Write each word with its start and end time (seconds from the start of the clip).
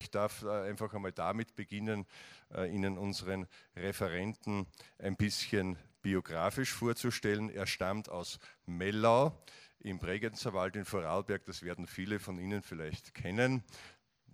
Ich 0.00 0.10
darf 0.10 0.42
äh, 0.42 0.48
einfach 0.68 0.94
einmal 0.94 1.12
damit 1.12 1.56
beginnen, 1.56 2.06
äh, 2.54 2.72
Ihnen 2.72 2.98
unseren 2.98 3.46
Referenten 3.74 4.66
ein 4.98 5.16
bisschen 5.16 5.76
biografisch 6.02 6.72
vorzustellen. 6.72 7.50
Er 7.50 7.66
stammt 7.66 8.08
aus 8.08 8.38
Mellau 8.66 9.36
im 9.80 9.98
Bregenzerwald 9.98 10.76
in 10.76 10.84
Vorarlberg. 10.84 11.44
Das 11.44 11.62
werden 11.62 11.86
viele 11.86 12.18
von 12.20 12.38
Ihnen 12.38 12.62
vielleicht 12.62 13.14
kennen 13.14 13.64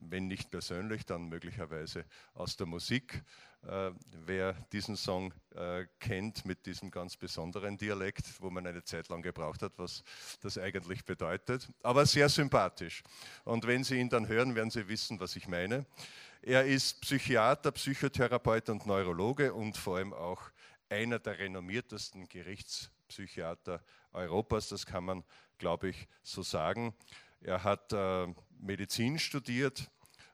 wenn 0.02 0.26
nicht 0.26 0.50
persönlich, 0.50 1.04
dann 1.06 1.28
möglicherweise 1.28 2.04
aus 2.34 2.56
der 2.56 2.66
Musik. 2.66 3.22
Äh, 3.62 3.90
wer 4.24 4.54
diesen 4.72 4.96
Song 4.96 5.34
äh, 5.54 5.84
kennt 5.98 6.46
mit 6.46 6.64
diesem 6.64 6.90
ganz 6.90 7.16
besonderen 7.16 7.76
Dialekt, 7.76 8.40
wo 8.40 8.48
man 8.50 8.66
eine 8.66 8.82
Zeit 8.84 9.08
lang 9.08 9.20
gebraucht 9.20 9.60
hat, 9.62 9.72
was 9.76 10.02
das 10.40 10.56
eigentlich 10.56 11.04
bedeutet, 11.04 11.68
aber 11.82 12.06
sehr 12.06 12.28
sympathisch. 12.28 13.02
Und 13.44 13.66
wenn 13.66 13.84
Sie 13.84 13.98
ihn 13.98 14.08
dann 14.08 14.28
hören, 14.28 14.54
werden 14.54 14.70
Sie 14.70 14.88
wissen, 14.88 15.20
was 15.20 15.36
ich 15.36 15.46
meine. 15.46 15.84
Er 16.40 16.64
ist 16.64 17.02
Psychiater, 17.02 17.70
Psychotherapeut 17.72 18.70
und 18.70 18.86
Neurologe 18.86 19.52
und 19.52 19.76
vor 19.76 19.98
allem 19.98 20.14
auch 20.14 20.40
einer 20.88 21.18
der 21.18 21.38
renommiertesten 21.38 22.28
Gerichtspsychiater 22.28 23.82
Europas, 24.12 24.68
das 24.68 24.86
kann 24.86 25.04
man, 25.04 25.24
glaube 25.58 25.90
ich, 25.90 26.08
so 26.22 26.42
sagen. 26.42 26.94
Er 27.42 27.62
hat 27.62 27.92
äh, 27.92 28.26
Medizin 28.60 29.18
studiert 29.18 29.90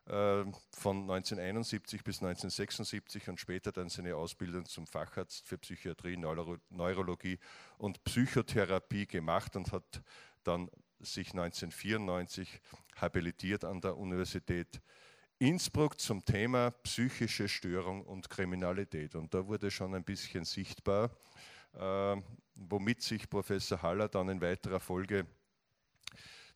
äh, 0.06 0.44
von 0.70 1.02
1971 1.02 2.04
bis 2.04 2.22
1976 2.22 3.28
und 3.28 3.40
später 3.40 3.72
dann 3.72 3.88
seine 3.88 4.16
Ausbildung 4.16 4.64
zum 4.66 4.86
Facharzt 4.86 5.46
für 5.46 5.58
Psychiatrie, 5.58 6.16
Neuro 6.16 6.58
Neurologie 6.70 7.38
und 7.78 8.02
Psychotherapie 8.04 9.06
gemacht 9.06 9.56
und 9.56 9.72
hat 9.72 10.02
dann 10.44 10.70
sich 11.00 11.28
1994 11.32 12.60
habilitiert 12.96 13.64
an 13.64 13.80
der 13.80 13.96
Universität 13.96 14.80
Innsbruck 15.38 16.00
zum 16.00 16.24
Thema 16.24 16.70
psychische 16.82 17.48
Störung 17.48 18.02
und 18.02 18.30
Kriminalität. 18.30 19.14
Und 19.14 19.34
da 19.34 19.46
wurde 19.46 19.70
schon 19.70 19.94
ein 19.94 20.04
bisschen 20.04 20.44
sichtbar, 20.44 21.10
äh, 21.74 22.16
womit 22.54 23.02
sich 23.02 23.28
Professor 23.28 23.82
Haller 23.82 24.08
dann 24.08 24.30
in 24.30 24.40
weiterer 24.40 24.80
Folge 24.80 25.26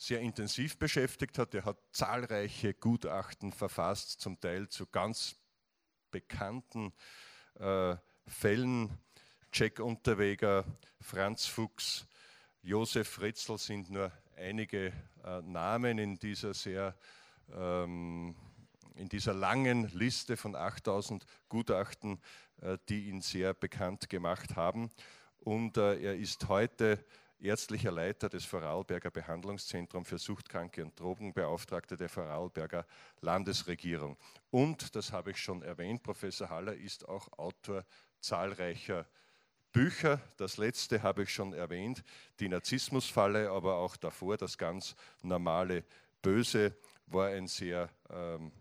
sehr 0.01 0.21
intensiv 0.21 0.79
beschäftigt 0.79 1.37
hat. 1.37 1.55
Er 1.55 1.67
hat 1.67 1.77
zahlreiche 1.93 2.73
Gutachten 2.73 3.53
verfasst, 3.53 4.21
zum 4.21 4.41
Teil 4.41 4.67
zu 4.69 4.87
ganz 4.87 5.37
bekannten 6.11 6.95
äh, 7.59 7.97
Fällen. 8.27 8.99
Jack 9.53 9.79
Unterweger, 9.79 10.65
Franz 11.01 11.47
Fuchs, 11.47 12.07
Josef 12.63 13.09
Fritzl 13.09 13.59
sind 13.59 13.91
nur 13.91 14.11
einige 14.37 14.93
äh, 15.23 15.43
Namen 15.43 15.99
in 15.99 16.19
dieser 16.19 16.55
sehr 16.55 16.97
ähm, 17.53 18.35
in 18.95 19.09
dieser 19.09 19.35
langen 19.35 19.89
Liste 19.89 20.37
von 20.37 20.55
8000 20.55 21.25
Gutachten, 21.49 22.21
äh, 22.63 22.79
die 22.89 23.09
ihn 23.09 23.21
sehr 23.21 23.53
bekannt 23.55 24.09
gemacht 24.09 24.57
haben. 24.57 24.91
Und 25.41 25.77
äh, 25.77 26.01
er 26.01 26.17
ist 26.17 26.49
heute 26.49 27.05
ärztlicher 27.43 27.91
Leiter 27.91 28.29
des 28.29 28.45
Vorarlberger 28.45 29.11
Behandlungszentrums 29.11 30.09
für 30.09 30.19
Suchtkranke 30.19 30.85
und 30.85 30.99
Drogenbeauftragter 30.99 31.97
der 31.97 32.09
Vorarlberger 32.09 32.87
Landesregierung. 33.21 34.17
Und, 34.51 34.95
das 34.95 35.13
habe 35.13 35.33
ich 35.33 35.39
schon 35.39 35.63
erwähnt, 35.63 36.03
Professor 36.03 36.49
Haller 36.51 36.75
ist 36.75 37.09
auch 37.09 37.33
Autor 37.39 37.85
zahlreicher 38.21 39.07
Bücher. 39.73 40.21
Das 40.37 40.57
letzte 40.57 41.03
habe 41.03 41.23
ich 41.23 41.33
schon 41.33 41.53
erwähnt, 41.53 42.03
die 42.41 42.49
Narzissmusfalle, 42.49 43.51
aber 43.51 43.77
auch 43.77 43.97
davor 43.97 44.37
das 44.37 44.59
ganz 44.59 44.95
normale 45.23 45.85
Böse 46.23 46.77
war 47.07 47.29
ein 47.29 47.47
sehr 47.47 47.89
ähm, 48.11 48.53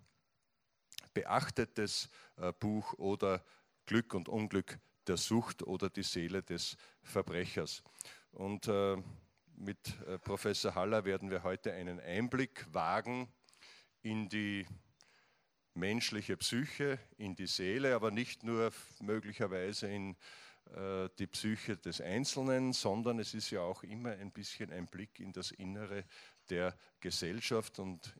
beachtetes 1.13 2.09
äh, 2.37 2.53
Buch 2.53 2.93
oder 2.93 3.43
Glück 3.85 4.13
und 4.13 4.29
Unglück 4.29 4.79
der 5.07 5.17
Sucht 5.17 5.63
oder 5.63 5.89
die 5.89 6.03
Seele 6.03 6.43
des 6.43 6.77
Verbrechers. 7.01 7.83
Und 8.31 8.67
äh, 8.67 8.97
mit 9.55 9.99
äh, 10.07 10.19
Professor 10.19 10.75
Haller 10.75 11.05
werden 11.05 11.29
wir 11.29 11.43
heute 11.43 11.73
einen 11.73 11.99
Einblick 11.99 12.65
wagen 12.73 13.27
in 14.01 14.29
die 14.29 14.65
menschliche 15.73 16.37
Psyche, 16.37 16.99
in 17.17 17.35
die 17.35 17.47
Seele, 17.47 17.95
aber 17.95 18.11
nicht 18.11 18.43
nur 18.43 18.71
möglicherweise 19.01 19.87
in 19.87 20.15
äh, 20.75 21.09
die 21.17 21.27
Psyche 21.27 21.77
des 21.77 22.01
Einzelnen, 22.01 22.73
sondern 22.73 23.19
es 23.19 23.33
ist 23.33 23.49
ja 23.49 23.61
auch 23.61 23.83
immer 23.83 24.11
ein 24.11 24.31
bisschen 24.31 24.71
ein 24.71 24.87
Blick 24.87 25.19
in 25.19 25.33
das 25.33 25.51
Innere 25.51 26.05
der 26.49 26.75
Gesellschaft 26.99 27.79
und 27.79 28.15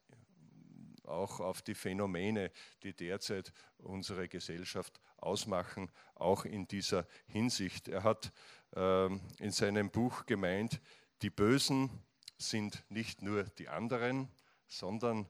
auch 1.04 1.40
auf 1.40 1.62
die 1.62 1.76
Phänomene, 1.76 2.52
die 2.84 2.94
derzeit 2.94 3.52
unsere 3.78 4.28
Gesellschaft 4.28 5.00
ausmachen, 5.18 5.92
auch 6.16 6.46
in 6.46 6.68
dieser 6.68 7.08
Hinsicht. 7.28 7.88
Er 7.88 8.04
hat 8.04 8.32
in 8.72 9.52
seinem 9.52 9.90
Buch 9.90 10.26
gemeint, 10.26 10.80
die 11.22 11.30
Bösen 11.30 11.90
sind 12.38 12.84
nicht 12.90 13.22
nur 13.22 13.44
die 13.44 13.68
anderen, 13.68 14.30
sondern 14.68 15.28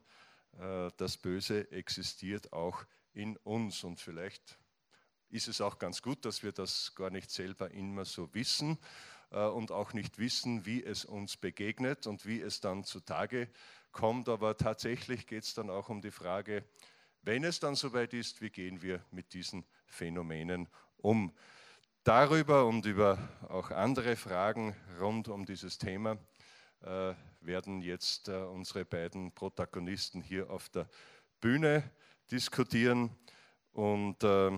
äh, 0.57 0.89
das 0.97 1.17
Böse 1.17 1.71
existiert 1.71 2.53
auch 2.53 2.85
in 3.13 3.37
uns. 3.37 3.83
Und 3.83 3.99
vielleicht 3.99 4.59
ist 5.29 5.47
es 5.47 5.61
auch 5.61 5.79
ganz 5.79 6.01
gut, 6.01 6.25
dass 6.25 6.43
wir 6.43 6.51
das 6.51 6.93
gar 6.95 7.09
nicht 7.09 7.31
selber 7.31 7.71
immer 7.71 8.05
so 8.05 8.33
wissen 8.33 8.77
äh, 9.31 9.45
und 9.45 9.71
auch 9.71 9.93
nicht 9.93 10.17
wissen, 10.19 10.65
wie 10.65 10.83
es 10.83 11.05
uns 11.05 11.37
begegnet 11.37 12.07
und 12.07 12.25
wie 12.25 12.41
es 12.41 12.61
dann 12.61 12.83
zutage 12.83 13.49
kommt. 13.91 14.29
Aber 14.29 14.57
tatsächlich 14.57 15.27
geht 15.27 15.43
es 15.43 15.53
dann 15.53 15.69
auch 15.69 15.89
um 15.89 16.01
die 16.01 16.11
Frage, 16.11 16.63
wenn 17.21 17.43
es 17.43 17.59
dann 17.59 17.75
soweit 17.75 18.13
ist, 18.13 18.41
wie 18.41 18.49
gehen 18.49 18.81
wir 18.81 19.03
mit 19.11 19.33
diesen 19.33 19.65
Phänomenen 19.85 20.69
um? 20.97 21.35
Darüber 22.09 22.65
und 22.65 22.87
über 22.87 23.19
auch 23.49 23.69
andere 23.69 24.15
Fragen 24.15 24.75
rund 24.99 25.27
um 25.27 25.45
dieses 25.45 25.77
Thema 25.77 26.17
äh, 26.81 27.13
werden 27.39 27.83
jetzt 27.83 28.29
äh, 28.29 28.31
unsere 28.31 28.83
beiden 28.83 29.31
Protagonisten 29.31 30.23
hier 30.23 30.49
auf 30.49 30.69
der 30.69 30.89
Bühne 31.39 31.83
diskutieren. 32.31 33.11
Und 33.73 34.23
äh, 34.23 34.49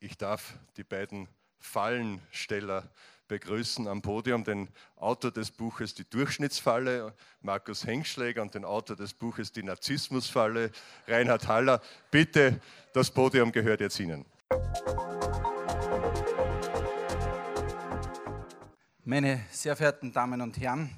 ich 0.00 0.18
darf 0.18 0.58
die 0.76 0.84
beiden 0.84 1.28
Fallensteller 1.60 2.90
begrüßen 3.26 3.88
am 3.88 4.02
Podium, 4.02 4.44
den 4.44 4.68
Autor 4.96 5.30
des 5.30 5.50
Buches 5.50 5.94
Die 5.94 6.04
Durchschnittsfalle, 6.04 7.14
Markus 7.40 7.86
Hengschläger, 7.86 8.42
und 8.42 8.54
den 8.54 8.66
Autor 8.66 8.96
des 8.96 9.14
Buches 9.14 9.50
Die 9.50 9.62
Narzissmusfalle, 9.62 10.72
Reinhard 11.08 11.48
Haller. 11.48 11.80
Bitte, 12.10 12.60
das 12.92 13.10
Podium 13.10 13.50
gehört 13.50 13.80
jetzt 13.80 13.98
Ihnen. 13.98 14.26
Meine 19.06 19.44
sehr 19.50 19.76
verehrten 19.76 20.12
Damen 20.12 20.40
und 20.40 20.58
Herren, 20.58 20.88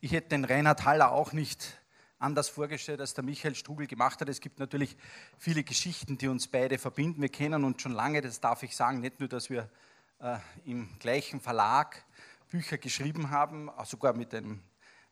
ich 0.00 0.10
hätte 0.10 0.30
den 0.30 0.44
Reinhard 0.44 0.84
Haller 0.84 1.12
auch 1.12 1.32
nicht 1.32 1.80
anders 2.18 2.48
vorgestellt, 2.48 3.00
als 3.00 3.14
der 3.14 3.22
Michael 3.22 3.54
Strugel 3.54 3.86
gemacht 3.86 4.20
hat. 4.20 4.28
Es 4.28 4.40
gibt 4.40 4.58
natürlich 4.58 4.96
viele 5.38 5.62
Geschichten, 5.62 6.18
die 6.18 6.26
uns 6.26 6.48
beide 6.48 6.76
verbinden. 6.76 7.22
Wir 7.22 7.28
kennen 7.28 7.62
uns 7.62 7.80
schon 7.80 7.92
lange, 7.92 8.20
das 8.20 8.40
darf 8.40 8.64
ich 8.64 8.74
sagen, 8.74 8.98
nicht 8.98 9.20
nur, 9.20 9.28
dass 9.28 9.48
wir 9.48 9.70
äh, 10.18 10.38
im 10.64 10.88
gleichen 10.98 11.40
Verlag 11.40 12.04
Bücher 12.50 12.78
geschrieben 12.78 13.30
haben, 13.30 13.70
sogar 13.84 14.12
mit 14.12 14.32
dem, 14.32 14.60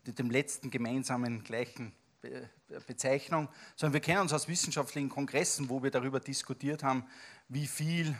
mit 0.04 0.18
dem 0.18 0.28
letzten 0.28 0.72
gemeinsamen 0.72 1.44
gleichen 1.44 1.92
Be 2.20 2.50
Bezeichnung, 2.84 3.48
sondern 3.76 3.92
wir 3.94 4.00
kennen 4.00 4.22
uns 4.22 4.32
aus 4.32 4.48
wissenschaftlichen 4.48 5.08
Kongressen, 5.08 5.68
wo 5.68 5.84
wir 5.84 5.92
darüber 5.92 6.18
diskutiert 6.18 6.82
haben, 6.82 7.04
wie 7.48 7.68
viel 7.68 8.16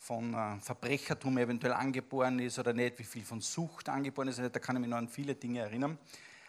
von 0.00 0.32
äh, 0.32 0.58
Verbrechertum 0.60 1.36
eventuell 1.36 1.74
angeboren 1.74 2.38
ist 2.38 2.58
oder 2.58 2.72
nicht, 2.72 2.98
wie 2.98 3.04
viel 3.04 3.22
von 3.22 3.40
Sucht 3.40 3.88
angeboren 3.90 4.28
ist. 4.28 4.38
Da 4.40 4.48
kann 4.58 4.76
ich 4.76 4.80
mich 4.80 4.90
noch 4.90 4.96
an 4.96 5.08
viele 5.08 5.34
Dinge 5.34 5.60
erinnern. 5.60 5.98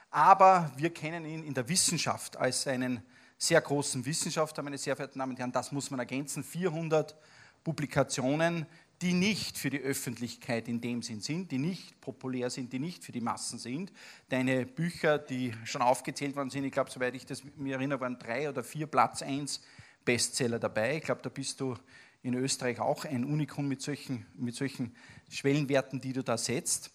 Aber 0.09 0.71
wir 0.77 0.93
kennen 0.93 1.25
ihn 1.25 1.43
in 1.43 1.53
der 1.53 1.67
Wissenschaft 1.67 2.37
als 2.37 2.65
einen 2.65 3.03
sehr 3.37 3.59
großen 3.59 4.05
Wissenschaftler, 4.05 4.63
meine 4.63 4.77
sehr 4.77 4.95
verehrten 4.95 5.19
Damen 5.19 5.33
und 5.33 5.37
Herren. 5.37 5.51
Das 5.51 5.71
muss 5.71 5.91
man 5.91 5.99
ergänzen. 5.99 6.43
400 6.43 7.15
Publikationen, 7.63 8.65
die 9.01 9.13
nicht 9.13 9.57
für 9.57 9.69
die 9.69 9.81
Öffentlichkeit 9.81 10.69
in 10.69 10.79
dem 10.79 11.01
Sinn 11.01 11.19
sind, 11.19 11.51
die 11.51 11.57
nicht 11.57 11.99
populär 11.99 12.49
sind, 12.49 12.71
die 12.71 12.79
nicht 12.79 13.03
für 13.03 13.11
die 13.11 13.19
Massen 13.19 13.59
sind. 13.59 13.91
Deine 14.29 14.65
Bücher, 14.65 15.17
die 15.17 15.53
schon 15.65 15.81
aufgezählt 15.81 16.35
worden 16.37 16.51
sind, 16.51 16.63
ich 16.63 16.71
glaube, 16.71 16.89
soweit 16.89 17.15
ich 17.15 17.25
das 17.25 17.43
mir 17.57 17.75
erinnere, 17.75 17.99
waren 17.99 18.17
drei 18.17 18.47
oder 18.47 18.63
vier 18.63 18.87
Platz 18.87 19.21
1 19.21 19.61
Bestseller 20.05 20.57
dabei. 20.57 20.97
Ich 20.97 21.03
glaube, 21.03 21.21
da 21.21 21.29
bist 21.29 21.59
du 21.59 21.75
in 22.23 22.33
Österreich 22.35 22.79
auch 22.79 23.05
ein 23.05 23.25
Unikum 23.25 23.67
mit 23.67 23.81
solchen, 23.81 24.25
mit 24.35 24.55
solchen 24.55 24.95
Schwellenwerten, 25.29 26.01
die 26.01 26.13
du 26.13 26.23
da 26.23 26.37
setzt. 26.37 26.91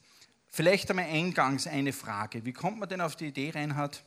Vielleicht 0.48 0.88
einmal 0.90 1.06
eingangs 1.06 1.66
eine 1.66 1.92
Frage. 1.92 2.44
Wie 2.44 2.52
kommt 2.52 2.78
man 2.78 2.88
denn 2.88 3.00
auf 3.00 3.16
die 3.16 3.26
Idee, 3.26 3.50
Reinhard, 3.50 4.02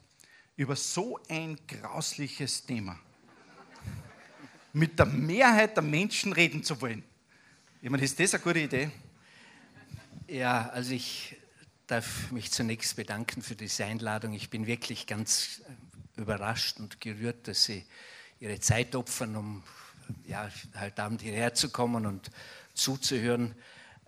über 0.55 0.75
so 0.75 1.19
ein 1.29 1.57
grausliches 1.67 2.65
Thema 2.65 2.97
mit 4.73 4.99
der 4.99 5.05
Mehrheit 5.05 5.75
der 5.75 5.83
Menschen 5.83 6.33
reden 6.33 6.63
zu 6.63 6.79
wollen? 6.81 7.03
Ich 7.81 7.89
meine, 7.89 8.03
ist 8.03 8.19
das 8.19 8.33
eine 8.33 8.43
gute 8.43 8.59
Idee? 8.59 8.91
Ja, 10.27 10.69
also 10.69 10.93
ich 10.93 11.37
darf 11.87 12.31
mich 12.31 12.51
zunächst 12.51 12.95
bedanken 12.95 13.41
für 13.41 13.55
diese 13.55 13.85
Einladung. 13.85 14.33
Ich 14.33 14.49
bin 14.49 14.67
wirklich 14.67 15.07
ganz 15.07 15.61
überrascht 16.15 16.79
und 16.79 17.01
gerührt, 17.01 17.47
dass 17.47 17.63
Sie 17.65 17.83
Ihre 18.39 18.59
Zeit 18.59 18.95
opfern, 18.95 19.35
um 19.35 19.63
ja, 20.27 20.49
heute 20.79 21.03
Abend 21.03 21.21
hierher 21.21 21.53
zu 21.53 21.69
kommen 21.69 22.05
und 22.05 22.29
zuzuhören. 22.73 23.55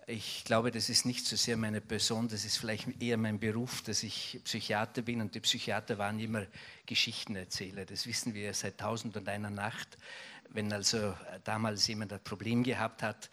Ich 0.06 0.44
glaube, 0.44 0.70
das 0.70 0.88
ist 0.88 1.06
nicht 1.06 1.26
so 1.26 1.36
sehr 1.36 1.56
meine 1.56 1.80
Person, 1.80 2.28
das 2.28 2.44
ist 2.44 2.56
vielleicht 2.56 3.00
eher 3.00 3.16
mein 3.16 3.38
Beruf, 3.38 3.82
dass 3.82 4.02
ich 4.02 4.40
Psychiater 4.44 5.02
bin 5.02 5.20
und 5.20 5.34
die 5.34 5.40
Psychiater 5.40 5.96
waren 5.98 6.18
immer 6.18 6.44
Geschichtenerzähler. 6.86 7.84
Das 7.84 8.06
wissen 8.06 8.34
wir 8.34 8.52
seit 8.54 8.78
tausend 8.78 9.16
und 9.16 9.28
einer 9.28 9.50
Nacht. 9.50 9.96
Wenn 10.50 10.72
also 10.72 11.14
damals 11.44 11.86
jemand 11.86 12.12
ein 12.12 12.22
Problem 12.22 12.62
gehabt 12.64 13.02
hat, 13.02 13.30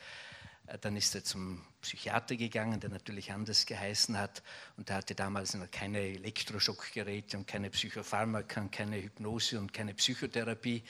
dann 0.82 0.96
ist 0.96 1.16
er 1.16 1.24
zum 1.24 1.62
Psychiater 1.82 2.36
gegangen, 2.36 2.80
der 2.80 2.90
natürlich 2.90 3.32
anders 3.32 3.66
geheißen 3.66 4.18
hat. 4.18 4.44
Und 4.78 4.90
der 4.90 4.98
hatte 4.98 5.16
damals 5.16 5.54
noch 5.56 5.72
keine 5.72 6.00
Elektroschockgeräte 6.00 7.38
und 7.38 7.48
keine 7.48 7.70
Psychopharmaka, 7.70 8.68
keine 8.72 9.02
Hypnose 9.02 9.60
und 9.60 9.74
keine 9.74 9.94
Psychotherapie, 9.96 10.78
äh, 10.78 10.82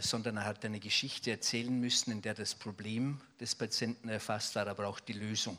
sondern 0.00 0.38
er 0.38 0.44
hat 0.44 0.64
eine 0.64 0.80
Geschichte 0.80 1.30
erzählen 1.30 1.78
müssen, 1.78 2.10
in 2.10 2.22
der 2.22 2.34
das 2.34 2.54
Problem 2.54 3.20
des 3.40 3.54
Patienten 3.54 4.08
erfasst 4.08 4.54
war, 4.54 4.66
aber 4.66 4.86
auch 4.86 5.00
die 5.00 5.12
Lösung. 5.12 5.58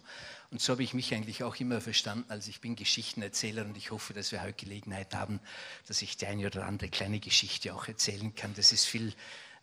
Und 0.52 0.62
so 0.62 0.74
habe 0.74 0.84
ich 0.84 0.94
mich 0.94 1.14
eigentlich 1.14 1.44
auch 1.44 1.56
immer 1.58 1.82
verstanden, 1.82 2.26
als 2.30 2.48
ich 2.48 2.62
bin 2.62 2.76
Geschichtenerzähler 2.76 3.66
und 3.66 3.78
ich 3.78 3.92
hoffe, 3.92 4.14
dass 4.14 4.32
wir 4.32 4.42
heute 4.42 4.66
Gelegenheit 4.66 5.14
haben, 5.14 5.40
dass 5.88 6.02
ich 6.02 6.18
die 6.18 6.28
eine 6.28 6.48
oder 6.48 6.66
andere 6.66 6.90
kleine 6.90 7.20
Geschichte 7.20 7.74
auch 7.74 7.88
erzählen 7.88 8.34
kann. 8.34 8.54
Das 8.56 8.72
ist 8.72 8.86
viel 8.86 9.14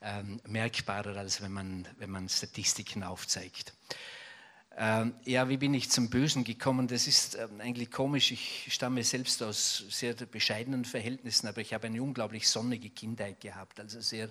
ähm, 0.03 0.41
merkbarer, 0.47 1.17
als 1.17 1.41
wenn 1.41 1.53
man, 1.53 1.89
wenn 1.99 2.11
man 2.11 2.29
Statistiken 2.29 3.03
aufzeigt. 3.03 3.73
Ähm, 4.77 5.15
ja, 5.25 5.49
wie 5.49 5.57
bin 5.57 5.73
ich 5.73 5.89
zum 5.89 6.11
Bösen 6.11 6.43
gekommen? 6.43 6.89
Das 6.89 7.07
ist 7.07 7.37
ähm, 7.37 7.61
eigentlich 7.61 7.93
komisch. 7.93 8.33
Ich 8.33 8.67
stamme 8.71 9.05
selbst 9.05 9.41
aus 9.43 9.85
sehr 9.89 10.15
bescheidenen 10.15 10.85
Verhältnissen, 10.85 11.47
aber 11.47 11.61
ich 11.61 11.73
habe 11.73 11.87
eine 11.87 12.03
unglaublich 12.03 12.49
sonnige 12.49 12.91
Kindheit 12.91 13.41
gehabt, 13.41 13.79
also 13.79 14.01
sehr 14.01 14.31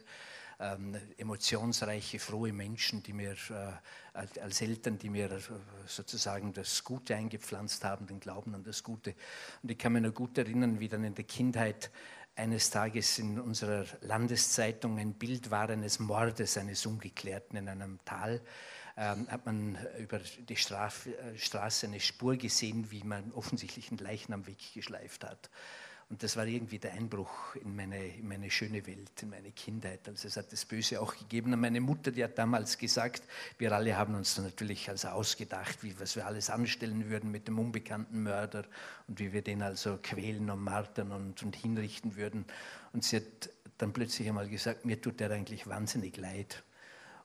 ähm, 0.60 0.98
emotionsreiche, 1.18 2.20
frohe 2.20 2.52
Menschen, 2.52 3.02
die 3.04 3.14
mir 3.14 3.36
äh, 3.50 4.40
als 4.42 4.62
Eltern, 4.62 4.98
die 4.98 5.10
mir 5.10 5.32
äh, 5.32 5.40
sozusagen 5.86 6.52
das 6.52 6.84
Gute 6.84 7.16
eingepflanzt 7.16 7.86
haben, 7.86 8.06
den 8.06 8.20
Glauben 8.20 8.54
an 8.54 8.64
das 8.64 8.84
Gute. 8.84 9.16
Und 9.62 9.72
ich 9.72 9.78
kann 9.78 9.94
mich 9.94 10.02
noch 10.02 10.14
gut 10.14 10.38
erinnern, 10.38 10.80
wie 10.82 10.90
dann 10.90 11.06
in 11.06 11.16
der 11.16 11.26
Kindheit 11.26 11.90
eines 12.36 12.70
Tages 12.70 13.20
in 13.20 13.40
unserer 13.40 13.86
Landeszeitung 14.02 14.98
ein 14.98 15.14
Bild 15.14 15.52
war 15.52 15.70
eines 15.70 16.00
Mordes, 16.00 16.58
eines 16.58 16.86
Ungeklärten 16.86 17.58
in 17.58 17.70
einem 17.70 18.00
Tal. 18.04 18.42
Ähm, 18.96 19.28
hat 19.30 19.46
man 19.46 19.78
über 19.98 20.20
die 20.20 20.56
Straf 20.56 21.08
äh, 21.08 21.38
Straße 21.38 21.88
eine 21.88 22.00
Spur 22.00 22.36
gesehen, 22.38 22.92
wie 22.92 23.04
man 23.04 23.32
offensichtlich 23.32 23.90
einen 23.90 23.98
Leichnam 23.98 24.46
weggeschleift 24.46 25.24
hat. 25.24 25.50
Und 26.10 26.22
das 26.22 26.38
war 26.38 26.46
irgendwie 26.46 26.78
der 26.78 26.94
Einbruch 26.94 27.56
in 27.56 27.76
meine, 27.76 28.06
in 28.06 28.28
meine 28.28 28.52
schöne 28.52 28.86
Welt, 28.86 29.24
in 29.24 29.32
meine 29.32 29.52
Kindheit. 29.52 30.08
Also 30.08 30.28
es 30.28 30.38
hat 30.38 30.52
das 30.52 30.64
Böse 30.64 31.02
auch 31.02 31.16
gegeben. 31.18 31.54
Und 31.54 31.60
meine 31.60 31.82
Mutter, 31.82 32.12
die 32.12 32.24
hat 32.24 32.38
damals 32.38 32.78
gesagt, 32.78 33.24
wir 33.58 33.72
alle 33.72 33.98
haben 33.98 34.14
uns 34.14 34.38
natürlich 34.38 34.90
also 34.90 35.08
ausgedacht, 35.08 35.82
wie, 35.82 36.00
was 36.00 36.16
wir 36.16 36.28
alles 36.28 36.52
anstellen 36.52 37.10
würden 37.10 37.32
mit 37.32 37.48
dem 37.48 37.58
unbekannten 37.58 38.22
Mörder 38.22 38.66
und 39.08 39.20
wie 39.20 39.34
wir 39.34 39.42
den 39.42 39.64
also 39.64 39.98
quälen 40.04 40.52
und 40.52 40.64
martern 40.64 41.12
und, 41.12 41.42
und 41.42 41.56
hinrichten 41.56 42.16
würden. 42.16 42.46
Und 42.92 43.04
sie 43.04 43.16
hat 43.16 43.50
dann 43.80 43.92
plötzlich 43.92 44.28
einmal 44.28 44.50
gesagt, 44.50 44.86
mir 44.86 45.02
tut 45.02 45.20
der 45.20 45.32
eigentlich 45.32 45.66
wahnsinnig 45.66 46.16
leid. 46.18 46.64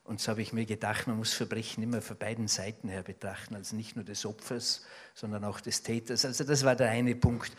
Und 0.09 0.19
so 0.19 0.31
habe 0.31 0.41
ich 0.41 0.53
mir 0.53 0.65
gedacht, 0.65 1.05
man 1.05 1.17
muss 1.17 1.33
Verbrechen 1.33 1.83
immer 1.83 2.01
von 2.01 2.17
beiden 2.17 2.47
Seiten 2.47 2.89
her 2.89 3.03
betrachten, 3.03 3.53
also 3.53 3.75
nicht 3.75 3.95
nur 3.95 4.03
des 4.03 4.25
Opfers, 4.25 4.83
sondern 5.13 5.43
auch 5.43 5.61
des 5.61 5.83
Täters. 5.83 6.25
Also 6.25 6.45
das 6.45 6.65
war 6.65 6.75
der 6.75 6.89
eine 6.89 7.13
Punkt. 7.13 7.51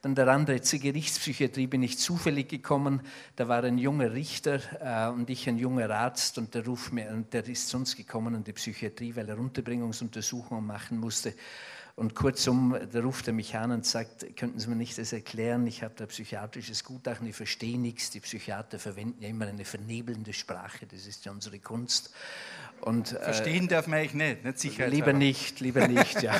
Dann 0.00 0.16
der 0.16 0.26
andere, 0.26 0.60
zur 0.62 0.80
Gerichtspsychiatrie 0.80 1.68
bin 1.68 1.80
ich 1.84 2.00
zufällig 2.00 2.48
gekommen. 2.48 3.02
Da 3.36 3.46
war 3.46 3.62
ein 3.62 3.78
junger 3.78 4.14
Richter 4.14 4.58
äh, 4.80 5.14
und 5.14 5.30
ich 5.30 5.48
ein 5.48 5.58
junger 5.58 5.88
Arzt 5.90 6.38
und 6.38 6.52
der, 6.56 6.66
ruf 6.66 6.90
mir, 6.90 7.24
der 7.30 7.46
ist 7.46 7.72
uns 7.72 7.94
gekommen 7.94 8.34
in 8.34 8.42
die 8.42 8.52
Psychiatrie, 8.52 9.14
weil 9.14 9.28
er 9.28 9.38
Unterbringungsuntersuchungen 9.38 10.66
machen 10.66 10.98
musste. 10.98 11.34
Und 11.94 12.14
kurzum, 12.14 12.74
da 12.90 13.00
ruft 13.00 13.26
er 13.26 13.34
mich 13.34 13.54
an 13.54 13.70
und 13.70 13.84
sagt, 13.84 14.34
könnten 14.36 14.58
Sie 14.58 14.68
mir 14.68 14.76
nicht 14.76 14.96
das 14.96 15.12
erklären? 15.12 15.66
Ich 15.66 15.82
habe 15.82 15.92
da 15.94 16.06
psychiatrisches 16.06 16.84
Gutachten, 16.84 17.26
ich 17.26 17.36
verstehe 17.36 17.78
nichts. 17.78 18.10
Die 18.10 18.20
Psychiater 18.20 18.78
verwenden 18.78 19.22
ja 19.22 19.28
immer 19.28 19.46
eine 19.46 19.64
vernebelnde 19.64 20.32
Sprache, 20.32 20.86
das 20.86 21.06
ist 21.06 21.26
ja 21.26 21.32
unsere 21.32 21.58
Kunst. 21.58 22.12
Und, 22.80 23.12
äh, 23.12 23.24
Verstehen 23.24 23.66
äh, 23.66 23.68
darf 23.68 23.86
man 23.86 24.00
eigentlich 24.00 24.14
nicht, 24.14 24.44
nicht 24.44 24.58
sicher. 24.58 24.88
Lieber 24.88 25.12
nicht, 25.12 25.60
lieber 25.60 25.86
nicht, 25.86 26.22
ja. 26.22 26.34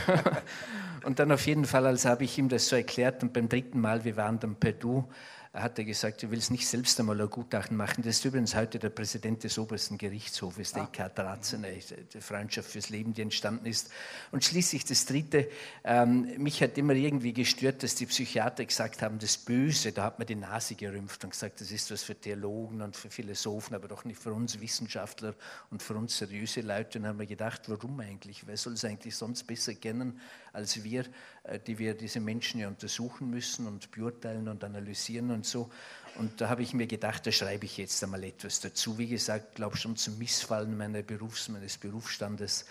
und 1.04 1.18
dann 1.18 1.30
auf 1.30 1.46
jeden 1.46 1.66
Fall, 1.66 1.86
als 1.86 2.06
habe 2.06 2.24
ich 2.24 2.38
ihm 2.38 2.48
das 2.48 2.68
so 2.68 2.76
erklärt 2.76 3.22
und 3.22 3.32
beim 3.32 3.48
dritten 3.48 3.80
Mal, 3.80 4.04
wir 4.04 4.16
waren 4.16 4.40
dann 4.40 4.56
per 4.56 4.72
Du, 4.72 5.06
hat 5.54 5.78
er 5.78 5.84
gesagt, 5.84 6.22
du 6.22 6.30
willst 6.30 6.50
nicht 6.50 6.66
selbst 6.66 6.98
einmal 6.98 7.20
ein 7.20 7.28
Gutachten 7.28 7.76
machen. 7.76 8.02
Das 8.02 8.16
ist 8.16 8.24
übrigens 8.24 8.56
heute 8.56 8.78
der 8.78 8.88
Präsident 8.88 9.44
des 9.44 9.58
obersten 9.58 9.98
Gerichtshofes, 9.98 10.72
der 10.72 10.84
Eckhard 10.84 11.18
Ratzene, 11.18 11.68
die 12.14 12.20
Freundschaft 12.22 12.70
fürs 12.70 12.88
Leben, 12.88 13.12
die 13.12 13.20
entstanden 13.20 13.66
ist. 13.66 13.90
Und 14.30 14.44
schließlich 14.44 14.86
das 14.86 15.04
Dritte, 15.04 15.50
ähm, 15.84 16.32
mich 16.38 16.62
hat 16.62 16.78
immer 16.78 16.94
irgendwie 16.94 17.34
gestört, 17.34 17.82
dass 17.82 17.94
die 17.94 18.06
Psychiater 18.06 18.64
gesagt 18.64 19.02
haben, 19.02 19.18
das 19.18 19.36
Böse, 19.36 19.92
da 19.92 20.04
hat 20.04 20.18
man 20.18 20.26
die 20.26 20.36
Nase 20.36 20.74
gerümpft 20.74 21.22
und 21.24 21.30
gesagt, 21.30 21.60
das 21.60 21.70
ist 21.70 21.90
was 21.90 22.02
für 22.02 22.14
Theologen 22.14 22.80
und 22.80 22.96
für 22.96 23.10
Philosophen, 23.10 23.74
aber 23.74 23.88
doch 23.88 24.06
nicht 24.06 24.22
für 24.22 24.32
uns 24.32 24.58
Wissenschaftler 24.58 25.34
und 25.70 25.82
für 25.82 25.94
uns 25.94 26.16
seriöse 26.16 26.62
Leute. 26.62 26.98
Und 26.98 27.06
haben 27.06 27.18
wir 27.18 27.26
gedacht, 27.26 27.68
warum 27.68 28.00
eigentlich? 28.00 28.46
Wer 28.46 28.56
soll 28.56 28.72
es 28.72 28.86
eigentlich 28.86 29.14
sonst 29.14 29.44
besser 29.44 29.74
kennen 29.74 30.18
als 30.52 30.82
wir, 30.84 31.04
äh, 31.41 31.41
die 31.66 31.78
wir 31.78 31.94
diese 31.94 32.20
Menschen 32.20 32.60
ja 32.60 32.68
untersuchen 32.68 33.30
müssen 33.30 33.66
und 33.66 33.90
beurteilen 33.90 34.48
und 34.48 34.62
analysieren 34.62 35.30
und 35.30 35.44
so. 35.44 35.70
Und 36.16 36.40
da 36.40 36.48
habe 36.48 36.62
ich 36.62 36.74
mir 36.74 36.86
gedacht, 36.86 37.26
da 37.26 37.32
schreibe 37.32 37.64
ich 37.64 37.78
jetzt 37.78 38.02
einmal 38.04 38.22
etwas 38.24 38.60
dazu. 38.60 38.98
Wie 38.98 39.08
gesagt, 39.08 39.56
glaube 39.56 39.76
schon 39.76 39.96
zum 39.96 40.18
Missfallen 40.18 40.76
meiner 40.76 41.02
Berufs-, 41.02 41.48
meines 41.48 41.78
Berufsstandes. 41.78 42.66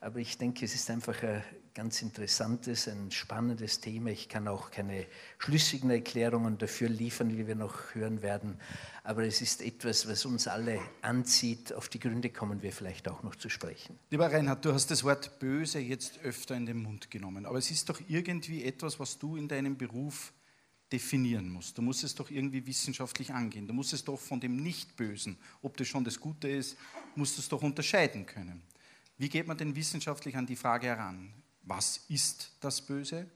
Aber 0.00 0.18
ich 0.18 0.36
denke, 0.38 0.64
es 0.64 0.74
ist 0.74 0.90
einfach 0.90 1.22
ein 1.22 1.42
ganz 1.74 2.02
interessantes, 2.02 2.88
ein 2.88 3.10
spannendes 3.10 3.80
Thema. 3.80 4.10
Ich 4.10 4.28
kann 4.28 4.46
auch 4.48 4.70
keine 4.70 5.06
schlüssigen 5.38 5.90
Erklärungen 5.90 6.58
dafür 6.58 6.88
liefern, 6.88 7.36
wie 7.36 7.46
wir 7.46 7.54
noch 7.54 7.94
hören 7.94 8.22
werden. 8.22 8.58
Aber 9.04 9.24
es 9.24 9.40
ist 9.40 9.62
etwas, 9.62 10.08
was 10.08 10.24
uns 10.24 10.48
alle 10.48 10.80
anzieht. 11.00 11.72
Auf 11.72 11.88
die 11.88 11.98
Gründe 11.98 12.30
kommen 12.30 12.62
wir 12.62 12.72
vielleicht 12.72 13.08
auch 13.08 13.22
noch 13.22 13.36
zu 13.36 13.48
sprechen. 13.48 13.98
Lieber 14.10 14.30
Reinhard, 14.30 14.64
du 14.64 14.72
hast 14.72 14.90
das 14.90 15.02
Wort 15.04 15.38
böse 15.38 15.78
jetzt 15.78 16.20
öfter 16.20 16.54
in 16.56 16.66
den 16.66 16.82
Mund 16.82 17.10
genommen. 17.10 17.46
Aber 17.46 17.58
es 17.58 17.70
ist 17.70 17.88
doch 17.88 18.00
irgendwie 18.08 18.64
etwas, 18.64 19.00
was 19.00 19.18
du 19.18 19.36
in 19.36 19.48
deinem 19.48 19.76
Beruf 19.76 20.32
definieren 20.92 21.48
musst. 21.48 21.78
Du 21.78 21.82
musst 21.82 22.04
es 22.04 22.14
doch 22.14 22.30
irgendwie 22.30 22.66
wissenschaftlich 22.66 23.32
angehen. 23.32 23.66
Du 23.66 23.72
musst 23.72 23.94
es 23.94 24.04
doch 24.04 24.20
von 24.20 24.40
dem 24.40 24.56
Nicht-Bösen, 24.56 25.38
ob 25.62 25.76
das 25.78 25.88
schon 25.88 26.04
das 26.04 26.20
Gute 26.20 26.48
ist, 26.48 26.76
musst 27.16 27.36
du 27.36 27.40
es 27.40 27.48
doch 27.48 27.62
unterscheiden 27.62 28.26
können. 28.26 28.62
Wie 29.16 29.28
geht 29.28 29.46
man 29.46 29.56
denn 29.56 29.74
wissenschaftlich 29.74 30.36
an 30.36 30.46
die 30.46 30.56
Frage 30.56 30.88
heran? 30.88 31.32
Was 31.64 32.00
ist 32.08 32.52
das 32.60 32.80
Böse? 32.80 33.26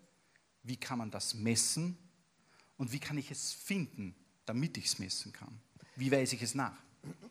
Wie 0.62 0.76
kann 0.76 0.98
man 0.98 1.10
das 1.10 1.34
messen? 1.34 1.96
Und 2.76 2.92
wie 2.92 2.98
kann 2.98 3.16
ich 3.18 3.30
es 3.30 3.52
finden, 3.52 4.14
damit 4.44 4.76
ich 4.76 4.86
es 4.86 4.98
messen 4.98 5.32
kann? 5.32 5.60
Wie 5.94 6.10
weise 6.10 6.36
ich 6.36 6.42
es 6.42 6.54
nach? 6.54 6.76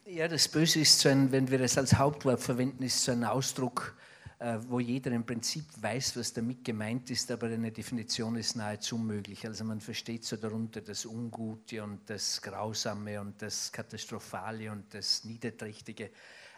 Ja, 0.06 0.28
das 0.28 0.48
Böse 0.48 0.80
ist 0.80 1.00
so 1.00 1.10
ein, 1.10 1.32
wenn 1.32 1.50
wir 1.50 1.60
es 1.62 1.78
als 1.78 1.96
Hauptwort 1.96 2.40
verwenden, 2.40 2.84
ist 2.84 3.04
so 3.04 3.12
ein 3.12 3.24
Ausdruck, 3.24 3.96
äh, 4.40 4.58
wo 4.68 4.80
jeder 4.80 5.12
im 5.12 5.26
Prinzip 5.26 5.66
weiß, 5.82 6.18
was 6.18 6.34
damit 6.34 6.64
gemeint 6.64 7.10
ist, 7.10 7.32
aber 7.32 7.48
eine 7.48 7.72
Definition 7.72 8.36
ist 8.36 8.56
nahezu 8.56 8.96
unmöglich. 8.96 9.46
Also 9.46 9.64
man 9.64 9.82
versteht 9.82 10.24
so 10.24 10.36
darunter 10.36 10.82
das 10.82 11.06
Ungute 11.06 11.84
und 11.84 12.10
das 12.10 12.42
Grausame 12.42 13.20
und 13.20 13.42
das 13.42 13.72
Katastrophale 13.72 14.72
und 14.72 14.94
das 14.94 15.24
Niederträchtige. 15.26 16.12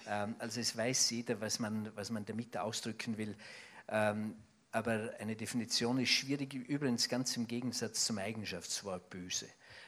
Ähm, 0.08 0.36
also 0.40 0.60
es 0.60 0.76
weiß 0.76 1.12
jeder, 1.12 1.40
was 1.40 1.60
man, 1.60 1.90
was 1.96 2.10
man 2.10 2.26
damit 2.26 2.58
ausdrücken 2.58 3.18
will. 3.18 3.36
Ähm, 3.90 4.36
aber 4.72 5.14
eine 5.20 5.36
Definition 5.36 5.98
ist 6.00 6.10
schwierig, 6.10 6.54
übrigens 6.54 7.10
ganz 7.10 7.36
im 7.38 7.48
Gegensatz 7.48 8.06
zum 8.06 8.18
Eigenschaftswort 8.18 9.10
böse. 9.10 9.48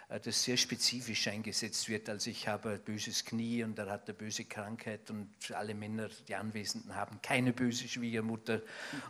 Äh, 0.10 0.20
das 0.20 0.44
sehr 0.44 0.58
spezifisch 0.58 1.28
eingesetzt 1.28 1.88
wird. 1.88 2.10
Also 2.10 2.30
ich 2.30 2.48
habe 2.48 2.72
ein 2.72 2.82
böses 2.82 3.24
Knie 3.24 3.64
und 3.64 3.78
er 3.80 3.90
hat 3.90 4.08
eine 4.08 4.16
böse 4.16 4.46
Krankheit 4.46 5.10
und 5.10 5.30
alle 5.54 5.74
Männer, 5.74 6.10
die 6.28 6.36
Anwesenden, 6.36 6.96
haben 6.96 7.22
keine 7.22 7.54
böse 7.54 7.88
Schwiegermutter. 7.88 8.62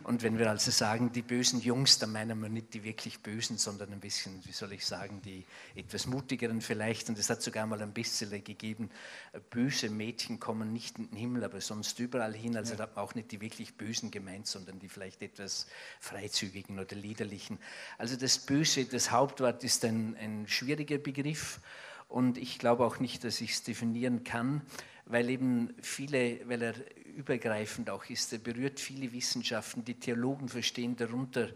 Und 0.04 0.22
wenn 0.22 0.38
wir 0.38 0.50
also 0.50 0.70
sagen, 0.70 1.12
die 1.12 1.22
bösen 1.22 1.60
Jungs, 1.60 1.98
dann 1.98 2.12
meinen 2.12 2.38
wir 2.40 2.48
nicht 2.48 2.74
die 2.74 2.84
wirklich 2.84 3.20
bösen, 3.20 3.58
sondern 3.58 3.92
ein 3.92 4.00
bisschen, 4.00 4.44
wie 4.44 4.52
soll 4.52 4.72
ich 4.72 4.84
sagen, 4.86 5.22
die 5.22 5.44
etwas 5.74 6.06
mutigeren 6.06 6.60
vielleicht. 6.60 7.08
Und 7.08 7.18
es 7.18 7.30
hat 7.30 7.42
sogar 7.42 7.66
mal 7.66 7.80
ein 7.80 7.92
Bestseller 7.92 8.38
gegeben, 8.38 8.90
böse 9.38 9.90
Mädchen 9.90 10.40
kommen 10.40 10.72
nicht 10.72 10.98
in 10.98 11.10
den 11.10 11.16
Himmel, 11.16 11.44
aber 11.44 11.60
sonst 11.60 11.98
überall 12.00 12.34
hin. 12.34 12.56
Also 12.56 12.72
ja. 12.72 12.78
da 12.78 12.82
hat 12.84 12.96
man 12.96 13.04
auch 13.04 13.14
nicht 13.14 13.30
die 13.30 13.40
wirklich 13.40 13.76
Bösen 13.76 14.10
gemeint, 14.10 14.46
sondern 14.46 14.78
die 14.78 14.88
vielleicht 14.88 15.22
etwas 15.22 15.66
freizügigen 16.00 16.78
oder 16.78 16.96
liederlichen. 16.96 17.58
Also 17.98 18.16
das 18.16 18.38
Böse, 18.38 18.84
das 18.86 19.10
Hauptwort 19.10 19.62
ist 19.62 19.84
ein, 19.84 20.16
ein 20.16 20.48
schwieriger 20.48 20.98
Begriff 20.98 21.60
und 22.08 22.38
ich 22.38 22.58
glaube 22.58 22.84
auch 22.84 22.98
nicht, 22.98 23.22
dass 23.22 23.40
ich 23.40 23.52
es 23.52 23.62
definieren 23.62 24.24
kann, 24.24 24.62
weil 25.04 25.30
eben 25.30 25.74
viele, 25.80 26.48
weil 26.48 26.62
er 26.62 26.74
übergreifend 27.16 27.90
auch 27.90 28.04
ist, 28.06 28.32
er 28.32 28.38
berührt 28.38 28.80
viele 28.80 29.12
Wissenschaften. 29.12 29.84
Die 29.84 29.98
Theologen 29.98 30.48
verstehen 30.48 30.96
darunter 30.96 31.50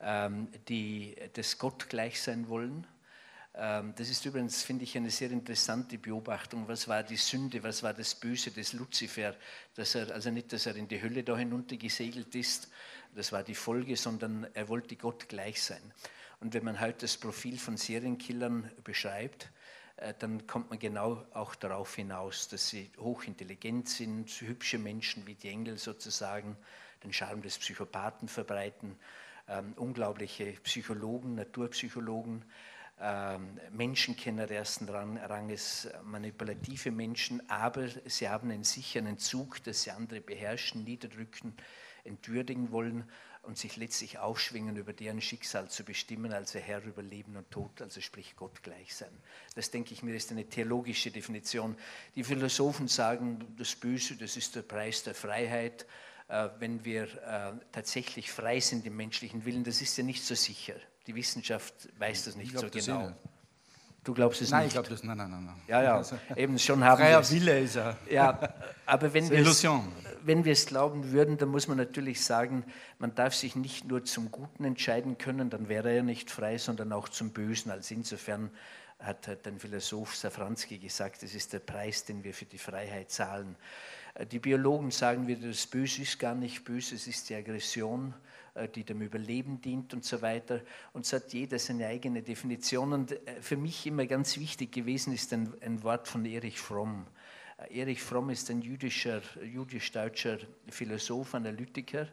ähm, 0.00 0.48
die 0.68 1.16
das 1.32 1.58
Gott 1.58 1.88
gleich 1.88 2.20
sein 2.20 2.48
wollen. 2.48 2.86
Ähm, 3.58 3.94
das 3.96 4.10
ist 4.10 4.24
übrigens, 4.26 4.62
finde 4.62 4.84
ich, 4.84 4.96
eine 4.96 5.10
sehr 5.10 5.30
interessante 5.30 5.96
Beobachtung. 5.96 6.68
Was 6.68 6.88
war 6.88 7.02
die 7.02 7.16
Sünde, 7.16 7.62
was 7.62 7.82
war 7.82 7.94
das 7.94 8.14
Böse 8.14 8.50
des 8.50 8.74
Luzifer? 8.74 9.34
Dass 9.74 9.94
er, 9.94 10.10
also 10.12 10.30
nicht, 10.30 10.52
dass 10.52 10.66
er 10.66 10.76
in 10.76 10.88
die 10.88 11.00
Hölle 11.00 11.24
da 11.24 11.36
hinunter 11.36 11.76
gesegelt 11.76 12.34
ist, 12.34 12.68
das 13.14 13.32
war 13.32 13.42
die 13.42 13.54
Folge, 13.54 13.96
sondern 13.96 14.46
er 14.52 14.68
wollte 14.68 14.96
Gott 14.96 15.28
gleich 15.28 15.62
sein. 15.62 15.92
Und 16.40 16.52
wenn 16.52 16.64
man 16.64 16.80
heute 16.80 16.98
das 16.98 17.16
Profil 17.16 17.58
von 17.58 17.78
Serienkillern 17.78 18.70
beschreibt, 18.84 19.50
äh, 19.96 20.12
dann 20.18 20.46
kommt 20.46 20.68
man 20.68 20.78
genau 20.78 21.24
auch 21.32 21.54
darauf 21.54 21.94
hinaus, 21.96 22.48
dass 22.48 22.68
sie 22.68 22.90
hochintelligent 22.98 23.88
sind, 23.88 24.28
hübsche 24.28 24.78
Menschen 24.78 25.26
wie 25.26 25.34
die 25.34 25.48
Engel 25.48 25.78
sozusagen, 25.78 26.58
den 27.02 27.12
Charme 27.14 27.40
des 27.40 27.56
Psychopathen 27.56 28.28
verbreiten, 28.28 28.98
ähm, 29.48 29.72
unglaubliche 29.76 30.52
Psychologen, 30.62 31.36
Naturpsychologen, 31.36 32.44
Menschenkenner 33.72 34.50
ersten 34.50 34.88
Ranges, 34.88 35.88
manipulative 36.04 36.90
Menschen, 36.90 37.46
aber 37.50 37.88
sie 38.06 38.28
haben 38.28 38.50
einen 38.50 39.18
Zug, 39.18 39.62
dass 39.64 39.82
sie 39.82 39.90
andere 39.90 40.22
beherrschen, 40.22 40.84
niederdrücken, 40.84 41.52
entwürdigen 42.04 42.70
wollen 42.72 43.04
und 43.46 43.56
sich 43.58 43.76
letztlich 43.76 44.18
aufschwingen, 44.18 44.76
über 44.76 44.92
deren 44.92 45.20
Schicksal 45.20 45.68
zu 45.68 45.84
bestimmen, 45.84 46.32
also 46.32 46.58
Herr 46.58 46.82
über 46.84 47.02
Leben 47.02 47.36
und 47.36 47.50
Tod, 47.50 47.80
also 47.80 48.00
sprich 48.00 48.34
Gott 48.36 48.62
gleich 48.62 48.94
sein. 48.94 49.12
Das 49.54 49.70
denke 49.70 49.94
ich 49.94 50.02
mir 50.02 50.14
ist 50.14 50.32
eine 50.32 50.48
theologische 50.48 51.10
Definition. 51.10 51.76
Die 52.14 52.24
Philosophen 52.24 52.88
sagen, 52.88 53.54
das 53.56 53.74
Böse, 53.76 54.16
das 54.16 54.36
ist 54.36 54.56
der 54.56 54.62
Preis 54.62 55.04
der 55.04 55.14
Freiheit. 55.14 55.86
Äh, 56.28 56.48
wenn 56.58 56.84
wir 56.84 57.04
äh, 57.04 57.52
tatsächlich 57.70 58.32
frei 58.32 58.58
sind 58.58 58.84
im 58.84 58.96
menschlichen 58.96 59.44
Willen, 59.44 59.62
das 59.62 59.80
ist 59.80 59.96
ja 59.96 60.02
nicht 60.02 60.24
so 60.24 60.34
sicher. 60.34 60.74
Die 61.06 61.14
Wissenschaft 61.14 61.88
weiß 61.98 62.24
das 62.24 62.36
nicht 62.36 62.56
so 62.56 62.66
genau. 62.68 63.12
Du 64.04 64.14
glaubst 64.14 64.40
es 64.40 64.50
nein, 64.50 64.64
nicht? 64.64 64.74
Nein, 64.74 64.84
ich 64.84 64.88
glaube 64.88 64.88
das, 64.88 65.02
nein, 65.02 65.16
nein, 65.16 65.30
nein. 65.30 65.62
Ja, 65.66 65.82
ja, 65.82 66.02
eben 66.36 66.58
schon 66.60 66.84
haben 66.84 66.98
Freier 66.98 67.28
Wille 67.28 67.58
ist 67.60 67.74
er. 67.74 67.96
Ja, 68.08 68.38
aber 68.86 69.12
wenn 69.12 69.28
wir 69.28 69.38
Illusion 69.38 69.92
wenn 70.26 70.44
wir 70.44 70.52
es 70.52 70.66
glauben 70.66 71.12
würden, 71.12 71.38
dann 71.38 71.50
muss 71.50 71.68
man 71.68 71.76
natürlich 71.76 72.24
sagen, 72.24 72.64
man 72.98 73.14
darf 73.14 73.32
sich 73.32 73.54
nicht 73.54 73.86
nur 73.86 74.04
zum 74.04 74.32
Guten 74.32 74.64
entscheiden 74.64 75.18
können, 75.18 75.50
dann 75.50 75.68
wäre 75.68 75.92
er 75.92 76.02
nicht 76.02 76.32
frei, 76.32 76.58
sondern 76.58 76.92
auch 76.92 77.08
zum 77.08 77.30
Bösen. 77.30 77.70
Also 77.70 77.94
insofern 77.94 78.50
hat 78.98 79.28
ein 79.46 79.60
Philosoph 79.60 80.16
Safranski 80.16 80.78
gesagt, 80.78 81.22
das 81.22 81.32
ist 81.32 81.52
der 81.52 81.60
Preis, 81.60 82.04
den 82.04 82.24
wir 82.24 82.34
für 82.34 82.44
die 82.44 82.58
Freiheit 82.58 83.12
zahlen. 83.12 83.54
Äh, 84.14 84.26
die 84.26 84.40
Biologen 84.40 84.90
sagen 84.90 85.28
wieder, 85.28 85.46
das 85.46 85.66
Böse 85.66 86.02
ist 86.02 86.18
gar 86.18 86.34
nicht 86.34 86.64
böse, 86.64 86.96
es 86.96 87.06
ist 87.06 87.28
die 87.30 87.36
Aggression, 87.36 88.12
die 88.74 88.84
dem 88.84 89.02
Überleben 89.02 89.60
dient 89.60 89.92
und 89.94 90.04
so 90.04 90.22
weiter. 90.22 90.60
Und 90.92 91.06
so 91.06 91.16
hat 91.16 91.32
jeder 91.32 91.58
seine 91.58 91.86
eigene 91.86 92.22
Definition. 92.22 92.92
Und 92.92 93.12
äh, 93.12 93.40
für 93.40 93.56
mich 93.56 93.86
immer 93.86 94.06
ganz 94.06 94.38
wichtig 94.38 94.72
gewesen 94.72 95.12
ist 95.12 95.32
ein, 95.32 95.52
ein 95.60 95.82
Wort 95.82 96.08
von 96.08 96.24
Erich 96.24 96.58
Fromm. 96.58 97.06
Erich 97.70 98.02
Fromm 98.02 98.30
ist 98.30 98.50
ein 98.50 98.60
jüdischer, 98.60 99.22
jüdisch-deutscher 99.42 100.38
Philosoph, 100.68 101.34
Analytiker. 101.34 102.08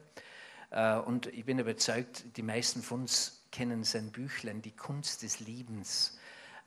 Äh, 0.71 0.97
und 0.97 1.27
ich 1.27 1.45
bin 1.45 1.59
überzeugt, 1.59 2.25
die 2.37 2.43
meisten 2.43 2.81
von 2.81 3.01
uns 3.01 3.43
kennen 3.51 3.83
sein 3.83 4.11
Büchlein, 4.11 4.61
Die 4.61 4.71
Kunst 4.71 5.21
des 5.23 5.39
Liebens. 5.39 6.17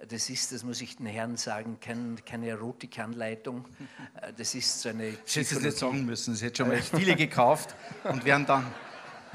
Das 0.08 0.28
ist, 0.28 0.52
das 0.52 0.62
muss 0.62 0.82
ich 0.82 0.98
den 0.98 1.06
Herren 1.06 1.38
sagen, 1.38 1.78
kein, 1.80 2.22
keine 2.24 2.48
Erotikanleitung. 2.48 3.64
Äh, 4.20 4.32
das 4.36 4.54
ist 4.54 4.80
so 4.80 4.90
eine. 4.90 5.08
Ich 5.08 5.36
hätte 5.36 5.56
es 5.56 5.60
nicht 5.60 5.78
sagen 5.78 6.04
müssen. 6.06 6.34
Es 6.34 6.42
hätte 6.42 6.58
schon 6.58 6.68
mal 6.68 6.80
viele 6.80 7.16
gekauft 7.16 7.74
und 8.04 8.24
wären 8.24 8.46
dann 8.46 8.66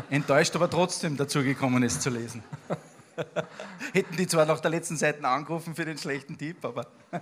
enttäuscht, 0.10 0.56
aber 0.56 0.70
trotzdem 0.70 1.18
dazu 1.18 1.44
gekommen, 1.44 1.84
es 1.84 2.00
zu 2.00 2.10
lesen. 2.10 2.44
Hätten 3.94 4.16
die 4.16 4.28
zwar 4.28 4.46
nach 4.46 4.60
der 4.60 4.72
letzten 4.72 4.98
Seite 4.98 5.26
angerufen 5.28 5.76
für 5.76 5.86
den 5.86 5.98
schlechten 5.98 6.38
Tipp, 6.38 6.64
aber. 6.64 6.88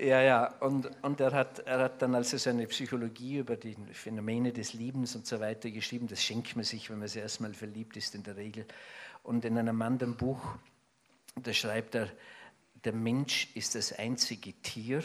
Ja, 0.00 0.20
ja, 0.20 0.46
und, 0.58 0.90
und 1.02 1.20
er, 1.20 1.30
hat, 1.30 1.60
er 1.60 1.78
hat 1.78 2.02
dann 2.02 2.16
also 2.16 2.36
seine 2.36 2.66
Psychologie 2.66 3.38
über 3.38 3.54
die 3.54 3.76
Phänomene 3.92 4.52
des 4.52 4.72
Liebens 4.72 5.14
und 5.14 5.28
so 5.28 5.38
weiter 5.38 5.70
geschrieben. 5.70 6.08
Das 6.08 6.20
schenkt 6.20 6.56
man 6.56 6.64
sich, 6.64 6.90
wenn 6.90 6.98
man 6.98 7.06
sich 7.06 7.22
erstmal 7.22 7.54
verliebt 7.54 7.96
ist, 7.96 8.16
in 8.16 8.24
der 8.24 8.36
Regel. 8.36 8.66
Und 9.22 9.44
in 9.44 9.56
einem 9.56 9.80
anderen 9.80 10.16
Buch, 10.16 10.40
da 11.36 11.52
schreibt 11.52 11.94
er, 11.94 12.08
der 12.82 12.94
Mensch 12.94 13.50
ist 13.54 13.76
das 13.76 13.92
einzige 13.92 14.54
Tier, 14.54 15.04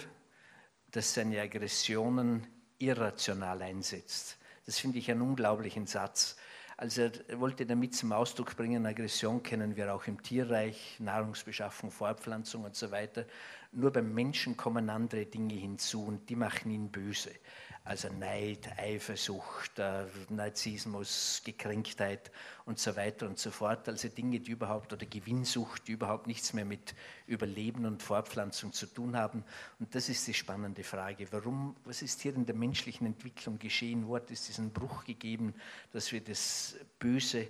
das 0.90 1.14
seine 1.14 1.42
Aggressionen 1.42 2.48
irrational 2.80 3.62
einsetzt. 3.62 4.37
Das 4.68 4.80
finde 4.80 5.00
ich 5.00 5.10
einen 5.10 5.22
unglaublichen 5.22 5.88
Satz. 5.88 6.36
Also 6.76 7.04
er 7.04 7.40
wollte 7.40 7.66
damit 7.66 7.96
zum 7.96 8.12
Ausdruck 8.12 8.56
bringen, 8.58 8.86
Aggression 8.86 9.42
kennen 9.42 9.78
wir 9.78 9.96
auch 9.96 10.06
im 10.08 10.22
Tierreich, 10.22 10.98
Nahrungsbeschaffung, 11.00 11.90
Fortpflanzung 11.90 12.66
und 12.66 12.76
so 12.76 12.92
weiter. 12.92 13.26
Nur 13.72 13.92
beim 13.92 14.14
Menschen 14.14 14.58
kommen 14.58 14.90
andere 14.90 15.26
Dinge 15.26 15.56
hinzu 15.56 16.04
und 16.06 16.30
die 16.30 16.36
machen 16.36 16.70
ihn 16.70 16.92
böse. 16.92 17.32
Also 17.88 18.10
Neid, 18.10 18.68
Eifersucht, 18.78 19.80
äh, 19.80 20.04
Narzissmus, 20.30 21.42
Gekränktheit 21.46 22.32
und 22.66 22.80
so 22.80 22.96
weiter 22.98 23.28
und 23.28 23.40
so 23.40 23.50
fort. 23.50 23.88
Also 23.88 24.10
Dinge, 24.10 24.42
die 24.42 24.52
überhaupt, 24.52 24.92
oder 24.92 25.06
Gewinnsucht, 25.06 25.88
die 25.88 25.94
überhaupt 25.94 26.28
nichts 26.28 26.52
mehr 26.52 26.66
mit 26.66 26.96
Überleben 27.28 27.86
und 27.86 28.04
Fortpflanzung 28.04 28.74
zu 28.74 28.88
tun 28.88 29.16
haben. 29.16 29.46
Und 29.80 29.96
das 29.96 30.10
ist 30.10 30.28
die 30.28 30.34
spannende 30.34 30.84
Frage. 30.84 31.28
Warum, 31.32 31.78
was 31.86 32.02
ist 32.02 32.22
hier 32.22 32.36
in 32.36 32.46
der 32.46 32.56
menschlichen 32.56 33.08
Entwicklung 33.08 33.58
geschehen? 33.58 34.06
Wo 34.06 34.18
hat 34.18 34.32
es 34.32 34.48
diesen 34.48 34.72
Bruch 34.72 35.06
gegeben, 35.06 35.54
dass 35.94 36.12
wir 36.12 36.20
das 36.20 36.76
Böse 37.00 37.48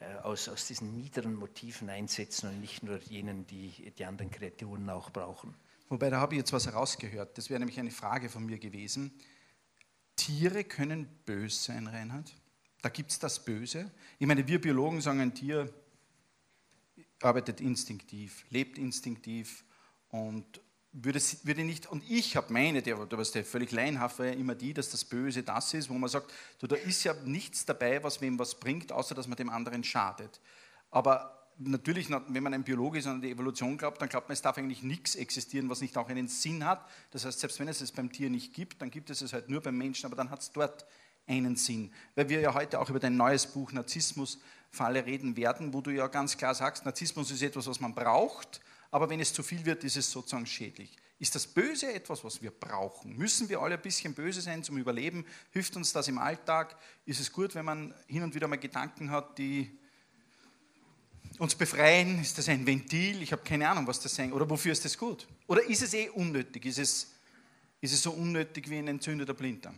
äh, 0.00 0.14
aus, 0.22 0.48
aus 0.48 0.66
diesen 0.68 0.94
niederen 0.94 1.34
Motiven 1.34 1.90
einsetzen 1.90 2.48
und 2.48 2.60
nicht 2.60 2.84
nur 2.84 2.98
jenen, 3.00 3.46
die 3.48 3.92
die 3.98 4.04
anderen 4.04 4.30
Kreaturen 4.30 4.88
auch 4.88 5.10
brauchen. 5.10 5.52
Wobei, 5.88 6.08
da 6.08 6.20
habe 6.20 6.34
ich 6.34 6.38
jetzt 6.38 6.52
was 6.52 6.66
herausgehört. 6.66 7.36
Das 7.36 7.50
wäre 7.50 7.58
nämlich 7.58 7.80
eine 7.80 7.90
Frage 7.90 8.28
von 8.28 8.46
mir 8.46 8.58
gewesen. 8.58 9.12
Tiere 10.20 10.64
können 10.64 11.08
böse 11.24 11.58
sein, 11.58 11.86
Reinhard? 11.86 12.30
Da 12.82 12.90
gibt 12.90 13.10
es 13.10 13.18
das 13.18 13.42
Böse. 13.42 13.90
Ich 14.18 14.26
meine, 14.26 14.46
wir 14.46 14.60
Biologen 14.60 15.00
sagen, 15.00 15.20
ein 15.20 15.34
Tier 15.34 15.72
arbeitet 17.22 17.62
instinktiv, 17.62 18.44
lebt 18.50 18.76
instinktiv 18.76 19.64
und 20.10 20.60
würde, 20.92 21.20
würde 21.44 21.64
nicht, 21.64 21.86
und 21.86 22.04
ich 22.10 22.36
habe 22.36 22.52
meine, 22.52 22.82
der, 22.82 23.06
der, 23.06 23.18
der 23.18 23.44
völlig 23.46 23.72
laienhaft 23.72 24.18
war 24.18 24.26
ja 24.26 24.32
immer 24.32 24.54
die, 24.54 24.74
dass 24.74 24.90
das 24.90 25.06
Böse 25.06 25.42
das 25.42 25.72
ist, 25.72 25.88
wo 25.88 25.94
man 25.94 26.10
sagt, 26.10 26.30
du, 26.58 26.66
da 26.66 26.76
ist 26.76 27.02
ja 27.04 27.14
nichts 27.24 27.64
dabei, 27.64 28.02
was 28.04 28.20
wem 28.20 28.38
was 28.38 28.60
bringt, 28.60 28.92
außer 28.92 29.14
dass 29.14 29.26
man 29.26 29.38
dem 29.38 29.48
anderen 29.48 29.84
schadet. 29.84 30.38
Aber 30.90 31.39
natürlich, 31.60 32.08
wenn 32.10 32.42
man 32.42 32.54
ein 32.54 32.64
Biologe 32.64 32.98
ist 32.98 33.06
und 33.06 33.12
an 33.12 33.20
die 33.20 33.30
Evolution 33.30 33.76
glaubt, 33.76 34.00
dann 34.00 34.08
glaubt 34.08 34.28
man, 34.28 34.32
es 34.32 34.42
darf 34.42 34.58
eigentlich 34.58 34.82
nichts 34.82 35.14
existieren, 35.14 35.68
was 35.68 35.80
nicht 35.80 35.96
auch 35.96 36.08
einen 36.08 36.28
Sinn 36.28 36.64
hat. 36.64 36.88
Das 37.10 37.24
heißt, 37.24 37.40
selbst 37.40 37.60
wenn 37.60 37.68
es 37.68 37.80
es 37.80 37.92
beim 37.92 38.10
Tier 38.10 38.30
nicht 38.30 38.54
gibt, 38.54 38.80
dann 38.82 38.90
gibt 38.90 39.10
es 39.10 39.20
es 39.20 39.32
halt 39.32 39.48
nur 39.48 39.60
beim 39.60 39.76
Menschen, 39.76 40.06
aber 40.06 40.16
dann 40.16 40.30
hat 40.30 40.40
es 40.40 40.52
dort 40.52 40.86
einen 41.26 41.56
Sinn. 41.56 41.92
Weil 42.14 42.28
wir 42.28 42.40
ja 42.40 42.54
heute 42.54 42.80
auch 42.80 42.88
über 42.88 42.98
dein 42.98 43.16
neues 43.16 43.46
Buch 43.46 43.72
Narzissmus 43.72 44.38
Falle 44.70 45.04
reden 45.04 45.36
werden, 45.36 45.74
wo 45.74 45.80
du 45.80 45.90
ja 45.90 46.06
ganz 46.06 46.36
klar 46.36 46.54
sagst, 46.54 46.84
Narzissmus 46.84 47.30
ist 47.30 47.42
etwas, 47.42 47.66
was 47.66 47.80
man 47.80 47.94
braucht, 47.94 48.60
aber 48.90 49.10
wenn 49.10 49.20
es 49.20 49.32
zu 49.32 49.42
viel 49.42 49.64
wird, 49.66 49.84
ist 49.84 49.96
es 49.96 50.10
sozusagen 50.10 50.46
schädlich. 50.46 50.96
Ist 51.18 51.34
das 51.34 51.46
Böse 51.46 51.92
etwas, 51.92 52.24
was 52.24 52.40
wir 52.40 52.50
brauchen? 52.50 53.16
Müssen 53.16 53.48
wir 53.48 53.60
alle 53.60 53.74
ein 53.74 53.82
bisschen 53.82 54.14
böse 54.14 54.40
sein 54.40 54.64
zum 54.64 54.78
Überleben? 54.78 55.26
Hilft 55.50 55.76
uns 55.76 55.92
das 55.92 56.08
im 56.08 56.18
Alltag? 56.18 56.76
Ist 57.04 57.20
es 57.20 57.30
gut, 57.30 57.54
wenn 57.54 57.66
man 57.66 57.94
hin 58.06 58.22
und 58.22 58.34
wieder 58.34 58.48
mal 58.48 58.56
Gedanken 58.56 59.10
hat, 59.10 59.36
die 59.38 59.78
uns 61.40 61.54
befreien? 61.54 62.20
Ist 62.20 62.36
das 62.36 62.48
ein 62.48 62.66
Ventil? 62.66 63.22
Ich 63.22 63.32
habe 63.32 63.42
keine 63.42 63.68
Ahnung, 63.68 63.86
was 63.86 63.98
das 63.98 64.14
sein 64.14 64.32
Oder 64.32 64.48
wofür 64.48 64.72
ist 64.72 64.84
das 64.84 64.96
gut? 64.96 65.26
Oder 65.46 65.64
ist 65.64 65.82
es 65.82 65.94
eh 65.94 66.10
unnötig? 66.10 66.66
Ist 66.66 66.78
es, 66.78 67.14
ist 67.80 67.94
es 67.94 68.02
so 68.02 68.10
unnötig 68.12 68.68
wie 68.68 68.78
ein 68.78 68.88
entzündeter 68.88 69.32
Blinddarm? 69.34 69.76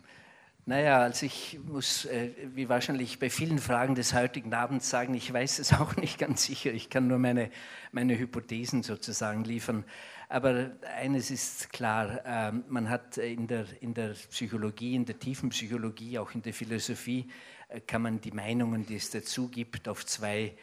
Naja, 0.65 1.01
also 1.01 1.27
ich 1.27 1.59
muss, 1.65 2.05
äh, 2.05 2.31
wie 2.55 2.69
wahrscheinlich 2.69 3.19
bei 3.19 3.31
vielen 3.31 3.59
Fragen 3.59 3.95
des 3.95 4.15
heutigen 4.15 4.55
Abends 4.55 4.91
sagen, 4.91 5.15
ich 5.15 5.33
weiß 5.33 5.61
es 5.61 5.73
auch 5.81 5.97
nicht 5.97 6.19
ganz 6.19 6.45
sicher. 6.45 6.73
Ich 6.73 6.91
kann 6.91 7.07
nur 7.07 7.19
meine, 7.19 7.51
meine 7.93 8.19
Hypothesen 8.19 8.83
sozusagen 8.83 9.45
liefern. 9.45 9.85
Aber 10.29 10.71
eines 10.97 11.31
ist 11.31 11.73
klar, 11.73 12.23
ähm, 12.25 12.65
man 12.69 12.89
hat 12.89 13.19
in 13.19 13.47
der, 13.47 13.67
in 13.81 13.95
der 13.95 14.15
Psychologie, 14.31 14.95
in 14.95 15.05
der 15.05 15.19
tiefen 15.19 15.51
Psychologie, 15.51 16.19
auch 16.19 16.35
in 16.35 16.43
der 16.43 16.55
Philosophie, 16.55 17.29
äh, 17.69 17.81
kann 17.81 18.03
man 18.03 18.21
die 18.21 18.31
Meinungen, 18.31 18.87
die 18.87 18.97
es 18.97 19.11
dazu 19.11 19.49
gibt, 19.49 19.89
auf 19.89 20.07
zwei 20.07 20.41
äh, 20.45 20.55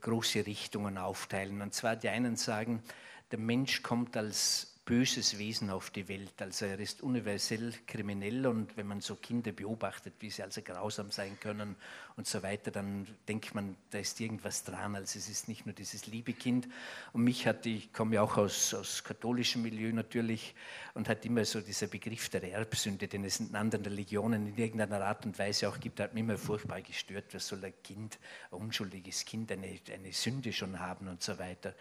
große 0.00 0.46
Richtungen 0.46 0.98
aufteilen. 0.98 1.60
Und 1.62 1.74
zwar 1.74 1.96
die 1.96 2.08
einen 2.08 2.36
sagen, 2.36 2.82
der 3.30 3.38
Mensch 3.38 3.82
kommt 3.82 4.16
als 4.16 4.71
böses 4.92 5.38
Wesen 5.38 5.70
auf 5.70 5.88
die 5.88 6.06
Welt. 6.06 6.34
Also 6.42 6.66
er 6.66 6.78
ist 6.78 7.02
universell 7.02 7.72
kriminell 7.86 8.46
und 8.46 8.76
wenn 8.76 8.86
man 8.86 9.00
so 9.00 9.14
Kinder 9.14 9.50
beobachtet, 9.50 10.12
wie 10.20 10.28
sie 10.28 10.42
also 10.42 10.60
grausam 10.60 11.10
sein 11.10 11.40
können 11.40 11.76
und 12.18 12.26
so 12.26 12.42
weiter, 12.42 12.70
dann 12.70 13.06
denkt 13.26 13.54
man, 13.54 13.74
da 13.88 14.00
ist 14.00 14.20
irgendwas 14.20 14.64
dran. 14.64 14.94
Also 14.94 15.18
es 15.18 15.30
ist 15.30 15.48
nicht 15.48 15.64
nur 15.64 15.74
dieses 15.74 16.08
liebe 16.08 16.34
Kind. 16.34 16.68
Und 17.14 17.24
mich 17.24 17.46
hat, 17.46 17.64
ich 17.64 17.90
komme 17.94 18.16
ja 18.16 18.22
auch 18.22 18.36
aus, 18.36 18.74
aus 18.74 19.02
katholischem 19.02 19.62
Milieu 19.62 19.94
natürlich 19.94 20.54
und 20.92 21.08
hat 21.08 21.24
immer 21.24 21.46
so 21.46 21.62
dieser 21.62 21.86
Begriff 21.86 22.28
der 22.28 22.42
Erbsünde, 22.52 23.08
den 23.08 23.24
es 23.24 23.40
in 23.40 23.54
anderen 23.54 23.86
Religionen 23.86 24.46
in 24.46 24.58
irgendeiner 24.58 25.02
Art 25.06 25.24
und 25.24 25.38
Weise 25.38 25.70
auch 25.70 25.80
gibt, 25.80 26.00
hat 26.00 26.12
mich 26.12 26.22
immer 26.22 26.36
furchtbar 26.36 26.82
gestört. 26.82 27.32
Was 27.32 27.48
soll 27.48 27.64
ein 27.64 27.72
Kind, 27.82 28.18
ein 28.50 28.58
unschuldiges 28.58 29.24
Kind, 29.24 29.52
eine, 29.52 29.80
eine 29.90 30.12
Sünde 30.12 30.52
schon 30.52 30.78
haben 30.78 31.08
und 31.08 31.22
so 31.22 31.38
weiter. 31.38 31.74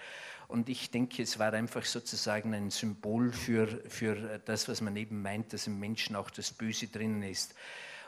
Und 0.51 0.67
ich 0.67 0.91
denke, 0.91 1.24
es 1.24 1.39
war 1.39 1.53
einfach 1.53 1.86
sozusagen 1.86 2.53
ein 2.53 2.72
Symbol 2.72 3.31
für, 3.31 3.67
für 3.88 4.41
das, 4.43 4.67
was 4.67 4.81
man 4.81 4.98
eben 4.98 5.22
meint, 5.22 5.53
dass 5.53 5.65
im 5.65 5.79
Menschen 5.79 6.17
auch 6.17 6.29
das 6.29 6.51
Böse 6.51 6.88
drinnen 6.88 7.24
ist. 7.24 7.55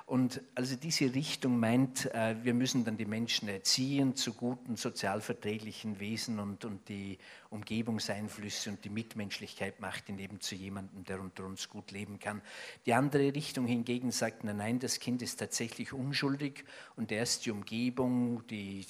Und 0.05 0.41
also 0.53 0.75
diese 0.75 1.13
Richtung 1.13 1.59
meint, 1.59 2.13
äh, 2.13 2.35
wir 2.43 2.53
müssen 2.53 2.83
dann 2.83 2.97
die 2.97 3.05
Menschen 3.05 3.47
erziehen 3.47 4.15
zu 4.15 4.33
guten 4.33 4.75
sozialverträglichen 4.75 5.99
Wesen 5.99 6.39
und, 6.39 6.65
und 6.65 6.89
die 6.89 7.17
Umgebungseinflüsse 7.49 8.71
und 8.71 8.83
die 8.83 8.89
Mitmenschlichkeit 8.89 9.79
macht 9.79 10.09
ihn 10.09 10.19
eben 10.19 10.41
zu 10.41 10.55
jemandem, 10.55 11.05
der 11.05 11.21
unter 11.21 11.45
uns 11.45 11.69
gut 11.69 11.91
leben 11.91 12.19
kann. 12.19 12.41
Die 12.85 12.93
andere 12.93 13.33
Richtung 13.33 13.65
hingegen 13.65 14.11
sagt, 14.11 14.43
nein, 14.43 14.57
nein, 14.57 14.79
das 14.79 14.99
Kind 14.99 15.21
ist 15.21 15.37
tatsächlich 15.39 15.93
unschuldig 15.93 16.65
und 16.97 17.11
erst 17.11 17.45
die 17.45 17.51
Umgebung, 17.51 18.45
die 18.47 18.85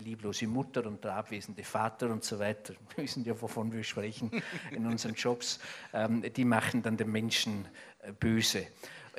lieblose 0.00 0.48
Mutter 0.48 0.86
und 0.86 1.04
der 1.04 1.14
abwesende 1.14 1.62
Vater 1.62 2.10
und 2.10 2.24
so 2.24 2.40
weiter, 2.40 2.74
wir 2.96 3.04
wissen 3.04 3.24
ja, 3.24 3.40
wovon 3.40 3.72
wir 3.72 3.84
sprechen 3.84 4.30
in 4.72 4.86
unseren 4.86 5.14
Jobs, 5.14 5.60
ähm, 5.92 6.24
die 6.34 6.44
machen 6.44 6.82
dann 6.82 6.96
den 6.96 7.12
Menschen 7.12 7.68
äh, 8.00 8.12
böse. 8.12 8.66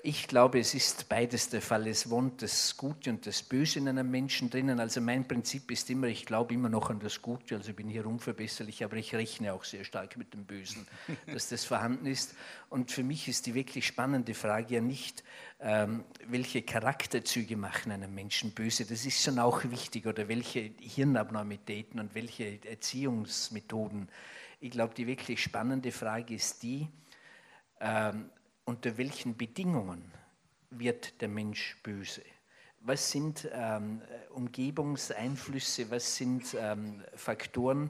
Ich 0.05 0.27
glaube, 0.27 0.60
es 0.60 0.74
ist 0.74 1.07
beides 1.07 1.48
der 1.48 1.62
Fall. 1.62 1.88
Es 1.88 2.10
wohnt 2.10 2.41
das 2.41 2.75
Gute 2.75 3.10
und 3.10 3.25
das 3.25 3.41
Böse 3.41 3.79
in 3.79 3.88
einem 3.88 4.12
Menschen 4.12 4.50
drinnen. 4.50 4.81
Also 4.81 5.00
mein 5.00 5.25
Prinzip 5.25 5.72
ist 5.72 5.89
immer, 5.89 6.07
ich 6.07 6.25
glaube 6.25 6.53
immer 6.53 6.67
noch 6.67 6.89
an 6.89 7.00
das 7.00 7.22
Gute, 7.22 7.55
also 7.55 7.72
bin 7.72 7.88
hier 7.88 8.05
unverbesserlich, 8.05 8.83
aber 8.83 8.98
ich 8.98 9.15
rechne 9.15 9.53
auch 9.53 9.63
sehr 9.63 9.86
stark 9.86 10.17
mit 10.17 10.33
dem 10.33 10.43
Bösen, 10.43 10.86
dass 11.27 11.48
das 11.48 11.63
vorhanden 11.63 12.05
ist. 12.05 12.36
Und 12.69 12.91
für 12.91 13.01
mich 13.01 13.29
ist 13.29 13.45
die 13.45 13.53
wirklich 13.53 13.88
spannende 13.88 14.33
Frage 14.33 14.75
ja 14.75 14.81
nicht, 14.81 15.24
ähm, 15.62 16.03
welche 16.27 16.63
Charakterzüge 16.63 17.55
machen 17.55 17.93
einen 17.93 18.13
Menschen 18.13 18.51
böse. 18.51 18.83
Das 18.83 19.05
ist 19.05 19.24
schon 19.24 19.39
auch 19.39 19.63
wichtig. 19.63 20.05
Oder 20.05 20.27
welche 20.27 20.72
Hirnabnormitäten 20.81 22.01
und 22.01 22.13
welche 22.13 22.60
Erziehungsmethoden. 22.65 24.10
Ich 24.60 24.72
glaube, 24.72 24.95
die 24.95 25.07
wirklich 25.07 25.41
spannende 25.41 25.93
Frage 25.93 26.36
ist 26.36 26.62
die, 26.62 26.89
ähm, 27.79 28.29
unter 28.65 28.98
welchen 28.98 29.36
Bedingungen 29.36 30.12
wird 30.70 31.22
der 31.22 31.27
Mensch 31.27 31.77
böse? 31.84 32.24
Was 32.82 33.12
sind 33.12 33.48
ähm, 33.53 34.01
Umgebungseinflüsse, 34.32 35.89
was 35.89 36.15
sind 36.15 36.55
ähm, 36.60 37.01
Faktoren, 37.15 37.89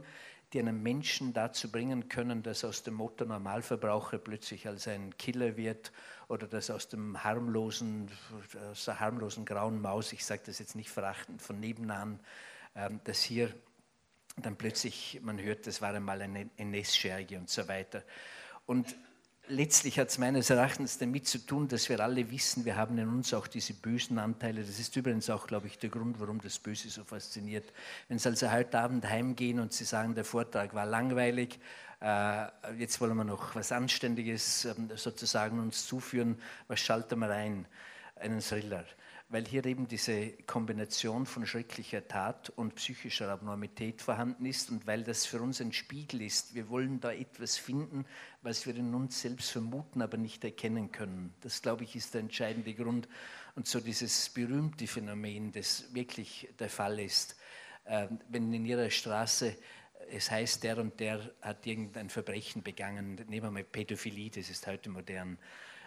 die 0.54 0.60
einen 0.60 0.84
Menschen 0.84 1.34
dazu 1.34 1.72
bringen 1.72 2.10
können, 2.10 2.44
dass 2.44 2.64
aus 2.64 2.84
dem 2.84 2.94
Motto 2.94 3.26
Normalverbraucher 3.26 4.20
plötzlich 4.20 4.68
als 4.68 4.88
ein 4.88 5.18
Killer 5.18 5.58
wird 5.58 5.92
oder 6.28 6.46
dass 6.46 6.70
aus 6.70 6.90
dem 6.90 7.24
harmlosen, 7.24 8.12
aus 8.72 8.86
der 8.86 9.00
harmlosen 9.00 9.46
grauen 9.46 9.82
Maus, 9.82 10.14
ich 10.14 10.24
sage 10.24 10.44
das 10.46 10.60
jetzt 10.60 10.76
nicht 10.76 10.92
verachtend 10.92 11.42
von 11.42 11.60
nebenan, 11.60 12.20
ähm, 12.76 13.00
dass 13.04 13.24
hier 13.24 13.52
dann 14.38 14.56
plötzlich 14.56 15.20
man 15.24 15.42
hört, 15.42 15.68
das 15.68 15.82
war 15.82 15.94
einmal 15.94 16.22
eine 16.22 16.50
NS-Scherge 16.58 17.38
und 17.38 17.50
so 17.50 17.68
weiter. 17.68 18.04
Und 18.66 18.96
letztlich 19.48 20.00
hat 20.00 20.10
es 20.10 20.18
meines 20.18 20.50
Erachtens 20.50 20.98
damit 20.98 21.28
zu 21.28 21.40
tun, 21.40 21.68
dass 21.68 21.90
wir 21.90 22.00
alle 22.00 22.30
wissen, 22.32 22.66
wir 22.66 22.76
haben 22.76 22.98
in 22.98 23.10
uns 23.10 23.34
auch 23.34 23.48
diese 23.48 23.74
bösen 23.74 24.18
Anteile. 24.20 24.62
Das 24.64 24.80
ist 24.80 24.96
übrigens 24.96 25.30
auch, 25.30 25.48
glaube 25.48 25.68
ich, 25.68 25.78
der 25.78 25.90
Grund, 25.90 26.20
warum 26.20 26.40
das 26.42 26.60
Böse 26.60 26.90
so 26.90 27.04
fasziniert. 27.04 27.72
Wenn 28.08 28.20
Sie 28.20 28.30
also 28.30 28.52
heute 28.52 28.80
Abend 28.80 29.08
heimgehen 29.08 29.60
und 29.60 29.74
Sie 29.74 29.86
sagen, 29.86 30.16
der 30.16 30.26
Vortrag 30.26 30.74
war 30.74 30.86
langweilig, 30.86 31.60
äh, 32.02 32.48
jetzt 32.78 33.00
wollen 33.02 33.16
wir 33.16 33.24
noch 33.24 33.56
was 33.56 33.72
Anständiges 33.72 34.66
ähm, 34.66 34.90
sozusagen 34.96 35.60
uns 35.60 35.86
zuführen, 35.86 36.38
was 36.68 36.80
schalten 36.80 37.20
wir 37.20 37.30
rein? 37.30 37.66
Einen 38.16 38.40
Thriller 38.40 38.86
weil 39.30 39.46
hier 39.46 39.66
eben 39.66 39.88
diese 39.88 40.32
Kombination 40.46 41.26
von 41.26 41.46
schrecklicher 41.46 42.08
Tat 42.08 42.52
und 42.52 42.76
psychischer 42.76 43.30
Abnormität 43.30 44.02
vorhanden 44.02 44.46
ist 44.46 44.70
und 44.70 44.86
weil 44.86 45.04
das 45.04 45.26
für 45.26 45.42
uns 45.42 45.60
ein 45.60 45.74
Spiegel 45.74 46.22
ist. 46.22 46.54
Wir 46.54 46.70
wollen 46.70 47.00
da 47.00 47.12
etwas 47.12 47.58
finden, 47.58 48.06
was 48.42 48.66
wir 48.68 48.76
in 48.76 48.94
uns 48.94 49.22
selbst 49.22 49.52
vermuten, 49.52 50.02
aber 50.02 50.18
nicht 50.18 50.44
erkennen 50.44 50.92
können. 50.92 51.34
Das, 51.42 51.62
glaube 51.62 51.84
ich, 51.84 51.96
ist 51.96 52.14
der 52.14 52.22
entscheidende 52.22 52.74
Grund. 52.74 53.08
Und 53.56 53.68
so 53.68 53.80
dieses 53.80 54.30
berühmte 54.30 54.88
Phänomen, 54.88 55.52
das 55.52 55.94
wirklich 55.94 56.50
der 56.60 56.70
Fall 56.70 57.00
ist, 57.00 57.36
ähm, 57.86 58.20
wenn 58.30 58.54
in 58.54 58.66
Ihrer 58.66 58.90
Straße 58.90 59.56
es 60.12 60.30
heißt, 60.30 60.64
der 60.64 60.78
und 60.78 61.00
der 61.00 61.32
hat 61.42 61.66
irgendein 61.66 62.10
Verbrechen 62.10 62.62
begangen, 62.62 63.16
nehmen 63.28 63.48
wir 63.48 63.52
mal 63.52 63.64
Pädophilie, 63.64 64.30
das 64.30 64.50
ist 64.50 64.68
heute 64.68 64.90
modern 64.90 65.38
äh, 65.38 65.38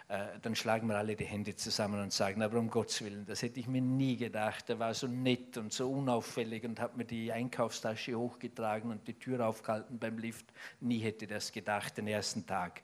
dann 0.09 0.55
schlagen 0.55 0.87
wir 0.87 0.97
alle 0.97 1.16
die 1.16 1.25
Hände 1.25 1.57
zusammen 1.57 2.01
und 2.01 2.12
sagen, 2.12 2.40
aber 2.40 2.59
um 2.59 2.71
Gottes 2.71 3.03
Willen, 3.03 3.27
das 3.27 3.42
hätte 3.42 3.59
ich 3.59 3.66
mir 3.66 3.81
nie 3.81 4.16
gedacht. 4.16 4.71
Er 4.71 4.79
war 4.79 4.95
so 4.95 5.09
nett 5.09 5.57
und 5.57 5.73
so 5.73 5.90
unauffällig 5.90 6.64
und 6.64 6.79
hat 6.79 6.97
mir 6.97 7.05
die 7.05 7.33
Einkaufstasche 7.33 8.14
hochgetragen 8.14 8.92
und 8.92 9.09
die 9.09 9.14
Tür 9.14 9.45
aufgehalten 9.45 9.99
beim 9.99 10.19
Lift. 10.19 10.47
Nie 10.81 11.01
hätte 11.01 11.27
das 11.27 11.51
gedacht, 11.51 11.97
den 11.97 12.07
ersten 12.07 12.47
Tag. 12.47 12.83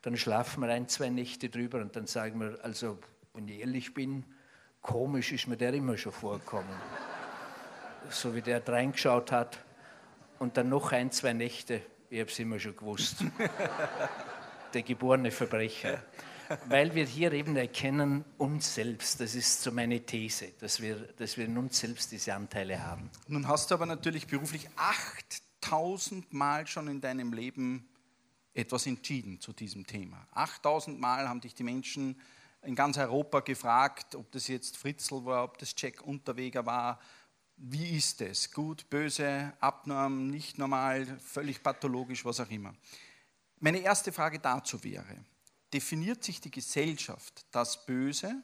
Dann 0.00 0.16
schlafen 0.16 0.62
wir 0.62 0.70
ein, 0.70 0.88
zwei 0.88 1.10
Nächte 1.10 1.50
drüber 1.50 1.78
und 1.78 1.94
dann 1.94 2.06
sagen 2.06 2.40
wir, 2.40 2.58
also, 2.62 2.98
wenn 3.34 3.46
ich 3.48 3.60
ehrlich 3.60 3.92
bin, 3.92 4.24
komisch 4.80 5.30
ist 5.32 5.46
mir 5.48 5.58
der 5.58 5.74
immer 5.74 5.98
schon 5.98 6.12
vorgekommen. 6.12 6.74
so 8.08 8.34
wie 8.34 8.40
der 8.40 8.66
reingeschaut 8.66 9.30
hat. 9.30 9.58
Und 10.38 10.56
dann 10.56 10.70
noch 10.70 10.90
ein, 10.92 11.10
zwei 11.10 11.34
Nächte, 11.34 11.82
ich 12.08 12.18
habe 12.18 12.30
es 12.30 12.38
immer 12.38 12.58
schon 12.58 12.76
gewusst. 12.76 13.24
der 14.74 14.82
geborene 14.82 15.30
Verbrecher 15.30 16.02
weil 16.66 16.94
wir 16.94 17.04
hier 17.04 17.32
eben 17.32 17.56
erkennen, 17.56 18.24
uns 18.38 18.74
selbst, 18.74 19.20
das 19.20 19.34
ist 19.34 19.62
so 19.62 19.72
meine 19.72 20.00
These, 20.04 20.52
dass 20.60 20.80
wir, 20.80 20.96
dass 21.16 21.36
wir 21.36 21.44
in 21.44 21.56
uns 21.58 21.78
selbst 21.78 22.12
diese 22.12 22.34
Anteile 22.34 22.82
haben. 22.82 23.10
Nun 23.28 23.48
hast 23.48 23.70
du 23.70 23.74
aber 23.74 23.86
natürlich 23.86 24.26
beruflich 24.26 24.68
8000 24.76 26.32
Mal 26.32 26.66
schon 26.66 26.88
in 26.88 27.00
deinem 27.00 27.32
Leben 27.32 27.88
etwas 28.54 28.86
entschieden 28.86 29.40
zu 29.40 29.52
diesem 29.52 29.86
Thema. 29.86 30.26
8000 30.32 31.00
Mal 31.00 31.28
haben 31.28 31.40
dich 31.40 31.54
die 31.54 31.62
Menschen 31.62 32.20
in 32.62 32.74
ganz 32.74 32.96
Europa 32.96 33.40
gefragt, 33.40 34.14
ob 34.14 34.30
das 34.32 34.48
jetzt 34.48 34.76
Fritzl 34.76 35.24
war, 35.24 35.44
ob 35.44 35.58
das 35.58 35.74
Jack 35.76 36.02
Unterweger 36.02 36.64
war. 36.64 37.00
Wie 37.56 37.96
ist 37.96 38.20
es? 38.20 38.52
Gut, 38.52 38.88
böse, 38.88 39.52
abnorm, 39.60 40.28
nicht 40.28 40.58
normal, 40.58 41.06
völlig 41.18 41.62
pathologisch, 41.62 42.24
was 42.24 42.40
auch 42.40 42.50
immer. 42.50 42.74
Meine 43.60 43.78
erste 43.78 44.12
Frage 44.12 44.38
dazu 44.38 44.82
wäre, 44.82 45.24
definiert 45.72 46.22
sich 46.22 46.40
die 46.40 46.50
Gesellschaft 46.50 47.44
das 47.50 47.86
Böse. 47.86 48.42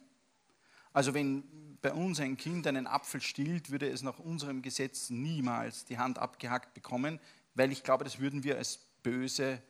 Also 0.93 1.15
wenn 1.15 1.79
bei 1.81 1.93
uns 1.93 2.21
ein 2.21 2.37
Kind 2.37 2.67
einen 2.67 2.87
Apfel 2.87 3.21
stillt, 3.21 3.71
würde 3.71 3.89
es 3.89 4.03
nach 4.03 4.19
unserem 4.19 4.63
Gesetz 4.63 5.11
niemals 5.11 5.85
die 5.85 5.99
Hand 5.99 6.19
abgehackt 6.19 6.75
bekommen, 6.75 7.21
weil 7.55 7.71
ich 7.73 7.83
glaube, 7.83 8.05
das 8.05 8.19
würden 8.19 8.43
wir 8.45 8.57
als 8.57 8.79
böse 9.03 9.63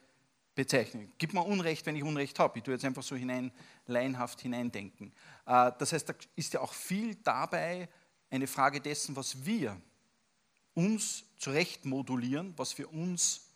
bezeichnen. 0.54 1.12
Gib 1.18 1.34
mir 1.34 1.44
Unrecht, 1.44 1.86
wenn 1.86 1.96
ich 1.96 2.02
Unrecht 2.02 2.38
habe. 2.38 2.58
Ich 2.58 2.64
tue 2.64 2.74
jetzt 2.74 2.84
einfach 2.84 3.02
so 3.02 3.14
hinein, 3.14 3.52
laienhaft 3.86 4.40
hineindenken. 4.40 5.12
Äh, 5.46 5.72
das 5.78 5.92
heißt, 5.92 6.08
da 6.08 6.14
ist 6.34 6.54
ja 6.54 6.60
auch 6.60 6.72
viel 6.72 7.14
dabei 7.16 7.88
eine 8.30 8.46
Frage 8.46 8.80
dessen, 8.80 9.14
was 9.16 9.44
wir 9.44 9.80
uns 10.74 11.24
zurecht 11.38 11.84
modulieren, 11.84 12.54
was 12.56 12.72
für 12.72 12.88
uns 12.88 13.47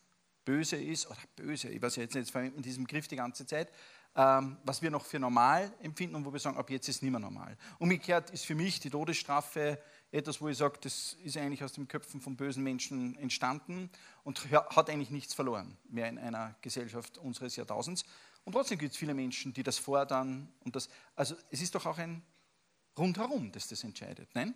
böse 0.45 0.77
ist, 0.77 1.07
oder 1.07 1.21
böse, 1.37 1.69
ich 1.69 1.81
weiß 1.81 1.97
jetzt 1.97 2.15
nicht, 2.15 2.23
jetzt 2.23 2.31
verwendet 2.31 2.57
man 2.57 2.63
diesen 2.63 2.85
Begriff 2.85 3.09
die 3.09 3.17
ganze 3.17 3.47
Zeit, 3.47 3.71
ähm, 4.15 4.59
was 4.65 4.83
wir 4.83 4.91
noch 4.91 5.05
für 5.05 5.19
normal 5.19 5.73
empfinden 5.81 6.17
und 6.17 6.25
wo 6.25 6.33
wir 6.33 6.41
sagen, 6.41 6.57
ab 6.57 6.69
jetzt 6.71 6.89
ist 6.89 6.97
es 6.97 7.03
nicht 7.03 7.11
mehr 7.11 7.21
normal. 7.21 7.57
Umgekehrt 7.79 8.31
ist 8.31 8.45
für 8.45 8.55
mich 8.55 8.79
die 8.81 8.91
Todesstrafe 8.91 9.79
etwas, 10.11 10.41
wo 10.41 10.49
ich 10.49 10.59
sage, 10.59 10.79
das 10.83 11.15
ist 11.25 11.37
eigentlich 11.39 11.65
aus 11.65 11.73
den 11.73 11.89
Köpfen 11.89 12.21
von 12.21 12.37
bösen 12.37 12.63
Menschen 12.63 13.17
entstanden 13.17 13.91
und 14.25 14.51
hat 14.51 14.91
eigentlich 14.91 15.11
nichts 15.11 15.33
verloren 15.33 15.79
mehr 15.89 16.09
in 16.09 16.19
einer 16.19 16.55
Gesellschaft 16.61 17.17
unseres 17.19 17.57
Jahrtausends. 17.57 18.05
Und 18.45 18.53
trotzdem 18.53 18.79
gibt 18.79 18.93
es 18.93 18.99
viele 18.99 19.15
Menschen, 19.15 19.55
die 19.55 19.63
das 19.63 19.79
fordern. 19.79 20.53
Und 20.61 20.77
das, 20.77 20.91
also 21.15 21.35
es 21.51 21.63
ist 21.63 21.75
doch 21.75 21.87
auch 21.87 21.99
ein 21.99 22.23
Rundherum, 22.99 23.53
das 23.53 23.69
das 23.69 23.85
entscheidet. 23.85 24.29
Nein? 24.35 24.55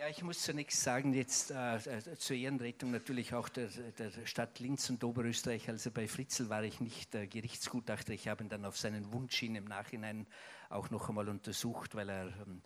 Ja, 0.00 0.08
ich 0.08 0.22
muss 0.22 0.40
zunächst 0.40 0.82
sagen, 0.82 1.12
jetzt 1.12 1.50
äh, 1.50 1.76
äh, 1.76 2.16
zur 2.16 2.34
Ehrenrettung 2.34 2.90
natürlich 2.90 3.34
auch 3.34 3.50
der, 3.50 3.68
der, 3.98 4.10
Stadt 4.24 4.58
Linz 4.58 4.88
und 4.88 5.04
Oberösterreich. 5.04 5.68
Also 5.68 5.90
bei 5.90 6.08
Fritzl 6.08 6.48
war 6.48 6.64
ich 6.64 6.80
nicht 6.80 7.14
äh, 7.14 7.26
Gerichtsgutachter. 7.26 8.14
Ich 8.14 8.26
habe 8.26 8.42
ihn 8.42 8.48
dann 8.48 8.64
auf 8.64 8.78
seinen 8.78 9.12
Wunsch 9.12 9.38
hin 9.38 9.56
im 9.56 9.66
Nachhinein 9.66 10.26
auch 10.70 10.88
noch 10.88 11.10
einmal 11.10 11.28
untersucht, 11.28 11.94
weil 11.94 12.08
er 12.08 12.28
ähm, 12.28 12.62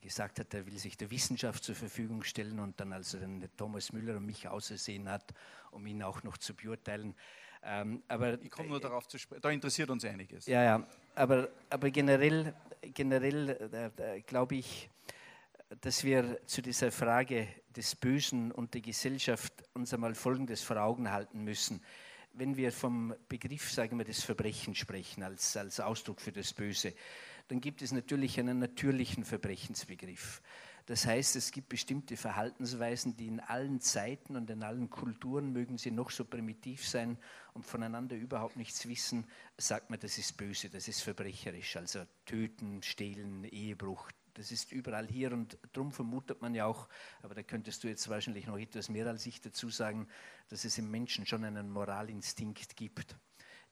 gesagt 0.00 0.38
hat, 0.38 0.54
er 0.54 0.66
will 0.66 0.78
sich 0.78 0.96
der 0.96 1.10
Wissenschaft 1.10 1.64
zur 1.64 1.74
Verfügung 1.74 2.22
stellen 2.22 2.60
und 2.60 2.78
dann 2.78 2.92
also 2.92 3.18
den 3.18 3.48
Thomas 3.56 3.92
Müller 3.92 4.16
und 4.16 4.26
mich 4.26 4.46
ausersehen 4.46 5.08
hat, 5.08 5.34
um 5.72 5.84
ihn 5.84 6.00
auch 6.04 6.22
noch 6.22 6.38
zu 6.38 6.54
beurteilen. 6.54 7.16
Ähm, 7.64 8.04
aber, 8.06 8.40
ich 8.40 8.50
komme 8.52 8.68
nur 8.68 8.78
darauf 8.78 9.08
zu 9.08 9.18
sprechen, 9.18 9.42
da 9.42 9.50
interessiert 9.50 9.90
uns 9.90 10.04
einiges. 10.04 10.46
Ja, 10.46 10.62
ja, 10.62 10.86
aber, 11.16 11.48
aber 11.70 11.90
generell, 11.90 12.54
generell 12.82 13.92
äh, 13.98 14.18
äh, 14.18 14.20
glaube 14.20 14.54
ich, 14.54 14.88
dass 15.80 16.02
wir 16.02 16.40
zu 16.46 16.62
dieser 16.62 16.90
Frage 16.90 17.48
des 17.76 17.94
Bösen 17.94 18.50
und 18.52 18.74
der 18.74 18.80
Gesellschaft 18.80 19.52
uns 19.74 19.92
einmal 19.92 20.14
Folgendes 20.14 20.62
vor 20.62 20.78
Augen 20.78 21.10
halten 21.10 21.44
müssen. 21.44 21.82
Wenn 22.32 22.56
wir 22.56 22.72
vom 22.72 23.14
Begriff, 23.28 23.70
sagen 23.70 23.98
wir, 23.98 24.04
des 24.04 24.22
Verbrechens 24.22 24.78
sprechen, 24.78 25.22
als, 25.22 25.56
als 25.56 25.80
Ausdruck 25.80 26.20
für 26.20 26.32
das 26.32 26.52
Böse, 26.52 26.94
dann 27.48 27.60
gibt 27.60 27.82
es 27.82 27.92
natürlich 27.92 28.38
einen 28.38 28.58
natürlichen 28.58 29.24
Verbrechensbegriff. 29.24 30.42
Das 30.86 31.04
heißt, 31.04 31.36
es 31.36 31.50
gibt 31.52 31.68
bestimmte 31.68 32.16
Verhaltensweisen, 32.16 33.14
die 33.14 33.26
in 33.26 33.40
allen 33.40 33.80
Zeiten 33.80 34.36
und 34.36 34.48
in 34.48 34.62
allen 34.62 34.88
Kulturen, 34.88 35.52
mögen 35.52 35.76
sie 35.76 35.90
noch 35.90 36.10
so 36.10 36.24
primitiv 36.24 36.88
sein 36.88 37.18
und 37.52 37.66
voneinander 37.66 38.16
überhaupt 38.16 38.56
nichts 38.56 38.88
wissen, 38.88 39.26
sagt 39.58 39.90
man, 39.90 40.00
das 40.00 40.16
ist 40.16 40.38
böse, 40.38 40.70
das 40.70 40.88
ist 40.88 41.02
verbrecherisch. 41.02 41.76
Also 41.76 42.04
töten, 42.24 42.82
stehlen, 42.82 43.44
Ehebruch, 43.44 44.10
das 44.38 44.52
ist 44.52 44.72
überall 44.72 45.06
hier 45.06 45.32
und 45.32 45.58
darum 45.72 45.92
vermutet 45.92 46.40
man 46.40 46.54
ja 46.54 46.66
auch, 46.66 46.88
aber 47.22 47.34
da 47.34 47.42
könntest 47.42 47.84
du 47.84 47.88
jetzt 47.88 48.08
wahrscheinlich 48.08 48.46
noch 48.46 48.58
etwas 48.58 48.88
mehr 48.88 49.06
als 49.06 49.26
ich 49.26 49.40
dazu 49.40 49.68
sagen, 49.68 50.08
dass 50.48 50.64
es 50.64 50.78
im 50.78 50.90
Menschen 50.90 51.26
schon 51.26 51.44
einen 51.44 51.70
Moralinstinkt 51.70 52.76
gibt 52.76 53.16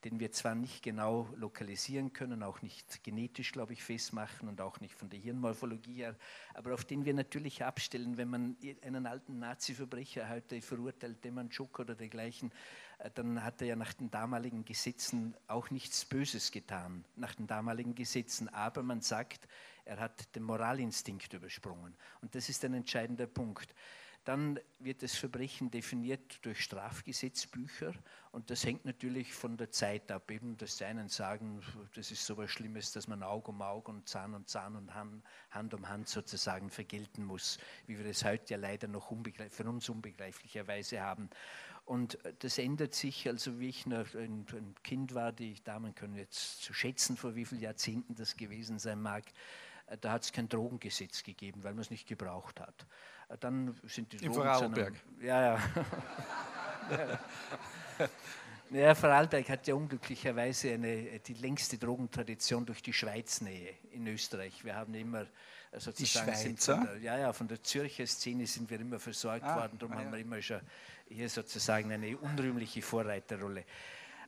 den 0.04 0.20
wir 0.20 0.30
zwar 0.30 0.54
nicht 0.54 0.82
genau 0.82 1.28
lokalisieren 1.36 2.12
können, 2.12 2.42
auch 2.42 2.62
nicht 2.62 3.02
genetisch, 3.02 3.52
glaube 3.52 3.72
ich, 3.72 3.82
festmachen 3.82 4.48
und 4.48 4.60
auch 4.60 4.78
nicht 4.80 4.94
von 4.94 5.08
der 5.08 5.18
Hirnmorphologie 5.18 5.94
her, 5.94 6.16
aber 6.54 6.74
auf 6.74 6.84
den 6.84 7.04
wir 7.04 7.14
natürlich 7.14 7.64
abstellen, 7.64 8.16
wenn 8.16 8.28
man 8.28 8.56
einen 8.82 9.06
alten 9.06 9.38
Nazi-Verbrecher 9.38 10.28
heute 10.28 10.60
verurteilt, 10.60 11.24
Demanschuk 11.24 11.78
oder 11.78 11.94
dergleichen, 11.94 12.52
äh, 12.98 13.10
dann 13.14 13.42
hat 13.42 13.60
er 13.60 13.68
ja 13.68 13.76
nach 13.76 13.94
den 13.94 14.10
damaligen 14.10 14.64
Gesetzen 14.64 15.34
auch 15.48 15.70
nichts 15.70 16.04
Böses 16.04 16.52
getan, 16.52 17.04
nach 17.16 17.34
den 17.34 17.46
damaligen 17.46 17.94
Gesetzen, 17.94 18.48
aber 18.48 18.82
man 18.82 19.00
sagt, 19.00 19.48
er 19.86 20.00
hat 20.00 20.34
den 20.34 20.42
Moralinstinkt 20.42 21.32
übersprungen. 21.32 21.96
Und 22.20 22.34
das 22.34 22.48
ist 22.48 22.64
ein 22.64 22.74
entscheidender 22.74 23.26
Punkt. 23.26 23.74
Dann 24.26 24.58
wird 24.80 25.04
das 25.04 25.14
Verbrechen 25.14 25.70
definiert 25.70 26.44
durch 26.44 26.60
Strafgesetzbücher 26.60 27.94
und 28.32 28.50
das 28.50 28.64
hängt 28.64 28.84
natürlich 28.84 29.32
von 29.32 29.56
der 29.56 29.70
Zeit 29.70 30.10
ab. 30.10 30.28
Eben, 30.32 30.56
dass 30.56 30.78
die 30.78 30.84
einen 30.84 31.08
sagen, 31.08 31.62
das 31.94 32.10
ist 32.10 32.26
so 32.26 32.32
etwas 32.32 32.50
Schlimmes, 32.50 32.90
dass 32.90 33.06
man 33.06 33.22
Auge 33.22 33.52
um 33.52 33.62
Auge 33.62 33.92
und 33.92 34.08
Zahn 34.08 34.34
um 34.34 34.44
Zahn 34.44 34.74
und 34.74 34.92
Hand 34.92 35.74
um 35.74 35.88
Hand 35.88 36.08
sozusagen 36.08 36.70
vergelten 36.70 37.24
muss, 37.24 37.58
wie 37.86 37.96
wir 37.96 38.04
das 38.04 38.24
heute 38.24 38.54
ja 38.54 38.58
leider 38.58 38.88
noch 38.88 39.14
für 39.50 39.64
uns 39.64 39.88
unbegreiflicherweise 39.88 41.00
haben. 41.00 41.30
Und 41.84 42.18
das 42.40 42.58
ändert 42.58 42.94
sich, 42.94 43.28
also 43.28 43.60
wie 43.60 43.68
ich 43.68 43.86
noch 43.86 44.12
ein, 44.16 44.44
Kind 44.82 45.14
war, 45.14 45.30
die 45.30 45.54
Damen 45.62 45.94
können 45.94 46.16
jetzt 46.16 46.62
zu 46.62 46.74
schätzen, 46.74 47.16
vor 47.16 47.36
wie 47.36 47.44
vielen 47.44 47.60
Jahrzehnten 47.60 48.16
das 48.16 48.36
gewesen 48.36 48.80
sein 48.80 49.00
mag, 49.00 49.22
äh, 49.28 49.32
da 50.00 50.12
hat 50.12 50.22
es 50.22 50.32
kein 50.32 50.48
Drogengesetz 50.48 51.22
gegeben, 51.22 51.62
weil 51.62 51.74
man 51.74 51.82
es 51.82 51.90
nicht 51.90 52.06
gebraucht 52.06 52.60
hat. 52.60 52.86
Äh, 53.28 53.38
dann 53.38 53.78
sind 53.84 54.12
die 54.12 54.24
Im 54.24 54.34
Vorarlberg. 54.34 54.94
Ja, 55.20 55.56
ja. 55.56 55.60
ja, 58.70 58.94
Vorarlberg 58.94 59.48
hat 59.48 59.66
ja 59.66 59.74
unglücklicherweise 59.74 60.72
eine, 60.72 61.18
die 61.20 61.34
längste 61.34 61.78
Drogentradition 61.78 62.66
durch 62.66 62.82
die 62.82 62.92
Schweiznähe 62.92 63.74
in 63.92 64.06
Österreich. 64.06 64.64
Wir 64.64 64.74
haben 64.74 64.94
immer 64.94 65.22
äh, 65.22 65.26
sozusagen... 65.78 66.32
Die 66.32 66.36
Schweizer? 66.36 66.84
Der, 66.84 66.98
ja, 66.98 67.18
ja, 67.18 67.32
von 67.32 67.48
der 67.48 67.62
Zürcher 67.62 68.06
Szene 68.06 68.46
sind 68.46 68.68
wir 68.70 68.80
immer 68.80 68.98
versorgt 68.98 69.44
ah, 69.44 69.56
worden. 69.56 69.78
Darum 69.78 69.94
ah, 69.94 70.00
ja. 70.00 70.04
haben 70.06 70.12
wir 70.12 70.20
immer 70.20 70.42
schon 70.42 70.60
hier 71.08 71.28
sozusagen 71.28 71.92
eine 71.92 72.16
unrühmliche 72.16 72.82
Vorreiterrolle. 72.82 73.64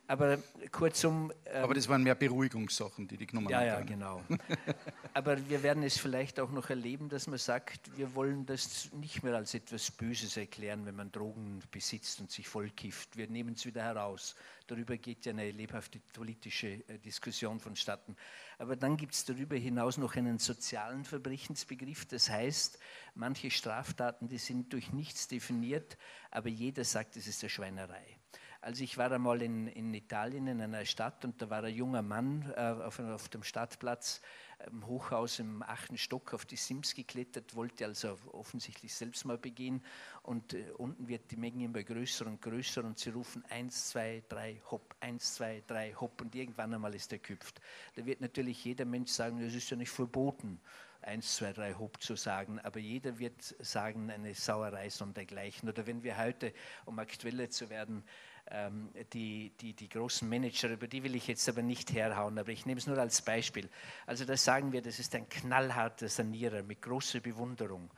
Aber 0.08 0.38
kurzum. 0.72 1.30
Ähm, 1.44 1.64
Aber 1.64 1.74
das 1.74 1.86
waren 1.86 2.02
mehr 2.02 2.14
Beruhigungssachen, 2.14 3.06
die 3.06 3.18
die 3.18 3.26
genommen 3.26 3.54
haben. 3.54 3.66
Ja, 3.66 3.78
ja, 3.78 3.80
genau. 3.82 4.22
Aber 5.14 5.36
wir 5.50 5.62
werden 5.62 5.82
es 5.82 5.98
vielleicht 5.98 6.40
auch 6.40 6.50
noch 6.50 6.70
erleben, 6.70 7.10
dass 7.10 7.26
man 7.26 7.38
sagt, 7.38 7.94
wir 7.94 8.14
wollen 8.14 8.46
das 8.46 8.90
nicht 8.94 9.22
mehr 9.22 9.36
als 9.36 9.52
etwas 9.52 9.90
Böses 9.90 10.38
erklären, 10.38 10.86
wenn 10.86 10.96
man 10.96 11.12
Drogen 11.12 11.62
besitzt 11.70 12.20
und 12.20 12.30
sich 12.30 12.48
vollkifft. 12.48 13.18
Wir 13.18 13.28
nehmen 13.28 13.52
es 13.52 13.66
wieder 13.66 13.82
heraus. 13.82 14.34
Darüber 14.66 14.96
geht 14.96 15.26
ja 15.26 15.32
eine 15.32 15.50
lebhafte 15.50 16.00
politische 16.14 16.68
äh, 16.88 16.98
Diskussion 17.04 17.60
vonstatten. 17.60 18.16
Aber 18.56 18.76
dann 18.76 18.96
gibt 18.96 19.12
es 19.12 19.26
darüber 19.26 19.56
hinaus 19.56 19.98
noch 19.98 20.16
einen 20.16 20.38
sozialen 20.38 21.04
Verbrechensbegriff. 21.04 22.06
Das 22.06 22.30
heißt, 22.30 22.78
manche 23.14 23.50
Straftaten, 23.50 24.26
die 24.26 24.38
sind 24.38 24.72
durch 24.72 24.90
nichts 24.90 25.28
definiert, 25.28 25.98
aber 26.30 26.48
jeder 26.48 26.84
sagt, 26.84 27.16
es 27.16 27.26
ist 27.26 27.42
eine 27.42 27.50
Schweinerei. 27.50 28.17
Also 28.60 28.82
ich 28.82 28.98
war 28.98 29.12
einmal 29.12 29.40
in, 29.40 29.68
in 29.68 29.94
Italien 29.94 30.48
in 30.48 30.60
einer 30.60 30.84
Stadt 30.84 31.24
und 31.24 31.40
da 31.40 31.48
war 31.48 31.62
ein 31.62 31.74
junger 31.74 32.02
Mann 32.02 32.52
äh, 32.56 32.60
auf, 32.60 32.98
auf, 32.98 33.28
dem 33.28 33.44
Stadtplatz 33.44 34.20
im 34.68 34.84
Hochhaus 34.84 35.38
im 35.38 35.62
achten 35.62 35.96
Stock 35.96 36.34
auf 36.34 36.44
die 36.44 36.56
Sims 36.56 36.96
geklettert, 36.96 37.54
wollte 37.54 37.86
also 37.86 38.18
offensichtlich 38.32 38.92
selbst 38.92 39.24
mal 39.24 39.38
begehen 39.38 39.84
und 40.24 40.54
äh, 40.54 40.72
unten 40.76 41.06
wird 41.06 41.30
die 41.30 41.36
Menge 41.36 41.64
immer 41.64 41.84
größer 41.84 42.26
und 42.26 42.42
größer 42.42 42.84
und 42.84 42.98
sie 42.98 43.10
rufen 43.10 43.44
1, 43.48 43.90
2, 43.90 44.24
3, 44.28 44.62
hopp, 44.72 44.96
1, 44.98 45.34
2, 45.34 45.62
3, 45.68 45.94
hopp 45.94 46.20
und 46.20 46.34
irgendwann 46.34 46.74
einmal 46.74 46.94
ist 46.96 47.12
er 47.12 47.18
geküpft. 47.18 47.60
Da 47.94 48.04
wird 48.04 48.20
natürlich 48.20 48.64
jeder 48.64 48.86
Mensch 48.86 49.12
sagen, 49.12 49.40
das 49.40 49.54
ist 49.54 49.70
ja 49.70 49.76
nicht 49.76 49.90
verboten. 49.90 50.60
1, 51.02 51.36
2, 51.36 51.52
3 51.52 51.74
Hopp 51.74 52.02
zu 52.02 52.16
sagen, 52.16 52.58
aber 52.58 52.80
jeder 52.80 53.18
wird 53.20 53.40
sagen, 53.60 54.10
eine 54.10 54.34
Sauerei 54.34 54.90
sondergleichen. 54.90 55.68
Oder 55.68 55.86
wenn 55.86 56.02
wir 56.02 56.18
heute, 56.18 56.52
um 56.86 56.98
aktueller 56.98 57.48
zu 57.50 57.70
werden, 57.70 58.02
ähm, 58.50 58.90
die, 59.12 59.52
die, 59.60 59.74
die 59.74 59.88
großen 59.88 60.28
Manager, 60.28 60.70
über 60.70 60.86
die 60.86 61.02
will 61.02 61.14
ich 61.14 61.26
jetzt 61.26 61.48
aber 61.48 61.62
nicht 61.62 61.92
herhauen, 61.92 62.38
aber 62.38 62.50
ich 62.50 62.66
nehme 62.66 62.78
es 62.78 62.86
nur 62.86 62.98
als 62.98 63.22
Beispiel. 63.22 63.68
Also 64.06 64.24
da 64.24 64.36
sagen 64.36 64.72
wir, 64.72 64.82
das 64.82 64.98
ist 64.98 65.14
ein 65.14 65.28
knallharter 65.28 66.08
Sanierer 66.08 66.62
mit 66.62 66.82
großer 66.82 67.20
Bewunderung. 67.20 67.90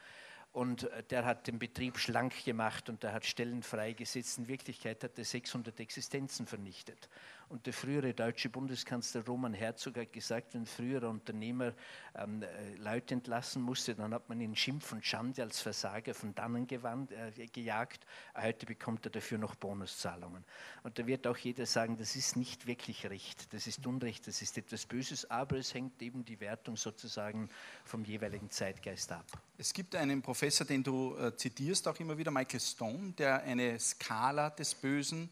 Und 0.53 0.91
äh, 0.91 1.03
der 1.05 1.25
hat 1.25 1.47
den 1.47 1.59
Betrieb 1.59 1.99
schlank 1.99 2.45
gemacht 2.45 2.89
und 2.89 3.03
der 3.03 3.13
hat 3.13 3.25
Stellen 3.25 3.63
freigesetzt. 3.63 4.39
In 4.39 4.49
Wirklichkeit 4.49 5.03
hat 5.05 5.19
er 5.19 5.25
600 5.25 5.79
Existenzen 5.79 6.47
vernichtet. 6.47 7.09
Und 7.51 7.67
der 7.67 7.73
frühere 7.73 8.15
deutsche 8.15 8.49
Bundeskanzler 8.49 9.27
Roman 9.27 9.55
Herzog 9.55 9.97
hat 9.97 10.13
gesagt, 10.13 10.55
wenn 10.55 10.67
früherer 10.67 11.11
Unternehmer 11.11 11.75
ähm, 12.15 12.45
äh, 12.45 12.77
Leute 12.77 13.15
entlassen 13.15 13.61
musste, 13.61 13.97
dann 13.97 14.15
hat 14.15 14.29
man 14.29 14.41
ihn 14.41 14.55
Schimpf 14.55 14.93
und 14.93 15.05
Schande 15.05 15.43
als 15.43 15.61
Versager 15.61 16.15
von 16.15 16.33
dannen 16.33 16.69
gewandt, 16.69 17.11
äh, 17.11 17.49
gejagt. 17.49 18.07
Heute 18.41 18.67
bekommt 18.67 19.05
er 19.05 19.11
dafür 19.11 19.39
noch 19.39 19.57
Bonuszahlungen. 19.57 20.45
Und 20.85 21.01
da 21.01 21.09
wird 21.09 21.27
auch 21.27 21.37
jeder 21.37 21.67
sagen, 21.67 21.97
das 21.97 22.15
ist 22.15 22.37
nicht 22.37 22.69
wirklich 22.69 23.11
Recht, 23.11 23.53
das 23.53 23.67
ist 23.67 23.85
Unrecht, 23.85 24.29
das 24.29 24.43
ist 24.43 24.57
etwas 24.57 24.87
Böses, 24.87 25.29
aber 25.29 25.57
es 25.57 25.75
hängt 25.75 26.01
eben 26.03 26.25
die 26.25 26.39
Wertung 26.39 26.77
sozusagen 26.77 27.49
vom 27.85 28.05
jeweiligen 28.05 28.49
Zeitgeist 28.51 29.11
ab. 29.11 29.27
Es 29.59 29.73
gibt 29.73 29.97
einen 29.97 30.23
Professor, 30.23 30.65
den 30.65 30.85
du 30.85 31.17
äh, 31.17 31.37
zitierst, 31.37 31.89
auch 31.89 31.99
immer 31.99 32.17
wieder, 32.17 32.31
Michael 32.31 32.61
Stone, 32.61 33.11
der 33.19 33.43
eine 33.43 33.77
Skala 33.81 34.51
des 34.51 34.73
Bösen 34.73 35.29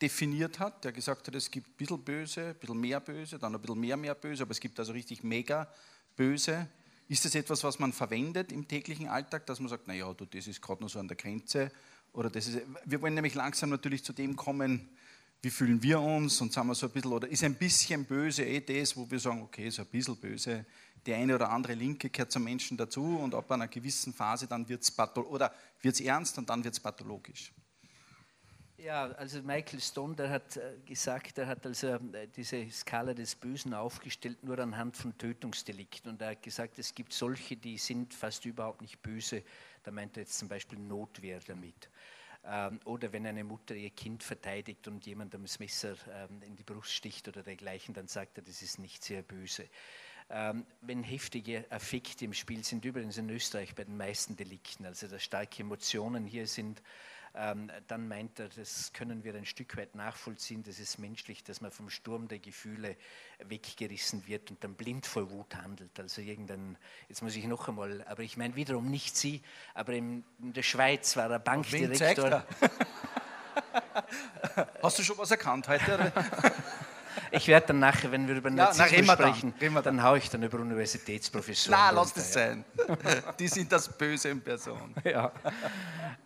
definiert 0.00 0.58
hat, 0.58 0.84
der 0.84 0.92
gesagt 0.92 1.26
hat, 1.26 1.34
es 1.34 1.50
gibt 1.50 1.68
ein 1.68 1.76
bisschen 1.76 2.04
böse, 2.04 2.48
ein 2.48 2.54
bisschen 2.56 2.80
mehr 2.80 3.00
böse, 3.00 3.38
dann 3.38 3.54
ein 3.54 3.60
bisschen 3.60 3.80
mehr, 3.80 3.96
mehr 3.96 4.14
böse, 4.14 4.42
aber 4.42 4.52
es 4.52 4.60
gibt 4.60 4.78
also 4.78 4.92
richtig 4.92 5.22
mega 5.22 5.68
böse. 6.14 6.68
Ist 7.08 7.24
das 7.24 7.34
etwas, 7.34 7.62
was 7.64 7.78
man 7.78 7.92
verwendet 7.92 8.52
im 8.52 8.66
täglichen 8.66 9.08
Alltag, 9.08 9.46
dass 9.46 9.60
man 9.60 9.68
sagt, 9.68 9.86
naja, 9.86 10.12
du, 10.12 10.24
das 10.24 10.46
ist 10.46 10.60
gerade 10.60 10.82
noch 10.82 10.90
so 10.90 10.98
an 10.98 11.08
der 11.08 11.16
Grenze? 11.16 11.70
Oder 12.12 12.30
das 12.30 12.48
ist, 12.48 12.60
wir 12.84 13.00
wollen 13.00 13.14
nämlich 13.14 13.34
langsam 13.34 13.70
natürlich 13.70 14.04
zu 14.04 14.12
dem 14.12 14.36
kommen, 14.36 14.88
wie 15.42 15.50
fühlen 15.50 15.82
wir 15.82 16.00
uns 16.00 16.40
und 16.40 16.52
sagen 16.52 16.68
wir 16.68 16.74
so 16.74 16.86
ein 16.86 16.92
bisschen, 16.92 17.12
oder 17.12 17.28
ist 17.28 17.44
ein 17.44 17.54
bisschen 17.54 18.04
böse 18.04 18.44
eh 18.44 18.60
das, 18.60 18.96
wo 18.96 19.08
wir 19.08 19.20
sagen, 19.20 19.42
okay, 19.42 19.70
so 19.70 19.82
ein 19.82 19.88
bisschen 19.88 20.16
böse, 20.16 20.66
die 21.06 21.14
eine 21.14 21.34
oder 21.34 21.50
andere 21.50 21.74
Linke 21.74 22.10
gehört 22.10 22.32
zum 22.32 22.44
Menschen 22.44 22.76
dazu 22.76 23.18
und 23.18 23.34
ab 23.34 23.50
einer 23.52 23.68
gewissen 23.68 24.12
Phase 24.12 24.46
dann 24.46 24.68
wird 24.68 24.82
es 24.82 26.00
ernst 26.00 26.36
und 26.38 26.50
dann 26.50 26.64
wird 26.64 26.74
es 26.74 26.80
pathologisch. 26.80 27.52
Ja, 28.78 29.06
also 29.12 29.42
Michael 29.42 29.80
Stone, 29.80 30.14
der 30.16 30.28
hat 30.28 30.58
äh, 30.58 30.74
gesagt, 30.84 31.38
er 31.38 31.46
hat 31.46 31.64
also 31.64 31.94
äh, 31.94 32.28
diese 32.36 32.68
Skala 32.70 33.14
des 33.14 33.34
Bösen 33.34 33.72
aufgestellt 33.72 34.44
nur 34.44 34.58
anhand 34.58 34.98
von 34.98 35.16
Tötungsdelikten. 35.16 36.10
Und 36.10 36.20
er 36.20 36.32
hat 36.32 36.42
gesagt, 36.42 36.78
es 36.78 36.94
gibt 36.94 37.14
solche, 37.14 37.56
die 37.56 37.78
sind 37.78 38.12
fast 38.12 38.44
überhaupt 38.44 38.82
nicht 38.82 39.00
böse. 39.00 39.42
Da 39.82 39.90
meint 39.90 40.16
er 40.18 40.24
jetzt 40.24 40.38
zum 40.38 40.48
Beispiel 40.48 40.78
Notwehr 40.78 41.40
damit. 41.46 41.88
Ähm, 42.44 42.78
oder 42.84 43.12
wenn 43.12 43.26
eine 43.26 43.44
Mutter 43.44 43.74
ihr 43.74 43.90
Kind 43.90 44.22
verteidigt 44.22 44.86
und 44.88 45.06
jemandem 45.06 45.42
das 45.42 45.58
Messer 45.58 45.96
ähm, 46.10 46.42
in 46.42 46.54
die 46.54 46.62
Brust 46.62 46.92
sticht 46.92 47.28
oder 47.28 47.42
dergleichen, 47.42 47.94
dann 47.94 48.08
sagt 48.08 48.36
er, 48.36 48.44
das 48.44 48.60
ist 48.60 48.78
nicht 48.78 49.02
sehr 49.02 49.22
böse. 49.22 49.70
Ähm, 50.28 50.66
wenn 50.82 51.02
heftige 51.02 51.64
Affekte 51.70 52.26
im 52.26 52.34
Spiel 52.34 52.62
sind, 52.62 52.84
übrigens 52.84 53.16
in 53.16 53.30
Österreich 53.30 53.74
bei 53.74 53.84
den 53.84 53.96
meisten 53.96 54.36
Delikten, 54.36 54.84
also 54.84 55.08
dass 55.08 55.22
starke 55.22 55.62
Emotionen 55.62 56.26
hier 56.26 56.46
sind, 56.46 56.82
dann 57.36 58.08
meint 58.08 58.38
er, 58.40 58.48
das 58.48 58.92
können 58.94 59.22
wir 59.22 59.34
ein 59.34 59.44
Stück 59.44 59.76
weit 59.76 59.94
nachvollziehen, 59.94 60.62
das 60.62 60.78
ist 60.78 60.98
menschlich, 60.98 61.44
dass 61.44 61.60
man 61.60 61.70
vom 61.70 61.90
Sturm 61.90 62.28
der 62.28 62.38
Gefühle 62.38 62.96
weggerissen 63.44 64.26
wird 64.26 64.50
und 64.50 64.64
dann 64.64 64.74
blind 64.74 65.06
vor 65.06 65.30
Wut 65.30 65.54
handelt. 65.54 66.00
Also 66.00 66.22
irgendein, 66.22 66.78
jetzt 67.08 67.22
muss 67.22 67.36
ich 67.36 67.44
noch 67.44 67.68
einmal, 67.68 68.02
aber 68.06 68.22
ich 68.22 68.38
meine 68.38 68.56
wiederum 68.56 68.90
nicht 68.90 69.16
Sie, 69.16 69.42
aber 69.74 69.92
in, 69.92 70.24
in 70.40 70.54
der 70.54 70.62
Schweiz 70.62 71.16
war 71.16 71.30
er 71.30 71.38
Bankdirektor. 71.38 72.46
Hast 74.82 74.98
du 74.98 75.02
schon 75.02 75.18
was 75.18 75.30
erkannt 75.30 75.68
heute? 75.68 76.12
Ich 77.30 77.48
werde 77.48 77.68
dann 77.68 77.78
nachher, 77.78 78.12
wenn 78.12 78.28
wir 78.28 78.36
über 78.36 78.50
Narzissmus 78.50 79.06
ja, 79.06 79.14
sprechen, 79.14 79.54
dann, 79.60 79.82
dann 79.82 80.02
haue 80.02 80.18
ich 80.18 80.30
dann 80.30 80.42
über 80.42 80.58
Universitätsprofessoren. 80.58 81.78
Na, 81.78 81.90
lass 81.90 82.12
das 82.12 82.32
sein. 82.32 82.64
Die 83.38 83.48
sind 83.48 83.70
das 83.72 83.88
Böse 83.88 84.28
in 84.30 84.40
Person. 84.40 84.94
Ja. 85.04 85.30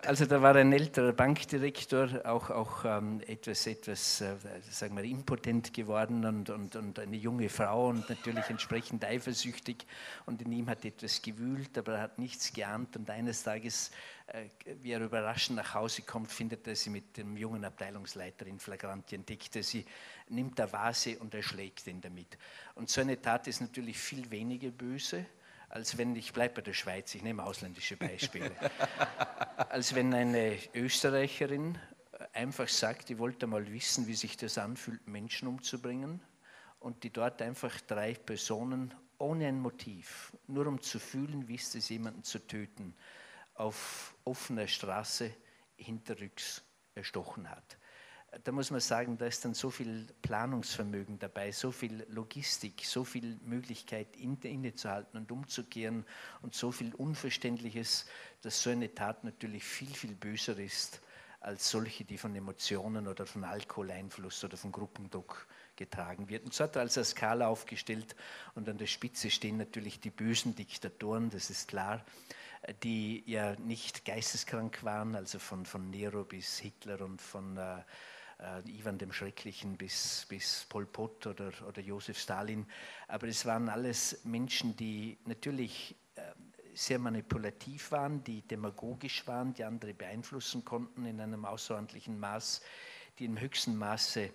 Also 0.06 0.24
da 0.24 0.40
war 0.40 0.56
ein 0.56 0.72
älterer 0.72 1.12
Bankdirektor 1.12 2.08
auch, 2.24 2.48
auch 2.48 2.84
ähm, 2.86 3.20
etwas, 3.26 3.66
etwas 3.66 4.22
äh, 4.22 4.34
sagen 4.70 4.96
wir, 4.96 5.04
impotent 5.04 5.74
geworden 5.74 6.24
und, 6.24 6.48
und, 6.48 6.76
und 6.76 6.98
eine 6.98 7.16
junge 7.16 7.50
Frau 7.50 7.88
und 7.88 8.08
natürlich 8.08 8.48
entsprechend 8.48 9.04
eifersüchtig. 9.04 9.86
Und 10.24 10.40
in 10.40 10.50
ihm 10.52 10.70
hat 10.70 10.84
etwas 10.86 11.20
gewühlt, 11.20 11.76
aber 11.76 11.96
er 11.96 12.02
hat 12.02 12.18
nichts 12.18 12.52
geahnt. 12.52 12.96
Und 12.96 13.10
eines 13.10 13.42
Tages 13.42 13.90
wie 14.80 14.92
er 14.92 15.00
überraschend 15.00 15.56
nach 15.56 15.74
Hause 15.74 16.02
kommt, 16.02 16.30
findet 16.30 16.66
er 16.66 16.76
sie 16.76 16.90
mit 16.90 17.16
dem 17.16 17.36
jungen 17.36 17.64
Abteilungsleiter 17.64 18.46
in 18.46 18.58
Flagranti, 18.58 19.16
entdeckt 19.16 19.56
er 19.56 19.62
sie, 19.62 19.84
nimmt 20.28 20.58
der 20.58 20.72
Vase 20.72 21.18
und 21.18 21.34
erschlägt 21.34 21.86
ihn 21.86 22.00
damit. 22.00 22.38
Und 22.74 22.88
so 22.88 23.00
eine 23.00 23.20
Tat 23.20 23.48
ist 23.48 23.60
natürlich 23.60 23.98
viel 23.98 24.30
weniger 24.30 24.70
böse, 24.70 25.26
als 25.68 25.96
wenn, 25.98 26.14
ich 26.16 26.32
bleibe 26.32 26.56
bei 26.56 26.62
der 26.62 26.72
Schweiz, 26.72 27.14
ich 27.14 27.22
nehme 27.22 27.42
ausländische 27.42 27.96
Beispiele, 27.96 28.50
als 29.68 29.94
wenn 29.94 30.12
eine 30.14 30.58
Österreicherin 30.74 31.78
einfach 32.32 32.68
sagt, 32.68 33.10
ich 33.10 33.18
wollte 33.18 33.46
mal 33.46 33.70
wissen, 33.72 34.06
wie 34.06 34.14
sich 34.14 34.36
das 34.36 34.58
anfühlt, 34.58 35.06
Menschen 35.06 35.48
umzubringen 35.48 36.20
und 36.80 37.02
die 37.04 37.10
dort 37.10 37.40
einfach 37.42 37.80
drei 37.82 38.14
Personen 38.14 38.94
ohne 39.18 39.46
ein 39.46 39.60
Motiv, 39.60 40.32
nur 40.46 40.66
um 40.66 40.80
zu 40.80 40.98
fühlen, 40.98 41.46
wie 41.46 41.56
ist 41.56 41.74
es, 41.74 41.88
jemanden 41.88 42.24
zu 42.24 42.38
töten, 42.46 42.94
auf 43.60 44.14
offener 44.24 44.66
Straße 44.66 45.30
hinterrücks 45.76 46.62
erstochen 46.94 47.50
hat. 47.50 47.76
Da 48.44 48.52
muss 48.52 48.70
man 48.70 48.80
sagen, 48.80 49.18
da 49.18 49.26
ist 49.26 49.44
dann 49.44 49.54
so 49.54 49.70
viel 49.70 50.06
Planungsvermögen 50.22 51.18
dabei, 51.18 51.52
so 51.52 51.70
viel 51.72 52.06
Logistik, 52.08 52.84
so 52.84 53.04
viel 53.04 53.38
Möglichkeit 53.42 54.16
innezuhalten 54.16 55.18
und 55.18 55.30
umzukehren 55.32 56.06
und 56.40 56.54
so 56.54 56.70
viel 56.72 56.94
Unverständliches, 56.94 58.06
dass 58.40 58.62
so 58.62 58.70
eine 58.70 58.94
Tat 58.94 59.24
natürlich 59.24 59.64
viel, 59.64 59.92
viel 59.92 60.14
böser 60.14 60.56
ist 60.58 61.00
als 61.40 61.70
solche, 61.70 62.04
die 62.04 62.18
von 62.18 62.34
Emotionen 62.36 63.08
oder 63.08 63.26
von 63.26 63.44
Alkoholeinfluss 63.44 64.44
oder 64.44 64.56
von 64.56 64.72
Gruppendruck 64.72 65.46
getragen 65.74 66.28
wird. 66.28 66.44
Und 66.44 66.54
so 66.54 66.64
hat 66.64 66.76
er 66.76 66.82
also 66.82 67.00
eine 67.00 67.06
Skala 67.06 67.48
aufgestellt 67.48 68.14
und 68.54 68.68
an 68.68 68.78
der 68.78 68.86
Spitze 68.86 69.28
stehen 69.28 69.56
natürlich 69.56 70.00
die 70.00 70.10
bösen 70.10 70.54
Diktatoren, 70.54 71.30
das 71.30 71.50
ist 71.50 71.68
klar 71.68 72.04
die 72.82 73.22
ja 73.26 73.56
nicht 73.56 74.04
geisteskrank 74.04 74.84
waren, 74.84 75.14
also 75.14 75.38
von, 75.38 75.64
von 75.64 75.90
Nero 75.90 76.24
bis 76.24 76.58
Hitler 76.58 77.00
und 77.00 77.20
von 77.20 77.56
äh, 77.56 77.82
äh, 78.40 78.68
Ivan 78.70 78.98
dem 78.98 79.12
Schrecklichen 79.12 79.76
bis, 79.76 80.26
bis 80.28 80.66
Pol 80.68 80.86
Pot 80.86 81.26
oder, 81.26 81.52
oder 81.66 81.80
Josef 81.80 82.18
Stalin. 82.18 82.66
Aber 83.08 83.28
es 83.28 83.44
waren 83.46 83.68
alles 83.68 84.24
Menschen, 84.24 84.76
die 84.76 85.18
natürlich 85.24 85.96
äh, 86.16 86.22
sehr 86.74 86.98
manipulativ 86.98 87.92
waren, 87.92 88.22
die 88.24 88.42
demagogisch 88.42 89.26
waren, 89.26 89.52
die 89.54 89.64
andere 89.64 89.94
beeinflussen 89.94 90.64
konnten 90.64 91.04
in 91.04 91.20
einem 91.20 91.44
außerordentlichen 91.44 92.18
Maß, 92.18 92.62
die 93.18 93.24
im 93.24 93.40
höchsten 93.40 93.76
Maße 93.76 94.30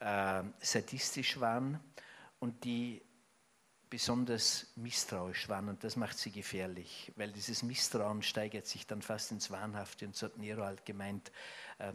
äh, 0.00 0.42
sadistisch 0.60 1.40
waren 1.40 1.80
und 2.38 2.64
die 2.64 3.02
besonders 3.88 4.66
misstrauisch 4.74 5.48
waren 5.48 5.68
und 5.68 5.84
das 5.84 5.96
macht 5.96 6.18
sie 6.18 6.30
gefährlich, 6.30 7.12
weil 7.16 7.30
dieses 7.30 7.62
Misstrauen 7.62 8.22
steigert 8.22 8.66
sich 8.66 8.86
dann 8.86 9.00
fast 9.00 9.30
ins 9.30 9.50
Wahnhafte 9.50 10.06
und 10.06 10.16
so 10.16 10.26
hat 10.26 10.38
Nero 10.38 10.64
halt 10.64 10.84
gemeint, 10.84 11.30
äh, 11.78 11.92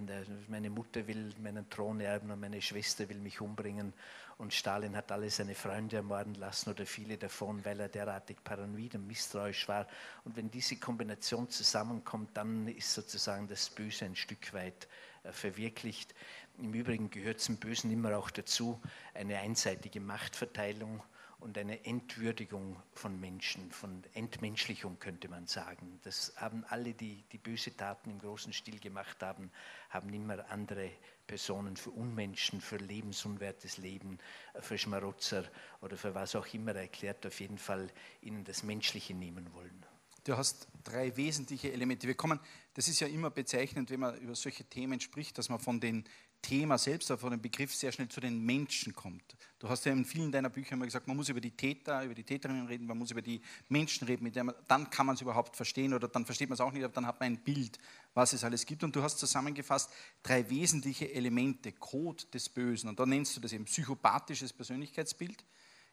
meine 0.48 0.70
Mutter 0.70 1.06
will 1.08 1.34
meinen 1.42 1.70
Thron 1.70 2.00
erben 2.00 2.32
und 2.32 2.40
meine 2.40 2.62
Schwester 2.62 3.10
will 3.10 3.20
mich 3.20 3.42
umbringen 3.42 3.94
und 4.38 4.54
Stalin 4.54 4.96
hat 4.96 5.12
alle 5.12 5.30
seine 5.30 5.54
Freunde 5.54 5.98
ermorden 5.98 6.36
lassen 6.36 6.70
oder 6.70 6.86
viele 6.86 7.18
davon, 7.18 7.64
weil 7.66 7.80
er 7.80 7.90
derartig 7.90 8.38
paranoid 8.44 8.96
und 8.96 9.08
misstrauisch 9.08 9.68
war 9.68 9.86
und 10.24 10.38
wenn 10.38 10.50
diese 10.50 10.78
Kombination 10.78 11.50
zusammenkommt, 11.50 12.30
dann 12.36 12.70
ist 12.70 12.94
sozusagen 12.94 13.48
das 13.48 13.70
Böse 13.70 14.06
ein 14.06 14.16
Stück 14.16 14.54
weit 14.54 14.88
äh, 15.24 15.32
verwirklicht. 15.34 16.16
Im 16.58 16.74
Übrigen 16.74 17.10
gehört 17.10 17.42
zum 17.42 17.58
Bösen 17.58 17.92
immer 17.92 18.18
auch 18.18 18.30
dazu 18.30 18.80
eine 19.14 19.40
einseitige 19.40 20.00
Machtverteilung 20.00 21.04
und 21.42 21.58
eine 21.58 21.86
Entwürdigung 21.86 22.82
von 22.94 23.20
Menschen, 23.20 23.72
von 23.72 24.04
Entmenschlichung 24.14 25.00
könnte 25.00 25.28
man 25.28 25.48
sagen. 25.48 26.00
Das 26.04 26.34
haben 26.38 26.64
alle, 26.70 26.94
die 26.94 27.24
die 27.32 27.40
böse 27.40 27.76
Taten 27.76 28.12
im 28.12 28.20
großen 28.20 28.54
Stil 28.54 28.80
gemacht 28.80 29.22
haben, 29.22 29.52
haben 29.90 30.14
immer 30.14 30.50
andere 30.52 30.92
Personen 31.26 31.76
für 31.78 31.90
Unmenschen, 31.92 32.62
für 32.62 32.78
lebensunwertes 32.78 33.78
Leben, 33.78 34.20
für 34.60 34.78
Schmarotzer 34.78 35.44
oder 35.82 35.98
für 35.98 36.14
was 36.14 36.36
auch 36.36 36.54
immer 36.54 36.76
erklärt, 36.76 37.26
auf 37.26 37.40
jeden 37.40 37.58
Fall 37.58 37.90
ihnen 38.22 38.44
das 38.44 38.64
Menschliche 38.64 39.16
nehmen 39.16 39.52
wollen. 39.54 39.86
Du 40.24 40.38
hast 40.38 40.68
drei 40.84 41.18
wesentliche 41.18 41.72
Elemente. 41.74 42.08
Wir 42.08 42.14
kommen, 42.14 42.40
das 42.76 42.88
ist 42.88 43.00
ja 43.00 43.08
immer 43.08 43.32
bezeichnend, 43.32 43.90
wenn 43.90 44.00
man 44.00 44.16
über 44.18 44.36
solche 44.36 44.66
Themen 44.66 45.00
spricht, 45.00 45.40
dass 45.40 45.50
man 45.50 45.60
von 45.60 45.80
den 45.80 46.04
Thema 46.44 46.78
selbst, 46.78 47.12
von 47.12 47.32
dem 47.32 47.42
Begriff 47.42 47.74
sehr 47.74 47.92
schnell 47.92 48.10
zu 48.10 48.20
den 48.22 48.46
Menschen 48.46 48.94
kommt. 48.94 49.36
Du 49.62 49.70
hast 49.70 49.86
ja 49.86 49.92
in 49.92 50.06
vielen 50.06 50.32
deiner 50.32 50.50
Bücher 50.50 50.72
immer 50.72 50.86
gesagt, 50.86 51.06
man 51.06 51.16
muss 51.16 51.30
über 51.30 51.40
die 51.40 51.52
Täter, 51.52 52.04
über 52.04 52.16
die 52.16 52.24
Täterinnen 52.24 52.66
reden, 52.66 52.88
man 52.88 52.98
muss 52.98 53.12
über 53.12 53.22
die 53.22 53.40
Menschen 53.70 54.08
reden, 54.08 54.24
mit 54.24 54.36
man, 54.36 54.56
dann 54.68 54.90
kann 54.90 55.06
man 55.06 55.14
es 55.14 55.22
überhaupt 55.22 55.56
verstehen 55.56 55.94
oder 55.94 56.08
dann 56.08 56.26
versteht 56.26 56.50
man 56.50 56.56
es 56.56 56.62
auch 56.62 56.72
nicht, 56.72 56.84
aber 56.84 56.96
dann 56.96 57.06
hat 57.06 57.20
man 57.20 57.34
ein 57.34 57.44
Bild, 57.44 57.78
was 58.16 58.34
es 58.34 58.44
alles 58.44 58.66
gibt. 58.66 58.84
Und 58.84 58.96
du 58.96 59.04
hast 59.04 59.20
zusammengefasst 59.20 59.92
drei 60.24 60.50
wesentliche 60.50 61.14
Elemente, 61.14 61.74
Code 61.74 62.26
des 62.34 62.50
Bösen. 62.50 62.90
Und 62.90 63.00
da 63.00 63.06
nennst 63.06 63.38
du 63.38 63.40
das 63.40 63.54
eben 63.54 63.66
psychopathisches 63.66 64.52
Persönlichkeitsbild, 64.52 65.46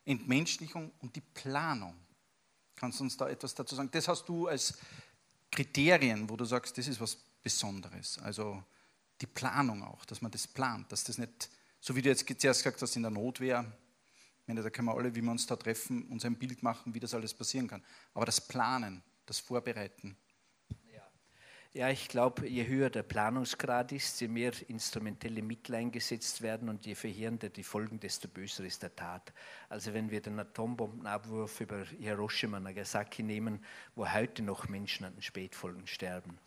Entmenschlichung 0.07 0.91
und 1.01 1.15
die 1.15 1.21
Planung. 1.21 1.95
Kannst 2.75 3.01
du 3.01 3.05
uns 3.05 3.19
da 3.19 3.29
etwas 3.29 3.55
dazu 3.55 3.75
sagen? 3.75 3.91
Das 3.93 4.09
hast 4.09 4.27
du 4.31 4.47
als 4.47 4.79
Kriterien, 5.51 6.27
wo 6.31 6.37
du 6.37 6.47
sagst, 6.47 6.79
das 6.79 6.89
ist 6.89 7.03
was 7.03 7.19
Besonderes. 7.43 8.19
Also 8.21 8.65
die 9.21 9.27
Planung 9.27 9.83
auch, 9.83 10.07
dass 10.07 10.23
man 10.23 10.31
das 10.31 10.47
plant, 10.47 10.91
dass 10.91 11.05
das 11.05 11.19
nicht, 11.19 11.51
so 11.81 11.95
wie 11.95 12.03
du 12.03 12.09
jetzt 12.09 12.27
zuerst 12.27 12.63
gesagt 12.63 12.83
hast, 12.83 12.97
in 12.97 13.03
der 13.03 13.11
Notwehr, 13.11 13.65
meine, 14.49 14.63
da 14.63 14.71
können 14.71 14.89
wir 14.89 14.97
alle, 14.97 15.15
wie 15.15 15.21
wir 15.21 15.31
uns 15.31 15.47
da 15.47 15.57
treffen, 15.57 16.05
uns 16.09 16.25
ein 16.25 16.37
Bild 16.37 16.63
machen, 16.63 16.95
wie 16.95 17.01
das 17.01 17.15
alles 17.15 17.35
passieren 17.35 17.69
kann. 17.69 17.85
Aber 18.15 18.25
das 18.25 18.41
Planen, 18.41 19.03
das 19.27 19.39
Vorbereiten. 19.39 20.17
Ja, 21.75 21.91
ich 21.91 22.09
glaube, 22.09 22.49
je 22.49 22.67
höher 22.67 22.89
der 22.89 23.03
Planungsgrad 23.03 23.93
ist, 23.93 24.23
je 24.23 24.29
mehr 24.29 24.53
instrumentelle 24.69 25.43
Mittel 25.43 25.75
eingesetzt 25.75 26.41
werden 26.41 26.71
und 26.71 26.87
je 26.87 26.95
verheerender 26.95 27.51
die 27.51 27.63
Folgen, 27.63 28.01
desto 28.01 28.27
böser 28.27 28.65
ist 28.65 28.83
der 28.83 28.97
Tat. 28.97 29.35
Also 29.69 29.93
wenn 29.93 30.11
wir 30.11 30.23
den 30.23 30.41
Atombombenabwurf 30.41 31.61
über 31.61 31.85
Hiroshima, 31.85 32.59
Nagasaki 32.59 33.23
nehmen, 33.23 33.63
wo 33.95 34.11
heute 34.11 34.43
noch 34.43 34.67
Menschen 34.69 35.05
an 35.05 35.13
den 35.13 35.23
Spätfolgen 35.23 35.87
sterben 35.87 36.39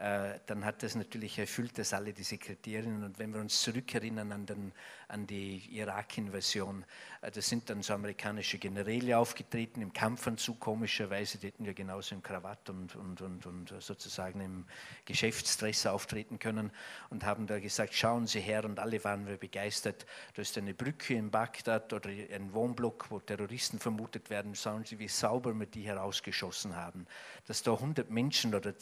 dann 0.00 0.64
hat 0.64 0.82
das 0.82 0.94
natürlich 0.94 1.38
erfüllt 1.38 1.76
das 1.76 1.92
alle 1.92 2.14
diese 2.14 2.38
Kriterien. 2.38 3.04
Und 3.04 3.18
wenn 3.18 3.34
wir 3.34 3.40
uns 3.40 3.60
zurückerinnern 3.60 4.32
an, 4.32 4.46
den, 4.46 4.72
an 5.08 5.26
die 5.26 5.58
Irak-Invasion, 5.76 6.86
äh, 7.20 7.30
da 7.30 7.42
sind 7.42 7.68
dann 7.68 7.82
so 7.82 7.92
amerikanische 7.92 8.56
Generäle 8.56 9.18
aufgetreten 9.18 9.82
im 9.82 9.92
Kampfanzug, 9.92 10.58
komischerweise, 10.58 11.36
die 11.36 11.48
hätten 11.48 11.66
ja 11.66 11.74
genauso 11.74 12.14
im 12.14 12.22
Krawatt 12.22 12.70
und, 12.70 12.96
und, 12.96 13.20
und, 13.20 13.44
und 13.44 13.74
sozusagen 13.78 14.40
im 14.40 14.64
Geschäftsstress 15.04 15.84
auftreten 15.84 16.38
können 16.38 16.70
und 17.10 17.26
haben 17.26 17.46
da 17.46 17.60
gesagt, 17.60 17.92
schauen 17.92 18.26
Sie 18.26 18.40
her, 18.40 18.64
und 18.64 18.78
alle 18.78 19.04
waren 19.04 19.26
wir 19.26 19.36
begeistert, 19.36 20.06
da 20.34 20.40
ist 20.40 20.56
eine 20.56 20.72
Brücke 20.72 21.12
in 21.12 21.30
Bagdad 21.30 21.92
oder 21.92 22.08
ein 22.08 22.54
Wohnblock, 22.54 23.10
wo 23.10 23.20
Terroristen 23.20 23.78
vermutet 23.78 24.30
werden, 24.30 24.54
schauen 24.54 24.84
Sie, 24.86 24.98
wie 24.98 25.08
sauber 25.08 25.52
wir 25.52 25.66
die 25.66 25.82
herausgeschossen 25.82 26.74
haben. 26.74 27.06
Dass 27.46 27.62
da 27.62 27.72
100 27.74 28.08
Menschen 28.08 28.54
oder 28.54 28.72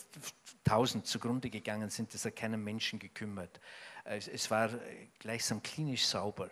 1000 0.64 1.07
zugrunde 1.08 1.50
gegangen 1.50 1.90
sind, 1.90 2.12
das 2.14 2.24
hat 2.24 2.36
keinen 2.36 2.62
Menschen 2.62 2.98
gekümmert. 2.98 3.60
Es 4.04 4.50
war 4.50 4.70
gleichsam 5.18 5.62
klinisch 5.62 6.06
sauber. 6.06 6.48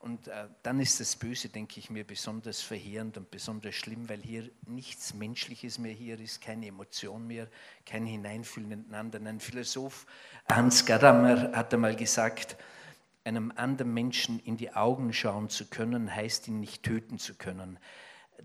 Und 0.00 0.28
äh, 0.28 0.46
dann 0.62 0.78
ist 0.78 1.00
das 1.00 1.16
Böse, 1.16 1.48
denke 1.48 1.80
ich 1.80 1.90
mir, 1.90 2.04
besonders 2.04 2.60
verheerend 2.60 3.16
und 3.16 3.30
besonders 3.30 3.74
schlimm, 3.74 4.08
weil 4.08 4.20
hier 4.20 4.48
nichts 4.66 5.12
Menschliches 5.12 5.78
mehr 5.78 5.92
hier 5.92 6.20
ist, 6.20 6.40
keine 6.40 6.66
Emotion 6.66 7.26
mehr, 7.26 7.48
kein 7.84 8.06
Hineinfühlen 8.06 8.70
ineinander. 8.70 9.18
Ein 9.18 9.40
Philosoph, 9.40 10.06
Hans 10.48 10.86
Gadamer, 10.86 11.50
hat 11.52 11.74
einmal 11.74 11.96
gesagt, 11.96 12.56
einem 13.24 13.52
anderen 13.56 13.92
Menschen 13.92 14.38
in 14.38 14.56
die 14.56 14.72
Augen 14.72 15.12
schauen 15.12 15.50
zu 15.50 15.66
können, 15.66 16.14
heißt 16.14 16.46
ihn 16.46 16.60
nicht 16.60 16.84
töten 16.84 17.18
zu 17.18 17.34
können. 17.34 17.78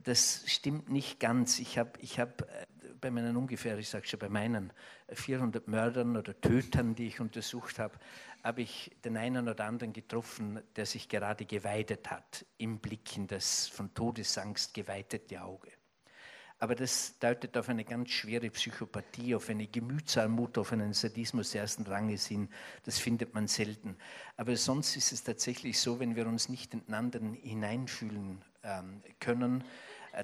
Das 0.03 0.43
stimmt 0.47 0.89
nicht 0.89 1.19
ganz. 1.19 1.59
Ich 1.59 1.77
habe 1.77 1.91
ich 1.99 2.19
hab 2.19 2.41
äh, 2.41 2.65
bei 3.03 3.11
meinen 3.11 3.35
ungefähr, 3.35 3.77
ich 3.77 3.89
sage 3.89 4.07
schon 4.07 4.19
bei 4.19 4.29
meinen 4.29 4.71
400 5.11 5.67
Mördern 5.67 6.15
oder 6.15 6.39
Tötern, 6.39 6.95
die 6.95 7.07
ich 7.07 7.19
untersucht 7.19 7.77
habe, 7.77 7.99
habe 8.43 8.61
ich 8.61 8.95
den 9.03 9.17
einen 9.17 9.49
oder 9.49 9.65
anderen 9.65 9.91
getroffen, 9.91 10.61
der 10.77 10.85
sich 10.85 11.09
gerade 11.09 11.45
geweidet 11.45 12.09
hat, 12.09 12.45
im 12.57 12.79
Blick 12.79 13.17
in 13.17 13.27
das 13.27 13.67
von 13.67 13.93
Todesangst 13.93 14.73
geweitete 14.73 15.41
Auge. 15.41 15.69
Aber 16.59 16.75
das 16.75 17.19
deutet 17.19 17.57
auf 17.57 17.67
eine 17.67 17.83
ganz 17.83 18.11
schwere 18.11 18.49
Psychopathie, 18.49 19.35
auf 19.35 19.49
eine 19.49 19.67
Gemütsarmut, 19.67 20.57
auf 20.57 20.71
einen 20.71 20.93
Sadismus 20.93 21.53
ersten 21.53 21.83
Ranges 21.83 22.27
hin. 22.27 22.47
Das 22.85 22.99
findet 22.99 23.33
man 23.33 23.49
selten. 23.49 23.97
Aber 24.37 24.55
sonst 24.55 24.95
ist 24.95 25.11
es 25.11 25.23
tatsächlich 25.23 25.77
so, 25.77 25.99
wenn 25.99 26.15
wir 26.15 26.25
uns 26.25 26.47
nicht 26.47 26.73
in 26.73 26.93
anderen 26.93 27.33
hineinfühlen 27.33 28.41
ähm, 28.63 29.03
können, 29.19 29.65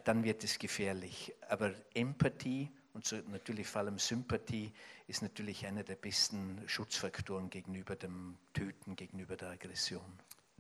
dann 0.04 0.24
wird 0.24 0.44
es 0.44 0.60
gefährlich. 0.60 1.34
Aber 1.50 1.74
Empathie 1.94 2.70
und 2.94 3.12
natürlich 3.32 3.68
vor 3.68 3.82
allem 3.82 3.98
Sympathie 3.98 4.72
ist 5.08 5.22
natürlich 5.22 5.66
einer 5.66 5.84
der 5.84 5.96
besten 5.96 6.62
Schutzfaktoren 6.68 7.50
gegenüber 7.50 7.96
dem 7.96 8.38
Töten, 8.54 8.96
gegenüber 8.96 9.36
der 9.36 9.50
Aggression. 9.50 10.02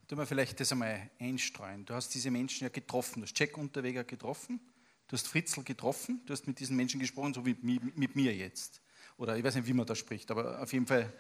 Du 0.07 0.15
mal 0.15 0.25
vielleicht 0.25 0.59
das 0.59 0.71
einmal 0.71 1.09
einstreuen. 1.19 1.85
Du 1.85 1.93
hast 1.93 2.09
diese 2.15 2.31
Menschen 2.31 2.63
ja 2.63 2.69
getroffen. 2.69 3.21
Du 3.21 3.27
hast 3.27 3.37
Jack 3.37 3.57
Unterweger 3.57 4.03
getroffen, 4.03 4.59
du 5.07 5.13
hast 5.13 5.27
Fritzl 5.27 5.63
getroffen, 5.63 6.21
du 6.25 6.33
hast 6.33 6.47
mit 6.47 6.59
diesen 6.59 6.75
Menschen 6.75 6.99
gesprochen, 6.99 7.33
so 7.33 7.45
wie 7.45 7.55
mit 7.61 8.15
mir 8.15 8.33
jetzt. 8.33 8.81
Oder 9.17 9.37
ich 9.37 9.43
weiß 9.43 9.55
nicht, 9.55 9.67
wie 9.67 9.73
man 9.73 9.85
da 9.85 9.93
spricht, 9.93 10.31
aber 10.31 10.61
auf 10.61 10.71
jeden 10.73 10.87
Fall, 10.87 11.13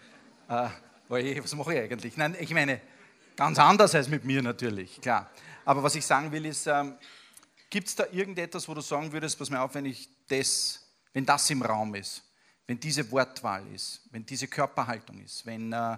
äh, 0.47 0.69
was 1.41 1.53
mache 1.53 1.73
ich 1.75 1.79
eigentlich? 1.81 2.17
Nein, 2.17 2.35
ich 2.39 2.53
meine, 2.53 2.81
ganz 3.35 3.59
anders 3.59 3.93
als 3.93 4.07
mit 4.07 4.23
mir 4.25 4.41
natürlich, 4.41 5.01
klar. 5.01 5.29
Aber 5.65 5.83
was 5.83 5.95
ich 5.95 6.05
sagen 6.05 6.31
will, 6.31 6.45
ist, 6.45 6.65
ähm, 6.65 6.95
gibt 7.69 7.87
es 7.87 7.95
da 7.95 8.05
irgendetwas, 8.11 8.67
wo 8.67 8.73
du 8.73 8.81
sagen 8.81 9.11
würdest, 9.11 9.37
pass 9.37 9.49
mir 9.49 9.61
auf, 9.61 9.75
wenn 9.75 9.85
ich 9.85 10.09
das, 10.27 10.87
wenn 11.13 11.25
das 11.25 11.49
im 11.49 11.61
Raum 11.61 11.95
ist, 11.95 12.23
wenn 12.67 12.79
diese 12.79 13.09
Wortwahl 13.11 13.65
ist, 13.73 14.01
wenn 14.11 14.25
diese 14.25 14.47
Körperhaltung 14.47 15.19
ist, 15.23 15.45
wenn, 15.45 15.73
äh, 15.73 15.97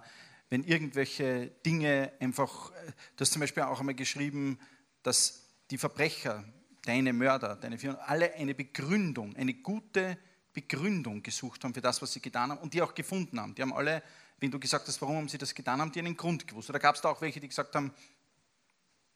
wenn 0.49 0.63
irgendwelche 0.63 1.47
Dinge 1.65 2.11
einfach, 2.19 2.71
äh, 2.71 2.91
du 3.15 3.21
hast 3.21 3.31
zum 3.31 3.39
Beispiel 3.39 3.63
auch 3.63 3.79
einmal 3.79 3.95
geschrieben, 3.95 4.59
dass 5.03 5.45
die 5.69 5.77
Verbrecher, 5.77 6.43
deine 6.83 7.13
Mörder, 7.13 7.55
deine 7.55 7.77
Führer, 7.77 7.99
alle 8.07 8.33
eine 8.33 8.53
Begründung, 8.53 9.35
eine 9.35 9.53
gute 9.53 10.17
Begründung 10.53 11.23
gesucht 11.23 11.63
haben 11.63 11.73
für 11.73 11.81
das, 11.81 12.01
was 12.01 12.11
sie 12.11 12.21
getan 12.21 12.51
haben 12.51 12.57
und 12.59 12.73
die 12.73 12.81
auch 12.81 12.93
gefunden 12.93 13.39
haben. 13.39 13.55
Die 13.55 13.61
haben 13.61 13.73
alle, 13.73 14.03
wenn 14.39 14.51
du 14.51 14.59
gesagt 14.59 14.87
hast, 14.87 15.01
warum 15.01 15.17
haben 15.17 15.29
sie 15.29 15.37
das 15.37 15.55
getan 15.55 15.79
haben, 15.79 15.91
die 15.91 15.99
einen 15.99 16.17
Grund 16.17 16.47
gewusst. 16.47 16.69
Oder 16.69 16.79
gab 16.79 16.95
es 16.95 17.01
da 17.01 17.09
auch 17.09 17.21
welche, 17.21 17.39
die 17.39 17.47
gesagt 17.47 17.73
haben, 17.75 17.93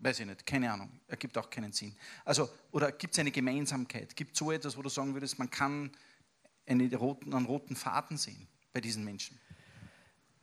weiß 0.06 0.20
ich 0.20 0.26
nicht, 0.28 0.46
keine 0.46 0.72
Ahnung, 0.72 0.90
ergibt 1.08 1.38
auch 1.38 1.50
keinen 1.50 1.72
Sinn. 1.72 1.96
Also, 2.24 2.48
oder 2.72 2.92
gibt 2.92 3.14
es 3.14 3.20
eine 3.20 3.32
Gemeinsamkeit? 3.32 4.16
Gibt 4.16 4.34
es 4.34 4.40
so 4.40 4.52
etwas, 4.52 4.78
wo 4.78 4.84
du 4.84 4.90
sagen 4.90 5.14
würdest, 5.14 5.40
man 5.40 5.50
kann 5.50 5.92
einen 6.68 6.94
roten, 6.94 7.34
einen 7.34 7.46
roten 7.46 7.76
Faden 7.76 8.18
sehen 8.18 8.48
bei 8.72 8.82
diesen 8.82 9.04
Menschen? 9.04 9.40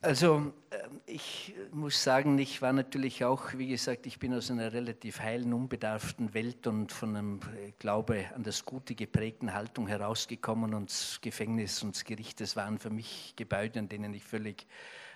Also 0.04 0.52
ähm, 0.72 1.00
ich 1.06 1.54
muss 1.70 2.02
sagen, 2.02 2.36
ich 2.38 2.60
war 2.60 2.72
natürlich 2.72 3.24
auch, 3.24 3.52
wie 3.54 3.68
gesagt, 3.68 4.04
ich 4.06 4.18
bin 4.18 4.34
aus 4.34 4.50
einer 4.50 4.72
relativ 4.72 5.20
heilen, 5.20 5.52
unbedarften 5.52 6.34
Welt 6.34 6.66
und 6.66 6.90
von 6.90 7.14
einem 7.14 7.40
äh, 7.56 7.70
Glaube 7.78 8.26
an 8.34 8.42
das 8.42 8.64
Gute 8.64 8.96
geprägten 8.96 9.54
Haltung 9.54 9.86
herausgekommen 9.86 10.74
und 10.74 10.90
das 10.90 11.20
Gefängnis 11.20 11.84
und 11.84 11.94
das 11.94 12.02
Gericht, 12.04 12.40
das 12.40 12.56
waren 12.56 12.80
für 12.80 12.90
mich 12.90 13.34
Gebäude, 13.36 13.78
an 13.78 13.88
denen 13.88 14.12
ich 14.12 14.24
völlig 14.24 14.66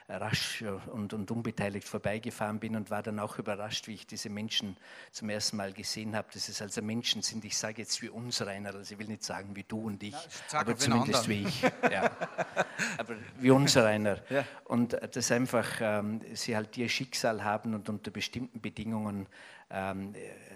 rasch 0.08 0.62
und, 0.92 1.12
und 1.12 1.30
unbeteiligt 1.30 1.88
vorbeigefahren 1.88 2.60
bin 2.60 2.76
und 2.76 2.90
war 2.90 3.02
dann 3.02 3.18
auch 3.18 3.38
überrascht, 3.38 3.88
wie 3.88 3.94
ich 3.94 4.06
diese 4.06 4.30
Menschen 4.30 4.76
zum 5.10 5.28
ersten 5.30 5.56
Mal 5.56 5.72
gesehen 5.72 6.14
habe, 6.14 6.28
dass 6.32 6.48
es 6.48 6.62
also 6.62 6.80
Menschen 6.82 7.22
sind, 7.22 7.44
ich 7.44 7.56
sage 7.56 7.82
jetzt 7.82 8.00
wie 8.02 8.08
unsereiner, 8.08 8.74
also 8.74 8.92
ich 8.92 8.98
will 8.98 9.08
nicht 9.08 9.24
sagen 9.24 9.56
wie 9.56 9.64
du 9.64 9.80
und 9.80 10.02
ich, 10.02 10.12
ja, 10.12 10.60
aber 10.60 10.76
zumindest 10.76 11.28
wie 11.28 11.42
ich. 11.42 11.62
Ja. 11.62 12.10
aber 12.98 13.16
wie 13.38 13.50
unsereiner. 13.50 14.20
Ja. 14.28 14.44
Und 14.64 14.94
äh, 14.94 15.08
dass 15.08 15.30
einfach 15.30 15.78
ähm, 15.80 16.20
sie 16.34 16.56
halt 16.56 16.76
ihr 16.76 16.88
Schicksal 16.88 17.44
haben 17.44 17.74
und 17.74 17.88
unter 17.88 18.10
bestimmten 18.10 18.60
Bedingungen 18.60 19.26
ähm, 19.70 20.14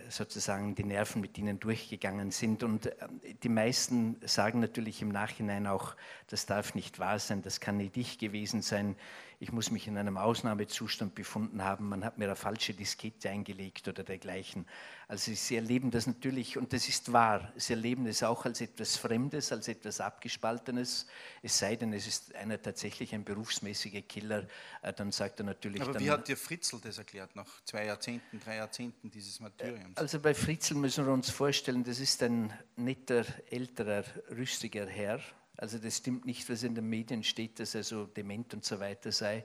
sozusagen 0.08 0.74
die 0.74 0.84
Nerven 0.84 1.20
mit 1.20 1.38
ihnen 1.38 1.58
durchgegangen 1.60 2.30
sind. 2.30 2.62
Und 2.62 2.86
ähm, 2.86 3.20
die 3.42 3.48
meisten 3.48 4.16
sagen 4.24 4.60
natürlich 4.60 5.02
im 5.02 5.08
Nachhinein 5.08 5.66
auch, 5.66 5.94
das 6.28 6.46
darf 6.46 6.74
nicht 6.74 6.98
wahr 6.98 7.18
sein, 7.18 7.42
das 7.42 7.60
kann 7.60 7.76
nicht 7.76 7.96
ich 7.96 8.18
gewesen 8.18 8.62
sein 8.62 8.96
ich 9.42 9.52
muss 9.52 9.70
mich 9.70 9.88
in 9.88 9.96
einem 9.96 10.18
Ausnahmezustand 10.18 11.14
befunden 11.14 11.64
haben, 11.64 11.88
man 11.88 12.04
hat 12.04 12.18
mir 12.18 12.26
eine 12.26 12.36
falsche 12.36 12.74
Diskette 12.74 13.30
eingelegt 13.30 13.88
oder 13.88 14.04
dergleichen. 14.04 14.66
Also 15.08 15.32
sie 15.32 15.56
erleben 15.56 15.90
das 15.90 16.06
natürlich, 16.06 16.58
und 16.58 16.74
das 16.74 16.88
ist 16.88 17.10
wahr, 17.10 17.50
sie 17.56 17.72
erleben 17.72 18.06
es 18.06 18.22
auch 18.22 18.44
als 18.44 18.60
etwas 18.60 18.96
Fremdes, 18.96 19.50
als 19.50 19.66
etwas 19.68 19.98
Abgespaltenes, 20.02 21.06
es 21.42 21.58
sei 21.58 21.74
denn, 21.74 21.94
es 21.94 22.06
ist 22.06 22.34
einer 22.34 22.60
tatsächlich 22.60 23.14
ein 23.14 23.24
berufsmäßiger 23.24 24.02
Killer, 24.02 24.46
äh, 24.82 24.92
dann 24.92 25.10
sagt 25.10 25.40
er 25.40 25.46
natürlich... 25.46 25.80
Aber 25.80 25.94
dann, 25.94 26.02
wie 26.02 26.10
hat 26.10 26.28
dir 26.28 26.36
Fritzl 26.36 26.78
das 26.78 26.98
erklärt, 26.98 27.34
nach 27.34 27.64
zwei 27.64 27.86
Jahrzehnten, 27.86 28.40
drei 28.40 28.56
Jahrzehnten 28.56 29.10
dieses 29.10 29.40
Martyriums? 29.40 29.96
Also 29.96 30.20
bei 30.20 30.34
Fritzl 30.34 30.74
müssen 30.74 31.06
wir 31.06 31.14
uns 31.14 31.30
vorstellen, 31.30 31.82
das 31.82 31.98
ist 31.98 32.22
ein 32.22 32.52
netter, 32.76 33.24
älterer, 33.50 34.04
rüstiger 34.30 34.86
Herr, 34.86 35.20
also 35.60 35.76
das 35.76 35.98
stimmt 35.98 36.24
nicht, 36.24 36.48
was 36.48 36.62
in 36.62 36.74
den 36.74 36.88
Medien 36.88 37.22
steht, 37.22 37.60
dass 37.60 37.74
er 37.74 37.82
so 37.82 38.06
dement 38.06 38.54
und 38.54 38.64
so 38.64 38.80
weiter 38.80 39.12
sei. 39.12 39.44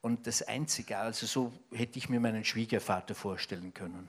Und 0.00 0.26
das 0.28 0.42
Einzige, 0.42 0.98
also 0.98 1.26
so 1.26 1.52
hätte 1.72 1.98
ich 1.98 2.08
mir 2.08 2.20
meinen 2.20 2.44
Schwiegervater 2.44 3.16
vorstellen 3.16 3.74
können. 3.74 4.08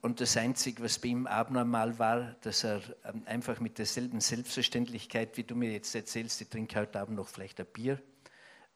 Und 0.00 0.20
das 0.22 0.38
Einzige, 0.38 0.82
was 0.82 0.98
bei 0.98 1.08
ihm 1.08 1.26
abnormal 1.26 1.98
war, 1.98 2.36
dass 2.40 2.64
er 2.64 2.80
ähm, 3.04 3.22
einfach 3.26 3.60
mit 3.60 3.76
derselben 3.76 4.20
Selbstverständlichkeit, 4.20 5.36
wie 5.36 5.44
du 5.44 5.54
mir 5.54 5.72
jetzt 5.72 5.94
erzählst, 5.94 6.40
ich 6.40 6.48
trinke 6.48 6.80
heute 6.80 6.98
Abend 6.98 7.16
noch 7.16 7.28
vielleicht 7.28 7.60
ein 7.60 7.66
Bier, 7.66 8.00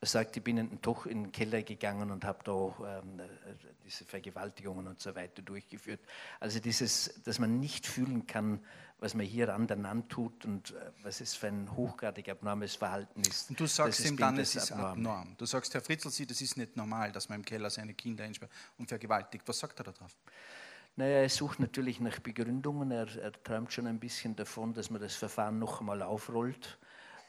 er 0.05 0.07
sagt, 0.07 0.37
ich 0.37 0.45
bin 0.45 0.83
Toch, 0.83 1.07
in 1.07 1.23
den 1.23 1.33
Keller 1.33 1.63
gegangen 1.63 2.11
und 2.11 2.27
habe 2.27 2.41
da 2.45 2.99
ähm, 2.99 3.23
diese 3.87 4.05
Vergewaltigungen 4.05 4.87
und 4.87 5.01
so 5.01 5.15
weiter 5.15 5.41
durchgeführt. 5.41 6.01
Also 6.41 6.61
dieses, 6.61 7.23
dass 7.25 7.39
man 7.39 7.59
nicht 7.59 7.87
fühlen 7.87 8.27
kann, 8.27 8.61
was 8.99 9.15
man 9.15 9.27
hier 9.27 9.53
anderen 9.55 9.87
antut 9.87 10.45
und 10.45 10.71
äh, 10.71 10.91
was 11.03 11.21
es 11.21 11.35
für 11.35 11.49
ein 11.49 11.75
hochgradig 11.77 12.29
abnormes 12.29 12.77
Verhalten 12.77 13.21
ist. 13.23 13.51
Und 13.51 13.61
du 13.61 13.67
sagst 13.67 14.05
ihm 14.05 14.17
dann, 14.17 14.39
es 14.39 14.55
ist 14.55 14.73
abnorm. 14.73 14.93
abnorm. 14.93 15.35
Du 15.37 15.47
sagst, 15.47 15.75
Herr 15.75 15.83
Fritzl, 15.83 16.11
Sie, 16.11 16.27
das 16.27 16.41
ist 16.41 16.57
nicht 16.57 16.77
normal, 16.77 17.13
dass 17.13 17.29
man 17.29 17.41
im 17.41 17.45
Keller 17.45 17.71
seine 17.71 17.95
Kinder 17.95 18.25
einsperrt 18.25 18.53
und 18.79 18.89
vergewaltigt. 18.89 19.47
Was 19.47 19.59
sagt 19.59 19.81
er 19.81 19.85
darauf? 19.85 20.17
Naja, 20.97 21.19
er 21.23 21.29
sucht 21.29 21.59
natürlich 21.59 22.01
nach 22.01 22.21
Begründungen. 22.21 22.91
Er, 22.93 23.09
er 23.17 23.33
träumt 23.33 23.73
schon 23.73 23.87
ein 23.87 23.99
bisschen 23.99 24.37
davon, 24.37 24.75
dass 24.75 24.91
man 24.91 25.01
das 25.01 25.15
Verfahren 25.17 25.59
noch 25.59 25.81
einmal 25.81 26.03
aufrollt 26.03 26.79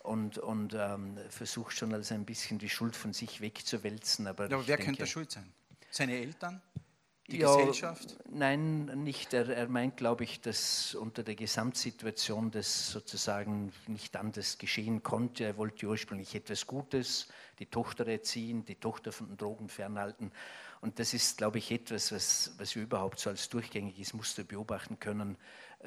und, 0.03 0.37
und 0.37 0.75
ähm, 0.75 1.17
versucht 1.29 1.75
schon 1.75 1.93
als 1.93 2.11
ein 2.11 2.25
bisschen 2.25 2.59
die 2.59 2.69
Schuld 2.69 2.95
von 2.95 3.11
sich 3.11 3.41
wegzuwälzen. 3.41 4.27
Aber, 4.27 4.49
ja, 4.49 4.55
aber 4.55 4.67
wer 4.67 4.77
denke, 4.77 4.91
könnte 4.91 5.07
schuld 5.07 5.31
sein? 5.31 5.51
Seine 5.89 6.15
Eltern? 6.15 6.61
Die 7.27 7.39
ja, 7.39 7.55
Gesellschaft? 7.55 8.17
Nein, 8.29 8.85
nicht. 9.03 9.33
Er, 9.33 9.49
er 9.49 9.67
meint, 9.67 9.97
glaube 9.97 10.23
ich, 10.23 10.41
dass 10.41 10.93
unter 10.95 11.23
der 11.23 11.35
Gesamtsituation 11.35 12.51
das 12.51 12.91
sozusagen 12.91 13.71
nicht 13.87 14.15
anders 14.15 14.57
geschehen 14.57 15.01
konnte. 15.01 15.43
Er 15.43 15.57
wollte 15.57 15.87
ursprünglich 15.87 16.35
etwas 16.35 16.67
Gutes, 16.67 17.27
die 17.59 17.65
Tochter 17.65 18.07
erziehen, 18.07 18.65
die 18.65 18.75
Tochter 18.75 19.11
von 19.11 19.27
den 19.27 19.37
Drogen 19.37 19.69
fernhalten. 19.69 20.31
Und 20.81 20.99
das 20.99 21.13
ist, 21.13 21.37
glaube 21.37 21.57
ich, 21.57 21.71
etwas, 21.71 22.11
was, 22.11 22.53
was 22.57 22.75
wir 22.75 22.83
überhaupt 22.83 23.19
so 23.19 23.29
als 23.29 23.49
durchgängiges 23.49 24.13
Muster 24.13 24.43
beobachten 24.43 24.99
können, 24.99 25.37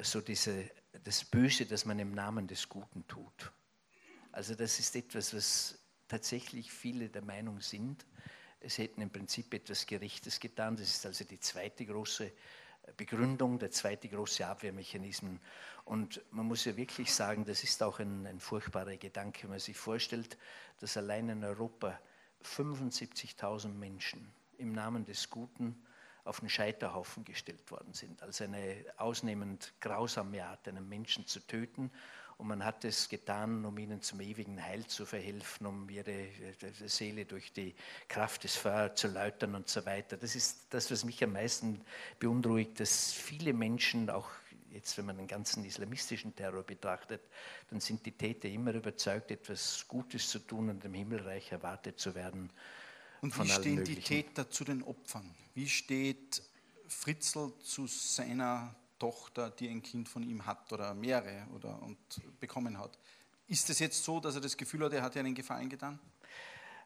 so 0.01 0.19
diese, 0.19 0.69
das 1.03 1.23
Böse, 1.23 1.65
das 1.65 1.85
man 1.85 1.99
im 1.99 2.11
Namen 2.13 2.47
des 2.47 2.67
Guten 2.67 3.07
tut. 3.07 3.51
Also 4.31 4.55
das 4.55 4.79
ist 4.79 4.95
etwas, 4.95 5.33
was 5.33 5.79
tatsächlich 6.07 6.71
viele 6.71 7.07
der 7.07 7.23
Meinung 7.23 7.61
sind 7.61 8.05
es 8.61 8.77
hätten 8.77 9.01
im 9.01 9.09
Prinzip 9.09 9.53
etwas 9.53 9.85
Gerechtes 9.85 10.39
getan. 10.39 10.75
Das 10.75 10.87
ist 10.87 11.05
also 11.05 11.23
die 11.23 11.39
zweite 11.39 11.85
große 11.85 12.31
Begründung, 12.97 13.59
der 13.59 13.71
zweite 13.71 14.09
große 14.09 14.45
Abwehrmechanismus. 14.45 15.39
Und 15.85 16.21
man 16.31 16.45
muss 16.45 16.65
ja 16.65 16.75
wirklich 16.75 17.13
sagen, 17.13 17.45
das 17.45 17.63
ist 17.63 17.81
auch 17.81 17.99
ein, 17.99 18.25
ein 18.27 18.39
furchtbarer 18.39 18.97
Gedanke, 18.97 19.43
wenn 19.43 19.51
man 19.51 19.59
sich 19.59 19.77
vorstellt, 19.77 20.37
dass 20.79 20.97
allein 20.97 21.29
in 21.29 21.43
Europa 21.43 21.99
75.000 22.43 23.69
Menschen 23.69 24.31
im 24.57 24.73
Namen 24.73 25.05
des 25.05 25.29
Guten 25.29 25.83
auf 26.25 26.41
den 26.41 26.49
Scheiterhaufen 26.49 27.23
gestellt 27.23 27.71
worden 27.71 27.93
sind, 27.93 28.21
als 28.21 28.41
eine 28.41 28.85
ausnehmend 28.97 29.73
grausame 29.79 30.45
Art, 30.45 30.67
einen 30.67 30.87
Menschen 30.87 31.25
zu 31.25 31.39
töten 31.39 31.91
und 32.39 32.47
man 32.47 32.63
hat 32.63 32.85
es 32.85 33.09
getan, 33.09 33.65
um 33.65 33.77
ihnen 33.77 34.01
zum 34.01 34.21
ewigen 34.21 34.63
Heil 34.63 34.87
zu 34.87 35.05
verhelfen, 35.05 35.67
um 35.67 35.89
ihre 35.89 36.29
Seele 36.85 37.25
durch 37.25 37.51
die 37.51 37.75
Kraft 38.07 38.45
des 38.45 38.55
Feuers 38.55 38.95
zu 38.95 39.09
läutern 39.09 39.55
und 39.55 39.67
so 39.67 39.85
weiter. 39.85 40.15
Das 40.15 40.37
ist 40.37 40.67
das, 40.69 40.89
was 40.89 41.03
mich 41.03 41.21
am 41.21 41.33
meisten 41.33 41.81
beunruhigt, 42.17 42.79
dass 42.79 43.11
viele 43.11 43.51
Menschen, 43.51 44.09
auch 44.09 44.29
jetzt 44.71 44.97
wenn 44.97 45.05
man 45.05 45.17
den 45.17 45.27
ganzen 45.27 45.65
islamistischen 45.65 46.33
Terror 46.33 46.63
betrachtet, 46.63 47.21
dann 47.71 47.81
sind 47.81 48.05
die 48.05 48.13
Täter 48.13 48.47
immer 48.47 48.73
überzeugt, 48.73 49.31
etwas 49.31 49.85
Gutes 49.85 50.29
zu 50.29 50.39
tun 50.39 50.69
und 50.69 50.85
im 50.85 50.93
Himmelreich 50.93 51.51
erwartet 51.51 51.99
zu 51.99 52.15
werden. 52.15 52.49
Und 53.19 53.37
wie 53.37 53.49
stehen 53.49 53.83
die 53.83 53.97
Täter 53.97 54.49
zu 54.49 54.63
den 54.63 54.81
Opfern? 54.83 55.29
Wie 55.55 55.67
steht 55.67 56.41
Fritzl 56.87 57.51
zu 57.59 57.85
seiner 57.85 58.73
Tochter, 58.99 59.49
die 59.49 59.69
ein 59.69 59.81
Kind 59.81 60.07
von 60.07 60.23
ihm 60.23 60.45
hat 60.45 60.71
oder 60.71 60.93
mehrere 60.93 61.47
oder 61.55 61.81
und 61.81 61.97
bekommen 62.39 62.77
hat. 62.77 62.99
Ist 63.47 63.69
es 63.69 63.79
jetzt 63.79 64.03
so, 64.03 64.19
dass 64.19 64.35
er 64.35 64.41
das 64.41 64.55
Gefühl 64.57 64.85
hat, 64.85 64.93
er 64.93 65.01
hat 65.01 65.15
ihr 65.15 65.21
einen 65.21 65.33
Gefallen 65.33 65.69
getan? 65.69 65.99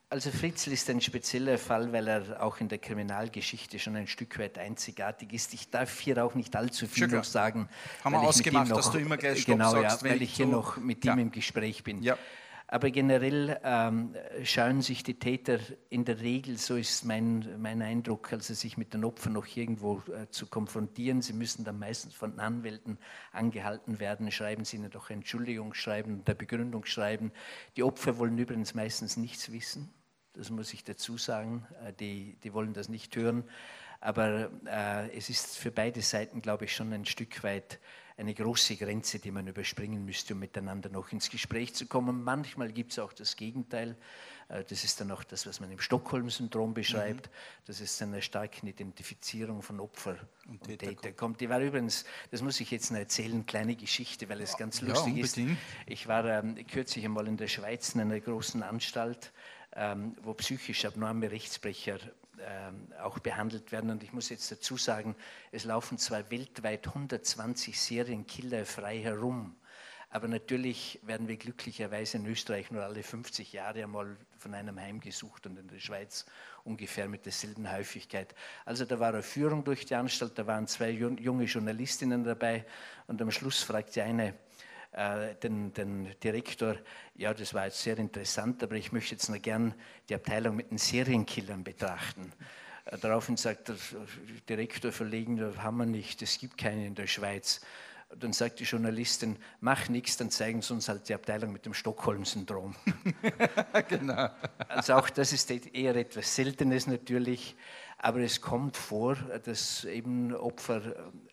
Also 0.09 0.29
Fritzl 0.29 0.71
ist 0.71 0.87
ein 0.91 1.01
spezieller 1.01 1.57
Fall, 1.57 1.91
weil 1.91 2.07
er 2.07 2.43
auch 2.43 2.59
in 2.59 2.69
der 2.69 2.77
Kriminalgeschichte 2.77 3.79
schon 3.79 3.95
ein 3.95 4.05
Stück 4.05 4.37
weit 4.37 4.59
einzigartig 4.59 5.33
ist. 5.33 5.55
Ich 5.55 5.71
darf 5.71 5.99
hier 5.99 6.23
auch 6.23 6.35
nicht 6.35 6.55
allzu 6.55 6.85
viel 6.85 7.07
noch 7.07 7.23
sagen. 7.23 7.67
Haben 8.03 8.13
wir 8.13 8.21
ausgemacht, 8.21 8.69
noch, 8.69 8.77
dass 8.77 8.91
du 8.91 8.99
immer 8.99 9.17
gleich 9.17 9.41
Stopp 9.41 9.55
genau, 9.55 9.71
sagst, 9.71 10.03
ja, 10.03 10.09
weil 10.11 10.21
ich 10.21 10.35
hier 10.35 10.45
so 10.45 10.51
noch 10.51 10.77
mit 10.77 11.03
ja. 11.03 11.13
ihm 11.13 11.19
im 11.19 11.31
Gespräch 11.31 11.83
bin. 11.83 12.03
Ja. 12.03 12.15
Aber 12.73 12.89
generell 12.89 13.59
ähm, 13.63 14.15
scheuen 14.43 14.81
sich 14.81 15.03
die 15.03 15.19
Täter 15.19 15.59
in 15.91 16.05
der 16.05 16.21
Regel, 16.21 16.57
so 16.57 16.75
ist 16.75 17.05
mein, 17.05 17.61
mein 17.61 17.83
Eindruck, 17.83 18.33
also 18.33 18.55
sich 18.55 18.77
mit 18.77 18.95
den 18.95 19.05
Opfern 19.05 19.33
noch 19.33 19.45
irgendwo 19.45 20.01
äh, 20.11 20.27
zu 20.31 20.47
konfrontieren. 20.47 21.21
Sie 21.21 21.33
müssen 21.33 21.63
dann 21.63 21.77
meistens 21.77 22.15
von 22.15 22.39
Anwälten 22.39 22.97
angehalten 23.31 23.99
werden, 23.99 24.31
schreiben 24.31 24.65
sie 24.65 24.77
ihnen 24.77 24.89
doch 24.89 25.11
Entschuldigungsschreiben, 25.11 26.25
der 26.25 26.33
Begründung 26.33 26.83
schreiben. 26.85 27.31
Die 27.77 27.83
Opfer 27.83 28.17
wollen 28.17 28.39
übrigens 28.39 28.73
meistens 28.73 29.17
nichts 29.17 29.51
wissen, 29.51 29.93
das 30.33 30.49
muss 30.49 30.73
ich 30.73 30.83
dazu 30.83 31.19
sagen. 31.19 31.67
Äh, 31.85 31.93
die, 31.93 32.37
die 32.43 32.55
wollen 32.55 32.73
das 32.73 32.89
nicht 32.89 33.15
hören. 33.15 33.43
Aber 33.99 34.49
äh, 34.65 35.15
es 35.15 35.29
ist 35.29 35.59
für 35.59 35.69
beide 35.69 36.01
Seiten, 36.01 36.41
glaube 36.41 36.65
ich, 36.65 36.75
schon 36.75 36.91
ein 36.91 37.05
Stück 37.05 37.43
weit 37.43 37.79
eine 38.17 38.33
große 38.33 38.75
Grenze, 38.75 39.19
die 39.19 39.31
man 39.31 39.47
überspringen 39.47 40.05
müsste, 40.05 40.33
um 40.33 40.39
miteinander 40.39 40.89
noch 40.89 41.11
ins 41.11 41.29
Gespräch 41.29 41.73
zu 41.73 41.85
kommen. 41.85 42.23
Manchmal 42.23 42.71
gibt 42.71 42.91
es 42.91 42.99
auch 42.99 43.13
das 43.13 43.35
Gegenteil. 43.35 43.95
Äh, 44.49 44.63
das 44.63 44.83
ist 44.83 44.99
dann 45.01 45.11
auch 45.11 45.23
das, 45.23 45.47
was 45.47 45.59
man 45.59 45.71
im 45.71 45.79
Stockholm-Syndrom 45.79 46.73
beschreibt. 46.73 47.27
Mhm. 47.27 47.31
Das 47.65 47.81
ist 47.81 48.01
eine 48.01 48.21
starke 48.21 48.65
Identifizierung 48.67 49.61
von 49.61 49.79
Opfer 49.79 50.17
und, 50.47 50.61
und 50.61 50.67
Täter, 50.67 50.87
Täter 50.87 51.11
kommt. 51.11 51.41
Die 51.41 51.49
war 51.49 51.59
übrigens, 51.59 52.05
das 52.31 52.41
muss 52.41 52.59
ich 52.59 52.71
jetzt 52.71 52.91
noch 52.91 52.99
erzählen, 52.99 53.45
kleine 53.45 53.75
Geschichte, 53.75 54.29
weil 54.29 54.41
es 54.41 54.57
ganz 54.57 54.81
lustig 54.81 55.17
ja, 55.17 55.23
ist. 55.23 55.39
Ich 55.87 56.07
war 56.07 56.25
ähm, 56.25 56.55
kürzlich 56.67 57.05
einmal 57.05 57.27
in 57.27 57.37
der 57.37 57.47
Schweiz 57.47 57.95
in 57.95 58.01
einer 58.01 58.19
großen 58.19 58.63
Anstalt, 58.63 59.31
ähm, 59.75 60.15
wo 60.21 60.33
psychisch 60.33 60.85
abnorme 60.85 61.31
Rechtsbrecher 61.31 61.99
auch 63.01 63.19
behandelt 63.19 63.71
werden. 63.71 63.89
Und 63.89 64.03
ich 64.03 64.13
muss 64.13 64.29
jetzt 64.29 64.51
dazu 64.51 64.77
sagen, 64.77 65.15
es 65.51 65.63
laufen 65.63 65.97
zwar 65.97 66.29
weltweit 66.31 66.87
120 66.87 67.79
Serienkiller 67.79 68.65
frei 68.65 68.99
herum, 68.99 69.55
aber 70.09 70.27
natürlich 70.27 70.99
werden 71.01 71.27
wir 71.27 71.37
glücklicherweise 71.37 72.17
in 72.17 72.27
Österreich 72.27 72.69
nur 72.69 72.83
alle 72.83 73.01
50 73.01 73.51
Jahre 73.51 73.81
einmal 73.81 74.15
von 74.37 74.53
einem 74.53 74.79
heimgesucht 74.79 75.47
und 75.47 75.57
in 75.57 75.67
der 75.67 75.79
Schweiz 75.79 76.25
ungefähr 76.63 77.07
mit 77.07 77.25
derselben 77.25 77.71
Häufigkeit. 77.71 78.35
Also 78.63 78.85
da 78.85 78.99
war 78.99 79.09
eine 79.09 79.23
Führung 79.23 79.63
durch 79.63 79.87
die 79.87 79.95
Anstalt, 79.95 80.37
da 80.37 80.45
waren 80.45 80.67
zwei 80.67 80.91
junge 80.91 81.45
Journalistinnen 81.45 82.23
dabei 82.23 82.63
und 83.07 83.19
am 83.23 83.31
Schluss 83.31 83.63
fragte 83.63 84.03
eine, 84.03 84.35
äh, 84.93 85.35
den, 85.35 85.73
den, 85.73 86.13
Direktor, 86.23 86.75
ja, 87.15 87.33
das 87.33 87.53
war 87.53 87.65
jetzt 87.65 87.81
sehr 87.81 87.97
interessant, 87.97 88.61
aber 88.63 88.75
ich 88.75 88.91
möchte 88.91 89.15
jetzt 89.15 89.29
noch 89.29 89.41
gern 89.41 89.73
die 90.07 90.15
Abteilung 90.15 90.55
mit 90.55 90.71
den 90.71 90.77
Serienkillern 90.77 91.63
betrachten. 91.63 92.31
Äh, 92.85 92.97
daraufhin 92.99 93.37
sagt 93.37 93.69
der 93.69 93.75
Direktor 94.47 94.91
verlegen, 94.91 95.37
das 95.37 95.57
haben 95.57 95.77
wir 95.77 95.85
nicht, 95.85 96.21
es 96.21 96.37
gibt 96.37 96.57
keine 96.57 96.85
in 96.85 96.95
der 96.95 97.07
Schweiz. 97.07 97.61
Dann 98.15 98.33
sagt 98.33 98.59
die 98.59 98.65
Journalistin, 98.65 99.37
mach 99.59 99.89
nichts, 99.89 100.17
dann 100.17 100.29
zeigen 100.29 100.61
sie 100.61 100.73
uns 100.73 100.87
halt 100.87 101.09
die 101.09 101.15
Abteilung 101.15 101.51
mit 101.51 101.65
dem 101.65 101.73
Stockholm-Syndrom. 101.73 102.75
genau. 103.89 104.29
Also 104.67 104.93
auch 104.93 105.09
das 105.09 105.33
ist 105.33 105.49
eher 105.49 105.95
etwas 105.95 106.35
Seltenes 106.35 106.85
natürlich, 106.85 107.55
aber 108.03 108.19
es 108.19 108.41
kommt 108.41 108.75
vor, 108.75 109.15
dass 109.45 109.85
eben 109.85 110.35
Opfer, 110.35 110.81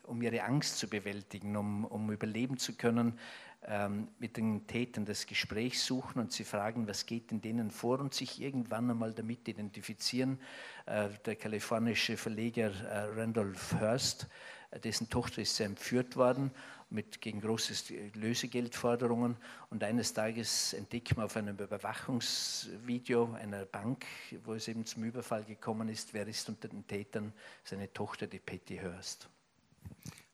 um 0.05 0.23
ihre 0.23 0.45
Angst 0.45 0.79
zu 0.79 0.89
bewältigen, 0.89 1.57
um, 1.57 1.85
um 1.85 2.13
überleben 2.13 2.59
zu 2.59 2.77
können, 2.77 3.19
ähm, 3.67 4.07
mit 4.21 4.37
den 4.37 4.69
Tätern 4.69 5.05
das 5.05 5.27
Gespräch 5.27 5.83
suchen 5.83 6.21
und 6.21 6.33
sie 6.33 6.45
fragen, 6.45 6.87
was 6.87 7.07
geht 7.07 7.33
in 7.33 7.41
denen 7.41 7.73
vor 7.73 7.99
und 7.99 8.15
sich 8.15 8.41
irgendwann 8.41 8.89
einmal 8.89 9.13
damit 9.13 9.49
identifizieren. 9.49 10.39
Äh, 10.87 11.09
der 11.27 11.35
kalifornische 11.35 12.17
Verleger 12.17 12.71
äh, 12.71 13.21
Randolph 13.21 13.75
Hearst, 13.81 14.29
äh, 14.71 14.79
dessen 14.79 15.11
Tochter 15.11 15.43
ist 15.43 15.59
entführt 15.59 16.15
worden 16.15 16.53
mit 16.91 17.21
gegen 17.21 17.41
große 17.41 17.95
Lösegeldforderungen 18.15 19.37
und 19.71 19.83
eines 19.85 20.13
Tages 20.13 20.73
entdeckt 20.73 21.17
man 21.17 21.27
auf 21.27 21.37
einem 21.37 21.57
Überwachungsvideo 21.57 23.33
einer 23.35 23.65
Bank, 23.65 24.05
wo 24.45 24.55
es 24.55 24.67
eben 24.69 24.85
zum 24.85 25.05
Überfall 25.05 25.45
gekommen 25.45 25.89
ist, 25.89 26.13
wer 26.13 26.27
ist 26.27 26.49
unter 26.49 26.69
den 26.69 26.87
Tätern? 26.87 27.33
Seine 27.65 27.93
Tochter, 27.93 28.27
die 28.27 28.41
Patty 28.41 28.77
Hearst. 28.77 29.29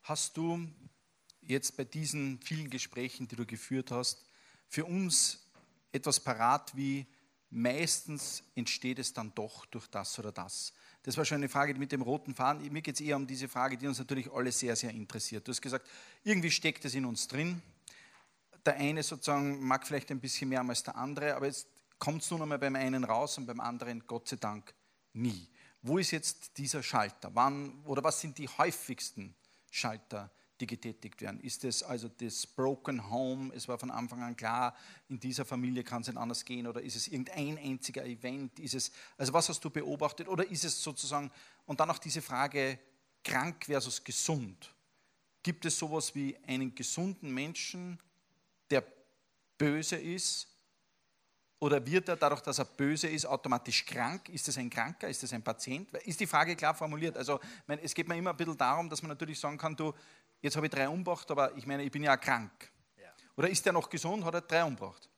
Hast 0.02 0.36
du 0.36 0.66
jetzt 1.42 1.76
bei 1.76 1.84
diesen 1.84 2.40
vielen 2.40 2.70
Gesprächen, 2.70 3.28
die 3.28 3.36
du 3.36 3.44
geführt 3.44 3.90
hast, 3.90 4.24
für 4.68 4.84
uns 4.84 5.46
etwas 5.92 6.20
parat 6.20 6.74
wie 6.76 7.07
meistens 7.50 8.42
entsteht 8.54 8.98
es 8.98 9.12
dann 9.12 9.34
doch 9.34 9.66
durch 9.66 9.86
das 9.88 10.18
oder 10.18 10.32
das. 10.32 10.72
Das 11.07 11.16
war 11.16 11.24
schon 11.24 11.36
eine 11.36 11.48
Frage 11.48 11.72
mit 11.76 11.92
dem 11.92 12.02
roten 12.02 12.34
Faden. 12.34 12.61
Mir 12.72 12.82
geht 12.82 12.96
es 12.96 13.00
eher 13.00 13.14
um 13.14 13.28
diese 13.28 13.46
Frage, 13.46 13.76
die 13.76 13.86
uns 13.86 14.00
natürlich 14.00 14.28
alle 14.32 14.50
sehr, 14.50 14.74
sehr 14.74 14.90
interessiert. 14.90 15.46
Du 15.46 15.52
hast 15.52 15.62
gesagt, 15.62 15.86
irgendwie 16.24 16.50
steckt 16.50 16.84
es 16.84 16.96
in 16.96 17.04
uns 17.04 17.28
drin. 17.28 17.62
Der 18.64 18.74
eine 18.74 19.04
sozusagen 19.04 19.64
mag 19.64 19.86
vielleicht 19.86 20.11
ein 20.11 20.18
bisschen 20.18 20.48
mehr 20.48 20.62
als 20.62 20.82
der 20.82 20.96
andere, 20.96 21.36
aber 21.36 21.46
jetzt 21.46 21.68
kommt 22.00 22.22
es 22.22 22.30
nun 22.32 22.42
einmal 22.42 22.59
beim 22.59 22.74
einen 22.74 23.04
raus 23.04 23.38
und 23.38 23.46
beim 23.46 23.61
anderen 23.61 24.04
Gott 24.09 24.26
sei 24.26 24.34
Dank 24.34 24.74
nie. 25.12 25.46
Wo 25.80 25.98
ist 25.98 26.11
jetzt 26.11 26.59
dieser 26.59 26.82
Schalter? 26.82 27.30
Wann 27.34 27.84
oder 27.84 28.02
was 28.02 28.20
sind 28.20 28.36
die 28.38 28.48
häufigsten 28.48 29.32
Schalter 29.70 30.28
die 30.61 30.66
getätigt 30.66 31.20
werden. 31.20 31.40
Ist 31.40 31.64
es 31.64 31.82
also 31.82 32.09
das 32.09 32.46
Broken 32.46 33.11
Home? 33.11 33.52
Es 33.54 33.68
war 33.68 33.78
von 33.78 33.90
Anfang 33.90 34.22
an 34.22 34.36
klar, 34.36 34.74
in 35.09 35.20
dieser 35.20 35.44
Familie 35.44 35.84
kann 35.84 36.02
es 36.02 36.09
nicht 36.09 36.16
anders 36.16 36.44
gehen. 36.44 36.66
Oder 36.66 36.80
ist 36.82 36.96
es 36.96 37.09
irgendein 37.09 37.59
einziger 37.59 38.04
Event? 38.04 38.59
Ist 38.59 38.74
es, 38.74 38.92
also 39.18 39.32
was 39.32 39.48
hast 39.48 39.64
du 39.64 39.70
beobachtet? 39.70 40.28
Oder 40.28 40.48
ist 40.50 40.64
es 40.64 40.82
sozusagen, 40.82 41.30
und 41.66 41.80
dann 41.80 41.90
auch 41.90 41.98
diese 41.98 42.22
Frage, 42.22 42.78
krank 43.22 43.64
versus 43.64 44.02
gesund. 44.02 44.72
Gibt 45.42 45.64
es 45.64 45.78
sowas 45.78 46.14
wie 46.14 46.36
einen 46.46 46.74
gesunden 46.74 47.32
Menschen, 47.32 47.98
der 48.70 48.84
böse 49.59 49.96
ist? 49.96 50.48
Oder 51.59 51.84
wird 51.84 52.09
er 52.09 52.16
dadurch, 52.16 52.42
dass 52.42 52.59
er 52.59 52.66
böse 52.66 53.09
ist, 53.09 53.24
automatisch 53.24 53.84
krank? 53.86 54.28
Ist 54.28 54.46
es 54.48 54.59
ein 54.59 54.68
Kranker? 54.68 55.09
Ist 55.09 55.22
es 55.24 55.32
ein 55.32 55.42
Patient? 55.42 55.90
Ist 56.04 56.20
die 56.20 56.26
Frage 56.26 56.54
klar 56.54 56.74
formuliert? 56.74 57.16
Also, 57.16 57.40
es 57.66 57.94
geht 57.94 58.07
mir 58.07 58.16
immer 58.16 58.30
ein 58.30 58.36
bisschen 58.36 58.59
darum, 58.59 58.90
dass 58.90 59.02
man 59.02 59.09
natürlich 59.09 59.40
sagen 59.40 59.57
kann, 59.57 59.74
du, 59.74 59.94
jetzt 60.41 60.57
habe 60.57 60.66
ich 60.66 60.72
drei 60.72 60.89
umgebracht, 60.89 61.30
aber 61.30 61.57
ich 61.57 61.66
meine, 61.66 61.82
ich 61.82 61.91
bin 61.91 62.03
ja 62.03 62.16
krank. 62.16 62.70
Ja. 62.97 63.09
Oder 63.37 63.49
ist 63.49 63.64
der 63.64 63.72
noch 63.72 63.89
gesund, 63.89 64.24
hat 64.24 64.34
er 64.34 64.41
drei 64.43 64.64
umgebracht? 64.64 65.09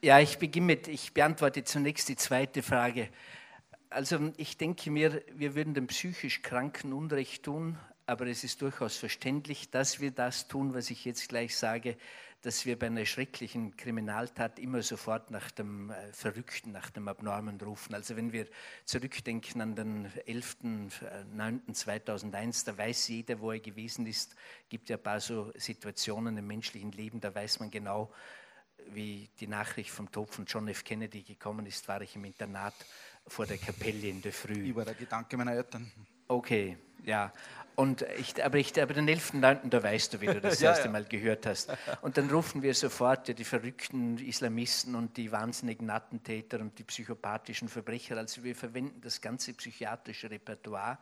Ja, 0.00 0.18
ich 0.18 0.38
beginne 0.38 0.66
mit, 0.66 0.88
ich 0.88 1.14
beantworte 1.14 1.62
zunächst 1.64 2.08
die 2.08 2.16
zweite 2.16 2.62
Frage. 2.62 3.08
Also 3.88 4.32
ich 4.36 4.56
denke 4.56 4.90
mir, 4.90 5.22
wir 5.32 5.54
würden 5.54 5.74
dem 5.74 5.86
psychisch 5.86 6.42
Kranken 6.42 6.92
Unrecht 6.92 7.44
tun, 7.44 7.78
aber 8.06 8.26
es 8.26 8.42
ist 8.42 8.62
durchaus 8.62 8.96
verständlich, 8.96 9.70
dass 9.70 10.00
wir 10.00 10.10
das 10.10 10.48
tun, 10.48 10.74
was 10.74 10.90
ich 10.90 11.04
jetzt 11.04 11.28
gleich 11.28 11.56
sage, 11.56 11.96
dass 12.42 12.66
wir 12.66 12.78
bei 12.78 12.86
einer 12.86 13.06
schrecklichen 13.06 13.76
Kriminaltat 13.76 14.58
immer 14.58 14.82
sofort 14.82 15.30
nach 15.30 15.50
dem 15.52 15.90
äh, 15.90 16.12
Verrückten, 16.12 16.72
nach 16.72 16.90
dem 16.90 17.08
Abnormen 17.08 17.58
rufen. 17.60 17.94
Also 17.94 18.16
wenn 18.16 18.32
wir 18.32 18.48
zurückdenken 18.84 19.60
an 19.60 19.76
den 19.76 20.08
11.09.2001, 20.08 22.66
da 22.66 22.76
weiß 22.76 23.06
jeder, 23.08 23.38
wo 23.40 23.52
er 23.52 23.60
gewesen 23.60 24.06
ist. 24.06 24.32
Es 24.32 24.36
gibt 24.68 24.90
ja 24.90 24.96
ein 24.96 25.02
paar 25.02 25.20
so 25.20 25.52
Situationen 25.54 26.36
im 26.36 26.48
menschlichen 26.48 26.92
Leben, 26.92 27.20
da 27.20 27.34
weiß 27.34 27.60
man 27.60 27.70
genau, 27.70 28.12
wie 28.90 29.30
die 29.38 29.46
Nachricht 29.46 29.90
vom 29.90 30.10
Tod 30.10 30.34
von 30.34 30.44
John 30.44 30.66
F. 30.66 30.82
Kennedy 30.82 31.22
gekommen 31.22 31.64
ist, 31.66 31.86
war 31.86 32.02
ich 32.02 32.16
im 32.16 32.24
Internat 32.24 32.74
vor 33.26 33.46
der 33.46 33.58
Kapelle 33.58 34.08
in 34.08 34.20
der 34.20 34.32
Früh. 34.32 34.66
Über 34.66 34.84
der 34.84 34.94
Gedanke 34.94 35.36
meiner 35.36 35.52
Eltern. 35.52 35.88
Okay, 36.26 36.76
ja. 37.04 37.32
Und 37.74 38.02
ich, 38.18 38.44
aber, 38.44 38.58
ich, 38.58 38.80
aber 38.80 38.94
den 38.94 39.08
11.9., 39.08 39.68
da 39.68 39.82
weißt 39.82 40.14
du, 40.14 40.20
wie 40.20 40.26
du 40.26 40.40
das 40.40 40.60
ja, 40.60 40.70
erste 40.70 40.86
ja. 40.86 40.90
Mal 40.90 41.04
gehört 41.04 41.46
hast. 41.46 41.72
Und 42.02 42.18
dann 42.18 42.30
rufen 42.30 42.62
wir 42.62 42.74
sofort 42.74 43.28
ja, 43.28 43.34
die 43.34 43.44
verrückten 43.44 44.18
Islamisten 44.18 44.94
und 44.94 45.16
die 45.16 45.32
wahnsinnigen 45.32 45.88
Attentäter 45.90 46.60
und 46.60 46.78
die 46.78 46.84
psychopathischen 46.84 47.68
Verbrecher. 47.68 48.16
Also 48.16 48.44
wir 48.44 48.54
verwenden 48.54 49.00
das 49.00 49.20
ganze 49.20 49.54
psychiatrische 49.54 50.30
Repertoire 50.30 50.98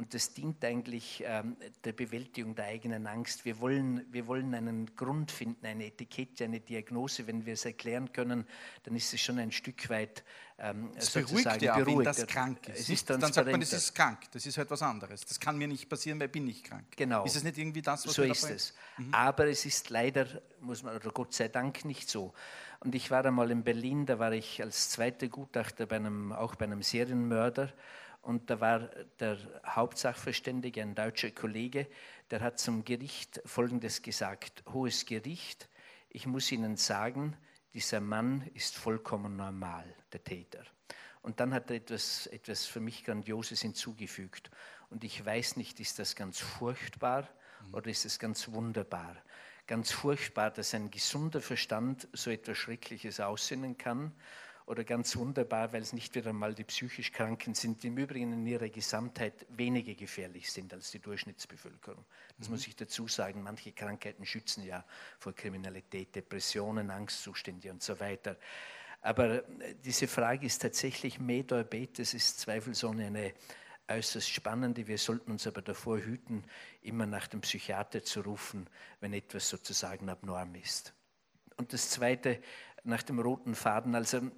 und 0.00 0.14
das 0.14 0.32
dient 0.32 0.64
eigentlich 0.64 1.22
ähm, 1.26 1.58
der 1.84 1.92
Bewältigung 1.92 2.54
der 2.54 2.64
eigenen 2.64 3.06
Angst. 3.06 3.44
Wir 3.44 3.60
wollen, 3.60 4.06
wir 4.10 4.26
wollen 4.26 4.54
einen 4.54 4.96
Grund 4.96 5.30
finden, 5.30 5.66
eine 5.66 5.84
Etikette, 5.84 6.44
eine 6.44 6.58
Diagnose. 6.58 7.26
Wenn 7.26 7.44
wir 7.44 7.52
es 7.52 7.66
erklären 7.66 8.10
können, 8.10 8.46
dann 8.84 8.96
ist 8.96 9.12
es 9.12 9.20
schon 9.20 9.38
ein 9.38 9.52
Stück 9.52 9.90
weit 9.90 10.24
ähm, 10.58 10.90
das 10.94 11.10
beruhigt 11.10 11.60
ja, 11.60 11.76
beruhigt. 11.76 11.98
wenn 11.98 12.04
das 12.04 12.26
krank 12.26 12.66
ist. 12.68 12.88
ist 12.88 13.10
dann 13.10 13.20
sagt 13.20 13.50
man, 13.50 13.60
das 13.60 13.74
ist 13.74 13.94
krank, 13.94 14.20
das 14.32 14.46
ist 14.46 14.56
halt 14.56 14.70
was 14.70 14.80
anderes. 14.80 15.20
Das 15.20 15.38
kann 15.38 15.58
mir 15.58 15.68
nicht 15.68 15.86
passieren, 15.86 16.18
weil 16.18 16.28
ich 16.28 16.32
bin 16.32 16.46
nicht 16.46 16.64
krank. 16.64 16.86
Genau. 16.96 17.26
Ist 17.26 17.36
es 17.36 17.44
nicht 17.44 17.58
irgendwie 17.58 17.82
das, 17.82 18.06
was 18.06 18.14
So 18.14 18.22
ist 18.22 18.48
es. 18.48 18.72
Mhm. 18.96 19.12
Aber 19.12 19.48
es 19.48 19.66
ist 19.66 19.90
leider, 19.90 20.26
muss 20.60 20.82
man, 20.82 20.96
oder 20.96 21.10
Gott 21.10 21.34
sei 21.34 21.48
Dank 21.48 21.84
nicht 21.84 22.08
so. 22.08 22.32
Und 22.78 22.94
ich 22.94 23.10
war 23.10 23.22
einmal 23.26 23.50
in 23.50 23.64
Berlin, 23.64 24.06
da 24.06 24.18
war 24.18 24.32
ich 24.32 24.62
als 24.62 24.88
zweiter 24.88 25.28
Gutachter 25.28 25.84
bei 25.84 25.96
einem, 25.96 26.32
auch 26.32 26.54
bei 26.54 26.64
einem 26.64 26.82
Serienmörder 26.82 27.70
und 28.22 28.50
da 28.50 28.60
war 28.60 28.90
der 29.18 29.38
Hauptsachverständige, 29.64 30.82
ein 30.82 30.94
deutscher 30.94 31.30
Kollege, 31.30 31.86
der 32.30 32.40
hat 32.40 32.58
zum 32.58 32.84
Gericht 32.84 33.40
Folgendes 33.44 34.02
gesagt. 34.02 34.62
Hohes 34.72 35.06
Gericht, 35.06 35.68
ich 36.10 36.26
muss 36.26 36.52
Ihnen 36.52 36.76
sagen, 36.76 37.36
dieser 37.72 38.00
Mann 38.00 38.48
ist 38.54 38.76
vollkommen 38.76 39.36
normal, 39.36 39.84
der 40.12 40.22
Täter. 40.22 40.64
Und 41.22 41.40
dann 41.40 41.54
hat 41.54 41.70
er 41.70 41.76
etwas, 41.76 42.26
etwas 42.26 42.66
für 42.66 42.80
mich 42.80 43.04
Grandioses 43.04 43.62
hinzugefügt. 43.62 44.50
Und 44.90 45.04
ich 45.04 45.24
weiß 45.24 45.56
nicht, 45.56 45.80
ist 45.80 45.98
das 45.98 46.16
ganz 46.16 46.38
furchtbar 46.38 47.28
mhm. 47.66 47.74
oder 47.74 47.90
ist 47.90 48.04
es 48.04 48.18
ganz 48.18 48.50
wunderbar? 48.50 49.16
Ganz 49.66 49.92
furchtbar, 49.92 50.50
dass 50.50 50.74
ein 50.74 50.90
gesunder 50.90 51.40
Verstand 51.40 52.08
so 52.12 52.30
etwas 52.30 52.58
Schreckliches 52.58 53.20
aussinnen 53.20 53.78
kann 53.78 54.12
oder 54.70 54.84
ganz 54.84 55.16
wunderbar, 55.16 55.72
weil 55.72 55.82
es 55.82 55.92
nicht 55.92 56.14
wieder 56.14 56.32
mal 56.32 56.54
die 56.54 56.62
psychisch 56.62 57.10
Kranken 57.10 57.54
sind, 57.54 57.82
die 57.82 57.88
im 57.88 57.98
Übrigen 57.98 58.32
in 58.32 58.46
ihrer 58.46 58.68
Gesamtheit 58.68 59.44
weniger 59.48 59.94
gefährlich 59.94 60.52
sind 60.52 60.72
als 60.72 60.92
die 60.92 61.00
Durchschnittsbevölkerung. 61.00 62.04
Das 62.38 62.46
mhm. 62.46 62.54
muss 62.54 62.66
ich 62.68 62.76
dazu 62.76 63.08
sagen. 63.08 63.42
Manche 63.42 63.72
Krankheiten 63.72 64.24
schützen 64.24 64.62
ja 64.62 64.84
vor 65.18 65.34
Kriminalität, 65.34 66.14
Depressionen, 66.14 66.92
Angstzustände 66.92 67.72
und 67.72 67.82
so 67.82 67.98
weiter. 67.98 68.36
Aber 69.00 69.42
äh, 69.60 69.74
diese 69.84 70.06
Frage 70.06 70.46
ist 70.46 70.62
tatsächlich 70.62 71.18
Mediabetes, 71.18 72.14
ist 72.14 72.38
zweifelsohne 72.38 73.06
eine 73.06 73.34
äußerst 73.88 74.30
spannende. 74.30 74.86
Wir 74.86 74.98
sollten 74.98 75.32
uns 75.32 75.48
aber 75.48 75.62
davor 75.62 75.98
hüten, 75.98 76.44
immer 76.82 77.06
nach 77.06 77.26
dem 77.26 77.40
Psychiater 77.40 78.04
zu 78.04 78.20
rufen, 78.20 78.68
wenn 79.00 79.14
etwas 79.14 79.48
sozusagen 79.48 80.08
abnorm 80.08 80.54
ist. 80.54 80.94
Und 81.60 81.74
das 81.74 81.90
Zweite, 81.90 82.40
nach 82.84 83.02
dem 83.02 83.18
roten 83.18 83.54
Faden. 83.54 83.94
Also 83.94 84.18
äh, 84.18 84.30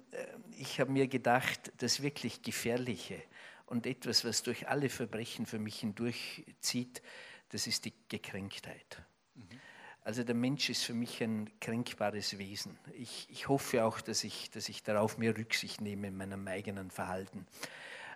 ich 0.57 0.79
habe 0.79 0.91
mir 0.91 1.07
gedacht, 1.07 1.71
das 1.77 2.01
wirklich 2.01 2.41
Gefährliche 2.41 3.21
und 3.65 3.85
etwas, 3.85 4.25
was 4.25 4.43
durch 4.43 4.67
alle 4.67 4.89
Verbrechen 4.89 5.45
für 5.45 5.59
mich 5.59 5.79
hindurchzieht, 5.79 7.01
das 7.49 7.67
ist 7.67 7.85
die 7.85 7.93
Gekränktheit. 8.09 9.01
Mhm. 9.35 9.59
Also 10.03 10.23
der 10.23 10.35
Mensch 10.35 10.69
ist 10.69 10.83
für 10.83 10.93
mich 10.93 11.23
ein 11.23 11.49
kränkbares 11.61 12.37
Wesen. 12.37 12.77
Ich, 12.93 13.27
ich 13.29 13.47
hoffe 13.47 13.85
auch, 13.85 14.01
dass 14.01 14.23
ich, 14.25 14.51
dass 14.51 14.67
ich 14.67 14.83
darauf 14.83 15.17
mehr 15.17 15.37
Rücksicht 15.37 15.79
nehme 15.79 16.07
in 16.07 16.17
meinem 16.17 16.45
eigenen 16.47 16.91
Verhalten. 16.91 17.47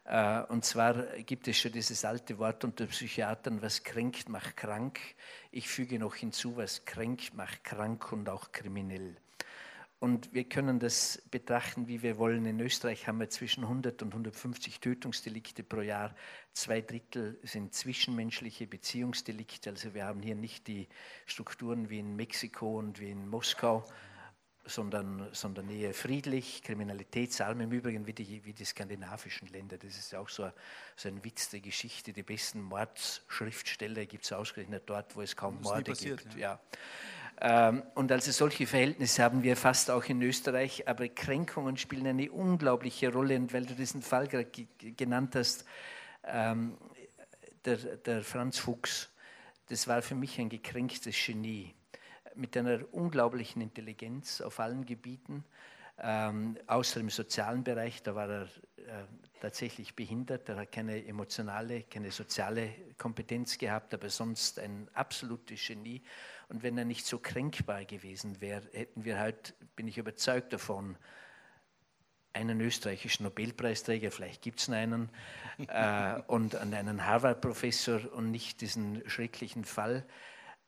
Äh, 0.03 0.41
und 0.43 0.65
zwar 0.65 0.95
gibt 1.23 1.47
es 1.47 1.57
schon 1.57 1.71
dieses 1.71 2.03
alte 2.03 2.37
Wort 2.39 2.63
unter 2.65 2.87
Psychiatern, 2.87 3.61
was 3.61 3.83
kränkt, 3.83 4.27
macht 4.27 4.57
krank. 4.57 4.99
Ich 5.51 5.69
füge 5.69 5.97
noch 5.97 6.15
hinzu, 6.15 6.57
was 6.57 6.83
kränkt, 6.83 7.33
macht 7.35 7.63
krank 7.63 8.11
und 8.11 8.27
auch 8.27 8.51
kriminell. 8.51 9.15
Und 9.99 10.31
wir 10.31 10.43
können 10.43 10.79
das 10.79 11.23
betrachten, 11.31 11.87
wie 11.87 12.03
wir 12.03 12.17
wollen. 12.17 12.45
In 12.45 12.59
Österreich 12.59 13.07
haben 13.07 13.19
wir 13.19 13.29
zwischen 13.29 13.63
100 13.63 14.03
und 14.03 14.09
150 14.09 14.79
Tötungsdelikte 14.79 15.63
pro 15.63 15.81
Jahr. 15.81 16.13
Zwei 16.53 16.81
Drittel 16.81 17.39
sind 17.41 17.73
zwischenmenschliche 17.73 18.67
Beziehungsdelikte. 18.67 19.71
Also 19.71 19.95
wir 19.95 20.05
haben 20.05 20.21
hier 20.21 20.35
nicht 20.35 20.67
die 20.67 20.87
Strukturen 21.25 21.89
wie 21.89 21.97
in 21.97 22.15
Mexiko 22.15 22.77
und 22.77 22.99
wie 22.99 23.09
in 23.09 23.27
Moskau, 23.27 23.85
sondern, 24.67 25.29
sondern 25.31 25.69
eher 25.69 25.95
friedlich, 25.95 26.61
kriminalitätsarm 26.61 27.61
im 27.61 27.71
Übrigen 27.71 28.05
wie 28.05 28.13
die, 28.13 28.45
wie 28.45 28.53
die 28.53 28.65
skandinavischen 28.65 29.47
Länder. 29.47 29.79
Das 29.79 29.97
ist 29.97 30.13
auch 30.13 30.29
so, 30.29 30.51
so 30.95 31.09
ein 31.09 31.23
Witz 31.23 31.49
der 31.49 31.61
Geschichte. 31.61 32.13
Die 32.13 32.23
besten 32.23 32.61
Mordschriftsteller 32.61 34.05
gibt 34.05 34.25
es 34.25 34.31
ausgerechnet 34.31 34.83
dort, 34.85 35.15
wo 35.15 35.21
es 35.21 35.35
kaum 35.35 35.61
Morde 35.61 35.91
passiert, 35.91 36.21
gibt. 36.21 36.35
Ja. 36.35 36.39
ja. 36.39 36.59
Ähm, 37.39 37.83
und 37.93 38.11
also 38.11 38.31
solche 38.31 38.65
Verhältnisse 38.65 39.23
haben 39.23 39.43
wir 39.43 39.55
fast 39.55 39.91
auch 39.91 40.05
in 40.05 40.21
Österreich, 40.21 40.87
aber 40.87 41.07
Kränkungen 41.07 41.77
spielen 41.77 42.07
eine 42.07 42.31
unglaubliche 42.31 43.11
Rolle. 43.11 43.35
Und 43.35 43.53
weil 43.53 43.65
du 43.65 43.75
diesen 43.75 44.01
Fall 44.01 44.27
gerade 44.27 44.49
genannt 44.95 45.35
hast, 45.35 45.65
ähm, 46.23 46.77
der, 47.65 47.77
der 47.77 48.23
Franz 48.23 48.57
Fuchs, 48.57 49.09
das 49.69 49.87
war 49.87 50.01
für 50.01 50.15
mich 50.15 50.39
ein 50.39 50.49
gekränktes 50.49 51.15
Genie 51.25 51.73
mit 52.35 52.55
einer 52.55 52.79
unglaublichen 52.91 53.61
Intelligenz 53.61 54.41
auf 54.41 54.59
allen 54.59 54.85
Gebieten, 54.85 55.43
ähm, 55.99 56.57
außer 56.67 56.99
im 56.99 57.09
sozialen 57.09 57.63
Bereich, 57.63 58.03
da 58.03 58.13
war 58.13 58.29
er 58.29 58.43
äh, 58.43 59.05
tatsächlich 59.41 59.95
behindert, 59.95 60.47
er 60.47 60.57
hat 60.57 60.71
keine 60.71 61.03
emotionale, 61.05 61.83
keine 61.83 62.11
soziale 62.11 62.69
Kompetenz 62.97 63.57
gehabt, 63.57 63.93
aber 63.93 64.09
sonst 64.09 64.59
ein 64.59 64.87
absolutes 64.93 65.65
Genie. 65.65 66.01
Und 66.49 66.63
wenn 66.63 66.77
er 66.77 66.85
nicht 66.85 67.05
so 67.05 67.19
kränkbar 67.19 67.85
gewesen 67.85 68.39
wäre, 68.39 68.63
hätten 68.71 69.03
wir 69.03 69.19
halt, 69.19 69.53
bin 69.75 69.87
ich 69.87 69.97
überzeugt 69.97 70.53
davon, 70.53 70.97
einen 72.33 72.61
österreichischen 72.61 73.23
Nobelpreisträger, 73.23 74.11
vielleicht 74.11 74.41
gibt 74.41 74.59
es 74.59 74.69
einen, 74.69 75.09
äh, 75.67 76.21
und 76.27 76.55
einen 76.55 77.05
Harvard-Professor 77.05 78.13
und 78.13 78.31
nicht 78.31 78.61
diesen 78.61 79.07
schrecklichen 79.09 79.65
Fall. 79.65 80.05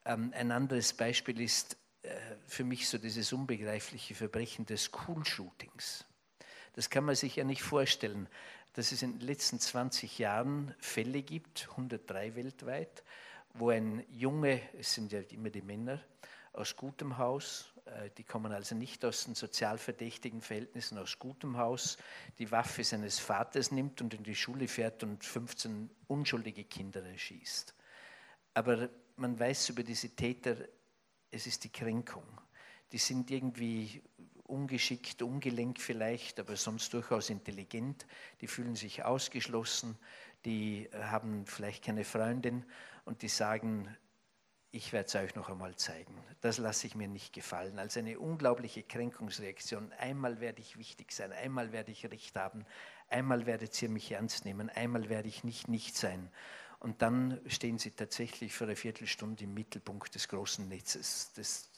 Ähm, 0.06 0.34
ein 0.36 0.52
anderes 0.52 0.94
Beispiel 0.94 1.40
ist 1.40 1.78
äh, 2.02 2.10
für 2.48 2.64
mich 2.64 2.90
so 2.90 2.98
dieses 2.98 3.32
unbegreifliche 3.34 4.16
Verbrechen 4.16 4.66
des 4.66 4.86
School-Shootings. 4.86 6.06
Das 6.74 6.90
kann 6.90 7.06
man 7.06 7.16
sich 7.16 7.36
ja 7.36 7.44
nicht 7.44 7.62
vorstellen, 7.62 8.28
dass 8.74 8.92
es 8.92 9.02
in 9.02 9.20
den 9.20 9.28
letzten 9.28 9.60
20 9.60 10.18
Jahren 10.20 10.74
Fälle 10.80 11.22
gibt, 11.22 11.68
103 11.72 12.36
weltweit, 12.36 13.04
wo 13.54 13.70
ein 13.70 14.06
Junge, 14.10 14.62
es 14.78 14.94
sind 14.94 15.12
ja 15.12 15.22
immer 15.32 15.50
die 15.50 15.62
Männer, 15.62 16.02
aus 16.54 16.76
gutem 16.76 17.18
Haus, 17.18 17.74
äh, 17.86 18.10
die 18.18 18.24
kommen 18.24 18.52
also 18.52 18.76
nicht 18.76 19.04
aus 19.06 19.26
den 19.26 19.36
sozial 19.36 19.78
verdächtigen 19.78 20.42
Verhältnissen, 20.42 20.98
aus 20.98 21.20
gutem 21.20 21.58
Haus, 21.58 21.98
die 22.38 22.52
Waffe 22.52 22.84
seines 22.84 23.20
Vaters 23.20 23.72
nimmt 23.72 24.02
und 24.02 24.14
in 24.14 24.24
die 24.24 24.36
Schule 24.36 24.68
fährt 24.68 25.04
und 25.04 25.24
15 25.24 25.90
unschuldige 26.08 26.64
Kinder 26.64 27.04
erschießt. 27.04 27.74
Aber 28.54 28.90
man 29.16 29.40
weiß 29.40 29.70
über 29.70 29.84
diese 29.84 30.10
Täter, 30.16 30.56
es 31.32 31.46
ist 31.48 31.64
die 31.64 31.72
Kränkung. 31.72 32.26
Die 32.92 32.98
sind 32.98 33.30
irgendwie 33.30 34.02
ungeschickt, 34.44 35.22
ungelenkt 35.22 35.80
vielleicht, 35.80 36.40
aber 36.40 36.56
sonst 36.56 36.94
durchaus 36.94 37.30
intelligent. 37.30 38.08
Die 38.42 38.48
fühlen 38.48 38.76
sich 38.76 39.04
ausgeschlossen, 39.04 39.98
die 40.46 40.90
haben 40.94 41.46
vielleicht 41.46 41.84
keine 41.84 42.04
Freundin 42.04 42.66
und 43.10 43.24
die 43.24 43.28
sagen, 43.28 43.98
ich 44.70 44.94
werde 44.94 45.08
es 45.08 45.16
euch 45.16 45.34
noch 45.34 45.50
einmal 45.50 45.76
zeigen. 45.76 46.14
Das 46.42 46.60
lasse 46.60 46.86
ich 46.86 46.94
mir 46.94 47.08
nicht 47.08 47.34
gefallen. 47.34 47.80
Als 47.80 47.98
eine 47.98 48.20
unglaubliche 48.20 48.84
Kränkungsreaktion. 48.84 49.92
Einmal 49.94 50.40
werde 50.42 50.62
ich 50.62 50.78
wichtig 50.78 51.12
sein, 51.12 51.32
einmal 51.32 51.72
werde 51.72 51.92
ich 51.92 52.06
Recht 52.06 52.36
haben, 52.36 52.68
einmal 53.08 53.48
werdet 53.48 53.82
ihr 53.82 53.90
mich 53.90 54.12
ernst 54.12 54.46
nehmen, 54.46 54.70
einmal 54.70 55.10
werde 55.10 55.28
ich 55.28 55.44
nicht 55.44 55.68
nicht 55.68 55.98
sein. 55.98 56.30
Und 56.78 57.02
dann 57.02 57.42
stehen 57.48 57.80
sie 57.80 57.90
tatsächlich 57.90 58.54
für 58.54 58.66
eine 58.66 58.76
Viertelstunde 58.76 59.44
im 59.44 59.56
Mittelpunkt 59.56 60.14
des 60.14 60.28
großen 60.28 60.70
Netzes. 60.70 61.34
Das, 61.36 61.72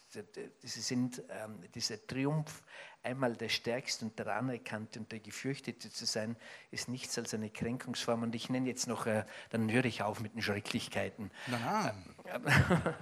Sie 0.62 0.82
sind 0.82 1.24
ähm, 1.30 1.62
dieser 1.74 2.06
Triumph, 2.06 2.62
einmal 3.04 3.36
der 3.36 3.50
Stärkste 3.50 4.06
und 4.06 4.18
der 4.18 4.28
Anerkannte 4.36 5.00
und 5.00 5.12
der 5.12 5.20
Gefürchtete 5.20 5.92
zu 5.92 6.06
sein, 6.06 6.36
ist 6.72 6.88
nichts 6.88 7.18
als 7.18 7.34
eine 7.34 7.50
Kränkungsform. 7.50 8.24
Und 8.24 8.36
ich 8.36 8.50
nenne 8.50 8.68
jetzt 8.68 8.88
noch, 8.88 9.06
äh, 9.06 9.26
dann 9.50 9.72
höre 9.72 9.86
ich 9.86 10.04
auf 10.04 10.20
mit 10.20 10.36
den 10.36 10.42
Schrecklichkeiten. 10.42 11.32
Nein. 11.48 11.94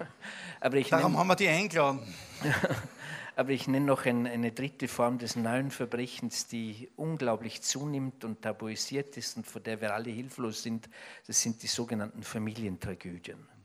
aber 0.60 0.78
ich 0.78 0.90
Darum 0.90 1.12
nenn, 1.12 1.20
haben 1.20 1.28
wir 1.28 1.36
die 1.36 1.48
eingeladen. 1.48 2.02
aber 3.36 3.50
ich 3.52 3.68
nenne 3.68 3.86
noch 3.86 4.06
ein, 4.06 4.26
eine 4.26 4.52
dritte 4.52 4.88
Form 4.88 5.18
des 5.18 5.36
neuen 5.36 5.72
Verbrechens, 5.72 6.48
die 6.48 6.90
unglaublich 6.96 7.62
zunimmt 7.62 8.24
und 8.24 8.42
tabuisiert 8.42 9.18
ist 9.18 9.38
und 9.38 9.48
vor 9.48 9.62
der 9.62 9.82
wir 9.82 9.94
alle 9.94 10.10
hilflos 10.10 10.64
sind. 10.64 10.90
Das 11.28 11.42
sind 11.42 11.62
die 11.62 11.68
sogenannten 11.68 12.24
Familientragödien. 12.24 13.59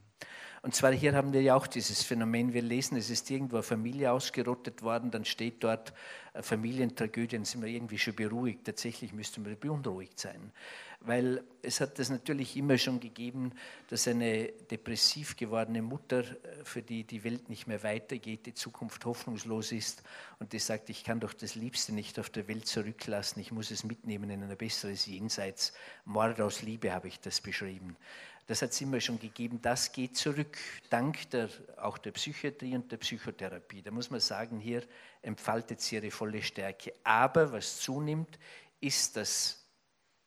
Und 0.65 0.75
zwar 0.75 0.93
hier 0.93 1.13
haben 1.13 1.35
wir 1.35 1.43
ja 1.43 1.57
auch 1.57 1.67
dieses 1.67 2.03
Phänomen, 2.05 2.55
wir 2.55 2.63
lesen, 2.63 2.97
es 2.97 3.11
ist 3.11 3.31
irgendwo 3.31 3.57
eine 3.57 3.63
Familie 3.63 4.11
ausgerottet 4.11 4.83
worden, 4.83 5.11
dann 5.11 5.27
steht 5.27 5.63
dort 5.63 5.93
äh, 6.33 6.41
Familientragödie, 6.41 7.37
dann 7.37 7.45
sind 7.45 7.61
wir 7.61 7.69
irgendwie 7.69 7.99
schon 7.99 8.15
beruhigt. 8.15 8.65
Tatsächlich 8.65 9.13
müssten 9.13 9.45
wir 9.45 9.57
beunruhigt 9.57 10.19
sein. 10.19 10.53
Weil 11.01 11.45
es 11.61 11.83
hat 11.83 11.99
das 11.99 12.09
natürlich 12.09 12.57
immer 12.57 12.79
schon 12.79 12.99
gegeben, 12.99 13.53
dass 13.91 14.09
eine 14.09 14.53
depressiv 14.71 15.37
gewordene 15.37 15.83
Mutter, 15.83 16.21
äh, 16.21 16.65
für 16.65 16.81
die 16.81 17.05
die 17.05 17.25
Welt 17.25 17.51
nicht 17.51 17.67
mehr 17.67 17.83
weitergeht, 17.83 18.47
die 18.47 18.55
Zukunft 18.55 19.05
hoffnungslos 19.05 19.71
ist 19.71 20.03
und 20.39 20.55
die 20.55 20.59
sagt, 20.61 20.89
ich 20.89 21.05
kann 21.05 21.21
doch 21.21 21.35
das 21.35 21.57
Liebste 21.57 21.93
nicht 21.93 22.19
auf 22.19 22.31
der 22.31 22.49
Welt 22.49 22.67
zurücklassen, 22.67 23.39
ich 23.39 23.53
muss 23.53 23.71
es 23.71 23.85
mitnehmen 23.85 24.31
in 24.31 24.43
ein 24.43 24.57
besseres 24.57 25.05
Jenseits. 25.05 25.75
Mord 26.07 26.41
aus 26.41 26.63
Liebe 26.63 26.91
habe 26.95 27.09
ich 27.09 27.21
das 27.21 27.43
beschrieben. 27.43 27.99
Das 28.47 28.61
hat 28.61 28.71
es 28.71 28.81
immer 28.81 29.01
schon 29.01 29.19
gegeben. 29.19 29.61
Das 29.63 29.91
geht 29.91 30.17
zurück, 30.17 30.59
dank 30.91 31.31
der, 31.31 31.49
auch 31.79 31.97
der 31.97 32.11
Psychiatrie 32.13 32.75
und 32.75 32.93
der 32.93 32.99
Psychotherapie. 32.99 33.81
Da 33.81 33.91
muss 33.91 34.11
man 34.11 34.21
sagen, 34.21 34.61
hier 34.61 34.83
entfaltet 35.23 35.81
sie 35.81 35.97
ihre 35.97 36.11
volle 36.11 36.43
Stärke. 36.43 36.93
Aber 37.05 37.53
was 37.53 37.81
zunimmt, 37.81 38.39
ist, 38.81 39.17
dass 39.17 39.65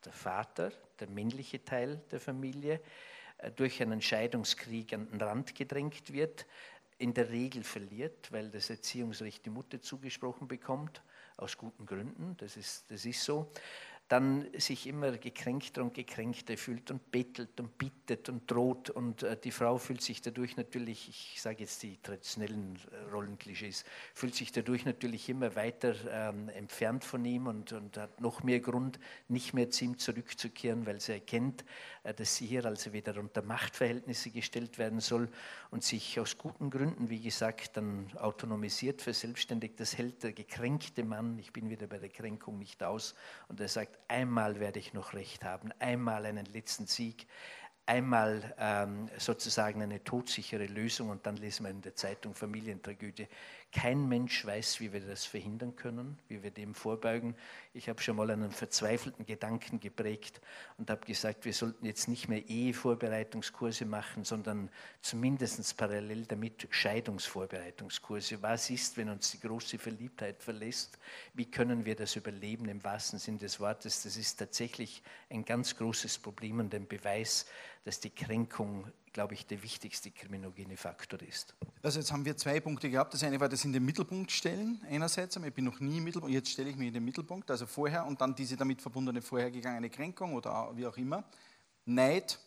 der 0.04 0.14
Vater, 0.14 0.72
der 1.00 1.10
männliche 1.10 1.64
Teil 1.64 2.02
der 2.12 2.20
Familie, 2.20 2.82
äh, 3.38 3.52
durch 3.52 3.82
einen 3.82 4.02
Scheidungskrieg 4.02 4.94
an 4.94 5.10
den 5.12 5.22
Rand 5.22 5.54
gedrängt 5.54 6.12
wird, 6.12 6.48
in 6.98 7.14
der 7.14 7.30
Regel 7.30 7.64
verliert, 7.64 8.32
weil 8.32 8.50
das 8.50 8.72
Erziehungsrecht 8.72 9.46
die 9.46 9.52
Mutter 9.52 9.80
zugesprochen 9.80 10.48
bekommt, 10.48 11.04
aus 11.38 11.56
guten 11.56 11.86
Gründen, 11.86 12.36
das 12.38 12.58
ist, 12.58 12.90
das 12.90 13.06
ist 13.06 13.24
so. 13.24 13.52
Dann 14.08 14.48
sich 14.58 14.88
immer 14.88 15.12
gekränkter 15.18 15.82
und 15.82 15.94
gekränkter 15.94 16.56
fühlt 16.56 16.92
und 16.92 17.12
bettelt 17.12 17.60
und 17.60 17.78
bittet 17.78 18.30
und 18.30 18.50
droht. 18.50 18.90
Und 18.90 19.24
äh, 19.24 19.36
die 19.36 19.52
Frau 19.52 19.78
fühlt 19.78 20.02
sich 20.02 20.22
dadurch 20.22 20.56
natürlich, 20.56 21.10
ich 21.10 21.42
sage 21.42 21.60
jetzt 21.60 21.84
die 21.84 21.98
traditionellen 22.02 22.80
äh, 22.92 23.12
Rollenklischees, 23.12 23.84
fühlt 24.14 24.34
sich 24.34 24.54
dadurch 24.54 24.86
natürlich 24.86 25.28
immer 25.28 25.56
weiter 25.56 25.94
ähm, 26.10 26.48
entfernt 26.50 27.04
von 27.04 27.26
ihm 27.26 27.48
und, 27.48 27.74
und, 27.74 27.98
hat 27.98 28.22
noch 28.22 28.44
mehr 28.44 28.62
Grund, 28.62 28.98
nicht 29.28 29.54
mehr 29.54 29.70
zu 29.72 29.84
ihm 29.84 29.98
zurückzukehren, 29.98 30.86
weil 30.86 31.02
sie 31.02 31.14
erkennt, 31.14 31.66
äh, 32.04 32.14
dass 32.14 32.38
sie 32.38 32.46
hier 32.46 32.66
also 32.66 32.94
wieder 32.94 33.18
unter 33.18 33.42
Machtverhältnisse 33.42 34.30
gestellt 34.30 34.78
werden 34.78 35.02
soll 35.02 35.28
und 35.70 35.84
sich 35.84 36.18
aus 36.18 36.38
guten 36.38 36.70
Gründen, 36.70 37.10
wie 37.10 37.20
gesagt, 37.20 37.76
dann 37.76 38.10
autonomisiert, 38.16 39.02
verselbstständigt. 39.02 39.78
Das 39.82 39.98
hält 39.98 40.24
der 40.24 40.32
gekränkte 40.32 41.04
Mann, 41.04 41.38
ich 41.40 41.52
bin 41.52 41.70
wieder 41.70 41.88
bei 41.88 41.98
der 41.98 42.10
Kränkung 42.10 42.58
nicht 42.58 42.82
aus, 42.84 43.14
und 43.50 43.60
er 43.60 43.68
sagt, 43.68 43.97
einmal 44.08 44.60
werde 44.60 44.80
ich 44.80 44.94
noch 44.94 45.14
recht 45.14 45.44
haben, 45.44 45.72
einmal 45.80 46.26
einen 46.26 46.46
letzten 46.46 46.88
Sieg, 46.88 47.28
einmal 47.86 48.54
ähm, 48.60 49.10
sozusagen 49.18 49.82
eine 49.82 50.04
todsichere 50.04 50.66
Lösung 50.66 51.10
und 51.10 51.26
dann 51.26 51.38
lesen 51.38 51.66
wir 51.66 51.72
in 51.72 51.82
der 51.82 51.96
Zeitung 51.96 52.34
Familientragödie. 52.36 53.28
Kein 53.74 54.08
Mensch 54.08 54.46
weiß, 54.46 54.80
wie 54.80 54.94
wir 54.94 55.02
das 55.02 55.26
verhindern 55.26 55.76
können, 55.76 56.18
wie 56.30 56.42
wir 56.42 56.52
dem 56.52 56.74
vorbeugen. 56.74 57.36
Ich 57.74 57.90
habe 57.90 58.02
schon 58.02 58.16
mal 58.16 58.32
einen 58.32 58.50
verzweifelten 58.50 59.26
Gedanken 59.26 59.82
geprägt 59.82 60.40
und 60.78 60.90
habe 60.90 61.06
gesagt, 61.06 61.44
wir 61.44 61.54
sollten 61.54 61.86
jetzt 61.86 62.08
nicht 62.08 62.30
mehr 62.30 62.48
Ehevorbereitungskurse 62.48 63.86
machen, 63.86 64.24
sondern 64.24 64.70
zumindest 65.02 65.76
parallel 65.76 66.26
damit 66.26 66.68
Scheidungsvorbereitungskurse. 66.72 68.42
Was 68.42 68.70
ist, 68.70 68.96
wenn 68.96 69.10
uns 69.10 69.32
die 69.32 69.42
große 69.42 69.78
Verliebtheit 69.78 70.42
verlässt? 70.42 70.98
Wie 71.34 71.52
können 71.52 71.84
wir 71.84 71.96
das 71.96 72.16
überleben 72.16 72.70
im 72.70 72.82
wahrsten 72.86 73.20
Sinn 73.20 73.38
des 73.38 73.60
Wortes? 73.60 74.04
Das 74.04 74.16
ist 74.16 74.38
tatsächlich 74.38 75.04
ein 75.30 75.44
ganz 75.44 75.76
großes 75.76 76.20
Problem 76.20 76.60
und 76.60 76.74
ein 76.74 76.88
Beweis, 76.88 77.46
dass 77.84 78.00
die 78.00 78.12
Kränkung 78.12 78.90
glaube 79.18 79.34
ich, 79.34 79.48
der 79.48 79.64
wichtigste 79.64 80.12
kriminogene 80.12 80.78
Faktor 80.78 81.20
ist. 81.24 81.56
Also 81.82 81.98
jetzt 81.98 82.12
haben 82.12 82.24
wir 82.24 82.38
zwei 82.38 82.60
Punkte 82.60 82.88
gehabt. 82.88 83.16
Das 83.16 83.24
eine 83.24 83.40
war 83.40 83.50
das 83.50 83.66
in 83.66 83.74
den 83.74 83.84
Mittelpunkt 83.84 84.32
stellen 84.32 84.80
einerseits. 84.88 85.36
Ich 85.38 85.54
bin 85.56 85.66
noch 85.66 85.80
nie 85.80 85.98
im 85.98 86.04
Mittelpunkt, 86.04 86.36
jetzt 86.36 86.52
stelle 86.52 86.70
ich 86.70 86.76
mich 86.76 86.90
in 86.90 86.94
den 86.94 87.04
Mittelpunkt, 87.04 87.50
also 87.50 87.66
vorher 87.66 88.06
und 88.06 88.22
dann 88.22 88.36
diese 88.36 88.56
damit 88.58 88.80
verbundene 88.80 89.24
vorhergegangene 89.24 89.90
Kränkung 89.90 90.36
oder 90.36 90.72
wie 90.76 90.86
auch 90.86 90.96
immer. 90.98 91.24
Neid, 91.86 92.40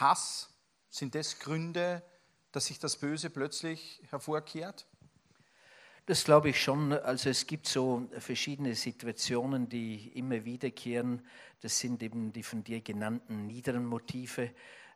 Hass, 0.00 0.50
sind 0.90 1.14
das 1.14 1.38
Gründe, 1.38 2.02
dass 2.50 2.66
sich 2.66 2.80
das 2.80 2.96
Böse 2.96 3.30
plötzlich 3.30 4.02
hervorkehrt? 4.10 4.84
Das 6.06 6.24
glaube 6.24 6.48
ich 6.48 6.60
schon. 6.60 6.92
Also 6.92 7.30
es 7.30 7.46
gibt 7.46 7.68
so 7.68 8.08
verschiedene 8.18 8.74
Situationen, 8.74 9.68
die 9.68 10.08
immer 10.18 10.44
wiederkehren. 10.44 11.24
Das 11.60 11.78
sind 11.78 12.02
eben 12.02 12.32
die 12.32 12.42
von 12.42 12.64
dir 12.64 12.80
genannten 12.80 13.46
niederen 13.46 13.86
Motive. 13.86 14.50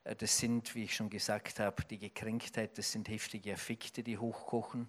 Äh, 0.05 0.17
das 0.17 0.39
sind, 0.39 0.75
wie 0.75 0.85
ich 0.85 0.95
schon 0.95 1.11
gesagt 1.11 1.61
habe, 1.61 1.83
die 1.85 1.99
Gekränktheit, 1.99 2.79
das 2.79 2.93
sind 2.93 3.09
heftige 3.09 3.53
Affekte, 3.53 4.03
die 4.03 4.19
hochkochen. 4.19 4.89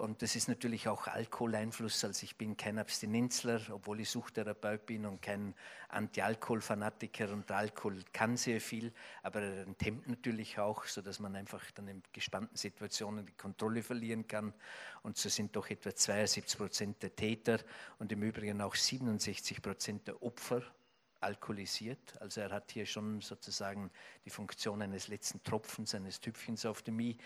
Und 0.00 0.22
das 0.22 0.34
ist 0.34 0.48
natürlich 0.48 0.88
auch 0.88 1.08
Alkoholeinfluss. 1.08 2.04
Also 2.04 2.24
ich 2.24 2.38
bin 2.38 2.56
kein 2.56 2.78
Abstinenzler, 2.78 3.60
obwohl 3.70 4.00
ich 4.00 4.08
Suchtherapeut 4.08 4.86
bin 4.86 5.04
und 5.04 5.20
kein 5.20 5.54
Anti-Alkohol-Fanatiker. 5.90 7.30
Und 7.30 7.50
Alkohol 7.50 8.02
kann 8.10 8.38
sehr 8.38 8.62
viel, 8.62 8.94
aber 9.22 9.42
er 9.42 9.66
enthemmt 9.66 10.08
natürlich 10.08 10.58
auch, 10.58 10.84
sodass 10.84 11.18
man 11.18 11.36
einfach 11.36 11.70
dann 11.72 11.88
in 11.88 12.02
gespannten 12.14 12.56
Situationen 12.56 13.26
die 13.26 13.34
Kontrolle 13.34 13.82
verlieren 13.82 14.26
kann. 14.26 14.54
Und 15.02 15.18
so 15.18 15.28
sind 15.28 15.54
doch 15.54 15.68
etwa 15.68 15.94
72 15.94 16.56
Prozent 16.56 17.02
der 17.02 17.14
Täter 17.14 17.58
und 17.98 18.10
im 18.10 18.22
Übrigen 18.22 18.62
auch 18.62 18.76
67 18.76 19.60
Prozent 19.60 20.08
der 20.08 20.22
Opfer 20.22 20.62
alkoholisiert. 21.20 22.20
Also 22.20 22.40
er 22.40 22.50
hat 22.50 22.70
hier 22.72 22.86
schon 22.86 23.20
sozusagen 23.20 23.90
die 24.24 24.30
Funktion 24.30 24.82
eines 24.82 25.08
letzten 25.08 25.42
Tropfens, 25.42 25.94
eines 25.94 26.20
Tüpfchens 26.20 26.66
auf 26.66 26.82
dem 26.82 26.98
i. 27.00 27.16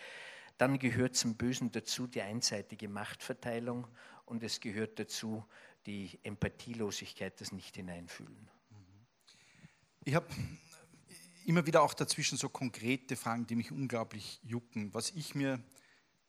Dann 0.58 0.78
gehört 0.78 1.16
zum 1.16 1.34
Bösen 1.34 1.72
dazu 1.72 2.06
die 2.06 2.22
einseitige 2.22 2.88
Machtverteilung 2.88 3.86
und 4.24 4.42
es 4.42 4.60
gehört 4.60 4.98
dazu 4.98 5.44
die 5.86 6.18
Empathielosigkeit, 6.22 7.40
das 7.40 7.52
Nicht-Hineinfühlen. 7.52 8.48
Ich 10.04 10.14
habe 10.14 10.28
immer 11.44 11.66
wieder 11.66 11.82
auch 11.82 11.94
dazwischen 11.94 12.38
so 12.38 12.48
konkrete 12.48 13.16
Fragen, 13.16 13.46
die 13.46 13.56
mich 13.56 13.72
unglaublich 13.72 14.40
jucken. 14.42 14.92
Was 14.94 15.10
ich 15.10 15.34
mir 15.34 15.62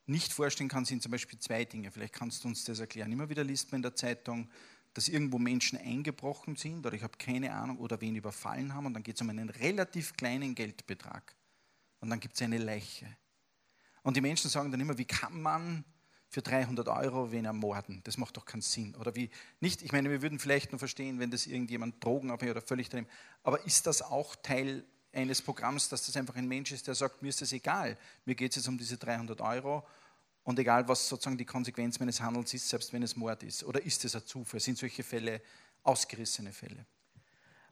nicht 0.05 0.33
vorstellen 0.33 0.69
kann, 0.69 0.85
sind 0.85 1.01
zum 1.01 1.11
Beispiel 1.11 1.39
zwei 1.39 1.65
Dinge. 1.65 1.91
Vielleicht 1.91 2.13
kannst 2.13 2.43
du 2.43 2.47
uns 2.47 2.63
das 2.63 2.79
erklären. 2.79 3.11
Immer 3.11 3.29
wieder 3.29 3.43
liest 3.43 3.71
man 3.71 3.79
in 3.79 3.83
der 3.83 3.95
Zeitung, 3.95 4.49
dass 4.95 5.09
irgendwo 5.09 5.37
Menschen 5.37 5.77
eingebrochen 5.77 6.55
sind 6.55 6.85
oder 6.85 6.95
ich 6.95 7.03
habe 7.03 7.17
keine 7.17 7.53
Ahnung 7.53 7.77
oder 7.77 7.99
wen 7.99 8.15
überfallen 8.15 8.73
haben 8.73 8.87
und 8.87 8.93
dann 8.93 9.03
geht 9.03 9.15
es 9.15 9.21
um 9.21 9.29
einen 9.29 9.49
relativ 9.49 10.13
kleinen 10.13 10.55
Geldbetrag 10.55 11.35
und 11.99 12.09
dann 12.09 12.21
gibt 12.21 12.35
es 12.35 12.41
eine 12.41 12.57
Leiche. 12.57 13.05
Und 14.03 14.15
die 14.15 14.21
Menschen 14.21 14.49
sagen 14.49 14.71
dann 14.71 14.79
immer, 14.79 14.97
wie 14.97 15.05
kann 15.05 15.41
man 15.41 15.83
für 16.29 16.41
300 16.41 16.87
Euro 16.87 17.31
wen 17.33 17.43
ermorden? 17.43 18.01
Das 18.05 18.17
macht 18.17 18.37
doch 18.37 18.45
keinen 18.45 18.61
Sinn. 18.61 18.95
Oder 18.95 19.15
wie 19.15 19.29
nicht? 19.59 19.81
Ich 19.81 19.91
meine, 19.91 20.09
wir 20.09 20.21
würden 20.21 20.39
vielleicht 20.39 20.71
nur 20.71 20.79
verstehen, 20.79 21.19
wenn 21.19 21.29
das 21.29 21.45
irgendjemand 21.45 22.01
drogenabhängig 22.01 22.51
oder 22.51 22.61
völlig 22.61 22.87
daneben. 22.87 23.09
Aber 23.43 23.65
ist 23.65 23.87
das 23.87 24.01
auch 24.01 24.35
Teil 24.37 24.85
eines 25.11 25.41
Programms, 25.41 25.89
dass 25.89 26.05
das 26.05 26.15
einfach 26.15 26.35
ein 26.35 26.47
Mensch 26.47 26.71
ist, 26.71 26.87
der 26.87 26.95
sagt, 26.95 27.21
mir 27.21 27.29
ist 27.29 27.41
das 27.41 27.51
egal, 27.51 27.97
mir 28.23 28.35
geht 28.35 28.51
es 28.51 28.57
jetzt 28.57 28.67
um 28.67 28.77
diese 28.77 28.97
300 28.97 29.41
Euro 29.41 29.85
und 30.45 30.59
egal, 30.59 30.87
was 30.87 31.09
sozusagen 31.09 31.37
die 31.37 31.45
Konsequenz 31.45 31.99
meines 31.99 32.21
Handelns 32.21 32.53
ist, 32.53 32.69
selbst 32.69 32.93
wenn 32.93 33.03
es 33.03 33.15
Mord 33.15 33.43
ist. 33.43 33.63
Oder 33.63 33.83
ist 33.83 34.05
es 34.05 34.15
ein 34.15 34.25
Zufall? 34.25 34.59
Sind 34.59 34.77
solche 34.77 35.03
Fälle 35.03 35.41
ausgerissene 35.83 36.53
Fälle? 36.53 36.85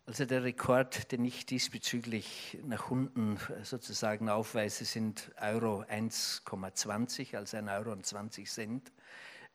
Also 0.06 0.26
der 0.26 0.44
Rekord, 0.44 1.12
den 1.12 1.24
ich 1.24 1.46
diesbezüglich 1.46 2.58
nach 2.66 2.92
unten 2.92 3.38
sozusagen 3.62 4.28
aufweise, 4.28 4.84
sind 4.86 5.32
Euro 5.40 5.84
1,20, 5.84 7.38
also 7.38 7.56
1 7.56 7.70
Euro 7.70 7.92
und 7.94 8.06
20 8.06 8.50
Cent, 8.52 8.92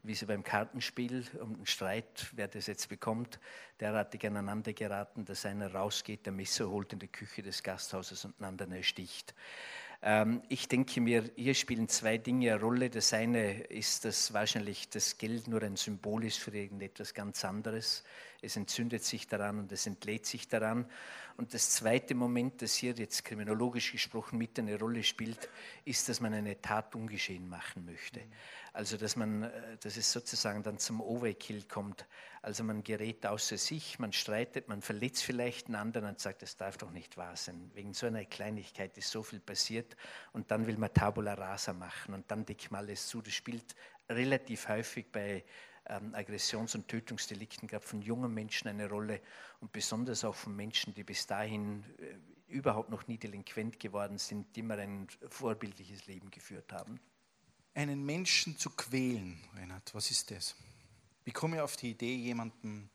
wie 0.05 0.15
sie 0.15 0.25
beim 0.25 0.45
Kartenspiel 0.45 1.27
um 1.43 1.57
den 1.57 1.67
Streit, 1.67 2.31
wer 2.37 2.47
das 2.47 2.69
jetzt 2.69 2.89
bekommt, 2.89 3.41
derartig 3.81 4.25
aneinander 4.25 4.73
geraten, 4.73 5.25
dass 5.25 5.45
einer 5.45 5.75
rausgeht, 5.75 6.25
der 6.25 6.33
Messer 6.33 6.71
holt 6.71 6.93
in 6.93 7.01
die 7.01 7.09
Küche 7.09 7.43
des 7.43 7.63
Gasthauses 7.65 8.25
und 8.25 8.37
einen 8.39 8.47
anderen 8.47 8.73
ersticht. 8.73 9.35
Ähm, 10.01 10.43
ich 10.49 10.69
denke 10.69 11.01
mir, 11.01 11.25
hier 11.35 11.55
spielen 11.55 11.89
zwei 11.89 12.19
Dinge 12.19 12.53
eine 12.53 12.61
Rolle. 12.61 12.91
Das 12.91 13.13
eine 13.13 13.63
ist, 13.65 14.05
dass 14.05 14.33
wahrscheinlich 14.33 14.89
das 14.89 15.19
Geld 15.19 15.49
nur 15.49 15.63
ein 15.63 15.77
Symbol 15.77 16.25
ist 16.25 16.39
für 16.39 16.57
irgendetwas 16.57 17.15
ganz 17.15 17.45
anderes. 17.45 18.05
Es 18.41 18.57
entzündet 18.57 19.03
sich 19.03 19.27
daran 19.27 19.59
und 19.59 19.73
es 19.73 19.87
entlädt 19.87 20.25
sich 20.25 20.47
daran. 20.47 20.89
Und 21.37 21.55
das 21.55 21.71
zweite 21.71 22.15
Moment, 22.15 22.63
das 22.63 22.75
hier 22.75 22.93
jetzt 22.93 23.25
kriminologisch 23.25 23.93
gesprochen 23.93 24.39
mit 24.39 24.59
eine 24.59 24.79
Rolle 24.79 25.03
spielt, 25.03 25.49
ist, 25.85 26.09
dass 26.09 26.21
man 26.21 26.35
eine 26.35 26.61
Tat 26.61 26.95
ungeschehen 26.95 27.49
machen 27.49 27.85
möchte. 27.85 28.21
Also 28.73 28.97
dass 28.97 29.17
man, 29.17 29.43
äh, 29.43 29.77
dass 29.81 29.97
es 29.97 30.13
sozusagen 30.13 30.63
dann 30.63 30.79
zum 30.79 31.01
Overkill 31.01 31.65
kommt. 31.65 32.07
Also 32.43 32.63
man 32.63 32.85
gerät 32.85 33.27
außer 33.27 33.59
sich, 33.59 33.99
man 33.99 34.13
streitet, 34.13 34.69
man 34.69 34.83
verletzt 34.83 35.25
vielleicht 35.25 35.67
einen 35.67 35.75
anderen 35.75 36.11
und 36.11 36.21
sagt, 36.21 36.43
das 36.43 36.57
darf 36.57 36.77
doch 36.77 36.93
nicht 36.93 37.17
wahr 37.17 37.37
sein. 37.37 37.71
Wegen 37.75 37.93
so 37.93 38.07
einer 38.07 38.25
Kleinigkeit 38.25 38.97
ist 38.97 39.11
so 39.11 39.25
viel 39.25 39.41
passiert 39.41 39.97
und 40.33 40.51
dann 40.53 40.67
will 40.67 40.77
man 40.77 40.93
Tabula 40.93 41.35
Rasa 41.35 41.73
machen 41.73 42.15
und 42.15 42.31
dann 42.31 42.45
deckt 42.45 42.71
man 42.71 42.81
alles 42.81 43.09
zu. 43.09 43.21
Das 43.21 43.35
spielt 43.35 43.75
relativ 44.09 44.69
häufig 44.69 45.07
bei 45.11 45.45
ähm, 45.89 46.15
Aggressions- 46.15 46.75
und 46.75 46.89
Tötungsdelikten 46.89 47.69
gerade 47.69 47.87
von 47.87 48.03
jungen 48.03 48.33
Menschen 48.33 48.69
eine 48.69 48.89
Rolle 48.89 49.21
und 49.61 49.73
besonders 49.73 50.25
auch 50.25 50.35
von 50.35 50.55
Menschen, 50.55 50.95
die 50.95 51.05
bis 51.05 51.27
dahin 51.27 51.85
äh, 51.99 52.53
überhaupt 52.53 52.91
noch 52.91 53.07
nie 53.07 53.19
delinquent 53.19 53.79
geworden 53.79 54.19
sind, 54.19 54.55
die 54.57 54.61
immer 54.61 54.79
ein 54.79 55.07
vorbildliches 55.29 56.07
Leben 56.07 56.31
geführt 56.31 56.73
haben 56.73 57.01
einen 57.79 58.05
Menschen 58.05 58.59
zu 58.59 58.71
quälen, 58.71 59.39
Reinhard, 59.55 59.95
was 59.95 60.11
ist 60.11 60.33
das? 60.33 60.57
Wie 61.25 61.31
komme 61.31 61.57
ich 61.57 61.63
auf 61.63 61.77
die 61.77 61.93
Idee, 61.93 62.17
jemanden 62.17 62.91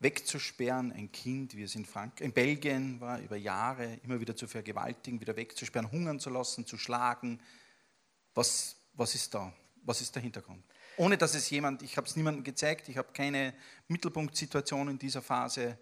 wegzusperren, 0.00 0.92
ein 0.92 1.10
Kind, 1.10 1.56
wie 1.56 1.62
es 1.62 1.74
in, 1.74 1.86
Frank 1.86 2.20
in 2.20 2.34
Belgien 2.34 3.00
war, 3.00 3.18
über 3.20 3.36
Jahre 3.36 3.94
immer 4.02 4.20
wieder 4.20 4.36
zu 4.36 4.46
vergewaltigen, 4.46 5.18
wieder 5.18 5.34
wegzusperren, 5.34 5.90
hungern 5.90 6.20
zu 6.20 6.28
lassen, 6.28 6.66
zu 6.66 6.76
schlagen? 6.76 7.40
Was, 8.34 8.76
was 8.92 9.14
ist 9.14 9.32
da? 9.32 9.50
Was 9.82 10.02
ist 10.02 10.14
der 10.14 10.22
Hintergrund? 10.22 10.62
Ohne 10.98 11.18
dass 11.18 11.34
es 11.34 11.50
jemand, 11.50 11.82
ich 11.82 11.96
habe 11.96 12.06
es 12.06 12.16
niemandem 12.16 12.42
gezeigt, 12.42 12.88
ich 12.88 12.96
habe 12.96 13.12
keine 13.12 13.54
Mittelpunktsituation 13.88 14.88
in 14.88 14.98
dieser 14.98 15.20
Phase. 15.20 15.78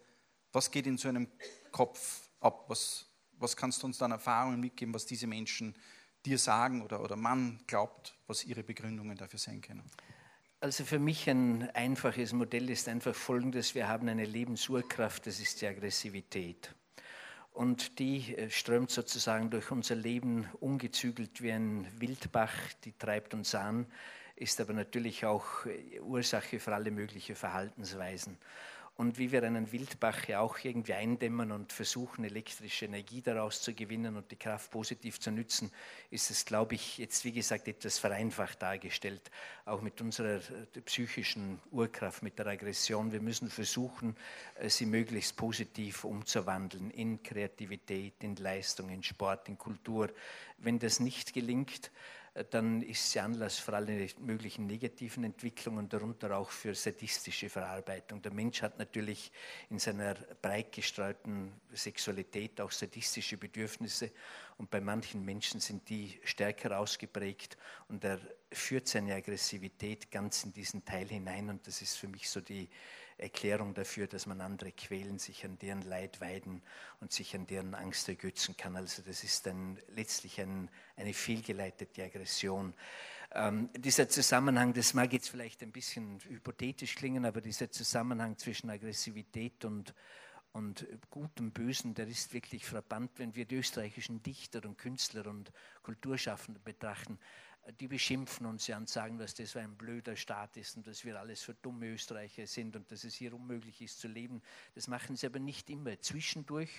Was 0.53 0.71
geht 0.71 0.87
in 0.87 0.99
so 0.99 1.09
einem 1.09 1.29
Kopf 1.71 2.29
ab? 2.41 2.65
Was, 2.69 3.07
was 3.39 3.57
kannst 3.57 3.83
du 3.83 3.87
uns 3.87 3.99
dann 3.99 4.11
Erfahrungen 4.11 4.61
mitgeben, 4.61 4.93
was 4.93 5.07
diese 5.07 5.27
Menschen 5.27 5.75
dir 6.27 6.39
sagen 6.39 6.83
oder, 6.83 7.01
oder 7.01 7.17
man 7.17 7.61
glaubt, 7.67 8.17
was 8.27 8.45
ihre 8.45 8.63
Begründungen 8.63 9.17
dafür 9.17 9.39
sein 9.39 9.61
können? 9.61 9.89
Also 10.61 10.85
für 10.85 10.99
mich 10.99 11.29
ein 11.29 11.71
einfaches 11.75 12.33
Modell 12.33 12.71
ist 12.71 12.89
einfach 12.89 13.15
folgendes. 13.15 13.75
Wir 13.75 13.87
haben 13.87 14.09
eine 14.09 14.25
Lebensurkraft, 14.25 15.27
das 15.27 15.39
ist 15.39 15.61
die 15.61 15.67
Aggressivität. 15.67 16.75
Und 17.53 17.99
die 17.99 18.35
äh, 18.35 18.51
strömt 18.51 18.91
sozusagen 18.91 19.51
durch 19.51 19.71
unser 19.71 19.95
Leben 19.95 20.49
ungezügelt 20.61 21.41
wie 21.43 21.53
ein 21.53 21.87
Wildbach, 22.01 22.53
die 22.85 22.93
treibt 22.93 23.35
uns 23.35 23.55
an, 23.55 23.87
ist 24.37 24.61
aber 24.61 24.73
natürlich 24.73 25.25
auch 25.25 25.67
äh, 25.67 26.01
Ursache 26.01 26.59
für 26.59 26.75
alle 26.75 26.91
möglichen 26.91 27.37
Verhaltensweisen. 27.37 28.39
Und 28.97 29.19
wie 29.19 29.33
wir 29.33 29.43
einen 29.43 29.73
Wildbach 29.73 30.29
ja 30.29 30.39
auch 30.39 30.57
irgendwie 30.63 30.95
eindämmen 30.95 31.51
und 31.51 31.73
versuchen, 31.73 32.25
elektrische 32.25 32.85
Energie 32.85 33.23
daraus 33.23 33.61
zu 33.61 33.75
gewinnen 33.75 34.17
und 34.17 34.31
die 34.31 34.37
Kraft 34.37 34.71
positiv 34.71 35.19
zu 35.19 35.33
nützen, 35.33 35.73
ist 36.11 36.31
es, 36.31 36.45
glaube 36.45 36.77
ich, 36.77 36.99
jetzt 36.99 37.25
wie 37.25 37.33
gesagt 37.33 37.67
etwas 37.67 37.99
vereinfacht 37.99 38.63
dargestellt, 38.63 39.33
auch 39.65 39.81
mit 39.81 40.01
unserer 40.01 40.37
äh, 40.37 40.81
psychischen 40.85 41.59
Urkraft, 41.73 42.23
mit 42.23 42.39
der 42.39 42.47
Aggression. 42.47 43.11
Wir 43.11 43.21
müssen 43.21 43.51
versuchen, 43.51 44.15
äh, 44.61 44.69
sie 44.69 44.87
möglichst 44.87 45.37
positiv 45.37 46.05
umzuwandeln 46.05 46.93
in 46.93 47.21
Kreativität, 47.21 48.15
in 48.23 48.37
Leistung, 48.37 48.91
in 48.91 49.03
Sport, 49.03 49.49
in 49.49 49.59
Kultur. 49.59 50.09
Wenn 50.59 50.79
das 50.79 51.01
nicht 51.01 51.35
gelingt, 51.35 51.91
dann 52.51 52.83
ist 52.83 53.13
sie 53.13 53.21
Anlass 53.21 53.61
für 53.61 53.77
alle 53.77 54.09
möglichen 54.19 54.67
negativen 54.67 55.23
Entwicklungen, 55.23 55.89
darunter 55.89 56.37
auch 56.37 56.51
für 56.51 56.75
sadistische 56.75 57.49
Verarbeitung. 57.49 58.23
Der 58.23 58.33
Mensch 58.33 58.61
hat 58.63 58.77
natürlich 58.79 59.31
in 59.71 59.79
seiner 59.79 60.15
breit 60.15 60.73
gestreuten 60.73 61.53
Sexualität 61.73 62.61
auch 62.61 62.73
sadistische 62.73 63.37
Bedürfnisse 63.37 64.11
und 64.59 64.69
bei 64.69 64.81
manchen 64.81 65.25
Menschen 65.25 65.61
sind 65.61 65.89
die 65.89 66.19
stärker 66.25 66.79
ausgeprägt 66.79 67.57
und 67.89 68.03
er 68.05 68.19
führt 68.53 68.89
seine 68.89 69.15
Aggressivität 69.15 70.11
ganz 70.11 70.43
in 70.43 70.53
diesen 70.53 70.85
Teil 70.85 71.07
hinein 71.07 71.51
und 71.51 71.65
das 71.69 71.83
ist 71.83 71.97
für 71.97 72.09
mich 72.09 72.29
so 72.29 72.41
die 72.41 72.69
Erklärung 73.19 73.75
dafür, 73.75 74.07
dass 74.07 74.27
man 74.27 74.41
andere 74.41 74.73
quälen, 74.73 75.19
sich 75.19 75.45
an 75.45 75.59
deren 75.59 75.83
Leid 75.83 76.21
weiden 76.21 76.63
und 77.01 77.13
sich 77.13 77.35
an 77.35 77.47
deren 77.47 77.75
Angst 77.75 78.09
ergötzen 78.09 78.57
kann. 78.57 78.77
Also 78.77 79.03
das 79.03 79.25
ist 79.25 79.47
dann 79.47 79.79
letztlich 79.95 80.41
ein, 80.41 80.69
eine 80.97 81.15
fehlgeleitete 81.15 82.05
Aggression. 82.05 82.75
Ähm, 83.33 83.71
dieser 83.77 84.09
Zusammenhang, 84.09 84.73
das 84.75 84.95
mag 84.95 85.13
jetzt 85.13 85.29
vielleicht 85.29 85.63
ein 85.63 85.73
bisschen 85.73 86.21
hypothetisch 86.21 86.95
klingen, 86.95 87.25
aber 87.25 87.41
dieser 87.41 87.71
Zusammenhang 87.71 88.37
zwischen 88.39 88.71
Aggressivität 88.71 89.65
und, 89.65 89.95
und 90.53 90.87
Gutem, 91.11 91.51
Bösen, 91.53 91.95
der 91.95 92.07
ist 92.07 92.33
wirklich 92.33 92.65
frappant, 92.65 93.13
wenn 93.17 93.35
wir 93.35 93.45
die 93.45 93.57
österreichischen 93.57 94.23
Dichter 94.23 94.65
und 94.65 94.79
Künstler 94.79 95.27
und 95.27 95.53
Kulturschaffende 95.83 96.61
betrachten 96.61 97.19
die 97.81 97.89
beschimpfen 97.89 98.47
uns 98.47 98.67
ja 98.67 98.77
und 98.77 98.89
sagen, 98.89 99.19
dass 99.19 99.35
das 99.35 99.57
ein 99.57 99.75
blöder 99.77 100.17
Staat 100.17 100.57
ist 100.57 100.77
und 100.77 100.87
dass 100.87 101.05
wir 101.05 101.19
alles 101.19 101.43
für 101.43 101.55
dumme 101.55 101.87
Österreicher 101.87 102.47
sind 102.47 102.77
und 102.77 102.91
dass 102.91 103.05
es 103.05 103.15
hier 103.15 103.33
unmöglich 103.35 103.81
ist 103.81 104.01
zu 104.01 104.09
leben. 104.09 104.43
Das 104.75 104.87
machen 104.87 105.17
sie 105.17 105.27
aber 105.27 105.39
nicht 105.39 105.71
immer. 105.71 105.99
Zwischendurch 106.01 106.71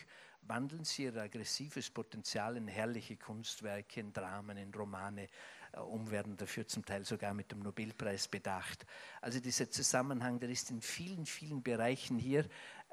wandeln 0.44 0.84
sie 0.84 1.04
ihr 1.04 1.16
aggressives 1.16 1.90
Potenzial 1.90 2.56
in 2.58 2.68
herrliche 2.68 3.18
Kunstwerke, 3.18 4.00
in 4.00 4.14
Dramen, 4.14 4.58
in 4.58 4.72
Romane 4.74 5.28
äh, 5.74 5.80
um, 5.80 6.12
werden 6.12 6.38
dafür 6.38 6.68
zum 6.68 6.86
Teil 6.86 7.04
sogar 7.04 7.34
mit 7.34 7.52
dem 7.52 7.60
Nobelpreis 7.60 8.28
bedacht. 8.28 8.86
Also 9.22 9.40
dieser 9.40 9.70
Zusammenhang, 9.72 10.40
der 10.40 10.50
ist 10.50 10.70
in 10.70 10.82
vielen, 10.82 11.26
vielen 11.26 11.64
Bereichen 11.64 12.20
hier. 12.20 12.48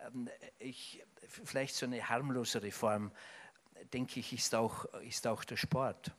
Ähm, 0.06 0.30
ich, 0.58 1.02
vielleicht 1.26 1.74
so 1.74 1.84
eine 1.84 2.08
harmlosere 2.08 2.70
Form, 2.70 3.12
denke 3.92 4.20
ich, 4.20 4.32
ist 4.32 4.54
auch, 4.54 4.86
ist 5.02 5.26
auch 5.26 5.44
der 5.44 5.56
Sport. 5.56 6.12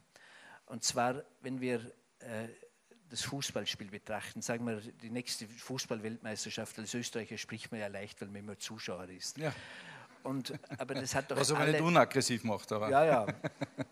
Und 0.74 0.84
zwar, 0.84 1.21
wenn 1.41 1.61
wir 1.61 1.82
äh, 2.17 2.47
das 3.07 3.21
Fußballspiel 3.21 3.91
betrachten, 3.91 4.41
sagen 4.41 4.65
wir, 4.65 4.82
die 4.82 5.11
nächste 5.11 5.47
Fußballweltmeisterschaft 5.47 6.80
als 6.80 6.95
Österreicher 6.95 7.38
spricht 7.38 7.71
man 7.71 7.80
ja 7.80 7.86
leicht, 7.86 8.19
weil 8.21 8.30
man 8.30 8.38
immer 8.38 8.57
Zuschauer 8.57 9.07
ist. 9.09 9.38
Ja. 9.38 9.53
Und, 10.24 10.51
aber 10.80 10.95
das 10.95 11.13
hat 11.13 11.30
doch 11.30 11.38
Was 11.39 11.51
aber 11.51 11.67
nicht 11.67 11.82
unaggressiv 11.82 12.43
macht, 12.43 12.71
aber. 12.71 12.89
Ja, 12.89 13.05
ja. 13.05 13.28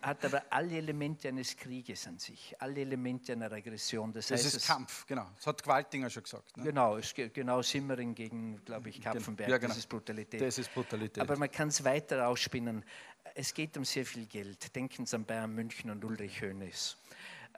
Hat 0.01 0.25
aber 0.25 0.41
alle 0.49 0.77
Elemente 0.77 1.27
eines 1.27 1.55
Krieges 1.55 2.07
an 2.07 2.17
sich, 2.17 2.55
alle 2.57 2.81
Elemente 2.81 3.33
einer 3.33 3.51
Aggression. 3.51 4.11
Das, 4.11 4.27
das 4.27 4.43
heißt, 4.43 4.55
ist 4.55 4.65
Kampf, 4.65 5.05
genau. 5.05 5.27
Das 5.35 5.45
hat 5.45 5.61
Gewaltinger 5.61 6.09
schon 6.09 6.23
gesagt. 6.23 6.57
Ne? 6.57 6.63
Genau, 6.63 6.97
es, 6.97 7.13
genau 7.13 7.61
Simmering 7.61 8.15
gegen, 8.15 8.63
glaube 8.65 8.89
ich, 8.89 9.01
Kapfenberg. 9.01 9.49
Ja, 9.49 9.57
genau. 9.57 9.69
Das 9.69 9.77
ist 9.77 9.89
Brutalität. 9.89 10.41
Das 10.41 10.57
ist 10.57 10.73
Brutalität. 10.73 11.21
Aber 11.21 11.37
man 11.37 11.51
kann 11.51 11.67
es 11.67 11.83
weiter 11.83 12.27
ausspinnen. 12.27 12.83
Es 13.35 13.53
geht 13.53 13.77
um 13.77 13.85
sehr 13.85 14.05
viel 14.05 14.25
Geld. 14.25 14.75
Denken 14.75 15.05
Sie 15.05 15.15
an 15.15 15.25
Bayern 15.25 15.53
München 15.53 15.89
und 15.89 16.03
Ulrich 16.03 16.41
Hoeneß. 16.41 16.97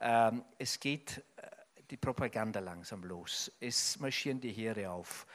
Ähm, 0.00 0.44
es 0.58 0.78
geht 0.78 1.22
äh, 1.36 1.46
die 1.90 1.96
Propaganda 1.96 2.60
langsam 2.60 3.02
los. 3.04 3.50
Es 3.60 3.98
marschieren 3.98 4.40
die 4.40 4.52
Heere 4.52 4.90
auf. 4.90 5.26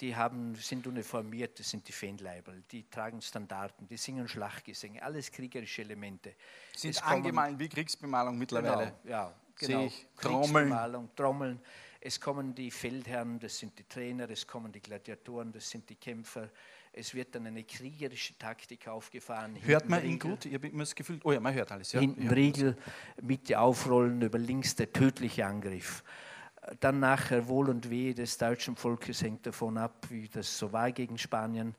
Die 0.00 0.14
haben, 0.14 0.56
sind 0.56 0.86
uniformiert, 0.88 1.58
das 1.60 1.70
sind 1.70 1.86
die 1.86 1.92
Feenleiberl, 1.92 2.64
die 2.72 2.90
tragen 2.90 3.22
Standarten, 3.22 3.86
die 3.86 3.96
singen 3.96 4.26
Schlachtgesänge, 4.26 5.00
alles 5.00 5.30
kriegerische 5.30 5.82
Elemente. 5.82 6.34
Sind 6.74 7.00
angemalt 7.04 7.56
wie 7.60 7.68
Kriegsbemalung 7.68 8.36
mittlerweile. 8.36 8.94
Genau, 9.04 9.14
ja, 9.14 9.34
genau. 9.54 9.88
Kriegsbemalung, 10.16 11.14
Trommeln. 11.14 11.60
Es 12.00 12.20
kommen 12.20 12.54
die 12.56 12.72
Feldherren, 12.72 13.38
das 13.38 13.56
sind 13.56 13.78
die 13.78 13.84
Trainer, 13.84 14.28
es 14.28 14.44
kommen 14.46 14.72
die 14.72 14.80
Gladiatoren, 14.80 15.52
das 15.52 15.70
sind 15.70 15.88
die 15.88 15.94
Kämpfer, 15.94 16.50
es 16.96 17.14
wird 17.14 17.34
dann 17.34 17.46
eine 17.46 17.64
kriegerische 17.64 18.38
Taktik 18.38 18.86
aufgefahren. 18.88 19.56
Hört 19.62 19.88
man 19.88 20.04
ihn 20.04 20.18
gut? 20.18 20.44
Ich 20.46 20.54
habe 20.54 20.68
immer 20.68 20.84
das 20.84 20.94
Gefühl, 20.94 21.20
oh 21.24 21.32
ja, 21.32 21.40
man 21.40 21.52
hört 21.52 21.72
alles. 21.72 21.92
Ja. 21.92 22.00
Hinten. 22.00 22.28
Riegel, 22.28 22.76
Mitte 23.20 23.58
aufrollen, 23.58 24.22
über 24.22 24.38
links 24.38 24.74
der 24.76 24.92
tödliche 24.92 25.46
Angriff. 25.46 26.04
Dann 26.80 27.00
nachher 27.00 27.46
Wohl 27.48 27.68
und 27.68 27.90
Wehe 27.90 28.14
des 28.14 28.38
deutschen 28.38 28.76
Volkes 28.76 29.22
hängt 29.22 29.46
davon 29.46 29.76
ab, 29.76 30.06
wie 30.08 30.28
das 30.28 30.56
so 30.56 30.72
war 30.72 30.92
gegen 30.92 31.18
Spanien. 31.18 31.74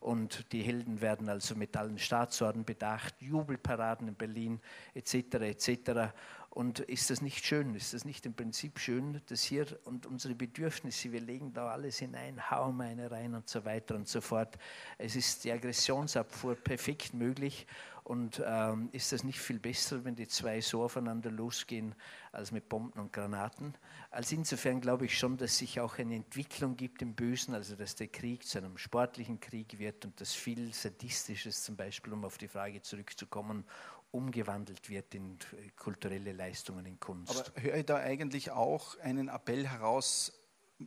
Und 0.00 0.52
die 0.52 0.62
Helden 0.62 1.00
werden 1.00 1.28
also 1.28 1.56
mit 1.56 1.76
allen 1.76 1.98
Staatsorden 1.98 2.64
bedacht, 2.64 3.14
Jubelparaden 3.20 4.06
in 4.06 4.14
Berlin 4.14 4.60
etc. 4.94 5.14
etc. 5.40 6.12
Und 6.58 6.80
ist 6.80 7.08
das 7.10 7.22
nicht 7.22 7.46
schön? 7.46 7.76
Ist 7.76 7.94
das 7.94 8.04
nicht 8.04 8.26
im 8.26 8.34
Prinzip 8.34 8.80
schön, 8.80 9.22
dass 9.26 9.44
hier 9.44 9.64
und 9.84 10.06
unsere 10.06 10.34
Bedürfnisse, 10.34 11.12
wir 11.12 11.20
legen 11.20 11.52
da 11.52 11.68
alles 11.68 11.98
hinein, 11.98 12.50
hauen 12.50 12.80
eine 12.80 13.12
rein 13.12 13.36
und 13.36 13.48
so 13.48 13.64
weiter 13.64 13.94
und 13.94 14.08
so 14.08 14.20
fort. 14.20 14.58
Es 14.98 15.14
ist 15.14 15.44
die 15.44 15.52
Aggressionsabfuhr 15.52 16.56
perfekt 16.56 17.14
möglich. 17.14 17.68
Und 18.02 18.42
ähm, 18.44 18.88
ist 18.90 19.12
das 19.12 19.22
nicht 19.22 19.38
viel 19.38 19.60
besser, 19.60 20.04
wenn 20.04 20.16
die 20.16 20.26
zwei 20.26 20.60
so 20.60 20.82
aufeinander 20.82 21.30
losgehen, 21.30 21.94
als 22.32 22.50
mit 22.50 22.68
Bomben 22.68 22.98
und 22.98 23.12
Granaten? 23.12 23.74
Also 24.10 24.34
insofern 24.34 24.80
glaube 24.80 25.04
ich 25.04 25.16
schon, 25.16 25.36
dass 25.36 25.58
sich 25.58 25.78
auch 25.78 25.98
eine 25.98 26.16
Entwicklung 26.16 26.76
gibt 26.76 27.02
im 27.02 27.14
Bösen, 27.14 27.54
also 27.54 27.76
dass 27.76 27.94
der 27.94 28.08
Krieg 28.08 28.44
zu 28.44 28.58
einem 28.58 28.78
sportlichen 28.78 29.38
Krieg 29.40 29.78
wird 29.78 30.06
und 30.06 30.18
dass 30.20 30.32
viel 30.32 30.72
Sadistisches 30.72 31.62
zum 31.62 31.76
Beispiel, 31.76 32.14
um 32.14 32.24
auf 32.24 32.38
die 32.38 32.48
Frage 32.48 32.80
zurückzukommen, 32.80 33.64
umgewandelt 34.10 34.88
wird 34.88 35.14
in 35.14 35.38
kulturelle 35.76 36.32
Leistungen 36.32 36.86
in 36.86 36.98
Kunst. 36.98 37.30
Aber 37.30 37.62
höre 37.62 37.76
ich 37.76 37.86
da 37.86 37.96
eigentlich 37.96 38.50
auch 38.50 38.98
einen 39.00 39.28
Appell 39.28 39.66
heraus, 39.66 40.32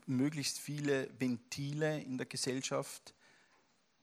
möglichst 0.05 0.57
viele 0.59 1.09
Ventile 1.19 1.99
in 1.99 2.17
der 2.17 2.25
Gesellschaft 2.25 3.13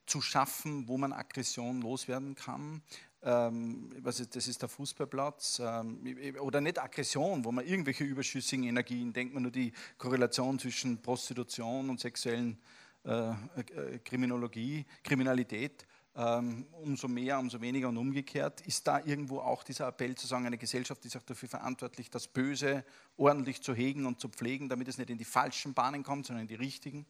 zu 0.07 0.21
schaffen, 0.21 0.89
wo 0.89 0.99
man 0.99 1.12
Aggression 1.12 1.83
loswerden 1.83 2.35
kann? 2.35 2.83
Ähm, 3.23 3.93
was 4.01 4.21
ist, 4.21 4.37
das 4.37 4.47
ist 4.47 4.62
der 4.62 4.69
Fußballplatz 4.69 5.61
ähm, 5.64 6.16
oder 6.41 6.61
nicht 6.61 6.81
Aggression, 6.81 7.45
wo 7.45 7.51
man 7.51 7.66
irgendwelche 7.66 8.05
überschüssigen 8.05 8.64
Energien, 8.64 9.12
denkt 9.12 9.35
man 9.35 9.43
nur 9.43 9.53
die 9.53 9.73
Korrelation 9.99 10.59
zwischen 10.59 11.03
Prostitution 11.03 11.91
und 11.91 11.99
sexuellen 11.99 12.59
äh, 13.05 13.31
äh, 13.31 13.99
Kriminologie, 14.05 14.87
Kriminalität 15.03 15.87
umso 16.15 17.07
mehr, 17.09 17.39
umso 17.39 17.61
weniger 17.61 17.89
und 17.89 17.97
umgekehrt. 17.97 18.61
Ist 18.63 18.87
da 18.87 19.01
irgendwo 19.05 19.39
auch 19.39 19.63
dieser 19.63 19.87
Appell 19.87 20.17
zu 20.17 20.27
sagen, 20.27 20.47
eine 20.47 20.59
Gesellschaft 20.59 21.05
ist 21.05 21.17
auch 21.17 21.23
dafür 21.23 21.49
verantwortlich, 21.49 22.11
das 22.11 22.27
Böse 22.27 22.85
ordentlich 23.17 23.63
zu 23.63 23.75
hegen 23.75 24.07
und 24.07 24.21
zu 24.21 24.29
pflegen, 24.29 24.69
damit 24.69 24.89
es 24.89 24.99
nicht 24.99 25.11
in 25.11 25.19
die 25.19 25.25
falschen 25.25 25.75
Bahnen 25.75 26.03
kommt, 26.03 26.27
sondern 26.27 26.43
in 26.43 26.49
die 26.49 26.57
richtigen? 26.57 27.07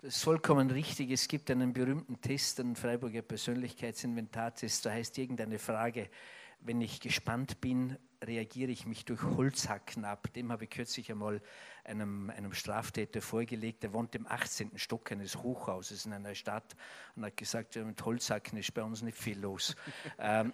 Das 0.00 0.16
ist 0.16 0.22
vollkommen 0.22 0.70
richtig. 0.70 1.10
Es 1.10 1.26
gibt 1.26 1.50
einen 1.50 1.72
berühmten 1.72 2.20
Test, 2.20 2.60
einen 2.60 2.76
Freiburger 2.76 3.22
Persönlichkeitsinventartest. 3.22 4.86
Da 4.86 4.92
heißt 4.92 5.18
irgendeine 5.18 5.58
Frage, 5.58 6.08
wenn 6.60 6.80
ich 6.80 7.00
gespannt 7.00 7.60
bin, 7.60 7.96
reagiere 8.22 8.70
ich 8.70 8.86
mich 8.86 9.04
durch 9.04 9.22
Holzhacken 9.22 10.04
ab. 10.04 10.32
Dem 10.34 10.50
habe 10.50 10.64
ich 10.64 10.70
kürzlich 10.70 11.10
einmal 11.10 11.40
einem, 11.84 12.30
einem 12.30 12.52
Straftäter 12.52 13.20
vorgelegt. 13.22 13.82
Der 13.82 13.92
wohnt 13.92 14.14
im 14.14 14.26
18. 14.26 14.72
Stock 14.76 15.12
eines 15.12 15.36
Hochhauses 15.36 16.06
in 16.06 16.12
einer 16.12 16.34
Stadt 16.34 16.76
und 17.16 17.24
hat 17.24 17.36
gesagt, 17.36 17.76
mit 17.76 18.04
Holzhacken 18.04 18.58
ist 18.58 18.74
bei 18.74 18.82
uns 18.82 19.02
nicht 19.02 19.18
viel 19.18 19.38
los. 19.38 19.76
ähm, 20.18 20.52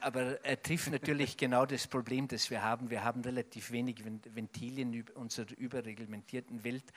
aber 0.00 0.44
er 0.44 0.62
trifft 0.62 0.90
natürlich 0.92 1.36
genau 1.36 1.66
das 1.66 1.86
Problem, 1.86 2.28
das 2.28 2.50
wir 2.50 2.62
haben. 2.62 2.90
Wir 2.90 3.02
haben 3.02 3.22
relativ 3.22 3.72
wenig 3.72 4.04
Ventilien 4.04 4.92
in 4.92 5.08
unserer 5.14 5.56
überreglementierten 5.56 6.62
Welt 6.62 6.92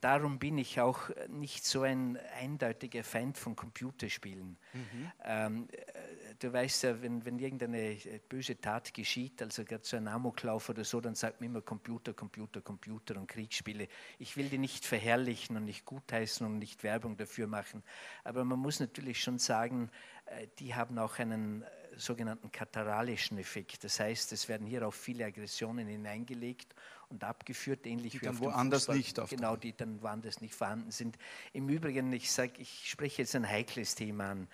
darum 0.00 0.38
bin 0.38 0.58
ich 0.58 0.80
auch 0.80 1.10
nicht 1.28 1.64
so 1.64 1.82
ein 1.82 2.18
eindeutiger 2.38 3.02
Feind 3.02 3.38
von 3.38 3.56
Computerspielen. 3.56 4.56
Mhm. 4.72 5.12
Ähm, 5.24 5.68
äh, 5.70 6.34
du 6.38 6.52
weißt 6.52 6.84
ja, 6.84 7.02
wenn, 7.02 7.24
wenn 7.24 7.38
irgendeine 7.38 7.92
äh, 7.92 8.20
böse 8.28 8.60
Tat 8.60 8.92
geschieht, 8.92 9.42
also 9.42 9.64
gerade 9.64 9.84
so 9.84 9.96
ein 9.96 10.08
Amoklauf 10.08 10.68
oder 10.68 10.84
so, 10.84 11.00
dann 11.00 11.14
sagt 11.14 11.40
man 11.40 11.50
immer 11.50 11.62
Computer, 11.62 12.12
Computer, 12.12 12.60
Computer 12.60 13.16
und 13.16 13.26
Kriegsspiele. 13.26 13.88
Ich 14.18 14.36
will 14.36 14.48
die 14.48 14.58
nicht 14.58 14.84
verherrlichen 14.84 15.56
und 15.56 15.64
nicht 15.64 15.84
gutheißen 15.84 16.46
und 16.46 16.58
nicht 16.58 16.82
Werbung 16.82 17.16
dafür 17.16 17.46
machen, 17.46 17.82
aber 18.24 18.44
man 18.44 18.58
muss 18.58 18.80
natürlich 18.80 19.22
schon 19.22 19.38
sagen, 19.38 19.90
äh, 20.26 20.46
die 20.58 20.74
haben 20.74 20.98
auch 20.98 21.18
einen 21.18 21.64
sogenannten 21.96 22.52
kataralischen 22.52 23.38
Effekt. 23.38 23.82
Das 23.84 24.00
heißt, 24.00 24.32
es 24.32 24.48
werden 24.48 24.66
hier 24.66 24.86
auch 24.86 24.92
viele 24.92 25.24
Aggressionen 25.24 25.88
hineingelegt 25.88 26.74
und 27.08 27.24
abgeführt, 27.24 27.86
ähnlich 27.86 28.12
die 28.12 28.20
wie 28.20 28.26
dann 28.26 28.36
auf 28.36 28.40
woanders 28.40 28.82
Fußball. 28.82 28.96
nicht 28.96 29.20
auftauchen. 29.20 29.36
Genau, 29.38 29.56
die 29.56 29.76
dann 29.76 30.02
woanders 30.02 30.40
nicht 30.40 30.54
vorhanden 30.54 30.90
sind. 30.90 31.18
Im 31.52 31.68
Übrigen, 31.68 32.12
ich 32.12 32.30
sage, 32.30 32.52
ich 32.58 32.90
spreche 32.90 33.22
jetzt 33.22 33.34
ein 33.36 33.48
heikles 33.48 33.94
Thema 33.94 34.32
an. 34.32 34.48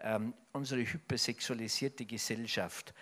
Ähm, 0.00 0.34
unsere 0.52 0.80
hypersexualisierte 0.80 2.04
Gesellschaft 2.04 2.92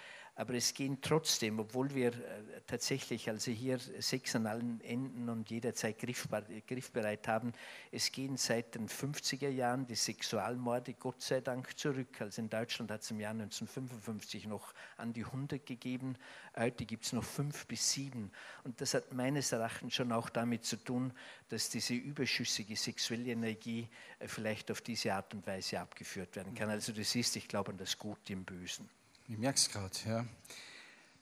aber 0.40 0.54
es 0.54 0.72
gehen 0.72 1.02
trotzdem, 1.02 1.60
obwohl 1.60 1.94
wir 1.94 2.14
äh, 2.14 2.62
tatsächlich 2.66 3.28
also 3.28 3.50
hier 3.50 3.78
Sex 3.78 4.34
an 4.34 4.46
allen 4.46 4.80
Enden 4.80 5.28
und 5.28 5.50
jederzeit 5.50 5.98
griffbar, 5.98 6.44
griffbereit 6.66 7.28
haben, 7.28 7.52
es 7.92 8.10
gehen 8.10 8.38
seit 8.38 8.74
den 8.74 8.88
50er 8.88 9.50
Jahren 9.50 9.86
die 9.86 9.96
Sexualmorde 9.96 10.94
Gott 10.94 11.20
sei 11.20 11.42
Dank 11.42 11.78
zurück. 11.78 12.22
Also 12.22 12.40
in 12.40 12.48
Deutschland 12.48 12.90
hat 12.90 13.02
es 13.02 13.10
im 13.10 13.20
Jahr 13.20 13.32
1955 13.32 14.46
noch 14.46 14.72
an 14.96 15.12
die 15.12 15.26
100 15.26 15.66
gegeben, 15.66 16.16
heute 16.56 16.86
gibt 16.86 17.04
es 17.04 17.12
noch 17.12 17.24
fünf 17.24 17.66
bis 17.66 17.92
sieben. 17.92 18.30
Und 18.64 18.80
das 18.80 18.94
hat 18.94 19.12
meines 19.12 19.52
Erachtens 19.52 19.92
schon 19.92 20.10
auch 20.10 20.30
damit 20.30 20.64
zu 20.64 20.76
tun, 20.76 21.12
dass 21.50 21.68
diese 21.68 21.92
überschüssige 21.92 22.76
sexuelle 22.76 23.30
Energie 23.30 23.90
äh, 24.18 24.26
vielleicht 24.26 24.70
auf 24.70 24.80
diese 24.80 25.12
Art 25.12 25.34
und 25.34 25.46
Weise 25.46 25.78
abgeführt 25.80 26.34
werden 26.34 26.54
kann. 26.54 26.70
Also 26.70 26.92
das 26.92 27.14
ist, 27.14 27.36
ich 27.36 27.46
glaube, 27.46 27.72
an 27.72 27.76
das 27.76 27.98
Gute 27.98 28.32
im 28.32 28.46
Bösen. 28.46 28.88
Ich 29.30 29.38
merke 29.38 29.58
es 29.58 29.70
gerade, 29.70 29.96
ja. 30.08 30.26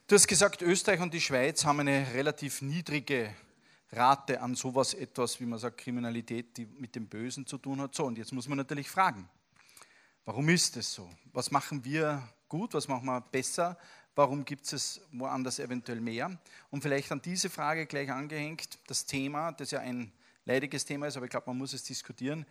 Du 0.06 0.14
hast 0.14 0.26
gesagt, 0.26 0.62
Österreich 0.62 0.98
und 1.02 1.12
die 1.12 1.20
Schweiz 1.20 1.66
haben 1.66 1.80
eine 1.80 2.06
relativ 2.14 2.62
niedrige 2.62 3.34
Rate 3.92 4.40
an 4.40 4.54
sowas 4.54 4.94
etwas, 4.94 5.38
wie 5.40 5.44
man 5.44 5.58
sagt, 5.58 5.76
Kriminalität, 5.76 6.56
die 6.56 6.64
mit 6.64 6.94
dem 6.94 7.06
Bösen 7.06 7.46
zu 7.46 7.58
tun 7.58 7.82
hat. 7.82 7.94
So, 7.94 8.06
und 8.06 8.16
jetzt 8.16 8.32
muss 8.32 8.48
man 8.48 8.56
natürlich 8.56 8.88
fragen, 8.88 9.28
warum 10.24 10.48
ist 10.48 10.78
es 10.78 10.94
so? 10.94 11.06
Was 11.34 11.50
machen 11.50 11.84
wir 11.84 12.26
gut, 12.48 12.72
was 12.72 12.88
machen 12.88 13.04
wir 13.04 13.20
besser? 13.20 13.76
Warum 14.14 14.42
gibt 14.46 14.72
es 14.72 15.02
woanders 15.12 15.58
eventuell 15.58 16.00
mehr? 16.00 16.40
Und 16.70 16.80
vielleicht 16.80 17.12
an 17.12 17.20
diese 17.20 17.50
Frage 17.50 17.84
gleich 17.84 18.10
angehängt, 18.10 18.78
das 18.86 19.04
Thema, 19.04 19.52
das 19.52 19.70
ja 19.70 19.80
ein 19.80 20.12
leidiges 20.46 20.86
Thema 20.86 21.08
ist, 21.08 21.18
aber 21.18 21.26
ich 21.26 21.30
glaube, 21.30 21.50
man 21.50 21.58
muss 21.58 21.74
es 21.74 21.82
diskutieren. 21.82 22.46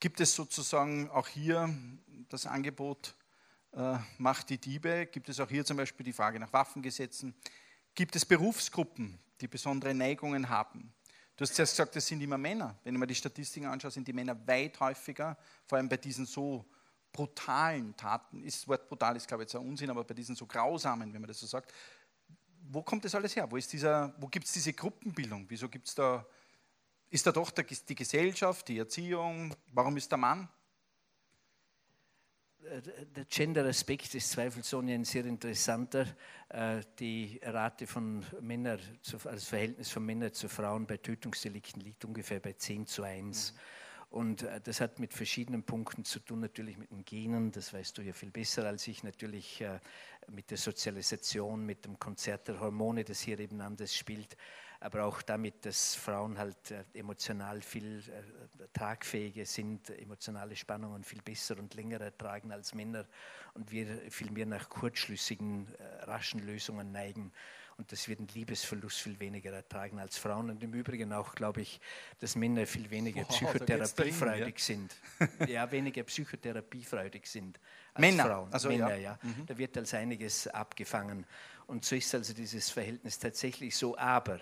Gibt 0.00 0.18
es 0.22 0.34
sozusagen 0.34 1.10
auch 1.10 1.28
hier 1.28 1.68
das 2.30 2.46
Angebot, 2.46 3.14
äh, 3.78 3.98
macht 4.18 4.50
die 4.50 4.58
Diebe? 4.58 5.06
Gibt 5.06 5.28
es 5.28 5.38
auch 5.38 5.48
hier 5.48 5.64
zum 5.64 5.76
Beispiel 5.76 6.04
die 6.04 6.12
Frage 6.12 6.40
nach 6.40 6.52
Waffengesetzen? 6.52 7.34
Gibt 7.94 8.16
es 8.16 8.24
Berufsgruppen, 8.24 9.18
die 9.40 9.46
besondere 9.46 9.94
Neigungen 9.94 10.48
haben? 10.48 10.92
Du 11.36 11.42
hast 11.42 11.54
zuerst 11.54 11.74
gesagt, 11.74 11.94
das 11.94 12.04
sind 12.04 12.20
immer 12.20 12.36
Männer. 12.36 12.76
Wenn 12.82 12.96
mir 12.96 13.06
die 13.06 13.14
Statistiken 13.14 13.66
anschaue, 13.66 13.92
sind 13.92 14.08
die 14.08 14.12
Männer 14.12 14.36
weit 14.48 14.80
häufiger, 14.80 15.38
vor 15.64 15.78
allem 15.78 15.88
bei 15.88 15.96
diesen 15.96 16.26
so 16.26 16.64
brutalen 17.12 17.96
Taten. 17.96 18.42
Ist, 18.42 18.62
das 18.62 18.68
Wort 18.68 18.88
brutal 18.88 19.14
ist, 19.14 19.28
glaube 19.28 19.44
ich, 19.44 19.48
jetzt 19.48 19.54
ein 19.54 19.66
Unsinn, 19.66 19.90
aber 19.90 20.02
bei 20.02 20.14
diesen 20.14 20.34
so 20.34 20.46
grausamen, 20.46 21.14
wenn 21.14 21.20
man 21.20 21.28
das 21.28 21.38
so 21.38 21.46
sagt. 21.46 21.72
Wo 22.70 22.82
kommt 22.82 23.04
das 23.04 23.14
alles 23.14 23.36
her? 23.36 23.48
Wo, 23.48 23.56
wo 23.56 24.26
gibt 24.26 24.46
es 24.46 24.52
diese 24.52 24.72
Gruppenbildung? 24.72 25.46
Wieso 25.48 25.68
gibt 25.68 25.86
es 25.86 25.94
da, 25.94 26.26
ist 27.08 27.24
da 27.24 27.30
doch 27.30 27.52
die 27.52 27.94
Gesellschaft, 27.94 28.66
die 28.66 28.78
Erziehung? 28.78 29.54
Warum 29.72 29.96
ist 29.96 30.10
der 30.10 30.18
Mann? 30.18 30.48
Der 33.16 33.24
Gender-Aspekt 33.24 34.14
ist 34.14 34.30
zweifelsohne 34.30 34.94
ein 34.94 35.04
sehr 35.04 35.24
interessanter. 35.24 36.06
Äh, 36.48 36.80
die 36.98 37.40
Rate 37.42 37.86
von 37.86 38.24
Männern, 38.40 38.80
also 39.04 39.18
das 39.28 39.44
Verhältnis 39.44 39.90
von 39.90 40.04
Männern 40.04 40.32
zu 40.32 40.48
Frauen 40.48 40.86
bei 40.86 40.96
Tötungsdelikten 40.96 41.80
liegt 41.82 42.04
ungefähr 42.04 42.40
bei 42.40 42.52
10 42.52 42.86
zu 42.86 43.02
1. 43.02 43.52
Mhm. 43.52 43.58
Und 44.10 44.42
äh, 44.42 44.60
das 44.60 44.80
hat 44.80 44.98
mit 44.98 45.12
verschiedenen 45.12 45.62
Punkten 45.62 46.04
zu 46.04 46.20
tun, 46.20 46.40
natürlich 46.40 46.78
mit 46.78 46.90
den 46.90 47.04
Genen, 47.04 47.52
das 47.52 47.72
weißt 47.72 47.98
du 47.98 48.02
ja 48.02 48.12
viel 48.12 48.30
besser 48.30 48.66
als 48.66 48.86
ich, 48.88 49.02
natürlich 49.02 49.60
äh, 49.60 49.80
mit 50.28 50.50
der 50.50 50.58
Sozialisation, 50.58 51.64
mit 51.64 51.84
dem 51.84 51.98
Konzert 51.98 52.48
der 52.48 52.60
Hormone, 52.60 53.04
das 53.04 53.20
hier 53.20 53.38
eben 53.38 53.60
anders 53.60 53.94
spielt 53.94 54.36
aber 54.80 55.04
auch 55.04 55.22
damit, 55.22 55.66
dass 55.66 55.94
Frauen 55.94 56.38
halt 56.38 56.70
äh, 56.70 56.84
emotional 56.94 57.60
viel 57.62 57.98
äh, 58.08 58.66
tragfähiger 58.72 59.44
sind, 59.44 59.90
emotionale 59.90 60.54
Spannungen 60.54 61.02
viel 61.02 61.22
besser 61.22 61.58
und 61.58 61.74
länger 61.74 62.00
ertragen 62.00 62.52
als 62.52 62.74
Männer 62.74 63.04
und 63.54 63.72
wir 63.72 63.86
viel 64.10 64.30
mehr 64.30 64.46
nach 64.46 64.68
kurzschlüssigen, 64.68 65.66
äh, 65.74 66.04
raschen 66.04 66.40
Lösungen 66.40 66.92
neigen 66.92 67.32
und 67.78 67.92
dass 67.92 68.08
wir 68.08 68.16
den 68.16 68.26
Liebesverlust 68.28 68.98
viel 69.00 69.18
weniger 69.20 69.52
ertragen 69.52 70.00
als 70.00 70.18
Frauen. 70.18 70.50
Und 70.50 70.62
im 70.64 70.74
Übrigen 70.74 71.12
auch, 71.12 71.34
glaube 71.34 71.60
ich, 71.60 71.80
dass 72.18 72.34
Männer 72.34 72.66
viel 72.66 72.90
weniger 72.90 73.20
wow, 73.22 73.28
psychotherapiefreudig 73.28 74.58
ja. 74.58 74.64
sind. 74.64 74.96
ja, 75.48 75.70
weniger 75.70 76.02
psychotherapiefreudig 76.02 77.26
sind 77.26 77.60
als 77.94 78.00
Männer. 78.00 78.24
Frauen. 78.24 78.52
Also, 78.52 78.68
Männer, 78.68 78.96
ja. 78.96 79.12
ja. 79.12 79.18
Mhm. 79.22 79.46
Da 79.46 79.56
wird 79.56 79.76
als 79.78 79.94
einiges 79.94 80.48
abgefangen. 80.48 81.24
Und 81.68 81.84
so 81.84 81.94
ist 81.94 82.12
also 82.14 82.34
dieses 82.34 82.68
Verhältnis 82.68 83.16
tatsächlich 83.18 83.76
so. 83.76 83.96
Aber 83.96 84.40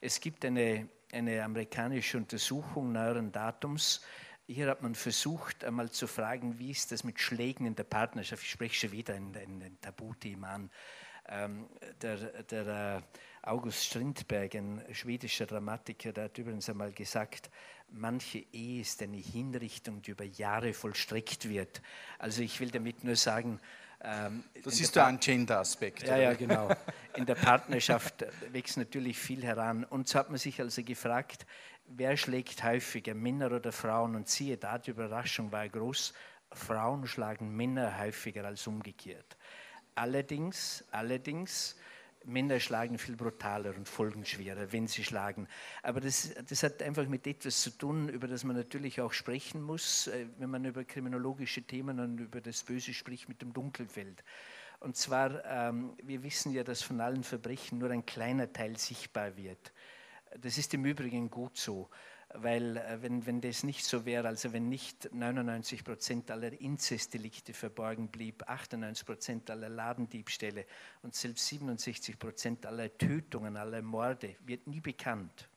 es 0.00 0.20
gibt 0.20 0.44
eine, 0.44 0.88
eine 1.12 1.42
amerikanische 1.42 2.16
Untersuchung 2.18 2.92
neueren 2.92 3.32
Datums, 3.32 4.02
hier 4.48 4.68
hat 4.68 4.80
man 4.80 4.94
versucht, 4.94 5.64
einmal 5.64 5.90
zu 5.90 6.06
fragen, 6.06 6.60
wie 6.60 6.70
ist 6.70 6.92
das 6.92 7.02
mit 7.02 7.18
Schlägen 7.18 7.66
in 7.66 7.74
der 7.74 7.82
Partnerschaft? 7.82 8.44
Ich 8.44 8.50
spreche 8.50 8.74
schon 8.74 8.92
wieder 8.92 9.14
ein, 9.14 9.34
ein, 9.36 9.60
ein 9.60 9.78
Tabuthema 9.80 10.54
an. 10.54 10.70
Ähm, 11.28 11.68
der, 12.00 12.16
der 12.44 13.02
äh, 13.02 13.02
August 13.42 13.86
Strindberg, 13.86 14.54
ein 14.54 14.84
schwedischer 14.92 15.46
Dramatiker, 15.46 16.12
der 16.12 16.24
hat 16.24 16.38
übrigens 16.38 16.70
einmal 16.70 16.92
gesagt, 16.92 17.50
manche 17.90 18.44
Ehe 18.52 18.82
ist 18.82 19.02
eine 19.02 19.16
Hinrichtung, 19.16 20.00
die 20.02 20.12
über 20.12 20.24
Jahre 20.24 20.72
vollstreckt 20.72 21.48
wird. 21.48 21.82
Also 22.20 22.42
ich 22.42 22.60
will 22.60 22.70
damit 22.70 23.02
nur 23.02 23.16
sagen, 23.16 23.60
ähm, 24.02 24.44
das 24.62 24.80
ist 24.80 24.96
ein 24.98 25.18
Gender-Aspekt. 25.18 26.06
Ja, 26.06 26.16
ja, 26.16 26.34
genau. 26.34 26.68
In 27.16 27.26
der 27.26 27.34
Partnerschaft 27.34 28.24
wächst 28.52 28.76
natürlich 28.76 29.18
viel 29.18 29.42
heran. 29.42 29.84
Und 29.84 30.08
so 30.08 30.18
hat 30.18 30.28
man 30.28 30.38
sich 30.38 30.60
also 30.60 30.82
gefragt, 30.82 31.46
wer 31.86 32.16
schlägt 32.16 32.62
häufiger, 32.62 33.14
Männer 33.14 33.52
oder 33.52 33.72
Frauen? 33.72 34.14
Und 34.14 34.28
siehe 34.28 34.56
da, 34.56 34.78
die 34.78 34.90
Überraschung 34.90 35.50
war 35.52 35.68
groß, 35.68 36.12
Frauen 36.52 37.06
schlagen 37.06 37.54
Männer 37.56 37.98
häufiger 37.98 38.44
als 38.44 38.66
umgekehrt. 38.66 39.36
Allerdings, 39.94 40.84
allerdings, 40.90 41.76
Männer 42.26 42.60
schlagen 42.60 42.98
viel 42.98 43.16
brutaler 43.16 43.74
und 43.76 43.88
folgenschwerer, 43.88 44.72
wenn 44.72 44.88
sie 44.88 45.04
schlagen. 45.04 45.46
Aber 45.82 46.00
das, 46.00 46.34
das 46.48 46.62
hat 46.62 46.82
einfach 46.82 47.06
mit 47.06 47.26
etwas 47.26 47.62
zu 47.62 47.70
tun, 47.70 48.08
über 48.08 48.26
das 48.26 48.44
man 48.44 48.56
natürlich 48.56 49.00
auch 49.00 49.12
sprechen 49.12 49.62
muss, 49.62 50.08
äh, 50.08 50.26
wenn 50.38 50.50
man 50.50 50.64
über 50.64 50.84
kriminologische 50.84 51.62
Themen 51.62 52.00
und 52.00 52.18
über 52.18 52.40
das 52.40 52.64
Böse 52.64 52.92
spricht 52.92 53.28
mit 53.28 53.42
dem 53.42 53.52
Dunkelfeld. 53.52 54.24
Und 54.80 54.96
zwar, 54.96 55.44
ähm, 55.44 55.94
wir 56.02 56.22
wissen 56.22 56.52
ja, 56.52 56.64
dass 56.64 56.82
von 56.82 57.00
allen 57.00 57.22
Verbrechen 57.22 57.78
nur 57.78 57.90
ein 57.90 58.04
kleiner 58.04 58.52
Teil 58.52 58.76
sichtbar 58.76 59.36
wird. 59.36 59.72
Das 60.40 60.58
ist 60.58 60.74
im 60.74 60.84
Übrigen 60.84 61.30
gut 61.30 61.56
so 61.56 61.88
weil 62.34 62.76
äh, 62.76 63.02
wenn, 63.02 63.26
wenn 63.26 63.40
das 63.40 63.62
nicht 63.62 63.84
so 63.84 64.04
wäre, 64.04 64.28
also 64.28 64.52
wenn 64.52 64.68
nicht 64.68 65.12
99 65.12 65.84
Prozent 65.84 66.30
aller 66.30 66.52
Inzestdelikte 66.60 67.52
verborgen 67.52 68.08
blieb, 68.08 68.42
98 68.48 69.06
Prozent 69.06 69.50
aller 69.50 69.68
Ladendiebstähle 69.68 70.66
und 71.02 71.14
selbst 71.14 71.46
67 71.46 72.18
Prozent 72.18 72.66
aller 72.66 72.96
Tötungen, 72.96 73.56
aller 73.56 73.82
Morde, 73.82 74.36
wird 74.44 74.66
nie 74.66 74.80
bekannt. 74.80 75.48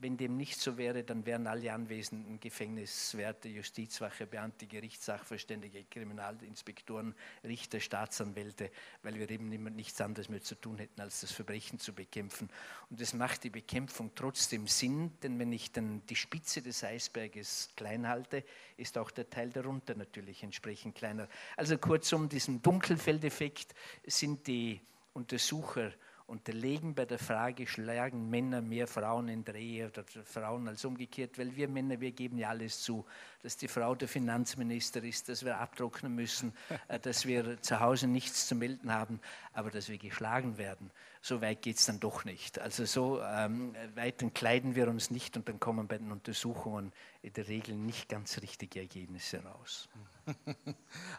Wenn 0.00 0.16
dem 0.16 0.36
nicht 0.36 0.60
so 0.60 0.78
wäre, 0.78 1.02
dann 1.02 1.26
wären 1.26 1.48
alle 1.48 1.72
anwesenden 1.72 2.38
Gefängniswärter, 2.38 3.48
Justizwache, 3.48 4.28
Beamte, 4.28 4.68
Gerichtssachverständige, 4.68 5.82
Kriminalinspektoren, 5.90 7.16
Richter, 7.42 7.80
Staatsanwälte, 7.80 8.70
weil 9.02 9.16
wir 9.16 9.28
eben 9.28 9.48
nichts 9.48 10.00
anderes 10.00 10.28
mehr 10.28 10.40
zu 10.40 10.54
tun 10.54 10.78
hätten, 10.78 11.00
als 11.00 11.22
das 11.22 11.32
Verbrechen 11.32 11.80
zu 11.80 11.92
bekämpfen. 11.92 12.48
Und 12.90 13.00
das 13.00 13.12
macht 13.12 13.42
die 13.42 13.50
Bekämpfung 13.50 14.12
trotzdem 14.14 14.68
Sinn, 14.68 15.10
denn 15.24 15.36
wenn 15.40 15.52
ich 15.52 15.72
dann 15.72 16.06
die 16.06 16.16
Spitze 16.16 16.62
des 16.62 16.84
Eisberges 16.84 17.70
klein 17.74 18.06
halte, 18.06 18.44
ist 18.76 18.98
auch 18.98 19.10
der 19.10 19.28
Teil 19.28 19.50
darunter 19.50 19.96
natürlich 19.96 20.44
entsprechend 20.44 20.94
kleiner. 20.94 21.28
Also 21.56 21.76
kurzum, 21.76 22.28
diesen 22.28 22.62
Dunkelfeldeffekt 22.62 23.74
sind 24.06 24.46
die 24.46 24.80
Untersucher 25.12 25.92
unterlegen 26.28 26.94
bei 26.94 27.06
der 27.06 27.18
Frage, 27.18 27.66
schlagen 27.66 28.28
Männer 28.28 28.60
mehr 28.60 28.86
Frauen 28.86 29.28
in 29.28 29.44
der 29.44 29.54
Ehe 29.54 29.88
oder 29.88 30.04
Frauen 30.24 30.68
als 30.68 30.84
umgekehrt, 30.84 31.38
weil 31.38 31.56
wir 31.56 31.68
Männer, 31.68 32.00
wir 32.00 32.12
geben 32.12 32.36
ja 32.36 32.50
alles 32.50 32.82
zu, 32.82 33.06
dass 33.42 33.56
die 33.56 33.66
Frau 33.66 33.94
der 33.94 34.08
Finanzminister 34.08 35.02
ist, 35.02 35.30
dass 35.30 35.42
wir 35.42 35.58
abtrocknen 35.58 36.14
müssen, 36.14 36.52
äh, 36.88 37.00
dass 37.00 37.24
wir 37.24 37.60
zu 37.62 37.80
Hause 37.80 38.06
nichts 38.08 38.46
zu 38.46 38.54
melden 38.54 38.92
haben, 38.92 39.20
aber 39.54 39.70
dass 39.70 39.88
wir 39.88 39.96
geschlagen 39.96 40.58
werden. 40.58 40.90
So 41.22 41.40
weit 41.40 41.62
geht 41.62 41.78
es 41.78 41.86
dann 41.86 41.98
doch 41.98 42.26
nicht. 42.26 42.58
Also 42.58 42.84
so 42.84 43.22
ähm, 43.22 43.74
weit 43.94 44.20
entkleiden 44.22 44.74
wir 44.74 44.88
uns 44.88 45.10
nicht 45.10 45.36
und 45.36 45.48
dann 45.48 45.58
kommen 45.58 45.88
bei 45.88 45.96
den 45.96 46.12
Untersuchungen 46.12 46.92
in 47.22 47.32
der 47.32 47.48
Regel 47.48 47.74
nicht 47.74 48.08
ganz 48.08 48.40
richtige 48.42 48.80
Ergebnisse 48.80 49.42
raus. 49.42 49.88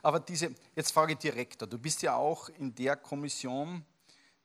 Aber 0.04 0.20
diese, 0.20 0.54
jetzt 0.76 0.92
frage 0.92 1.14
ich 1.14 1.20
direkt, 1.20 1.64
du 1.64 1.80
bist 1.80 2.04
ja 2.04 2.16
auch 2.16 2.50
in 2.50 2.76
der 2.76 2.96
Kommission, 2.96 3.84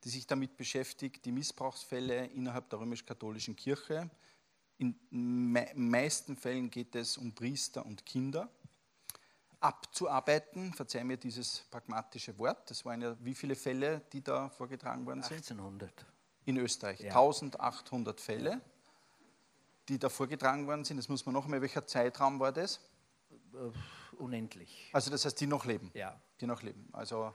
die 0.05 0.11
sich 0.11 0.27
damit 0.27 0.57
beschäftigt, 0.57 1.25
die 1.25 1.33
Missbrauchsfälle 1.33 2.27
innerhalb 2.27 2.69
der 2.69 2.81
römisch-katholischen 2.81 3.57
Kirche. 3.57 4.11
In 4.79 4.95
meisten 5.75 6.37
Fällen 6.37 6.71
geht 6.71 6.95
es 6.95 7.17
um 7.17 7.35
Priester 7.35 7.87
und 7.87 8.05
Kinder. 8.05 8.51
Abzuarbeiten, 9.61 10.75
verzeih 10.75 11.05
mir 11.05 11.17
dieses 11.17 11.61
pragmatische 11.71 12.37
Wort, 12.37 12.71
das 12.71 12.85
waren 12.85 13.01
ja 13.01 13.17
wie 13.21 13.35
viele 13.35 13.55
Fälle, 13.55 14.03
die 14.13 14.23
da 14.23 14.51
vorgetragen 14.51 15.07
worden 15.07 15.23
sind? 15.23 15.37
1800. 15.37 16.05
in 16.45 16.59
Österreich. 16.59 17.01
Ja. 17.01 17.07
1800 17.19 18.21
Fälle, 18.21 18.61
die 19.89 19.99
da 19.99 20.11
vorgetragen 20.11 20.67
worden 20.67 20.85
sind. 20.85 20.99
Das 20.99 21.09
muss 21.09 21.25
man 21.25 21.33
noch 21.33 21.47
mal, 21.47 21.63
welcher 21.63 21.87
Zeitraum 21.87 22.39
war 22.41 22.53
das? 22.53 22.79
Äh, 23.55 24.17
unendlich. 24.19 24.91
Also 24.93 25.11
das 25.11 25.25
heißt, 25.25 25.41
die 25.41 25.47
noch 25.47 25.65
leben? 25.65 25.91
Ja. 25.95 26.21
Die 26.43 26.47
noch 26.47 26.63
leben. 26.63 26.87
Also 26.93 27.33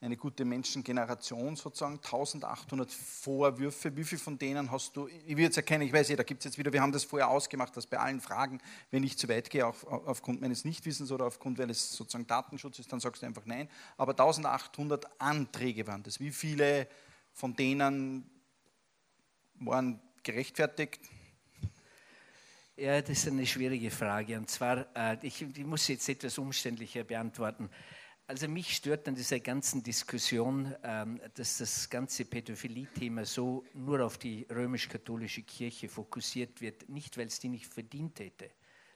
eine 0.00 0.16
gute 0.16 0.44
Menschengeneration 0.44 1.56
sozusagen, 1.56 1.96
1800 1.96 2.90
Vorwürfe. 2.90 3.96
Wie 3.96 4.04
viele 4.04 4.20
von 4.20 4.38
denen 4.38 4.70
hast 4.70 4.96
du, 4.96 5.08
ich 5.08 5.36
will 5.36 5.44
jetzt 5.44 5.56
erkennen, 5.56 5.82
ich 5.82 5.92
weiß 5.92 6.08
ja, 6.08 6.16
da 6.16 6.22
gibt 6.22 6.40
es 6.40 6.44
jetzt 6.44 6.58
wieder, 6.58 6.72
wir 6.72 6.80
haben 6.80 6.92
das 6.92 7.04
vorher 7.04 7.28
ausgemacht, 7.28 7.76
dass 7.76 7.86
bei 7.86 7.98
allen 7.98 8.20
Fragen, 8.20 8.60
wenn 8.92 9.02
ich 9.02 9.18
zu 9.18 9.28
weit 9.28 9.50
gehe, 9.50 9.66
auf, 9.66 9.84
aufgrund 9.86 10.40
meines 10.40 10.64
Nichtwissens 10.64 11.10
oder 11.10 11.26
aufgrund, 11.26 11.58
weil 11.58 11.70
es 11.70 11.92
sozusagen 11.92 12.28
Datenschutz 12.28 12.78
ist, 12.78 12.92
dann 12.92 13.00
sagst 13.00 13.22
du 13.22 13.26
einfach 13.26 13.44
nein. 13.44 13.68
Aber 13.96 14.12
1800 14.12 15.20
Anträge 15.20 15.86
waren 15.88 16.04
das. 16.04 16.20
Wie 16.20 16.30
viele 16.30 16.86
von 17.32 17.56
denen 17.56 18.30
waren 19.54 20.00
gerechtfertigt? 20.22 21.00
Ja, 22.76 23.00
das 23.00 23.10
ist 23.10 23.26
eine 23.26 23.44
schwierige 23.44 23.90
Frage. 23.90 24.36
Und 24.36 24.48
zwar, 24.48 24.86
äh, 24.94 25.16
ich, 25.22 25.42
ich 25.42 25.64
muss 25.64 25.88
jetzt 25.88 26.08
etwas 26.08 26.38
umständlicher 26.38 27.02
beantworten. 27.02 27.68
Also 28.28 28.46
mich 28.46 28.76
stört 28.76 29.08
an 29.08 29.14
dieser 29.14 29.40
ganzen 29.40 29.82
Diskussion, 29.82 30.74
ähm, 30.82 31.18
dass 31.32 31.56
das 31.56 31.88
ganze 31.88 32.26
Pädophilie-Thema 32.26 33.24
so 33.24 33.64
nur 33.72 34.04
auf 34.04 34.18
die 34.18 34.46
römisch-katholische 34.50 35.44
Kirche 35.44 35.88
fokussiert 35.88 36.60
wird, 36.60 36.90
nicht 36.90 37.16
weil 37.16 37.28
es 37.28 37.40
die 37.40 37.48
nicht 37.48 37.66
verdient 37.66 38.20
hätte. 38.20 38.50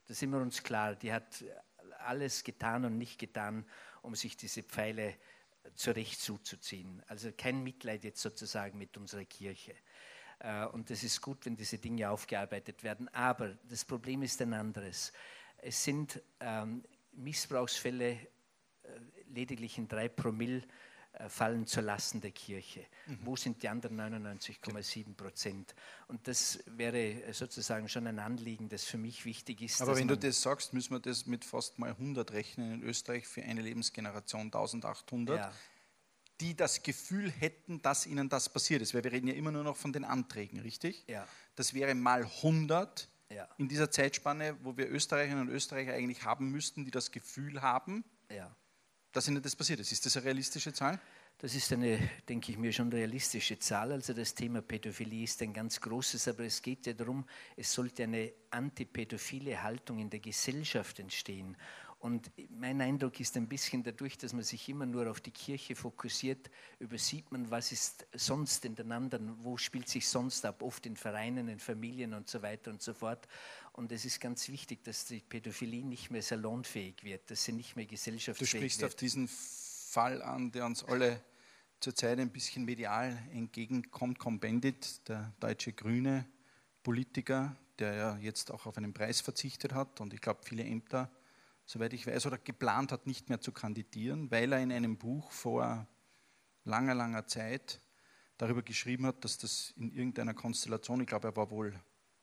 Da 0.06 0.12
sind 0.12 0.32
wir 0.32 0.38
uns 0.38 0.62
klar, 0.62 0.96
die 0.96 1.14
hat 1.14 1.42
alles 2.00 2.44
getan 2.44 2.84
und 2.84 2.98
nicht 2.98 3.18
getan, 3.18 3.64
um 4.02 4.14
sich 4.14 4.36
diese 4.36 4.62
Pfeile 4.62 5.14
zurecht 5.76 6.20
zuzuziehen. 6.20 7.02
Also 7.06 7.32
kein 7.32 7.62
Mitleid 7.62 8.04
jetzt 8.04 8.20
sozusagen 8.20 8.76
mit 8.76 8.98
unserer 8.98 9.24
Kirche. 9.24 9.72
Äh, 10.40 10.66
und 10.66 10.90
es 10.90 11.04
ist 11.04 11.22
gut, 11.22 11.46
wenn 11.46 11.56
diese 11.56 11.78
Dinge 11.78 12.10
aufgearbeitet 12.10 12.84
werden. 12.84 13.08
Aber 13.14 13.56
das 13.66 13.86
Problem 13.86 14.20
ist 14.24 14.42
ein 14.42 14.52
anderes. 14.52 15.10
Es 15.56 15.82
sind 15.82 16.20
ähm, 16.38 16.84
Missbrauchsfälle 17.12 18.18
lediglich 19.32 19.78
in 19.78 19.88
drei 19.88 20.08
Promille 20.08 20.62
äh, 21.14 21.28
fallen 21.28 21.66
zur 21.66 21.82
Lasten 21.82 22.22
der 22.22 22.30
Kirche. 22.30 22.86
Mhm. 23.06 23.18
Wo 23.24 23.36
sind 23.36 23.62
die 23.62 23.68
anderen 23.68 24.00
99,7 24.00 25.14
Prozent? 25.14 25.74
Und 26.08 26.26
das 26.26 26.60
wäre 26.66 27.34
sozusagen 27.34 27.88
schon 27.90 28.06
ein 28.06 28.18
Anliegen, 28.18 28.70
das 28.70 28.84
für 28.84 28.96
mich 28.96 29.26
wichtig 29.26 29.60
ist. 29.60 29.82
Aber 29.82 29.96
wenn 29.96 30.08
du 30.08 30.16
das 30.16 30.40
sagst, 30.40 30.72
müssen 30.72 30.94
wir 30.94 31.00
das 31.00 31.26
mit 31.26 31.44
fast 31.44 31.78
mal 31.78 31.90
100 31.90 32.32
rechnen 32.32 32.72
in 32.72 32.82
Österreich 32.82 33.26
für 33.26 33.42
eine 33.42 33.60
Lebensgeneration 33.60 34.46
1800. 34.46 35.38
Ja. 35.38 35.52
Die 36.40 36.56
das 36.56 36.82
Gefühl 36.82 37.30
hätten, 37.30 37.82
dass 37.82 38.06
ihnen 38.06 38.30
das 38.30 38.48
passiert 38.48 38.80
ist, 38.80 38.94
weil 38.94 39.04
wir 39.04 39.12
reden 39.12 39.28
ja 39.28 39.34
immer 39.34 39.52
nur 39.52 39.64
noch 39.64 39.76
von 39.76 39.92
den 39.92 40.04
Anträgen, 40.04 40.60
richtig? 40.60 41.04
Ja. 41.08 41.28
Das 41.56 41.74
wäre 41.74 41.94
mal 41.94 42.22
100 42.22 43.08
ja. 43.28 43.46
in 43.58 43.68
dieser 43.68 43.90
Zeitspanne, 43.90 44.56
wo 44.62 44.78
wir 44.78 44.90
Österreicherinnen 44.90 45.48
und 45.48 45.54
Österreicher 45.54 45.92
eigentlich 45.92 46.24
haben 46.24 46.50
müssten, 46.50 46.86
die 46.86 46.90
das 46.90 47.12
Gefühl 47.12 47.60
haben, 47.60 48.02
ja 48.30 48.50
dass 49.12 49.28
Ihnen 49.28 49.42
das 49.42 49.54
passiert 49.54 49.80
ist. 49.80 49.92
Ist 49.92 50.06
das 50.06 50.16
eine 50.16 50.26
realistische 50.26 50.72
Zahl? 50.72 50.98
Das 51.38 51.54
ist 51.54 51.72
eine, 51.72 51.98
denke 52.28 52.52
ich 52.52 52.58
mir, 52.58 52.72
schon 52.72 52.90
realistische 52.92 53.58
Zahl. 53.58 53.92
Also 53.92 54.12
das 54.12 54.34
Thema 54.34 54.62
Pädophilie 54.62 55.24
ist 55.24 55.42
ein 55.42 55.52
ganz 55.52 55.80
großes, 55.80 56.28
aber 56.28 56.44
es 56.44 56.62
geht 56.62 56.86
ja 56.86 56.92
darum, 56.92 57.24
es 57.56 57.72
sollte 57.72 58.04
eine 58.04 58.32
antipädophile 58.50 59.62
Haltung 59.62 59.98
in 59.98 60.08
der 60.08 60.20
Gesellschaft 60.20 61.00
entstehen. 61.00 61.56
Und 62.02 62.32
mein 62.50 62.80
Eindruck 62.80 63.20
ist 63.20 63.36
ein 63.36 63.46
bisschen 63.46 63.84
dadurch, 63.84 64.18
dass 64.18 64.32
man 64.32 64.42
sich 64.42 64.68
immer 64.68 64.86
nur 64.86 65.08
auf 65.08 65.20
die 65.20 65.30
Kirche 65.30 65.76
fokussiert, 65.76 66.50
übersieht 66.80 67.30
man, 67.30 67.48
was 67.48 67.70
ist 67.70 68.06
sonst 68.12 68.64
in 68.64 68.74
den 68.74 68.90
anderen, 68.90 69.36
wo 69.44 69.56
spielt 69.56 69.88
sich 69.88 70.08
sonst 70.08 70.44
ab, 70.44 70.62
oft 70.62 70.84
in 70.86 70.96
Vereinen, 70.96 71.46
in 71.46 71.60
Familien 71.60 72.12
und 72.14 72.28
so 72.28 72.42
weiter 72.42 72.72
und 72.72 72.82
so 72.82 72.92
fort. 72.92 73.28
Und 73.72 73.90
es 73.90 74.04
ist 74.04 74.20
ganz 74.20 74.48
wichtig, 74.48 74.84
dass 74.84 75.06
die 75.06 75.20
Pädophilie 75.20 75.84
nicht 75.84 76.10
mehr 76.10 76.22
salonfähig 76.22 77.02
wird, 77.04 77.30
dass 77.30 77.44
sie 77.44 77.52
nicht 77.52 77.74
mehr 77.74 77.86
gesellschaftsfähig 77.86 78.52
wird. 78.52 78.52
Du 78.52 78.58
sprichst 78.58 78.80
wird. 78.82 78.90
auf 78.90 78.94
diesen 78.96 79.28
Fall 79.28 80.22
an, 80.22 80.52
der 80.52 80.66
uns 80.66 80.84
alle 80.84 81.22
zurzeit 81.80 82.18
ein 82.20 82.30
bisschen 82.30 82.64
medial 82.64 83.16
entgegenkommt. 83.32 84.18
Combendit, 84.18 85.08
der 85.08 85.32
deutsche 85.40 85.72
grüne 85.72 86.26
Politiker, 86.82 87.56
der 87.78 87.94
ja 87.94 88.16
jetzt 88.18 88.50
auch 88.50 88.66
auf 88.66 88.76
einen 88.76 88.92
Preis 88.92 89.20
verzichtet 89.20 89.72
hat 89.72 90.00
und 90.00 90.12
ich 90.12 90.20
glaube 90.20 90.40
viele 90.44 90.64
Ämter, 90.64 91.10
soweit 91.64 91.92
ich 91.92 92.06
weiß, 92.06 92.26
oder 92.26 92.38
geplant 92.38 92.92
hat, 92.92 93.06
nicht 93.06 93.28
mehr 93.28 93.40
zu 93.40 93.52
kandidieren, 93.52 94.30
weil 94.30 94.52
er 94.52 94.60
in 94.60 94.70
einem 94.70 94.98
Buch 94.98 95.32
vor 95.32 95.86
langer, 96.64 96.94
langer 96.94 97.26
Zeit 97.26 97.80
darüber 98.36 98.62
geschrieben 98.62 99.06
hat, 99.06 99.24
dass 99.24 99.38
das 99.38 99.72
in 99.76 99.90
irgendeiner 99.90 100.34
Konstellation, 100.34 101.00
ich 101.00 101.06
glaube, 101.06 101.28
er 101.28 101.36
war 101.36 101.50
wohl 101.50 101.74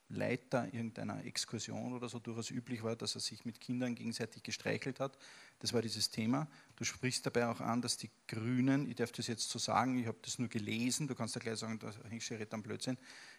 Leiter 0.10 0.66
irgendeiner 0.74 1.24
Exkursion 1.24 1.94
oder 1.94 2.10
so 2.10 2.20
durchaus 2.20 2.50
üblich 2.50 2.84
war, 2.84 2.96
dass 2.96 3.16
er 3.16 3.22
sich 3.22 3.46
mit 3.46 3.62
Kindern 3.62 3.96
gegenseitig 3.96 4.44
gestreichelt 4.44 5.00
hat. 5.00 5.18
Das 5.60 5.74
war 5.74 5.82
dieses 5.82 6.10
Thema. 6.10 6.48
Du 6.76 6.84
sprichst 6.84 7.26
dabei 7.26 7.48
auch 7.48 7.62
an, 7.62 7.82
dass 7.82 7.98
die 7.98 8.10
Grünen, 8.28 8.90
ich 8.90 8.96
darf 8.96 9.12
das 9.12 9.28
jetzt 9.28 9.50
so 9.50 9.60
sagen, 9.60 9.98
ich 10.00 10.08
habe 10.08 10.18
das 10.22 10.40
nur 10.40 10.50
gelesen, 10.50 11.08
du 11.08 11.16
kannst 11.16 11.36
ja 11.36 11.42
gleich 11.42 11.60
sagen, 11.60 11.78
da 11.80 11.92
hängst 12.10 12.30
du 12.30 12.36
am 12.52 12.64
Blödsinn, 12.64 12.98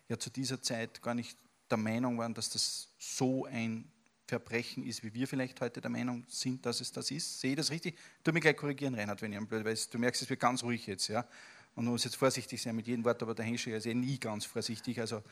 ja 0.09 0.19
zu 0.19 0.31
dieser 0.31 0.63
Zeit 0.63 1.03
gar 1.03 1.15
nicht 1.15 1.37
der 1.71 1.79
Meinung 1.79 2.19
waren, 2.19 2.35
dass 2.35 2.51
das 2.51 2.89
so 2.99 3.47
ein 3.47 3.91
Verbrechen 4.27 4.87
ist, 4.87 5.03
wie 5.03 5.13
wir 5.13 5.27
vielleicht 5.27 5.61
heute 5.61 5.81
der 5.81 5.91
Meinung 5.91 6.25
sind, 6.29 6.65
dass 6.65 6.81
es 6.81 6.93
das 6.93 7.11
ist. 7.11 7.41
Sehe 7.41 7.51
ich 7.51 7.57
das 7.57 7.71
richtig? 7.71 7.99
Du 8.23 8.33
mich 8.33 8.43
gleich 8.43 8.57
korrigieren, 8.57 8.95
Reinhard, 8.95 9.21
wenn 9.23 9.33
ich 9.33 9.39
am 9.39 9.47
Blöd 9.49 9.65
weiß. 9.65 9.91
Du 9.91 9.99
merkst, 9.99 10.23
es 10.23 10.31
wird 10.31 10.39
ganz 10.39 10.63
ruhig 10.63 10.87
jetzt, 10.87 11.09
ja. 11.09 11.27
Und 11.75 11.85
man 11.85 11.93
muss 11.93 12.05
jetzt 12.05 12.17
vorsichtig 12.17 12.63
sein 12.63 12.77
mit 12.77 12.87
jedem 12.87 13.05
Wort, 13.05 13.23
aber 13.23 13.35
der 13.35 13.45
Henscher 13.45 13.77
ist 13.77 13.87
eh 13.87 13.95
nie 13.95 14.19
ganz 14.19 14.45
vorsichtig. 14.45 15.01
Also 15.01 15.23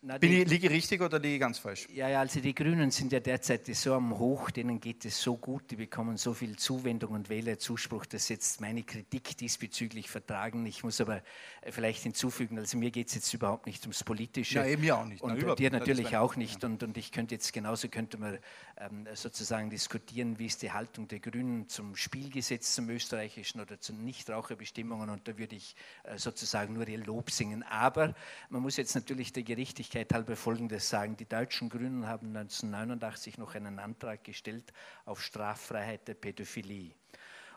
na, 0.00 0.16
Bin 0.16 0.32
ich, 0.32 0.48
liege 0.48 0.68
ich 0.68 0.72
richtig 0.72 1.00
oder 1.00 1.18
liege 1.18 1.34
ich 1.34 1.40
ganz 1.40 1.58
falsch? 1.58 1.88
Ja, 1.92 2.08
ja, 2.08 2.20
also 2.20 2.38
die 2.38 2.54
Grünen 2.54 2.92
sind 2.92 3.10
ja 3.10 3.18
derzeit 3.18 3.66
so 3.66 3.94
am 3.94 4.16
Hoch, 4.16 4.52
denen 4.52 4.78
geht 4.78 5.04
es 5.04 5.20
so 5.20 5.36
gut, 5.36 5.72
die 5.72 5.74
bekommen 5.76 6.16
so 6.16 6.34
viel 6.34 6.54
Zuwendung 6.54 7.14
und 7.14 7.28
Wählerzuspruch, 7.28 8.06
dass 8.06 8.28
jetzt 8.28 8.60
meine 8.60 8.84
Kritik 8.84 9.36
diesbezüglich 9.36 10.08
vertragen. 10.08 10.64
Ich 10.66 10.84
muss 10.84 11.00
aber 11.00 11.20
vielleicht 11.68 12.04
hinzufügen, 12.04 12.58
also 12.58 12.78
mir 12.78 12.92
geht 12.92 13.08
es 13.08 13.16
jetzt 13.16 13.34
überhaupt 13.34 13.66
nicht 13.66 13.82
ums 13.82 14.04
Politische. 14.04 14.60
Ja, 14.60 14.66
eben 14.66 14.84
ja 14.84 15.00
auch 15.00 15.04
nicht. 15.04 15.20
Und 15.20 15.42
Na, 15.44 15.56
dir 15.56 15.72
natürlich 15.72 16.16
auch 16.16 16.36
nicht. 16.36 16.62
Und, 16.62 16.80
und 16.84 16.96
ich 16.96 17.10
könnte 17.10 17.34
jetzt 17.34 17.52
genauso 17.52 17.88
könnte 17.88 18.18
man 18.18 18.38
ähm, 18.76 19.04
sozusagen 19.14 19.68
diskutieren, 19.68 20.38
wie 20.38 20.46
ist 20.46 20.62
die 20.62 20.70
Haltung 20.70 21.08
der 21.08 21.18
Grünen 21.18 21.68
zum 21.68 21.96
Spielgesetz, 21.96 22.72
zum 22.72 22.88
österreichischen 22.88 23.60
oder 23.60 23.80
zu 23.80 23.92
Nichtraucherbestimmungen. 23.92 25.10
Und 25.10 25.26
da 25.26 25.36
würde 25.38 25.56
ich 25.56 25.74
äh, 26.04 26.16
sozusagen 26.18 26.74
nur 26.74 26.86
ihr 26.86 27.04
Lob 27.04 27.32
singen. 27.32 27.64
Aber 27.64 28.14
man 28.48 28.62
muss 28.62 28.76
jetzt 28.76 28.94
natürlich 28.94 29.32
der 29.32 29.42
Gerechtigkeit 29.42 29.87
Vollständigkeit 29.88 30.14
halber 30.14 30.36
Folgendes 30.36 30.90
sagen. 30.90 31.16
Die 31.16 31.24
deutschen 31.24 31.70
Grünen 31.70 32.06
haben 32.06 32.36
1989 32.36 33.38
noch 33.38 33.54
einen 33.54 33.78
Antrag 33.78 34.22
gestellt 34.22 34.70
auf 35.06 35.22
Straffreiheit 35.22 36.06
der 36.06 36.12
Pädophilie. 36.12 36.92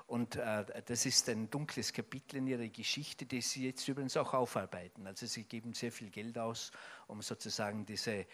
Und 0.08 0.38
äh, 0.38 0.64
das 0.86 1.06
ist 1.06 1.28
ein 1.28 1.50
dunkles 1.50 1.92
Kapitel 1.92 2.38
in 2.38 2.48
ihrer 2.48 2.68
Geschichte, 2.70 3.26
das 3.26 3.52
sie 3.52 3.66
jetzt 3.66 3.86
übrigens 3.86 4.16
auch 4.16 4.34
aufarbeiten. 4.34 5.08
Also 5.08 5.26
sie 5.26 5.44
geben 5.44 5.74
sehr 5.74 5.92
viel 5.92 6.10
Geld 6.10 6.38
aus, 6.38 6.72
um 7.12 7.22
sozusagen 7.22 7.86
diese, 7.86 8.26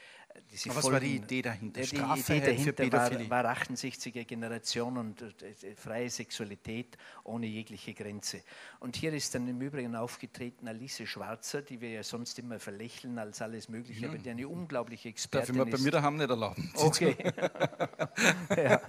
diese 0.52 0.70
Aber 0.70 0.78
was 0.78 0.92
war 0.92 1.00
die 1.00 1.16
Idee 1.16 1.42
dahinter? 1.42 1.82
Die 1.82 1.96
Idee 1.96 2.40
dahinter 2.40 2.92
war, 2.92 3.44
war 3.44 3.58
68er 3.58 4.24
Generation 4.24 4.98
und 4.98 5.22
äh, 5.22 5.76
freie 5.76 6.10
Sexualität 6.10 6.96
ohne 7.24 7.48
jegliche 7.48 7.94
Grenze. 7.96 8.44
Und 8.80 8.96
hier 8.96 9.12
ist 9.14 9.34
dann 9.34 9.48
im 9.48 9.60
Übrigen 9.60 9.96
aufgetreten 9.96 10.68
Alice 10.68 11.02
Schwarzer, 11.06 11.64
die 11.64 11.82
wir 11.82 11.90
ja 11.90 12.04
sonst 12.04 12.38
immer 12.38 12.60
verlächeln 12.60 13.18
als 13.18 13.42
alles 13.42 13.68
Mögliche, 13.68 14.02
ja. 14.02 14.10
aber 14.10 14.20
die 14.20 14.30
eine 14.30 14.48
unglaubliche 14.48 15.10
Expertin 15.10 15.56
Darf 15.56 15.68
ich 15.68 15.72
mir 15.72 15.78
bei 15.78 15.84
mir 15.84 15.92
daheim 15.92 16.18
nicht 16.18 16.30
erlauben. 16.30 16.72
Okay. 16.78 17.18
ja. 18.56 18.82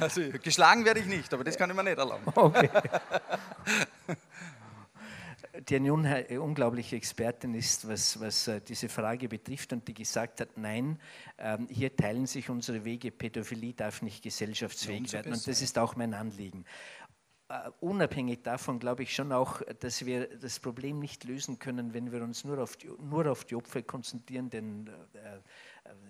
Also 0.00 0.22
geschlagen 0.42 0.84
werde 0.84 1.00
ich 1.00 1.06
nicht, 1.06 1.32
aber 1.32 1.44
das 1.44 1.56
kann 1.56 1.70
ich 1.70 1.76
mir 1.76 1.84
nicht 1.84 1.98
erlauben. 1.98 2.24
Okay 2.34 2.68
die 5.68 5.76
eine 5.76 6.28
äh, 6.30 6.36
unglaubliche 6.38 6.96
Expertin 6.96 7.54
ist, 7.54 7.88
was, 7.88 8.20
was 8.20 8.48
äh, 8.48 8.60
diese 8.60 8.88
Frage 8.88 9.28
betrifft 9.28 9.72
und 9.72 9.86
die 9.88 9.94
gesagt 9.94 10.40
hat, 10.40 10.56
nein, 10.56 10.98
ähm, 11.38 11.66
hier 11.70 11.94
teilen 11.94 12.26
sich 12.26 12.50
unsere 12.50 12.84
Wege, 12.84 13.10
Pädophilie 13.10 13.74
darf 13.74 14.02
nicht 14.02 14.22
gesellschaftsfähig 14.22 15.12
werden 15.12 15.32
und 15.32 15.46
das 15.46 15.62
ist 15.62 15.78
auch 15.78 15.96
mein 15.96 16.14
Anliegen. 16.14 16.64
Uh, 17.50 17.70
unabhängig 17.80 18.42
davon 18.42 18.78
glaube 18.78 19.02
ich 19.02 19.14
schon 19.14 19.30
auch, 19.30 19.60
dass 19.80 20.06
wir 20.06 20.28
das 20.38 20.58
Problem 20.58 20.98
nicht 20.98 21.24
lösen 21.24 21.58
können, 21.58 21.92
wenn 21.92 22.10
wir 22.10 22.22
uns 22.22 22.42
nur 22.42 22.58
auf 22.58 22.78
die, 22.78 22.88
nur 22.88 23.30
auf 23.30 23.44
die 23.44 23.54
Opfer 23.54 23.82
konzentrieren, 23.82 24.48
denn 24.48 24.88
äh, 25.12 25.40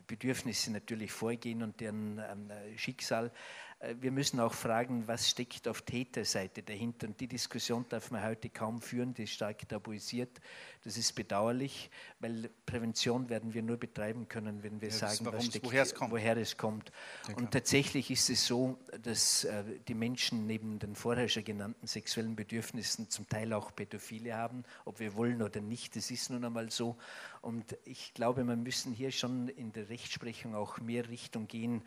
Bedürfnisse 0.06 0.70
natürlich 0.70 1.10
vorgehen 1.10 1.64
und 1.64 1.80
deren 1.80 2.18
ähm, 2.18 2.50
Schicksal. 2.76 3.32
Äh, 3.80 3.94
wir 4.00 4.10
müssen 4.10 4.40
auch 4.40 4.52
fragen, 4.52 5.06
was 5.06 5.28
steckt 5.28 5.68
auf 5.68 5.82
Täterseite 5.82 6.62
dahinter. 6.62 7.06
Und 7.06 7.20
die 7.20 7.28
Diskussion 7.28 7.84
darf 7.88 8.10
man 8.10 8.24
heute 8.24 8.48
kaum 8.50 8.80
führen, 8.80 9.14
die 9.14 9.24
ist 9.24 9.32
stark 9.32 9.68
tabuisiert. 9.68 10.40
Das 10.84 10.96
ist 10.96 11.14
bedauerlich, 11.14 11.90
weil 12.20 12.50
Prävention 12.66 13.28
werden 13.28 13.54
wir 13.54 13.62
nur 13.62 13.76
betreiben 13.76 14.28
können, 14.28 14.62
wenn 14.62 14.80
wir 14.80 14.88
ja, 14.88 14.94
sagen, 14.94 15.26
was 15.26 15.46
steckt, 15.46 15.64
woher 15.64 15.82
es 15.82 15.94
kommt. 15.94 16.12
Woher 16.12 16.36
es 16.36 16.56
kommt. 16.56 16.92
Und 17.36 17.50
tatsächlich 17.50 18.10
ist 18.10 18.28
es 18.28 18.46
so, 18.46 18.78
dass 19.02 19.44
äh, 19.44 19.64
die 19.88 19.94
Menschen 19.94 20.46
neben 20.46 20.78
den 20.78 20.94
vorher 20.94 21.28
schon 21.28 21.44
genannten 21.44 21.86
sexuellen 21.86 22.36
Bedürfnissen 22.36 23.08
zum 23.08 23.28
Teil 23.28 23.52
auch 23.52 23.74
Pädophile 23.74 24.34
haben, 24.34 24.64
ob 24.84 25.00
wir 25.00 25.14
wollen 25.14 25.42
oder 25.42 25.60
nicht. 25.60 25.96
Das 25.96 26.10
ist 26.10 26.30
nun 26.30 26.44
einmal 26.44 26.70
so. 26.70 26.96
Und 27.40 27.76
ich 27.84 28.14
glaube, 28.14 28.46
wir 28.46 28.56
müssen 28.56 28.92
hier 28.92 29.10
schon 29.10 29.48
in 29.48 29.72
der 29.72 29.88
Rechtsprechung 29.88 30.54
auch 30.54 30.78
mehr 30.78 31.08
Richtung 31.08 31.46
gehen, 31.46 31.82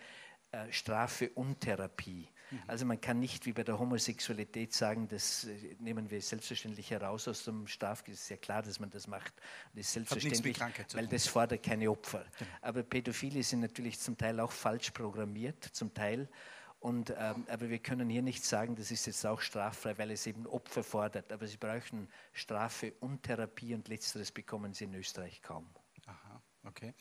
Strafe 0.72 1.30
und 1.32 1.60
Therapie. 1.60 2.28
Mhm. 2.52 2.62
Also 2.68 2.86
man 2.86 3.00
kann 3.02 3.20
nicht 3.20 3.46
wie 3.46 3.54
bei 3.54 3.64
der 3.64 3.78
Homosexualität 3.78 4.74
sagen, 4.74 5.08
das 5.08 5.46
äh, 5.46 5.76
nehmen 5.80 6.10
wir 6.10 6.22
selbstverständlich 6.22 6.90
heraus 6.92 7.28
aus 7.28 7.44
dem 7.44 7.68
Strafgesetz. 7.68 8.18
Es 8.18 8.24
ist 8.24 8.30
ja 8.30 8.38
klar, 8.38 8.62
dass 8.62 8.80
man 8.80 8.90
das 8.90 9.08
macht. 9.08 9.34
Das 9.74 9.88
ist 9.88 9.94
selbstverständlich, 9.94 10.60
weil 10.94 11.08
das 11.08 11.28
fordert 11.28 11.64
keine 11.64 11.90
Opfer. 11.90 12.26
Genau. 12.38 12.52
Aber 12.62 12.84
Pädophile 12.84 13.44
sind 13.44 13.62
natürlich 13.62 14.00
zum 14.00 14.18
Teil 14.18 14.40
auch 14.40 14.52
falsch 14.52 14.92
programmiert, 14.92 15.64
zum 15.64 15.94
Teil. 15.94 16.30
Und, 16.80 17.10
ähm, 17.18 17.46
aber 17.50 17.70
wir 17.70 17.80
können 17.80 18.08
hier 18.08 18.22
nicht 18.22 18.46
sagen, 18.46 18.76
das 18.76 18.92
ist 18.92 19.08
jetzt 19.08 19.26
auch 19.26 19.42
straffrei, 19.42 19.98
weil 19.98 20.12
es 20.12 20.28
eben 20.28 20.46
Opfer 20.46 20.84
fordert. 20.84 21.32
Aber 21.34 21.48
sie 21.48 21.58
brauchen 21.58 22.08
Strafe 22.34 22.94
und 23.00 23.24
Therapie 23.24 23.74
und 23.74 23.88
letzteres 23.88 24.32
bekommen 24.32 24.74
sie 24.74 24.86
in 24.86 24.94
Österreich 24.94 25.42
kaum. 25.42 25.68
Aha, 26.06 26.42
okay 26.64 26.94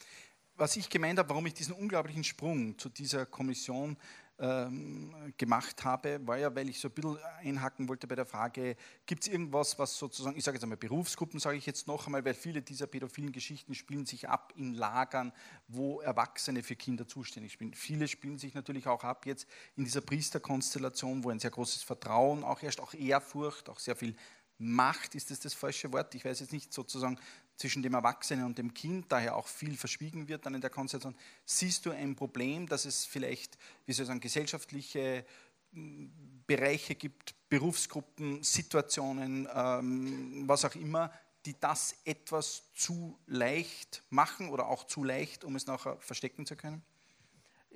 was 0.57 0.76
ich 0.76 0.88
gemeint 0.88 1.18
habe, 1.18 1.28
warum 1.28 1.46
ich 1.46 1.54
diesen 1.54 1.74
unglaublichen 1.74 2.24
Sprung 2.24 2.78
zu 2.78 2.88
dieser 2.88 3.26
Kommission 3.26 3.96
ähm, 4.38 5.14
gemacht 5.38 5.84
habe, 5.84 6.20
war 6.26 6.36
ja, 6.36 6.54
weil 6.54 6.68
ich 6.68 6.78
so 6.78 6.88
ein 6.88 6.94
bisschen 6.94 7.18
einhaken 7.38 7.88
wollte 7.88 8.07
bei 8.07 8.14
der 8.14 8.26
Frage, 8.26 8.76
gibt 9.07 9.22
es 9.22 9.32
irgendwas, 9.32 9.78
was 9.78 9.96
sozusagen, 9.96 10.36
ich 10.36 10.44
sage 10.44 10.57
jetzt 10.57 10.62
einmal 10.62 10.76
Berufsgruppen, 10.76 11.40
sage 11.40 11.57
ich 11.57 11.64
jetzt 11.64 11.86
noch 11.86 12.07
einmal, 12.07 12.24
weil 12.24 12.34
viele 12.34 12.61
dieser 12.61 12.86
pädophilen 12.86 13.32
Geschichten 13.32 13.74
spielen 13.74 14.04
sich 14.04 14.28
ab 14.28 14.52
in 14.57 14.74
Lagern, 14.74 15.32
wo 15.68 16.00
Erwachsene 16.00 16.62
für 16.62 16.76
Kinder 16.76 17.07
zuständig 17.07 17.57
sind. 17.59 17.76
Viele 17.76 18.09
spielen 18.09 18.38
sich 18.38 18.54
natürlich 18.54 18.86
auch 18.88 19.04
ab 19.04 19.24
jetzt 19.24 19.46
in 19.76 19.84
dieser 19.84 20.02
Priesterkonstellation, 20.02 21.24
wo 21.24 21.30
ein 21.30 21.38
sehr 21.38 21.50
großes 21.50 21.82
Vertrauen 21.82 22.44
auch 22.44 22.61
herrscht, 22.61 22.80
auch 22.80 22.92
Ehrfurcht, 22.92 23.70
auch 23.70 23.78
sehr 23.78 23.96
viel 23.96 24.16
Macht, 24.59 25.14
ist 25.14 25.30
das 25.30 25.40
das 25.40 25.52
falsche 25.52 25.92
Wort? 25.92 26.14
Ich 26.14 26.24
weiß 26.24 26.40
jetzt 26.40 26.52
nicht, 26.52 26.72
sozusagen 26.72 27.18
zwischen 27.57 27.82
dem 27.82 27.94
Erwachsenen 27.94 28.44
und 28.44 28.59
dem 28.59 28.74
Kind, 28.74 29.11
daher 29.11 29.36
auch 29.36 29.46
viel 29.46 29.76
verschwiegen 29.76 30.28
wird 30.28 30.46
dann 30.46 30.54
in 30.54 30.61
der 30.61 30.70
Konstellation. 30.70 31.16
Siehst 31.44 31.86
du 31.86 31.90
ein 31.90 32.14
Problem, 32.14 32.68
dass 32.68 32.84
es 32.84 33.04
vielleicht, 33.04 33.59
wie 33.86 33.92
soll 33.92 34.04
ich 34.04 34.09
sagen, 34.09 34.20
gesellschaftliche 34.20 35.24
hm, 35.72 36.11
Bereiche 36.46 36.94
gibt, 36.94 37.34
Berufsgruppen, 37.48 38.42
Situationen, 38.42 39.48
ähm, 39.52 40.44
was 40.46 40.64
auch 40.64 40.74
immer, 40.74 41.12
die 41.44 41.59
das 41.59 41.96
etwas 42.04 42.64
zu 42.74 43.18
leicht 43.26 44.02
machen 44.11 44.50
oder 44.50 44.66
auch 44.66 44.84
zu 44.84 45.04
leicht, 45.04 45.44
um 45.44 45.57
es 45.57 45.66
nachher 45.66 45.96
verstecken 46.00 46.44
zu 46.44 46.57
können? 46.57 46.82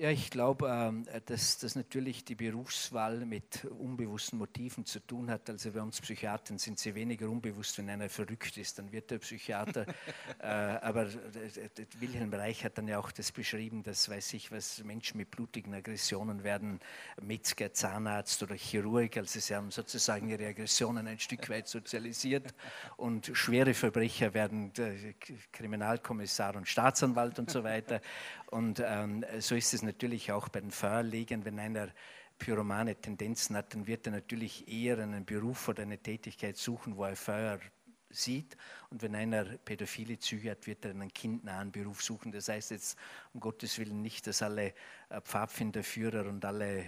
Ja, 0.00 0.08
ich 0.08 0.30
glaube, 0.30 0.66
ähm, 0.66 1.04
dass 1.26 1.58
das 1.58 1.74
natürlich 1.74 2.24
die 2.24 2.34
Berufswahl 2.34 3.26
mit 3.26 3.66
unbewussten 3.66 4.38
Motiven 4.38 4.86
zu 4.86 4.98
tun 5.00 5.30
hat. 5.30 5.50
Also 5.50 5.72
bei 5.72 5.82
uns 5.82 6.00
Psychiatern 6.00 6.56
sind 6.56 6.78
sie 6.78 6.94
weniger 6.94 7.28
unbewusst, 7.28 7.76
wenn 7.76 7.90
einer 7.90 8.08
verrückt 8.08 8.56
ist, 8.56 8.78
dann 8.78 8.90
wird 8.92 9.12
er 9.12 9.18
Psychiater. 9.18 9.84
Äh, 10.42 10.46
aber 10.46 11.06
Wilhelm 11.98 12.32
Reich 12.32 12.64
hat 12.64 12.78
dann 12.78 12.88
ja 12.88 12.98
auch 12.98 13.12
das 13.12 13.30
beschrieben, 13.30 13.82
dass 13.82 14.08
weiß 14.08 14.32
ich, 14.34 14.50
was 14.50 14.82
Menschen 14.84 15.18
mit 15.18 15.30
blutigen 15.30 15.74
Aggressionen 15.74 16.44
werden 16.44 16.80
Metzger, 17.20 17.74
Zahnarzt 17.74 18.42
oder 18.42 18.54
Chirurg. 18.54 19.18
Also 19.18 19.38
sie 19.38 19.54
haben 19.54 19.70
sozusagen 19.70 20.30
ihre 20.30 20.46
Aggressionen 20.46 21.06
ein 21.06 21.18
Stück 21.18 21.50
weit 21.50 21.68
sozialisiert. 21.68 22.54
Und 22.96 23.30
schwere 23.34 23.74
Verbrecher 23.74 24.32
werden 24.32 24.72
äh, 24.78 25.12
Kriminalkommissar 25.52 26.56
und 26.56 26.66
Staatsanwalt 26.66 27.38
und 27.38 27.50
so 27.50 27.64
weiter. 27.64 28.00
Und 28.50 28.82
ähm, 28.84 29.24
so 29.38 29.54
ist 29.54 29.74
es 29.74 29.82
natürlich 29.82 30.32
auch 30.32 30.48
bei 30.48 30.60
den 30.60 30.70
Feuerlegern, 30.70 31.44
wenn 31.44 31.58
einer 31.58 31.88
pyromane 32.38 32.96
Tendenzen 32.96 33.56
hat, 33.56 33.74
dann 33.74 33.86
wird 33.86 34.06
er 34.06 34.12
natürlich 34.12 34.66
eher 34.66 34.98
einen 34.98 35.24
Beruf 35.24 35.68
oder 35.68 35.82
eine 35.82 35.98
Tätigkeit 35.98 36.56
suchen, 36.56 36.96
wo 36.96 37.04
er 37.04 37.14
Feuer 37.14 37.60
sieht. 38.08 38.56
Und 38.88 39.02
wenn 39.02 39.14
einer 39.14 39.44
pädophile 39.44 40.18
Züge 40.18 40.50
hat, 40.50 40.66
wird 40.66 40.84
er 40.84 40.90
einen 40.90 41.12
kindnahen 41.12 41.70
Beruf 41.70 42.02
suchen. 42.02 42.32
Das 42.32 42.48
heißt 42.48 42.72
jetzt 42.72 42.98
um 43.32 43.40
Gottes 43.40 43.78
Willen 43.78 44.02
nicht, 44.02 44.26
dass 44.26 44.42
alle 44.42 44.74
äh, 45.10 45.20
Pfadfinderführer 45.20 46.26
und 46.26 46.44
alle 46.44 46.80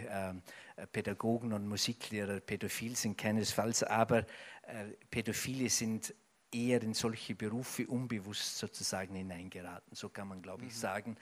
äh, 0.77 0.87
Pädagogen 0.91 1.53
und 1.53 1.69
Musiklehrer 1.69 2.41
pädophil 2.41 2.97
sind, 2.97 3.17
keinesfalls. 3.17 3.85
Aber 3.85 4.19
äh, 4.63 4.87
Pädophile 5.11 5.71
sind 5.71 6.15
eher 6.53 6.83
in 6.83 6.95
solche 6.95 7.35
Berufe 7.35 7.87
unbewusst 7.87 8.59
sozusagen 8.59 9.15
hineingeraten. 9.15 9.95
So 9.95 10.09
kann 10.09 10.29
man, 10.29 10.43
glaube 10.43 10.65
ich, 10.65 10.73
mhm. 10.73 10.79
sagen. 10.79 11.17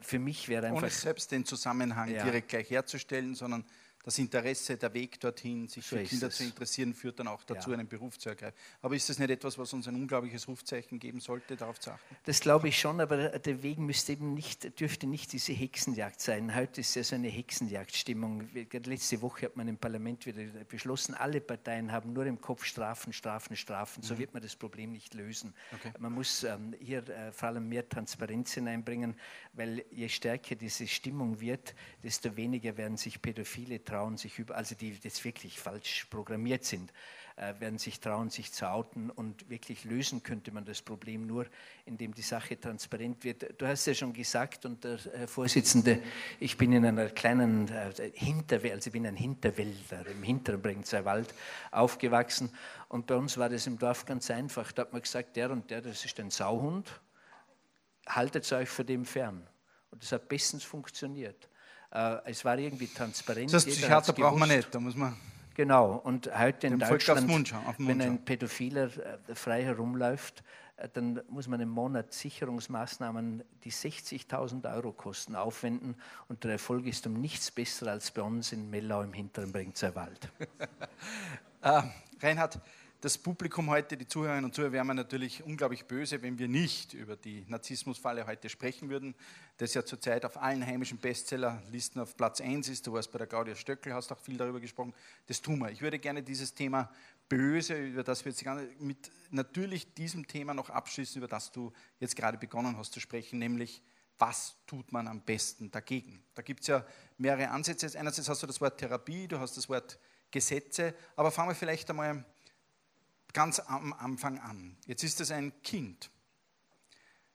Für 0.00 0.18
mich 0.18 0.48
wäre 0.48 0.66
einfach. 0.66 0.82
Ohne 0.82 0.90
selbst 0.90 1.30
den 1.30 1.44
Zusammenhang 1.44 2.10
ja. 2.10 2.24
direkt 2.24 2.48
gleich 2.48 2.70
herzustellen, 2.70 3.34
sondern 3.34 3.64
das 4.04 4.18
Interesse, 4.18 4.76
der 4.76 4.92
Weg 4.92 5.18
dorthin, 5.18 5.66
sich 5.66 5.84
so 5.84 5.96
für 5.96 6.02
Kinder 6.04 6.26
es. 6.26 6.36
zu 6.36 6.44
interessieren, 6.44 6.92
führt 6.92 7.18
dann 7.18 7.26
auch 7.26 7.42
dazu, 7.42 7.70
ja. 7.70 7.78
einen 7.78 7.88
Beruf 7.88 8.18
zu 8.18 8.28
ergreifen. 8.28 8.56
Aber 8.82 8.94
ist 8.94 9.08
das 9.08 9.18
nicht 9.18 9.30
etwas, 9.30 9.56
was 9.56 9.72
uns 9.72 9.88
ein 9.88 9.94
unglaubliches 9.94 10.46
Rufzeichen 10.46 10.98
geben 10.98 11.20
sollte, 11.20 11.56
darauf 11.56 11.80
zu 11.80 11.90
achten? 11.90 12.14
Das 12.24 12.40
glaube 12.40 12.68
ich 12.68 12.78
schon, 12.78 13.00
aber 13.00 13.30
der 13.38 13.62
Weg 13.62 13.78
müsste 13.78 14.12
eben 14.12 14.34
nicht, 14.34 14.78
dürfte 14.78 15.06
nicht 15.06 15.32
diese 15.32 15.54
Hexenjagd 15.54 16.20
sein. 16.20 16.54
Heute 16.54 16.82
ist 16.82 16.94
ja 16.94 17.02
so 17.02 17.14
eine 17.14 17.28
Hexenjagdstimmung. 17.28 18.50
Letzte 18.52 19.22
Woche 19.22 19.46
hat 19.46 19.56
man 19.56 19.68
im 19.68 19.78
Parlament 19.78 20.26
wieder 20.26 20.42
beschlossen, 20.64 21.14
alle 21.14 21.40
Parteien 21.40 21.90
haben 21.90 22.12
nur 22.12 22.26
im 22.26 22.38
Kopf 22.42 22.64
Strafen, 22.64 23.14
Strafen, 23.14 23.56
Strafen. 23.56 24.02
So 24.02 24.14
mhm. 24.14 24.18
wird 24.18 24.34
man 24.34 24.42
das 24.42 24.54
Problem 24.54 24.92
nicht 24.92 25.14
lösen. 25.14 25.54
Okay. 25.72 25.92
Man 25.98 26.12
muss 26.12 26.44
ähm, 26.44 26.74
hier 26.78 27.08
äh, 27.08 27.32
vor 27.32 27.48
allem 27.48 27.70
mehr 27.70 27.88
Transparenz 27.88 28.52
hineinbringen, 28.52 29.16
weil 29.56 29.84
je 29.90 30.08
stärker 30.08 30.54
diese 30.54 30.86
Stimmung 30.86 31.40
wird, 31.40 31.74
desto 32.02 32.36
weniger 32.36 32.76
werden 32.76 32.96
sich 32.96 33.22
Pädophile 33.22 33.82
trauen 33.84 34.16
sich 34.16 34.38
über, 34.38 34.56
also 34.56 34.74
die 34.74 34.98
jetzt 35.02 35.24
wirklich 35.24 35.58
falsch 35.58 36.06
programmiert 36.10 36.64
sind, 36.64 36.92
äh, 37.36 37.54
werden 37.58 37.78
sich 37.78 38.00
trauen, 38.00 38.30
sich 38.30 38.52
zu 38.52 38.70
outen 38.70 39.10
und 39.10 39.48
wirklich 39.48 39.84
lösen 39.84 40.22
könnte 40.22 40.52
man 40.52 40.64
das 40.64 40.82
Problem 40.82 41.26
nur, 41.26 41.46
indem 41.84 42.14
die 42.14 42.22
Sache 42.22 42.58
transparent 42.58 43.24
wird. 43.24 43.60
Du 43.60 43.66
hast 43.66 43.86
ja 43.86 43.94
schon 43.94 44.12
gesagt 44.12 44.64
und 44.66 44.84
der 44.84 44.98
Herr 45.16 45.28
Vorsitzende, 45.28 46.00
ich 46.38 46.56
bin 46.56 46.72
in 46.72 46.84
einer 46.84 47.08
kleinen 47.10 47.68
äh, 47.68 47.92
Hinterwelt, 48.14 48.74
also 48.74 48.88
ich 48.88 48.92
bin 48.92 49.06
ein 49.06 49.16
Hinterwälder 49.16 50.06
im 50.06 50.22
hinteren 50.22 50.62
Bregenzerwald 50.62 51.04
Wald 51.04 51.34
aufgewachsen 51.70 52.50
und 52.88 53.06
bei 53.06 53.16
uns 53.16 53.36
war 53.36 53.48
das 53.48 53.66
im 53.66 53.78
Dorf 53.78 54.06
ganz 54.06 54.30
einfach. 54.30 54.72
Da 54.72 54.82
hat 54.82 54.92
man 54.92 55.02
gesagt, 55.02 55.36
der 55.36 55.50
und 55.50 55.70
der, 55.70 55.82
das 55.82 56.04
ist 56.04 56.18
ein 56.20 56.30
Sauhund, 56.30 57.00
haltet 58.06 58.50
euch 58.52 58.68
vor 58.68 58.84
dem 58.84 59.04
fern. 59.04 59.46
Und 59.90 60.02
das 60.02 60.12
hat 60.12 60.28
bestens 60.28 60.64
funktioniert. 60.64 61.48
Äh, 61.90 62.16
es 62.24 62.44
war 62.44 62.58
irgendwie 62.58 62.88
transparent. 62.88 63.52
Das 63.52 63.66
heißt, 63.66 63.76
Psychiater 63.76 64.12
braucht 64.12 64.38
man 64.38 64.48
nicht, 64.48 64.74
da 64.74 64.80
muss 64.80 64.96
man. 64.96 65.16
Genau, 65.54 65.94
und 66.02 66.36
heute 66.36 66.66
in 66.66 66.80
Deutschland, 66.80 67.28
Mund, 67.28 67.54
wenn 67.78 68.00
ein 68.00 68.24
Pädophiler 68.24 68.86
äh, 69.28 69.34
frei 69.36 69.62
herumläuft, 69.62 70.42
äh, 70.76 70.88
dann 70.92 71.22
muss 71.28 71.46
man 71.46 71.60
im 71.60 71.68
Monat 71.68 72.12
Sicherungsmaßnahmen, 72.12 73.44
die 73.62 73.70
60.000 73.70 74.74
Euro 74.74 74.92
kosten, 74.92 75.36
aufwenden 75.36 75.94
und 76.28 76.42
der 76.42 76.52
Erfolg 76.52 76.86
ist 76.86 77.06
um 77.06 77.14
nichts 77.20 77.52
besser 77.52 77.92
als 77.92 78.10
bei 78.10 78.22
uns 78.22 78.50
in 78.50 78.68
Mellau 78.68 79.02
im 79.02 79.12
hinteren 79.12 79.52
Bringzer 79.52 79.94
Wald. 79.94 80.28
äh, 81.62 81.82
Reinhard, 82.20 82.58
das 83.04 83.18
Publikum 83.18 83.68
heute, 83.68 83.98
die 83.98 84.08
Zuhörerinnen 84.08 84.46
und 84.46 84.54
Zuhörer, 84.54 84.72
wären 84.72 84.96
natürlich 84.96 85.44
unglaublich 85.44 85.84
böse, 85.84 86.22
wenn 86.22 86.38
wir 86.38 86.48
nicht 86.48 86.94
über 86.94 87.16
die 87.16 87.44
Narzissmusfalle 87.48 88.26
heute 88.26 88.48
sprechen 88.48 88.88
würden, 88.88 89.14
das 89.58 89.74
ja 89.74 89.84
zurzeit 89.84 90.24
auf 90.24 90.40
allen 90.40 90.64
heimischen 90.64 90.96
Bestsellerlisten 90.96 92.00
auf 92.00 92.16
Platz 92.16 92.40
1 92.40 92.66
ist. 92.70 92.86
Du 92.86 92.94
warst 92.94 93.12
bei 93.12 93.18
der 93.18 93.26
Claudia 93.26 93.56
Stöckel, 93.56 93.92
hast 93.92 94.10
auch 94.10 94.18
viel 94.18 94.38
darüber 94.38 94.58
gesprochen. 94.58 94.94
Das 95.26 95.42
tun 95.42 95.58
wir. 95.58 95.70
Ich 95.70 95.82
würde 95.82 95.98
gerne 95.98 96.22
dieses 96.22 96.54
Thema 96.54 96.90
böse, 97.28 97.74
über 97.74 98.04
das 98.04 98.24
wir 98.24 98.32
jetzt 98.32 98.42
mit 98.80 99.10
natürlich 99.30 99.92
diesem 99.92 100.26
Thema 100.26 100.54
noch 100.54 100.70
abschließen, 100.70 101.18
über 101.18 101.28
das 101.28 101.52
du 101.52 101.74
jetzt 102.00 102.16
gerade 102.16 102.38
begonnen 102.38 102.78
hast 102.78 102.94
zu 102.94 103.00
sprechen, 103.00 103.38
nämlich 103.38 103.82
was 104.16 104.56
tut 104.66 104.92
man 104.92 105.08
am 105.08 105.20
besten 105.20 105.70
dagegen? 105.70 106.24
Da 106.32 106.40
gibt 106.40 106.62
es 106.62 106.68
ja 106.68 106.86
mehrere 107.18 107.50
Ansätze. 107.50 107.98
Einerseits 107.98 108.30
hast 108.30 108.42
du 108.42 108.46
das 108.46 108.62
Wort 108.62 108.78
Therapie, 108.78 109.28
du 109.28 109.38
hast 109.40 109.58
das 109.58 109.68
Wort 109.68 109.98
Gesetze, 110.30 110.94
aber 111.16 111.30
fangen 111.30 111.50
wir 111.50 111.54
vielleicht 111.54 111.90
einmal 111.90 112.24
ganz 113.34 113.60
am 113.60 113.92
Anfang 113.92 114.38
an. 114.38 114.78
Jetzt 114.86 115.04
ist 115.04 115.20
es 115.20 115.30
ein 115.30 115.52
Kind. 115.62 116.10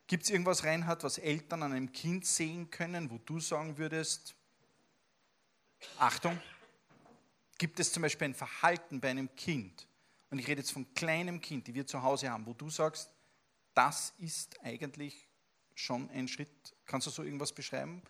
Gibt 0.07 0.23
es 0.23 0.31
irgendwas, 0.31 0.63
Reinhard, 0.63 1.03
was 1.03 1.19
Eltern 1.19 1.61
an 1.61 1.73
einem 1.73 1.91
Kind 1.91 2.25
sehen 2.25 2.71
können, 2.71 3.11
wo 3.11 3.19
du 3.19 3.39
sagen 3.39 3.77
würdest, 3.77 4.33
Achtung, 5.99 6.41
gibt 7.59 7.79
es 7.79 7.93
zum 7.93 8.01
Beispiel 8.01 8.29
ein 8.29 8.33
Verhalten 8.33 8.99
bei 8.99 9.11
einem 9.11 9.33
Kind, 9.35 9.87
und 10.31 10.39
ich 10.39 10.47
rede 10.47 10.61
jetzt 10.61 10.71
von 10.71 10.91
kleinem 10.93 11.41
Kind, 11.41 11.67
die 11.67 11.73
wir 11.73 11.85
zu 11.85 12.01
Hause 12.01 12.29
haben, 12.29 12.45
wo 12.45 12.53
du 12.53 12.69
sagst, 12.69 13.11
das 13.73 14.13
ist 14.17 14.59
eigentlich 14.63 15.27
schon 15.75 16.09
ein 16.11 16.27
Schritt. 16.27 16.75
Kannst 16.85 17.07
du 17.07 17.11
so 17.11 17.23
irgendwas 17.23 17.53
beschreiben? 17.53 18.01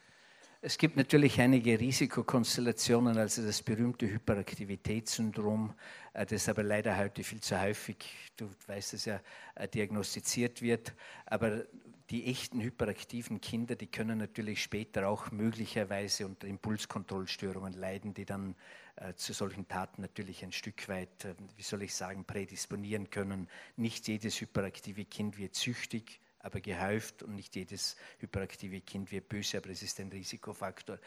Es 0.62 0.78
gibt 0.78 0.98
natürlich 0.98 1.40
einige 1.40 1.80
Risikokonstellationen, 1.80 3.18
also 3.18 3.42
das 3.46 3.62
berühmte 3.62 4.10
Hyperaktivitätssyndrom, 4.10 5.74
äh, 6.12 6.26
das 6.26 6.50
aber 6.50 6.64
leider 6.64 6.98
heute 6.98 7.24
viel 7.24 7.40
zu 7.40 7.62
häufig, 7.62 7.96
du 8.36 8.50
weißt 8.68 8.94
es 8.96 9.06
ja, 9.06 9.22
äh, 9.56 9.70
diagnostiziert 9.70 10.62
wird. 10.62 10.94
Aber 11.26 11.64
die 12.10 12.26
echten 12.26 12.60
hyperaktiven 12.60 13.40
Kinder, 13.40 13.78
die 13.78 13.88
können 13.88 14.18
natürlich 14.18 14.62
später 14.62 15.08
auch 15.08 15.32
möglicherweise 15.32 16.26
unter 16.26 16.46
Impulskontrollstörungen 16.48 17.72
leiden, 17.72 18.14
die 18.14 18.26
dann 18.26 18.56
äh, 18.98 19.14
zu 19.14 19.32
solchen 19.32 19.66
Taten 19.70 20.02
natürlich 20.02 20.44
ein 20.44 20.52
Stück 20.52 20.90
weit, 20.90 21.26
wie 21.56 21.64
soll 21.64 21.84
ich 21.84 21.96
sagen, 21.96 22.26
prädisponieren 22.26 23.10
können. 23.10 23.48
Nicht 23.78 24.10
jedes 24.10 24.42
hyperaktive 24.42 25.06
Kind 25.06 25.38
wird 25.38 25.56
süchtig, 25.56 26.20
aber 26.40 26.62
gehäuft 26.62 27.24
und 27.24 27.36
nicht 27.36 27.56
jedes 27.56 27.96
hyperaktive 28.20 28.82
Kind 28.82 29.12
wird 29.12 29.28
böse, 29.30 29.58
aber 29.58 29.70
es 29.70 29.84
ist 29.84 30.00
ein 30.00 30.10
Risikofaktor. 30.10 30.98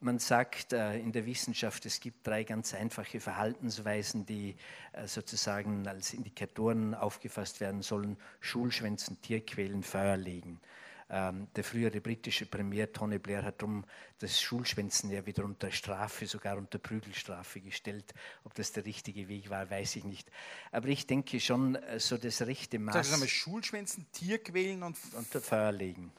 Man 0.00 0.18
sagt 0.18 0.72
äh, 0.72 0.98
in 0.98 1.12
der 1.12 1.26
Wissenschaft, 1.26 1.86
es 1.86 2.00
gibt 2.00 2.26
drei 2.26 2.42
ganz 2.42 2.74
einfache 2.74 3.20
Verhaltensweisen, 3.20 4.26
die 4.26 4.56
äh, 4.92 5.06
sozusagen 5.06 5.86
als 5.86 6.12
Indikatoren 6.12 6.94
aufgefasst 6.94 7.60
werden 7.60 7.82
sollen. 7.82 8.16
Schulschwänzen, 8.40 9.20
Tierquälen, 9.22 9.82
Feuer 9.84 10.16
legen. 10.16 10.60
Ähm, 11.14 11.48
der 11.54 11.62
frühere 11.62 12.00
britische 12.00 12.46
Premier 12.46 12.90
Tony 12.90 13.18
Blair 13.18 13.44
hat 13.44 13.60
darum 13.60 13.84
das 14.18 14.40
Schulschwänzen 14.40 15.10
ja 15.10 15.26
wieder 15.26 15.44
unter 15.44 15.70
Strafe, 15.70 16.26
sogar 16.26 16.56
unter 16.56 16.78
Prügelstrafe 16.78 17.60
gestellt. 17.60 18.14
Ob 18.44 18.54
das 18.54 18.72
der 18.72 18.86
richtige 18.86 19.28
Weg 19.28 19.50
war, 19.50 19.68
weiß 19.68 19.96
ich 19.96 20.04
nicht. 20.04 20.30
Aber 20.70 20.88
ich 20.88 21.06
denke 21.06 21.38
schon, 21.38 21.74
äh, 21.74 22.00
so 22.00 22.16
das 22.16 22.40
rechte 22.40 22.78
Maß. 22.78 23.10
Sag 23.10 23.20
mal, 23.20 23.28
Schulschwänzen, 23.28 24.06
Tierquälen 24.10 24.82
und 24.82 24.96
unter 25.14 25.42
Feuer 25.42 25.72
legen. 25.72 26.10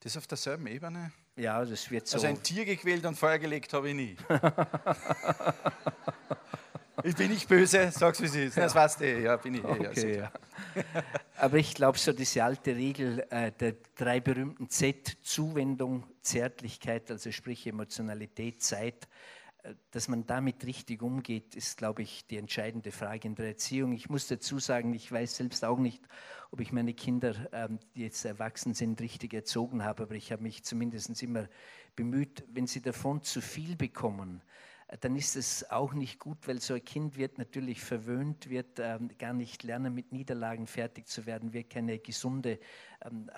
Das 0.00 0.14
auf 0.18 0.26
derselben 0.26 0.66
Ebene? 0.66 1.10
Ja, 1.34 1.64
das 1.64 1.90
wird 1.90 2.06
so. 2.06 2.16
Also 2.16 2.26
ein 2.26 2.42
Tier 2.42 2.66
gequält 2.66 3.06
und 3.06 3.14
Feuer 3.14 3.38
gelegt 3.38 3.72
habe 3.72 3.88
ich 3.88 3.94
nie. 3.94 4.16
ich 7.02 7.16
bin 7.16 7.30
nicht 7.30 7.48
böse, 7.48 7.90
sag's 7.92 8.20
wie 8.20 8.26
es 8.26 8.34
ist. 8.34 8.58
Das 8.58 8.74
weißt 8.74 9.00
du 9.00 9.04
eh. 9.04 9.22
Ja, 9.22 9.36
bin 9.36 9.54
ich 9.54 9.64
eh. 9.64 9.66
Okay, 9.66 10.18
ja. 10.18 10.30
Aber 11.40 11.56
ich 11.58 11.74
glaube, 11.74 11.98
so 11.98 12.12
diese 12.12 12.42
alte 12.42 12.74
Regel 12.74 13.24
äh, 13.30 13.52
der 13.52 13.76
drei 13.94 14.18
berühmten 14.18 14.68
Z, 14.68 15.18
Zuwendung, 15.22 16.02
Zärtlichkeit, 16.20 17.12
also 17.12 17.30
sprich 17.30 17.64
Emotionalität, 17.68 18.60
Zeit, 18.60 19.06
äh, 19.62 19.74
dass 19.92 20.08
man 20.08 20.26
damit 20.26 20.66
richtig 20.66 21.00
umgeht, 21.00 21.54
ist, 21.54 21.78
glaube 21.78 22.02
ich, 22.02 22.26
die 22.26 22.38
entscheidende 22.38 22.90
Frage 22.90 23.28
in 23.28 23.36
der 23.36 23.46
Erziehung. 23.46 23.92
Ich 23.92 24.08
muss 24.08 24.26
dazu 24.26 24.58
sagen, 24.58 24.92
ich 24.94 25.12
weiß 25.12 25.36
selbst 25.36 25.64
auch 25.64 25.78
nicht, 25.78 26.02
ob 26.50 26.60
ich 26.60 26.72
meine 26.72 26.92
Kinder, 26.92 27.34
ähm, 27.52 27.78
die 27.94 28.00
jetzt 28.00 28.24
erwachsen 28.24 28.74
sind, 28.74 29.00
richtig 29.00 29.32
erzogen 29.32 29.84
habe, 29.84 30.02
aber 30.02 30.16
ich 30.16 30.32
habe 30.32 30.42
mich 30.42 30.64
zumindest 30.64 31.22
immer 31.22 31.48
bemüht, 31.94 32.42
wenn 32.52 32.66
sie 32.66 32.82
davon 32.82 33.22
zu 33.22 33.40
viel 33.40 33.76
bekommen, 33.76 34.42
dann 35.00 35.16
ist 35.16 35.36
es 35.36 35.70
auch 35.70 35.92
nicht 35.92 36.18
gut, 36.18 36.48
weil 36.48 36.60
so 36.60 36.74
ein 36.74 36.84
Kind 36.84 37.16
wird 37.16 37.36
natürlich 37.36 37.82
verwöhnt, 37.82 38.48
wird 38.48 38.78
ähm, 38.78 39.10
gar 39.18 39.34
nicht 39.34 39.62
lernen, 39.62 39.94
mit 39.94 40.12
Niederlagen 40.12 40.66
fertig 40.66 41.06
zu 41.06 41.26
werden, 41.26 41.52
wird 41.52 41.68
keine 41.70 41.98
gesunde 41.98 42.58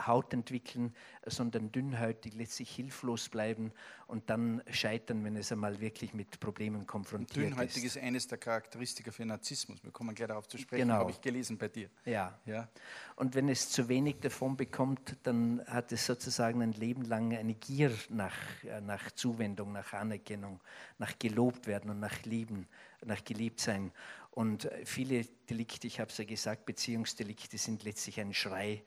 Haut 0.06 0.32
entwickeln, 0.32 0.94
sondern 1.26 1.70
dünnhäutig, 1.70 2.34
letztlich 2.34 2.70
hilflos 2.70 3.28
bleiben 3.28 3.72
und 4.06 4.30
dann 4.30 4.62
scheitern, 4.70 5.22
wenn 5.24 5.36
es 5.36 5.52
einmal 5.52 5.80
wirklich 5.80 6.14
mit 6.14 6.40
Problemen 6.40 6.86
konfrontiert 6.86 7.44
und 7.44 7.50
dünnhäutig 7.52 7.84
ist. 7.84 7.96
ist 7.96 8.02
eines 8.02 8.26
der 8.26 8.38
Charakteristika 8.38 9.10
für 9.10 9.24
Narzissmus. 9.24 9.82
Wir 9.84 9.92
kommen 9.92 10.14
gleich 10.14 10.28
darauf 10.28 10.48
zu 10.48 10.56
sprechen, 10.56 10.88
genau. 10.88 11.00
habe 11.00 11.10
ich 11.10 11.20
gelesen 11.20 11.58
bei 11.58 11.68
dir. 11.68 11.90
Ja. 12.06 12.38
ja. 12.46 12.68
Und 13.16 13.34
wenn 13.34 13.48
es 13.48 13.70
zu 13.70 13.88
wenig 13.88 14.20
davon 14.20 14.56
bekommt, 14.56 15.16
dann 15.24 15.62
hat 15.66 15.92
es 15.92 16.06
sozusagen 16.06 16.62
ein 16.62 16.72
Leben 16.72 17.04
lang 17.04 17.36
eine 17.36 17.54
Gier 17.54 17.92
nach, 18.08 18.34
äh, 18.64 18.80
nach 18.80 19.12
Zuwendung, 19.12 19.72
nach 19.72 19.92
Anerkennung, 19.92 20.60
nach 20.98 21.18
gelobt 21.18 21.66
werden 21.66 21.90
und 21.90 22.00
nach 22.00 22.22
Lieben, 22.24 22.66
nach 23.04 23.22
geliebt 23.24 23.60
sein. 23.60 23.92
Und 24.30 24.70
viele 24.84 25.24
Delikte, 25.48 25.86
ich 25.86 26.00
habe 26.00 26.10
es 26.10 26.18
ja 26.18 26.24
gesagt, 26.24 26.64
Beziehungsdelikte 26.64 27.58
sind 27.58 27.82
letztlich 27.82 28.20
ein 28.20 28.32
Schrei 28.32 28.82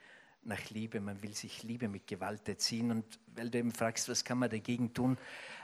nach 0.45 0.69
Liebe, 0.69 0.99
man 0.99 1.21
will 1.23 1.33
sich 1.33 1.63
Liebe 1.63 1.87
mit 1.87 2.07
Gewalt 2.07 2.47
erziehen. 2.47 2.91
Und 2.91 3.19
weil 3.35 3.49
du 3.49 3.57
eben 3.57 3.71
fragst, 3.71 4.09
was 4.09 4.23
kann 4.23 4.39
man 4.39 4.49
dagegen 4.49 4.93
tun? 4.93 5.17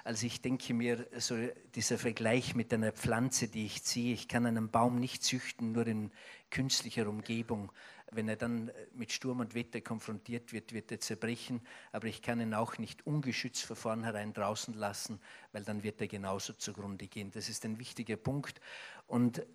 Also 0.03 0.25
ich 0.25 0.41
denke 0.41 0.73
mir, 0.73 1.07
so 1.17 1.35
dieser 1.75 1.97
Vergleich 1.97 2.55
mit 2.55 2.73
einer 2.73 2.91
Pflanze, 2.91 3.47
die 3.47 3.65
ich 3.65 3.83
ziehe, 3.83 4.13
ich 4.13 4.27
kann 4.27 4.45
einen 4.45 4.69
Baum 4.69 4.99
nicht 4.99 5.23
züchten, 5.23 5.71
nur 5.71 5.85
in 5.87 6.11
künstlicher 6.49 7.07
Umgebung. 7.07 7.71
Wenn 8.11 8.27
er 8.27 8.37
dann 8.37 8.71
mit 8.95 9.11
Sturm 9.11 9.39
und 9.39 9.53
Wetter 9.53 9.81
konfrontiert 9.81 10.51
wird, 10.51 10.73
wird 10.73 10.91
er 10.91 10.99
zerbrechen. 10.99 11.61
Aber 11.91 12.07
ich 12.07 12.23
kann 12.23 12.41
ihn 12.41 12.55
auch 12.55 12.79
nicht 12.79 13.05
ungeschützt 13.05 13.63
von 13.65 13.75
vornherein 13.75 14.33
draußen 14.33 14.73
lassen, 14.73 15.19
weil 15.51 15.63
dann 15.63 15.83
wird 15.83 16.01
er 16.01 16.07
genauso 16.07 16.53
zugrunde 16.53 17.07
gehen. 17.07 17.29
Das 17.31 17.49
ist 17.49 17.65
ein 17.65 17.77
wichtiger 17.77 18.17
Punkt. 18.17 18.61
Und 19.05 19.45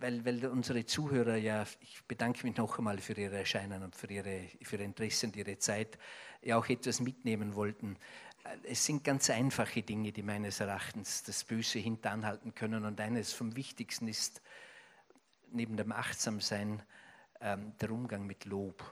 weil, 0.00 0.24
weil 0.24 0.46
unsere 0.46 0.84
Zuhörer 0.84 1.36
ja, 1.36 1.66
ich 1.80 2.02
bedanke 2.04 2.46
mich 2.46 2.56
noch 2.56 2.78
einmal 2.78 2.98
für 2.98 3.14
Ihre 3.14 3.38
Erscheinen 3.38 3.82
und 3.82 3.96
für 3.96 4.10
Ihre, 4.10 4.48
für 4.62 4.76
Ihr 4.76 4.84
Interesse 4.84 5.26
und 5.26 5.36
Ihre 5.36 5.58
Zeit, 5.58 5.98
ja 6.42 6.56
auch 6.56 6.68
etwas 6.68 7.00
mitnehmen 7.00 7.54
wollten. 7.54 7.96
Es 8.62 8.86
sind 8.86 9.04
ganz 9.04 9.28
einfache 9.30 9.82
Dinge, 9.82 10.12
die 10.12 10.22
meines 10.22 10.60
Erachtens 10.60 11.24
das 11.24 11.44
Böse 11.44 11.78
hinteranhalten 11.78 12.54
können. 12.54 12.84
Und 12.84 13.00
eines 13.00 13.32
vom 13.32 13.56
Wichtigsten 13.56 14.08
ist, 14.08 14.40
neben 15.50 15.76
dem 15.76 15.92
Achtsamsein, 15.92 16.82
ähm, 17.40 17.72
der 17.80 17.90
Umgang 17.90 18.26
mit 18.26 18.44
Lob. 18.44 18.82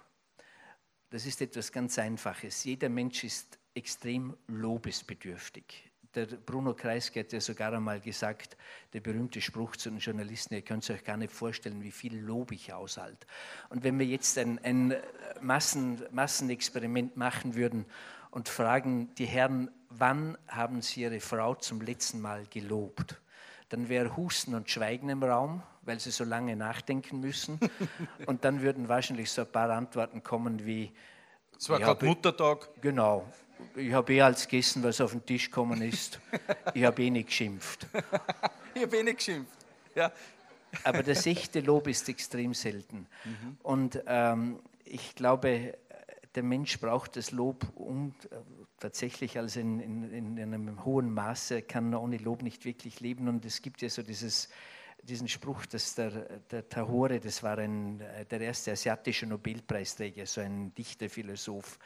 Das 1.10 1.24
ist 1.24 1.40
etwas 1.40 1.72
ganz 1.72 1.98
Einfaches. 1.98 2.64
Jeder 2.64 2.88
Mensch 2.88 3.24
ist 3.24 3.58
extrem 3.74 4.36
lobesbedürftig 4.48 5.85
der 6.16 6.26
Bruno 6.26 6.74
Kreisky 6.74 7.20
hat 7.20 7.32
ja 7.32 7.40
sogar 7.40 7.72
einmal 7.74 8.01
gesagt, 8.01 8.56
der 8.94 9.01
berühmte 9.01 9.40
Spruch 9.40 9.76
zu 9.76 9.90
den 9.90 9.98
Journalisten, 9.98 10.55
ihr 10.55 10.62
könnt 10.62 10.88
euch 10.90 11.05
gar 11.05 11.18
nicht 11.18 11.32
vorstellen, 11.32 11.82
wie 11.82 11.90
viel 11.90 12.18
Lob 12.18 12.52
ich 12.52 12.72
aushalte. 12.72 13.26
Und 13.68 13.84
wenn 13.84 13.98
wir 13.98 14.06
jetzt 14.06 14.38
ein, 14.38 14.59
ein 14.64 14.97
Massen, 15.43 16.02
Massenexperiment 16.10 17.16
machen 17.16 17.55
würden 17.55 17.84
und 18.30 18.48
fragen 18.48 19.14
die 19.16 19.26
Herren, 19.26 19.70
wann 19.90 20.38
haben 20.48 20.80
sie 20.80 21.02
ihre 21.02 21.20
Frau 21.20 21.55
zum 21.55 21.82
letzten 21.82 22.20
Mal 22.20 22.47
gelobt? 22.47 23.20
Dann 23.68 23.88
wäre 23.88 24.16
Husten 24.16 24.55
und 24.55 24.70
Schweigen 24.70 25.09
im 25.10 25.22
Raum, 25.22 25.62
weil 25.82 26.01
sie 26.01 26.10
so 26.10 26.24
lange 26.24 26.56
nachdenken 26.56 27.20
müssen. 27.20 27.60
und 28.26 28.44
dann 28.44 28.62
würden 28.62 28.88
wahrscheinlich 28.88 29.30
so 29.30 29.43
ein 29.43 29.52
paar 29.52 29.70
Antworten 29.70 30.22
kommen 30.22 30.64
wie, 30.64 30.93
es 31.59 31.68
war 31.68 31.78
gerade 31.78 32.06
Muttertag. 32.06 32.68
Genau 32.80 33.26
ich 33.74 33.92
habe 33.92 34.14
eh 34.14 34.22
alles 34.22 34.48
gegessen, 34.48 34.82
was 34.82 35.00
auf 35.00 35.12
den 35.12 35.24
Tisch 35.24 35.46
gekommen 35.46 35.82
ist. 35.82 36.20
Ich 36.74 36.84
habe 36.84 37.02
eh 37.02 37.10
nicht 37.10 37.28
geschimpft. 37.28 37.86
ich 38.74 38.82
habe 38.82 38.96
eh 38.96 39.02
nicht 39.02 39.18
geschimpft. 39.18 39.58
Ja. 39.94 40.12
Aber 40.84 41.02
das 41.02 41.26
echte 41.26 41.60
Lob 41.60 41.88
ist 41.88 42.08
extrem 42.08 42.54
selten. 42.54 43.06
Mhm. 43.24 43.56
Und 43.62 44.02
ähm, 44.06 44.60
ich 44.84 45.14
glaube, 45.14 45.74
der 46.36 46.42
Mensch 46.42 46.78
braucht 46.78 47.16
das 47.16 47.30
Lob 47.30 47.66
und 47.74 48.14
äh, 48.26 48.36
tatsächlich 48.78 49.38
also 49.38 49.58
in, 49.58 49.80
in, 49.80 50.36
in, 50.36 50.38
einem 50.38 50.84
hohen 50.84 51.12
Maße 51.12 51.62
kann 51.62 51.94
ohne 51.94 52.18
Lob 52.18 52.42
nicht 52.42 52.64
wirklich 52.64 53.00
leben. 53.00 53.26
Und 53.28 53.44
es 53.46 53.62
gibt 53.62 53.80
ja 53.80 53.88
so 53.88 54.02
dieses, 54.02 54.50
diesen 55.02 55.28
Spruch, 55.28 55.64
dass 55.66 55.94
der, 55.94 56.10
der 56.50 56.68
Tahore, 56.68 57.20
das 57.20 57.42
war 57.42 57.58
ein, 57.58 58.00
äh, 58.00 58.26
der 58.26 58.42
erste 58.42 58.72
asiatische 58.72 59.26
Nobelpreisträger, 59.26 60.26
so 60.26 60.42
ein 60.42 60.74
Dichter, 60.74 61.08
Philosoph, 61.08 61.78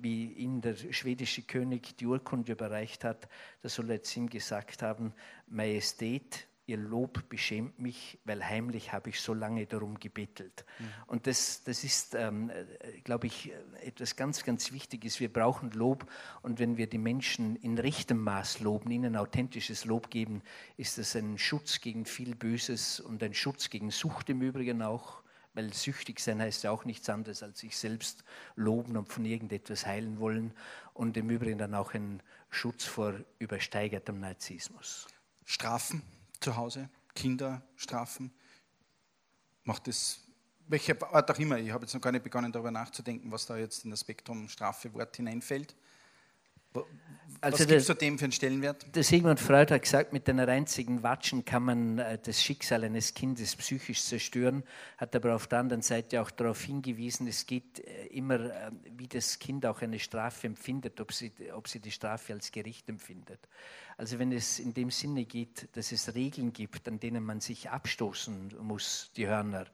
wie 0.00 0.32
ihm 0.32 0.60
der 0.60 0.74
schwedische 0.74 1.42
König 1.42 1.96
die 1.96 2.06
Urkunde 2.06 2.52
überreicht 2.52 3.04
hat, 3.04 3.28
da 3.62 3.68
soll 3.68 3.90
er 3.90 4.02
zu 4.02 4.20
ihm 4.20 4.28
gesagt 4.28 4.82
haben, 4.82 5.12
Majestät, 5.46 6.46
Ihr 6.70 6.76
Lob 6.76 7.28
beschämt 7.28 7.80
mich, 7.80 8.20
weil 8.24 8.44
heimlich 8.44 8.92
habe 8.92 9.10
ich 9.10 9.20
so 9.20 9.34
lange 9.34 9.66
darum 9.66 9.98
gebettelt. 9.98 10.64
Mhm. 10.78 10.84
Und 11.08 11.26
das, 11.26 11.64
das 11.64 11.82
ist, 11.82 12.14
ähm, 12.14 12.48
äh, 12.48 13.00
glaube 13.00 13.26
ich, 13.26 13.50
etwas 13.80 14.14
ganz, 14.14 14.44
ganz 14.44 14.70
Wichtiges. 14.70 15.18
Wir 15.18 15.32
brauchen 15.32 15.72
Lob 15.72 16.06
und 16.42 16.60
wenn 16.60 16.76
wir 16.76 16.86
die 16.86 16.98
Menschen 16.98 17.56
in 17.56 17.76
rechtem 17.76 18.22
Maß 18.22 18.60
loben, 18.60 18.92
ihnen 18.92 19.16
authentisches 19.16 19.84
Lob 19.84 20.10
geben, 20.10 20.42
ist 20.76 20.96
das 20.98 21.16
ein 21.16 21.38
Schutz 21.38 21.80
gegen 21.80 22.04
viel 22.04 22.36
Böses 22.36 23.00
und 23.00 23.20
ein 23.24 23.34
Schutz 23.34 23.68
gegen 23.68 23.90
Sucht 23.90 24.30
im 24.30 24.40
Übrigen 24.40 24.80
auch 24.80 25.19
weil 25.54 25.72
süchtig 25.72 26.20
sein 26.20 26.40
heißt 26.40 26.64
ja 26.64 26.70
auch 26.70 26.84
nichts 26.84 27.08
anderes 27.08 27.42
als 27.42 27.60
sich 27.60 27.76
selbst 27.76 28.24
loben 28.56 28.96
und 28.96 29.08
von 29.08 29.24
irgendetwas 29.24 29.86
heilen 29.86 30.20
wollen 30.20 30.54
und 30.94 31.16
im 31.16 31.30
Übrigen 31.30 31.58
dann 31.58 31.74
auch 31.74 31.94
ein 31.94 32.22
Schutz 32.50 32.84
vor 32.84 33.14
übersteigertem 33.38 34.20
Narzissmus. 34.20 35.06
Strafen 35.44 36.02
zu 36.40 36.56
Hause, 36.56 36.88
Kinder 37.14 37.62
strafen, 37.76 38.32
macht 39.64 39.88
das, 39.88 40.20
welche 40.68 41.00
Art 41.12 41.30
auch 41.30 41.38
immer, 41.38 41.58
ich 41.58 41.70
habe 41.70 41.84
jetzt 41.84 41.94
noch 41.94 42.00
gar 42.00 42.12
nicht 42.12 42.24
begonnen 42.24 42.52
darüber 42.52 42.70
nachzudenken, 42.70 43.30
was 43.30 43.46
da 43.46 43.56
jetzt 43.56 43.84
in 43.84 43.90
das 43.90 44.00
Spektrum 44.00 44.48
Strafe 44.48 44.92
Wort 44.94 45.16
hineinfällt. 45.16 45.74
Also 47.42 47.60
Was 47.60 47.66
gibt 47.68 47.80
es 47.80 47.98
dem 47.98 48.18
für 48.18 48.24
einen 48.24 48.32
Stellenwert? 48.32 48.94
Der 48.94 49.02
Sigmund 49.02 49.40
Freud 49.40 49.72
hat 49.72 49.80
gesagt, 49.80 50.12
mit 50.12 50.28
einer 50.28 50.46
einzigen 50.46 51.02
Watschen 51.02 51.42
kann 51.46 51.62
man 51.62 51.98
äh, 51.98 52.18
das 52.22 52.42
Schicksal 52.42 52.84
eines 52.84 53.14
Kindes 53.14 53.56
psychisch 53.56 54.02
zerstören, 54.02 54.62
hat 54.98 55.16
aber 55.16 55.34
auf 55.34 55.46
der 55.46 55.60
anderen 55.60 55.80
Seite 55.80 56.20
auch 56.20 56.30
darauf 56.30 56.60
hingewiesen, 56.62 57.26
es 57.26 57.46
geht 57.46 57.80
äh, 57.80 58.08
immer, 58.08 58.40
äh, 58.40 58.70
wie 58.94 59.08
das 59.08 59.38
Kind 59.38 59.64
auch 59.64 59.80
eine 59.80 59.98
Strafe 59.98 60.48
empfindet, 60.48 61.00
ob 61.00 61.14
sie, 61.14 61.32
ob 61.54 61.66
sie 61.66 61.80
die 61.80 61.90
Strafe 61.90 62.34
als 62.34 62.52
Gericht 62.52 62.86
empfindet. 62.90 63.40
Also 63.96 64.18
wenn 64.18 64.32
es 64.32 64.58
in 64.58 64.74
dem 64.74 64.90
Sinne 64.90 65.24
geht, 65.24 65.68
dass 65.72 65.92
es 65.92 66.14
Regeln 66.14 66.52
gibt, 66.52 66.86
an 66.88 67.00
denen 67.00 67.24
man 67.24 67.40
sich 67.40 67.70
abstoßen 67.70 68.54
muss, 68.60 69.12
die 69.16 69.26
Hörner, 69.26 69.64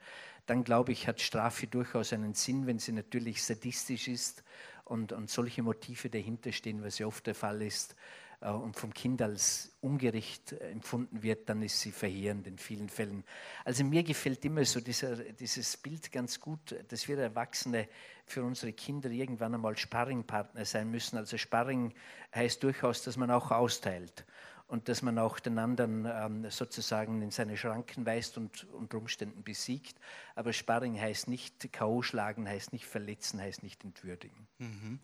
dann 0.47 0.63
glaube 0.63 0.93
ich, 0.93 1.09
hat 1.09 1.21
Strafe 1.21 1.67
durchaus 1.67 2.13
einen 2.13 2.35
Sinn, 2.35 2.69
wenn 2.69 2.79
sie 2.79 2.93
natürlich 2.93 3.43
sadistisch 3.43 4.07
ist 4.07 4.45
und, 4.87 5.13
und 5.13 5.29
solche 5.29 5.63
Motive 5.63 6.09
dahinter 6.09 6.53
stehen, 6.53 6.83
was 6.83 6.99
ja 6.99 7.07
oft 7.07 7.27
der 7.27 7.35
Fall 7.35 7.61
ist, 7.61 7.95
äh, 8.41 8.51
und 8.51 8.77
vom 8.77 8.93
Kind 8.95 9.21
als 9.21 9.73
ungerecht 9.81 10.53
empfunden 10.53 11.23
wird, 11.23 11.49
dann 11.49 11.63
ist 11.63 11.81
sie 11.81 11.93
verheerend 11.93 12.47
in 12.47 12.59
vielen 12.59 12.89
Fällen. 12.89 13.25
Also 13.65 13.85
mir 13.85 14.03
gefällt 14.03 14.45
immer 14.45 14.65
so 14.65 14.81
dieser, 14.81 15.17
dieses 15.17 15.77
Bild 15.77 16.11
ganz 16.13 16.41
gut, 16.41 16.75
dass 16.89 17.09
wir 17.09 17.19
Erwachsene 17.19 17.89
für 18.25 18.43
unsere 18.45 18.73
Kinder 18.73 19.11
irgendwann 19.11 19.55
einmal 19.55 19.77
Sparringpartner 19.77 20.65
sein 20.65 20.91
müssen. 20.91 21.17
Also 21.17 21.37
Sparring 21.37 21.95
heißt 22.35 22.63
durchaus, 22.63 23.03
dass 23.03 23.17
man 23.17 23.31
auch 23.31 23.51
austeilt 23.51 24.25
und 24.69 24.89
dass 24.89 25.03
man 25.03 25.19
auch 25.19 25.39
den 25.39 25.59
anderen 25.59 26.07
ähm, 26.07 26.51
sozusagen 26.51 27.23
in 27.23 27.31
seine 27.31 27.57
Schranken 27.57 28.05
weist 28.05 28.37
und 28.37 28.65
unter 28.73 28.99
Umständen 28.99 29.43
besiegt. 29.45 29.99
Aber 30.35 30.53
Sparring 30.53 31.01
heißt 31.01 31.29
nicht 31.29 31.73
K.O. 31.73 32.03
schlagen, 32.03 32.49
heißt 32.49 32.73
nicht 32.73 32.87
verletzen, 32.87 33.41
heißt 33.41 33.63
nicht 33.63 33.85
entwürdigen. 33.85 34.49
Mhm. 34.59 35.01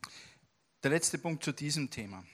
Der 0.83 0.91
letzte 0.91 1.19
Punkt 1.19 1.45
zu 1.45 1.53
diesem 1.53 1.91
Thema. 1.91 2.25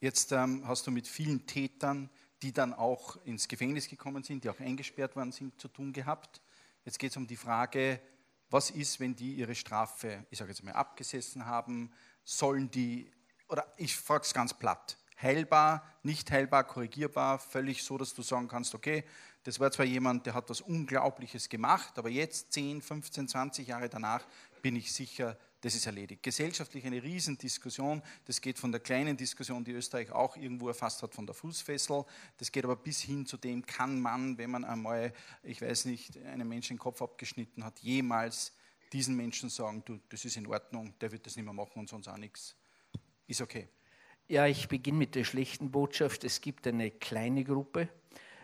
Jetzt 0.00 0.32
ähm, 0.32 0.66
hast 0.66 0.86
du 0.86 0.90
mit 0.90 1.06
vielen 1.06 1.46
Tätern, 1.46 2.08
die 2.42 2.52
dann 2.52 2.72
auch 2.72 3.16
ins 3.26 3.48
Gefängnis 3.48 3.88
gekommen 3.88 4.22
sind, 4.22 4.44
die 4.44 4.48
auch 4.48 4.60
eingesperrt 4.60 5.14
worden 5.16 5.32
sind, 5.32 5.60
zu 5.60 5.68
tun 5.68 5.92
gehabt. 5.92 6.40
Jetzt 6.86 6.98
geht 6.98 7.10
es 7.10 7.16
um 7.18 7.26
die 7.26 7.36
Frage, 7.36 8.00
was 8.48 8.70
ist, 8.70 8.98
wenn 8.98 9.14
die 9.14 9.34
ihre 9.34 9.54
Strafe, 9.54 10.24
ich 10.30 10.38
sage 10.38 10.50
jetzt 10.50 10.64
mal, 10.64 10.72
abgesessen 10.72 11.44
haben? 11.44 11.92
Sollen 12.24 12.70
die, 12.70 13.10
oder 13.48 13.70
ich 13.76 13.94
frage 13.94 14.24
es 14.24 14.32
ganz 14.32 14.54
platt, 14.54 14.96
heilbar, 15.22 15.84
nicht 16.02 16.30
heilbar, 16.30 16.64
korrigierbar, 16.64 17.38
völlig 17.38 17.82
so, 17.82 17.98
dass 17.98 18.14
du 18.14 18.22
sagen 18.22 18.48
kannst, 18.48 18.74
okay, 18.74 19.04
das 19.44 19.58
war 19.58 19.70
zwar 19.70 19.86
jemand, 19.86 20.26
der 20.26 20.34
hat 20.34 20.50
was 20.50 20.60
Unglaubliches 20.60 21.48
gemacht, 21.48 21.98
aber 21.98 22.10
jetzt 22.10 22.52
10, 22.52 22.82
15, 22.82 23.28
20 23.28 23.68
Jahre 23.68 23.88
danach 23.88 24.26
bin 24.62 24.76
ich 24.76 24.92
sicher, 24.92 25.38
das 25.62 25.74
ist 25.74 25.86
erledigt. 25.86 26.22
Gesellschaftlich 26.22 26.86
eine 26.86 27.02
Riesendiskussion. 27.02 28.02
Das 28.24 28.40
geht 28.40 28.58
von 28.58 28.72
der 28.72 28.80
kleinen 28.80 29.16
Diskussion, 29.16 29.62
die 29.62 29.72
Österreich 29.72 30.10
auch 30.10 30.36
irgendwo 30.36 30.68
erfasst 30.68 31.02
hat, 31.02 31.14
von 31.14 31.26
der 31.26 31.34
Fußfessel. 31.34 32.04
Das 32.38 32.50
geht 32.50 32.64
aber 32.64 32.76
bis 32.76 33.00
hin 33.00 33.26
zu 33.26 33.36
dem, 33.36 33.64
kann 33.66 34.00
man, 34.00 34.38
wenn 34.38 34.50
man 34.50 34.64
einmal, 34.64 35.12
ich 35.42 35.60
weiß 35.60 35.84
nicht, 35.84 36.16
einem 36.24 36.48
Menschen 36.48 36.76
den 36.76 36.80
Kopf 36.80 37.02
abgeschnitten 37.02 37.64
hat, 37.64 37.78
jemals 37.80 38.52
diesen 38.92 39.16
Menschen 39.16 39.50
sagen, 39.50 39.82
du, 39.84 40.00
das 40.08 40.24
ist 40.24 40.36
in 40.36 40.46
Ordnung, 40.46 40.94
der 40.98 41.12
wird 41.12 41.26
das 41.26 41.36
nicht 41.36 41.44
mehr 41.44 41.54
machen 41.54 41.78
und 41.78 41.88
sonst 41.88 42.08
auch 42.08 42.16
nichts. 42.16 42.56
Ist 43.26 43.40
okay. 43.40 43.68
Ja, 44.30 44.46
ich 44.46 44.68
beginne 44.68 44.98
mit 44.98 45.16
der 45.16 45.24
schlechten 45.24 45.72
Botschaft. 45.72 46.22
Es 46.22 46.40
gibt 46.40 46.64
eine 46.68 46.92
kleine 46.92 47.42
Gruppe, 47.42 47.88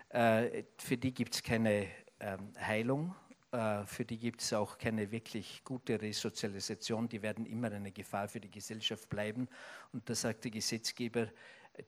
äh, 0.08 0.64
für 0.78 0.96
die 0.96 1.14
gibt 1.14 1.36
es 1.36 1.44
keine 1.44 1.86
ähm, 2.18 2.52
Heilung, 2.58 3.14
äh, 3.52 3.84
für 3.86 4.04
die 4.04 4.18
gibt 4.18 4.42
es 4.42 4.52
auch 4.52 4.78
keine 4.78 5.12
wirklich 5.12 5.62
gute 5.62 6.02
Resozialisation. 6.02 7.08
Die 7.08 7.22
werden 7.22 7.46
immer 7.46 7.70
eine 7.70 7.92
Gefahr 7.92 8.26
für 8.26 8.40
die 8.40 8.50
Gesellschaft 8.50 9.08
bleiben. 9.08 9.46
Und 9.92 10.10
da 10.10 10.16
sagt 10.16 10.42
der 10.42 10.50
Gesetzgeber, 10.50 11.28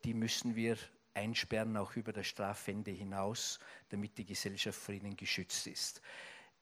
die 0.05 0.15
müssen 0.15 0.55
wir 0.55 0.77
einsperren, 1.15 1.77
auch 1.77 1.97
über 1.97 2.13
das 2.13 2.29
Strafende 2.29 2.93
hinaus, 2.93 3.59
damit 3.89 4.17
die 4.17 4.27
Gesellschaft 4.27 4.79
vor 4.79 4.95
ihnen 4.95 5.17
geschützt 5.17 5.67
ist. 5.67 6.03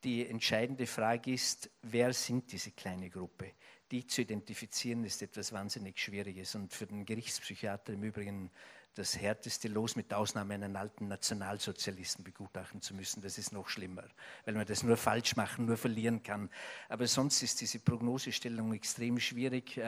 Die 0.04 0.26
entscheidende 0.26 0.86
Frage 0.86 1.34
ist, 1.34 1.68
wer 1.82 2.14
sind 2.14 2.50
diese 2.50 2.70
kleine 2.70 3.10
Gruppe? 3.10 3.52
Die 3.90 4.06
zu 4.06 4.22
identifizieren, 4.22 5.04
ist 5.04 5.22
etwas 5.22 5.52
wahnsinnig 5.52 5.98
Schwieriges. 5.98 6.54
Und 6.54 6.72
für 6.72 6.86
den 6.86 7.04
Gerichtspsychiater 7.04 7.92
im 7.92 8.02
Übrigen 8.02 8.50
das 8.96 9.20
härteste 9.20 9.68
Los, 9.68 9.94
mit 9.94 10.12
Ausnahme 10.14 10.54
einen 10.54 10.74
alten 10.74 11.06
Nationalsozialisten 11.08 12.24
begutachten 12.24 12.80
zu 12.80 12.94
müssen. 12.94 13.20
Das 13.20 13.36
ist 13.36 13.52
noch 13.52 13.68
schlimmer, 13.68 14.04
weil 14.46 14.54
man 14.54 14.64
das 14.64 14.82
nur 14.82 14.96
falsch 14.96 15.36
machen, 15.36 15.66
nur 15.66 15.76
verlieren 15.76 16.22
kann. 16.22 16.48
Aber 16.88 17.06
sonst 17.06 17.42
ist 17.42 17.60
diese 17.60 17.78
Prognosestellung 17.78 18.72
extrem 18.72 19.20
schwierig. 19.20 19.78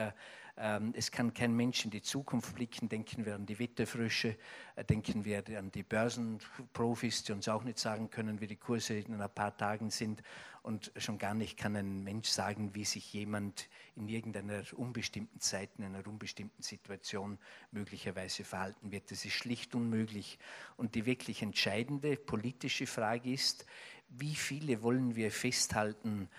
Äh, 0.59 0.75
ähm, 0.75 0.93
es 0.95 1.11
kann 1.11 1.33
kein 1.33 1.55
Mensch 1.55 1.85
in 1.85 1.91
die 1.91 2.01
Zukunft 2.01 2.55
blicken. 2.55 2.89
Denken 2.89 3.25
wir 3.25 3.35
an 3.35 3.45
die 3.45 3.59
Wetterfrösche, 3.59 4.37
äh, 4.75 4.83
denken 4.83 5.25
wir 5.25 5.43
an 5.57 5.71
die 5.71 5.83
Börsenprofis, 5.83 7.23
die 7.23 7.31
uns 7.31 7.47
auch 7.47 7.63
nicht 7.63 7.79
sagen 7.79 8.09
können, 8.09 8.41
wie 8.41 8.47
die 8.47 8.55
Kurse 8.55 8.95
in 8.95 9.19
ein 9.19 9.29
paar 9.29 9.55
Tagen 9.55 9.89
sind. 9.89 10.21
Und 10.61 10.91
schon 10.97 11.17
gar 11.17 11.33
nicht 11.33 11.57
kann 11.57 11.75
ein 11.75 12.03
Mensch 12.03 12.27
sagen, 12.27 12.75
wie 12.75 12.83
sich 12.83 13.13
jemand 13.13 13.69
in 13.95 14.09
irgendeiner 14.09 14.61
unbestimmten 14.75 15.39
Zeit, 15.39 15.69
in 15.77 15.85
einer 15.85 16.05
unbestimmten 16.05 16.61
Situation 16.61 17.39
möglicherweise 17.71 18.43
verhalten 18.43 18.91
wird. 18.91 19.09
Das 19.09 19.23
ist 19.23 19.33
schlicht 19.33 19.73
unmöglich. 19.73 20.37
Und 20.75 20.95
die 20.95 21.05
wirklich 21.05 21.41
entscheidende 21.41 22.17
politische 22.17 22.87
Frage 22.87 23.31
ist, 23.31 23.65
wie 24.09 24.35
viele 24.35 24.81
wollen 24.81 25.15
wir 25.15 25.31
festhalten, 25.31 26.29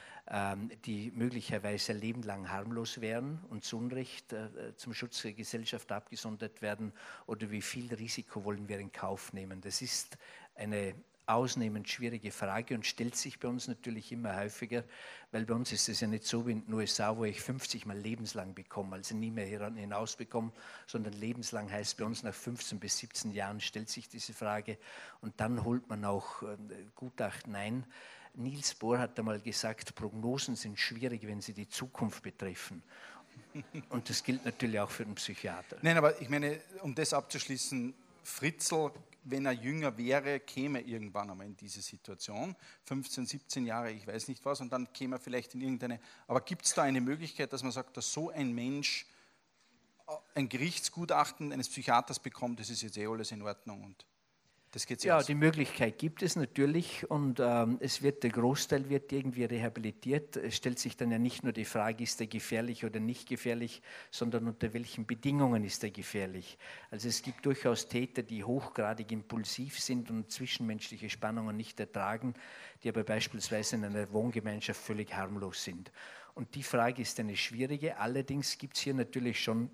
die 0.85 1.11
möglicherweise 1.11 1.93
ein 1.93 2.01
Leben 2.01 2.23
lang 2.23 2.49
harmlos 2.51 3.01
wären 3.01 3.41
und 3.49 3.65
zu 3.65 3.79
Unrecht 3.79 4.33
äh, 4.33 4.77
zum 4.77 4.95
Schutz 4.95 5.23
der 5.23 5.33
Gesellschaft 5.33 5.91
abgesondert 5.91 6.63
werden, 6.63 6.93
oder 7.27 7.51
wie 7.51 7.63
viel 7.63 7.93
Risiko 7.93 8.45
wollen 8.45 8.69
wir 8.69 8.79
in 8.79 8.93
Kauf 8.93 9.33
nehmen? 9.33 9.61
Das 9.61 9.83
ist 9.83 10.19
eine 10.55 10.95
ausnehmend 11.31 11.89
schwierige 11.89 12.33
Frage 12.33 12.75
und 12.75 12.87
stellt 12.87 13.15
sich 13.15 13.39
bei 13.39 13.49
uns 13.49 13.69
natürlich 13.69 14.11
immer 14.11 14.37
häufiger, 14.37 14.85
weil 15.31 15.47
bei 15.47 15.55
uns 15.55 15.71
ist 15.73 15.89
es 15.89 16.01
ja 16.01 16.09
nicht 16.09 16.25
so 16.25 16.47
wie 16.47 16.53
in 16.53 16.65
den 16.65 16.75
USA, 16.75 17.17
wo 17.17 17.25
ich 17.25 17.41
50 17.41 17.87
Mal 17.87 17.97
lebenslang 17.97 18.55
bekomme, 18.55 18.97
also 18.97 19.15
nie 19.15 19.31
mehr 19.31 19.47
hinaus 19.47 20.17
bekomme, 20.17 20.53
sondern 20.87 21.13
lebenslang 21.15 21.71
heißt 21.71 21.97
bei 21.99 22.05
uns 22.05 22.23
nach 22.23 22.35
15 22.35 22.81
bis 22.81 22.99
17 22.99 23.33
Jahren 23.33 23.61
stellt 23.61 23.89
sich 23.89 24.09
diese 24.09 24.33
Frage 24.33 24.77
und 25.21 25.41
dann 25.41 25.65
holt 25.65 25.89
man 25.89 26.05
auch 26.05 26.43
äh, 26.43 26.57
Gutachten 26.97 27.55
ein. 27.55 27.85
Niels 28.35 28.75
Bohr 28.75 28.99
hat 28.99 29.19
einmal 29.19 29.41
gesagt, 29.41 29.95
Prognosen 29.95 30.57
sind 30.57 30.79
schwierig, 30.79 31.27
wenn 31.27 31.41
sie 31.41 31.53
die 31.53 31.69
Zukunft 31.69 32.23
betreffen. 32.23 32.83
Und 33.89 34.09
das 34.09 34.23
gilt 34.23 34.45
natürlich 34.45 34.79
auch 34.79 34.91
für 34.91 35.05
den 35.05 35.15
Psychiater. 35.15 35.79
Nein, 35.83 35.97
aber 35.97 36.21
ich 36.21 36.29
meine, 36.29 36.61
um 36.83 36.95
das 36.95 37.13
abzuschließen, 37.13 37.95
Fritzl 38.23 38.93
wenn 39.25 39.47
er 39.47 39.53
jünger 39.53 39.97
wäre, 39.97 40.41
käme 40.41 40.81
irgendwann 40.81 41.31
einmal 41.31 41.47
in 41.47 41.57
diese 41.57 41.83
Situation. 41.83 42.57
15, 42.85 43.27
17 43.27 43.67
Jahre, 43.67 43.91
ich 43.91 44.07
weiß 44.07 44.29
nicht 44.29 44.45
was, 44.45 44.61
und 44.61 44.73
dann 44.73 44.93
käme 44.93 45.17
er 45.17 45.21
vielleicht 45.21 45.55
in 45.55 45.61
irgendeine. 45.61 46.01
Aber 46.27 46.41
gibt 46.41 46.65
es 46.65 46.75
da 46.75 46.83
eine 46.83 47.01
Möglichkeit, 47.01 47.53
dass 47.53 47.63
man 47.63 47.73
sagt, 47.73 47.97
dass 47.97 48.13
so 48.13 48.31
ein 48.31 48.53
Mensch 48.53 49.07
äh, 50.09 50.13
ein 50.35 50.49
Gerichtsgutachten 50.49 51.53
eines 51.53 51.69
Psychiaters 51.69 52.19
bekommt, 52.19 52.61
das 52.61 52.71
ist 52.71 52.83
jetzt 52.83 52.97
eh 52.97 53.07
alles 53.07 53.33
in 53.33 53.43
Ordnung 53.43 53.85
und 53.85 54.07
das 54.73 54.87
geht 54.87 55.03
ja, 55.03 55.17
aus. 55.17 55.27
die 55.27 55.35
Möglichkeit 55.35 55.99
gibt 55.99 56.23
es 56.23 56.37
natürlich 56.37 57.11
und 57.11 57.41
ähm, 57.41 57.79
es 57.81 58.03
wird 58.03 58.23
der 58.23 58.31
Großteil 58.31 58.89
wird 58.89 59.11
irgendwie 59.13 59.45
rehabilitiert. 59.45 60.37
Es 60.37 60.57
stellt 60.57 60.79
sich 60.79 60.97
dann 60.97 61.11
ja 61.11 61.19
nicht 61.19 61.43
nur 61.43 61.53
die 61.53 61.65
Frage, 61.65 62.05
ist 62.05 62.21
er 62.21 62.29
gefährlich 62.29 62.85
oder 62.85 63.01
nicht 63.01 63.29
gefährlich, 63.29 63.83
sondern 64.13 64.47
unter 64.47 64.73
welchen 64.73 65.07
Bedingungen 65.07 65.65
ist 65.65 65.83
er 65.83 65.91
gefährlich. 65.91 66.57
Also 66.93 67.09
es 67.09 67.21
gibt 67.23 67.45
durchaus 67.47 67.89
Täter, 67.89 68.23
die 68.23 68.45
hochgradig 68.45 69.11
impulsiv 69.11 69.81
sind 69.81 70.09
und 70.09 70.31
zwischenmenschliche 70.31 71.11
Spannungen 71.11 71.57
nicht 71.57 71.81
ertragen, 71.81 72.35
die 72.85 72.91
aber 72.91 73.03
beispielsweise 73.03 73.75
in 73.75 73.85
einer 73.85 74.13
Wohngemeinschaft 74.13 74.81
völlig 74.81 75.13
harmlos 75.13 75.65
sind. 75.65 75.91
Und 76.35 76.55
die 76.55 76.63
Frage 76.63 77.03
ist 77.03 77.19
eine 77.19 77.37
schwierige. 77.37 77.99
Allerdings 77.99 78.57
gibt 78.57 78.77
es 78.77 78.83
hier 78.85 78.95
natürlich 78.95 79.43
schon 79.43 79.69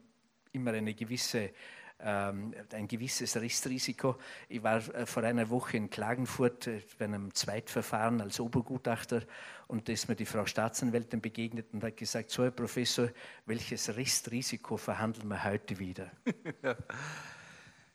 immer 0.52 0.72
eine 0.72 0.94
gewisse 0.94 1.50
ein 1.98 2.88
gewisses 2.88 3.36
Restrisiko. 3.36 4.16
Ich 4.48 4.62
war 4.62 4.76
äh, 4.94 5.06
vor 5.06 5.22
einer 5.22 5.48
Woche 5.48 5.76
in 5.76 5.88
Klagenfurt 5.88 6.66
äh, 6.66 6.82
bei 6.98 7.06
einem 7.06 7.34
Zweitverfahren 7.34 8.20
als 8.20 8.38
Obergutachter 8.38 9.22
und 9.66 9.88
da 9.88 9.92
ist 9.92 10.08
mir 10.08 10.16
die 10.16 10.26
Frau 10.26 10.46
Staatsanwältin 10.46 11.20
begegnet 11.20 11.66
und 11.72 11.82
hat 11.82 11.96
gesagt, 11.96 12.30
so 12.30 12.44
Herr 12.44 12.50
Professor, 12.50 13.08
welches 13.46 13.96
Restrisiko 13.96 14.76
verhandeln 14.76 15.28
wir 15.28 15.42
heute 15.42 15.78
wieder? 15.78 16.10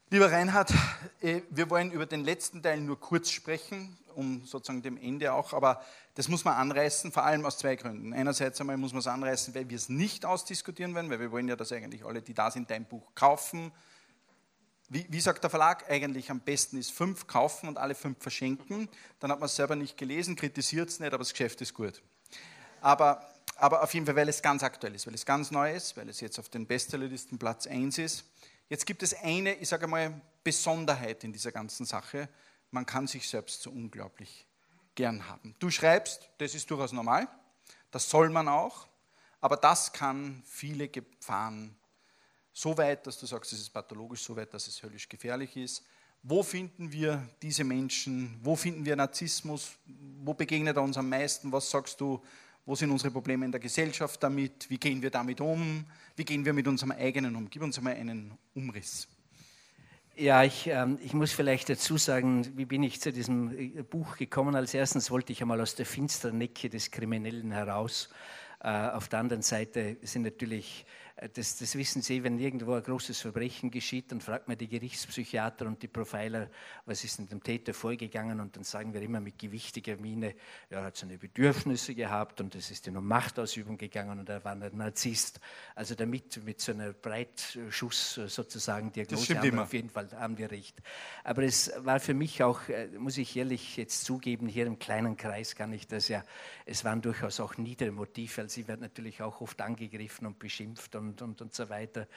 Lieber 0.10 0.30
Reinhard, 0.30 0.74
äh, 1.22 1.42
wir 1.50 1.70
wollen 1.70 1.92
über 1.92 2.06
den 2.06 2.26
letzten 2.26 2.62
Teil 2.62 2.82
nur 2.82 3.00
kurz 3.00 3.32
sprechen, 3.32 3.98
um 4.16 4.46
sozusagen 4.46 4.82
dem 4.82 4.98
Ende 4.98 5.34
auch, 5.34 5.54
aber 5.54 5.82
das 6.16 6.28
muss 6.28 6.46
man 6.46 6.56
anreißen, 6.56 7.12
vor 7.12 7.24
allem 7.24 7.46
aus 7.46 7.58
zwei 7.58 7.76
Gründen. 7.76 8.14
Einerseits 8.14 8.60
einmal 8.60 8.78
muss 8.78 8.92
man 8.92 9.00
es 9.00 9.08
anreißen, 9.08 9.56
weil 9.56 9.70
wir 9.70 9.76
es 9.76 9.90
nicht 9.90 10.26
ausdiskutieren 10.26 10.94
werden, 10.96 11.10
weil 11.10 11.20
wir 11.20 11.32
wollen 11.32 11.48
ja, 11.48 11.56
dass 11.56 11.72
eigentlich 11.72 12.06
alle, 12.06 12.22
die 12.22 12.34
da 12.34 12.52
sind, 12.52 12.70
dein 12.70 12.86
Buch 12.86 13.14
kaufen, 13.16 13.72
wie, 14.90 15.06
wie, 15.10 15.22
sagt 15.22 15.42
der 15.44 15.50
Verlag 15.50 15.90
eigentlich, 15.90 16.30
am 16.30 16.42
besten 16.42 16.78
ist 16.78 16.92
fünf 16.92 17.26
kaufen 17.26 17.70
und 17.70 17.78
alle 17.78 17.96
fünf 17.96 18.22
verschenken. 18.22 18.90
Dann 19.22 19.32
hat 19.32 19.40
man 19.40 19.46
es 19.46 19.56
selber 19.56 19.78
nicht 19.78 19.96
gelesen, 19.96 20.36
kritisiert 20.36 20.90
es 20.90 21.00
nicht, 21.00 21.14
aber 21.14 21.20
das 21.20 21.32
Geschäft 21.32 21.62
ist 21.62 21.74
gut. 21.74 22.02
Aber 22.82 23.26
aber 23.62 23.84
auf 23.84 23.94
jeden 23.94 24.08
Fall, 24.08 24.16
weil 24.16 24.28
es 24.28 24.42
ganz 24.42 24.64
aktuell 24.64 24.96
ist, 24.96 25.06
weil 25.06 25.14
es 25.14 25.24
ganz 25.24 25.52
neu 25.52 25.72
ist, 25.72 25.96
weil 25.96 26.10
es 26.10 26.20
jetzt 26.20 26.40
auf 26.40 26.50
den 26.50 26.66
Bestsellerlisten 26.66 27.38
Platz 27.38 27.68
1 27.68 28.00
ist. 28.00 28.26
Jetzt 28.70 28.88
gibt 28.88 29.04
es 29.04 29.14
eine, 29.14 29.54
ich 29.54 29.70
sage 29.70 29.86
mal, 29.86 30.20
Besonderheit 30.44 31.24
in 31.24 31.32
dieser 31.32 31.52
ganzen 31.52 31.86
Sache. 31.86 32.28
Man 32.72 32.86
kann 32.86 33.08
sich 33.08 33.28
selbst 33.28 33.62
so 33.62 33.70
unglaublich 33.70 34.48
gern 34.96 35.28
haben. 35.28 35.56
Du 35.60 35.70
schreibst, 35.70 36.30
das 36.38 36.56
ist 36.56 36.70
durchaus 36.70 36.92
normal, 36.92 37.28
das 37.92 38.10
soll 38.10 38.30
man 38.30 38.48
auch, 38.48 38.88
aber 39.40 39.58
das 39.58 39.92
kann 39.92 40.42
viele 40.46 40.88
Gefahren 40.88 41.76
so 42.54 42.78
weit, 42.78 43.08
dass 43.08 43.20
du 43.20 43.26
sagst, 43.26 43.54
es 43.54 43.60
ist 43.60 43.70
pathologisch, 43.70 44.24
so 44.24 44.36
weit, 44.36 44.54
dass 44.54 44.68
es 44.68 44.82
höllisch 44.84 45.08
gefährlich 45.08 45.56
ist. 45.56 45.84
Wo 46.24 46.44
finden 46.44 46.92
wir 46.92 47.28
diese 47.42 47.64
Menschen? 47.64 48.38
Wo 48.44 48.56
finden 48.56 48.86
wir 48.86 48.96
Narzissmus? 48.96 49.72
Wo 50.24 50.34
begegnet 50.34 50.76
er 50.76 50.84
uns 50.84 50.98
am 50.98 51.10
meisten? 51.10 51.52
Was 51.52 51.70
sagst 51.70 52.00
du? 52.00 52.22
Wo 52.66 52.76
sind 52.76 52.92
unsere 52.92 53.10
Probleme 53.10 53.46
in 53.46 53.52
der 53.52 53.60
Gesellschaft 53.60 54.22
damit? 54.22 54.70
Wie 54.70 54.78
gehen 54.78 55.02
wir 55.02 55.10
damit 55.10 55.42
um? 55.42 55.86
Wie 56.16 56.26
gehen 56.26 56.46
wir 56.46 56.54
mit 56.54 56.68
unserem 56.68 56.92
eigenen 56.92 57.36
um? 57.36 57.50
Gib 57.50 57.64
uns 57.64 57.78
einmal 57.78 57.96
einen 57.96 58.38
Umriss. 58.54 59.08
Ja, 60.18 60.44
ich, 60.44 60.68
ähm, 60.68 61.00
ich 61.02 61.14
muss 61.14 61.32
vielleicht 61.32 61.70
dazu 61.70 61.98
sagen, 61.98 62.46
wie 62.58 62.66
bin 62.66 62.84
ich 62.84 63.00
zu 63.00 63.14
diesem 63.14 63.58
äh, 63.58 63.82
Buch 63.82 64.18
gekommen? 64.18 64.56
Als 64.56 64.74
erstes 64.74 65.10
wollte 65.10 65.32
ich 65.32 65.42
einmal 65.42 65.62
aus 65.62 65.76
der 65.76 65.86
finsteren 65.86 66.42
Ecke 66.42 66.70
des 66.70 66.92
Kriminellen 66.92 67.52
heraus. 67.52 68.10
Äh, 68.62 68.68
auf 68.68 69.08
der 69.08 69.20
anderen 69.20 69.42
Seite 69.42 69.98
sind 70.02 70.24
natürlich 70.24 70.86
das, 71.34 71.58
das, 71.58 71.76
wissen 71.76 72.02
Sie, 72.02 72.24
wenn 72.24 72.40
irgendwo 72.40 72.74
ein 72.74 72.82
großes 72.82 73.22
Verbrechen 73.22 73.70
geschieht, 73.70 74.12
dann 74.12 74.22
fragt 74.22 74.48
man 74.48 74.58
die 74.58 74.68
Gerichtspsychiater 74.68 75.68
und 75.68 75.82
die 75.84 75.88
Profiler, 75.88 76.50
was 76.88 77.04
ist 77.04 77.20
denn 77.20 77.28
dem 77.28 77.44
Täter 77.44 77.76
vorgegangen 77.76 78.40
und 78.40 78.56
dann 78.56 78.64
sagen 78.64 78.92
wir 78.92 79.04
immer 79.04 79.20
mit 79.20 79.38
gewichtiger 79.38 79.98
Miene, 79.98 80.34
er 80.70 80.84
hat 80.84 80.98
seine 80.98 81.20
Bedürfnisse 81.20 81.94
gehabt 81.94 82.42
und 82.42 82.56
es 82.56 82.72
ist 82.72 82.88
in 82.88 82.98
um 82.98 83.08
Machtausübung 83.08 83.78
gegangen 83.78 84.18
und 84.20 84.30
er 84.30 84.44
war 84.44 84.54
ein 84.54 84.76
Narzisst. 84.76 85.40
Also 85.76 85.94
damit 85.94 86.44
mit 86.44 86.60
so 86.60 86.72
einer 86.72 86.92
Breitschuss 86.94 88.16
sozusagen 88.26 88.92
Diagnose 88.92 89.38
haben 89.38 89.52
wir 89.52 89.62
auf 89.62 89.74
jeden 89.74 89.90
Fall 89.90 90.10
haben 90.14 90.40
wir 90.40 90.50
recht. 90.50 90.82
Aber 91.24 91.44
es 91.44 91.72
war 91.78 92.00
für 92.00 92.16
mich 92.16 92.42
auch, 92.42 92.68
äh, 92.68 92.88
muss 92.98 93.18
ich 93.18 93.38
ehrlich 93.38 93.78
jetzt 93.78 94.06
zugeben, 94.06 94.48
hier 94.48 94.66
im 94.66 94.80
kleinen 94.80 95.18
Kreis 95.18 95.56
kann 95.56 95.72
ich 95.72 95.88
das 95.88 96.08
ja, 96.08 96.24
es 96.66 96.84
waren 96.84 97.04
durchaus 97.04 97.40
auch 97.40 97.58
niedere 97.58 97.92
Motive, 97.92 98.42
also 98.42 98.54
sie 98.56 98.68
werden 98.68 98.82
natürlich 98.82 99.22
auch 99.22 99.40
oft 99.42 99.62
angegriffen 99.62 100.26
und 100.26 100.40
beschimpft 100.40 100.96
und 100.96 101.11
und, 101.12 101.22
und, 101.22 101.42
und 101.42 101.54
so 101.54 101.70
weiter. 101.70 102.08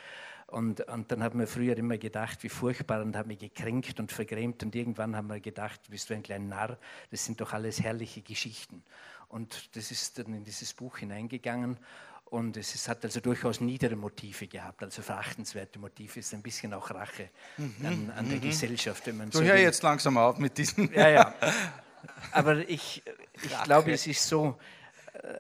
Und, 0.46 0.80
und 0.88 1.10
dann 1.10 1.22
haben 1.22 1.38
wir 1.40 1.46
früher 1.46 1.76
immer 1.76 1.98
gedacht, 1.98 2.42
wie 2.42 2.48
furchtbar 2.48 3.02
und 3.02 3.16
haben 3.16 3.28
mich 3.28 3.38
gekränkt 3.38 3.98
und 3.98 4.12
vergrämt. 4.12 4.62
Und 4.62 4.74
irgendwann 4.74 5.16
haben 5.16 5.28
wir 5.28 5.40
gedacht, 5.40 5.80
bist 5.90 6.10
du 6.10 6.14
ein 6.14 6.22
kleiner 6.22 6.44
Narr, 6.44 6.78
das 7.10 7.24
sind 7.24 7.40
doch 7.40 7.52
alles 7.52 7.82
herrliche 7.82 8.22
Geschichten. 8.22 8.82
Und 9.28 9.74
das 9.76 9.90
ist 9.90 10.18
dann 10.18 10.34
in 10.34 10.44
dieses 10.44 10.72
Buch 10.74 10.98
hineingegangen. 10.98 11.78
Und 12.26 12.56
es 12.56 12.74
ist, 12.74 12.88
hat 12.88 13.04
also 13.04 13.20
durchaus 13.20 13.60
niedere 13.60 13.96
Motive 13.96 14.46
gehabt, 14.46 14.82
also 14.82 15.02
verachtenswerte 15.02 15.78
Motive. 15.78 16.20
Es 16.20 16.26
ist 16.26 16.34
ein 16.34 16.42
bisschen 16.42 16.72
auch 16.74 16.90
Rache 16.90 17.30
mhm. 17.56 17.74
an, 17.84 18.12
an, 18.16 18.28
der 18.28 18.38
mhm. 18.38 18.42
Gesellschaft, 18.42 19.06
wenn 19.06 19.16
man 19.16 19.30
du 19.30 19.38
so 19.38 19.44
hör 19.44 19.54
will. 19.54 19.62
jetzt 19.62 19.82
langsam 19.82 20.16
auf 20.18 20.38
mit 20.38 20.58
diesen. 20.58 20.92
Ja, 20.92 21.08
ja. 21.08 21.34
Aber 22.32 22.68
ich, 22.68 23.02
ich 23.42 23.62
glaube, 23.64 23.92
es 23.92 24.06
ist 24.06 24.26
so, 24.26 24.58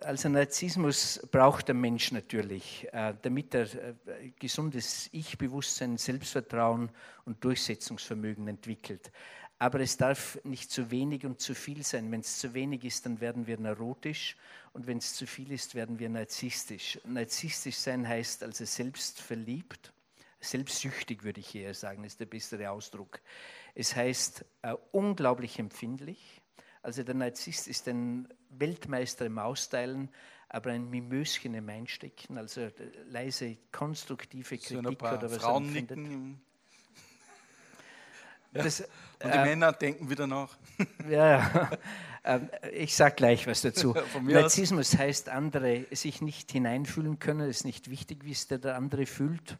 also 0.00 0.28
Narzissmus 0.28 1.20
braucht 1.30 1.68
der 1.68 1.74
Mensch 1.74 2.12
natürlich, 2.12 2.86
äh, 2.92 3.14
damit 3.20 3.54
er 3.54 3.62
äh, 3.74 3.94
gesundes 4.38 5.08
Ich-Bewusstsein, 5.12 5.98
Selbstvertrauen 5.98 6.90
und 7.24 7.42
Durchsetzungsvermögen 7.42 8.46
entwickelt. 8.46 9.10
Aber 9.58 9.80
es 9.80 9.96
darf 9.96 10.38
nicht 10.44 10.70
zu 10.70 10.90
wenig 10.90 11.24
und 11.24 11.40
zu 11.40 11.54
viel 11.54 11.82
sein. 11.82 12.10
Wenn 12.12 12.20
es 12.20 12.38
zu 12.38 12.54
wenig 12.54 12.84
ist, 12.84 13.06
dann 13.06 13.20
werden 13.20 13.46
wir 13.46 13.58
neurotisch 13.58 14.36
und 14.72 14.86
wenn 14.86 14.98
es 14.98 15.14
zu 15.14 15.26
viel 15.26 15.50
ist, 15.52 15.74
werden 15.74 15.98
wir 15.98 16.08
narzisstisch. 16.08 17.00
Narzisstisch 17.04 17.76
sein 17.76 18.06
heißt 18.06 18.42
also 18.42 18.64
selbstverliebt, 18.64 19.92
selbstsüchtig 20.40 21.22
würde 21.24 21.40
ich 21.40 21.54
eher 21.54 21.74
sagen, 21.74 22.04
ist 22.04 22.20
der 22.20 22.26
bessere 22.26 22.70
Ausdruck. 22.70 23.20
Es 23.74 23.96
heißt 23.96 24.44
äh, 24.62 24.74
unglaublich 24.92 25.58
empfindlich, 25.58 26.42
also 26.84 27.02
der 27.02 27.14
Narzisst 27.14 27.66
ist 27.66 27.88
ein 27.88 28.28
Weltmeister 28.50 29.24
im 29.24 29.38
Austeilen, 29.38 30.10
aber 30.50 30.70
ein 30.70 30.88
Mimöschen 30.90 31.54
im 31.54 31.68
Einstecken, 31.68 32.36
also 32.38 32.60
äh, 32.60 32.72
leise 33.08 33.56
konstruktive 33.72 34.58
Kritik 34.58 34.68
so 34.70 34.78
oder 34.78 35.22
was 35.22 35.36
Frauen 35.38 35.74
er 35.74 35.80
nicken. 35.80 36.40
Das, 38.52 38.82
Und 38.82 38.88
die 39.24 39.28
äh, 39.36 39.44
Männer 39.46 39.72
denken 39.72 40.08
wieder 40.08 40.28
nach. 40.28 40.56
Ja, 41.10 41.38
ja. 41.38 41.70
Ähm, 42.26 42.48
ich 42.72 42.96
sage 42.96 43.16
gleich 43.16 43.46
was 43.46 43.60
dazu. 43.60 43.94
Narzissmus 44.22 44.96
heißt, 44.96 45.28
andere 45.28 45.84
sich 45.90 46.22
nicht 46.22 46.50
hineinfühlen 46.52 47.18
können, 47.18 47.40
es 47.40 47.58
ist 47.58 47.64
nicht 47.66 47.90
wichtig, 47.90 48.24
wie 48.24 48.32
es 48.32 48.48
der 48.48 48.76
andere 48.76 49.04
fühlt. 49.04 49.58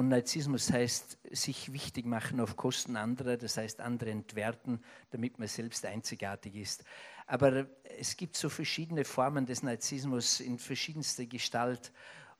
Und 0.00 0.08
Narzissmus 0.08 0.72
heißt, 0.72 1.18
sich 1.30 1.74
wichtig 1.74 2.06
machen 2.06 2.40
auf 2.40 2.56
Kosten 2.56 2.96
anderer, 2.96 3.36
das 3.36 3.58
heißt, 3.58 3.82
andere 3.82 4.08
entwerten, 4.08 4.82
damit 5.10 5.38
man 5.38 5.46
selbst 5.46 5.84
einzigartig 5.84 6.54
ist. 6.54 6.84
Aber 7.26 7.66
es 7.98 8.16
gibt 8.16 8.34
so 8.34 8.48
verschiedene 8.48 9.04
Formen 9.04 9.44
des 9.44 9.62
Narzissmus 9.62 10.40
in 10.40 10.58
verschiedenster 10.58 11.26
Gestalt. 11.26 11.92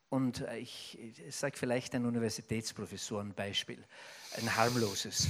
Und 0.09 0.43
ich, 0.59 0.99
ich 0.99 1.37
sage 1.37 1.59
vielleicht 1.59 1.95
ein 1.95 2.07
Universitätsprofessorenbeispiel, 2.07 3.85
ein 4.39 4.57
harmloses. 4.57 5.29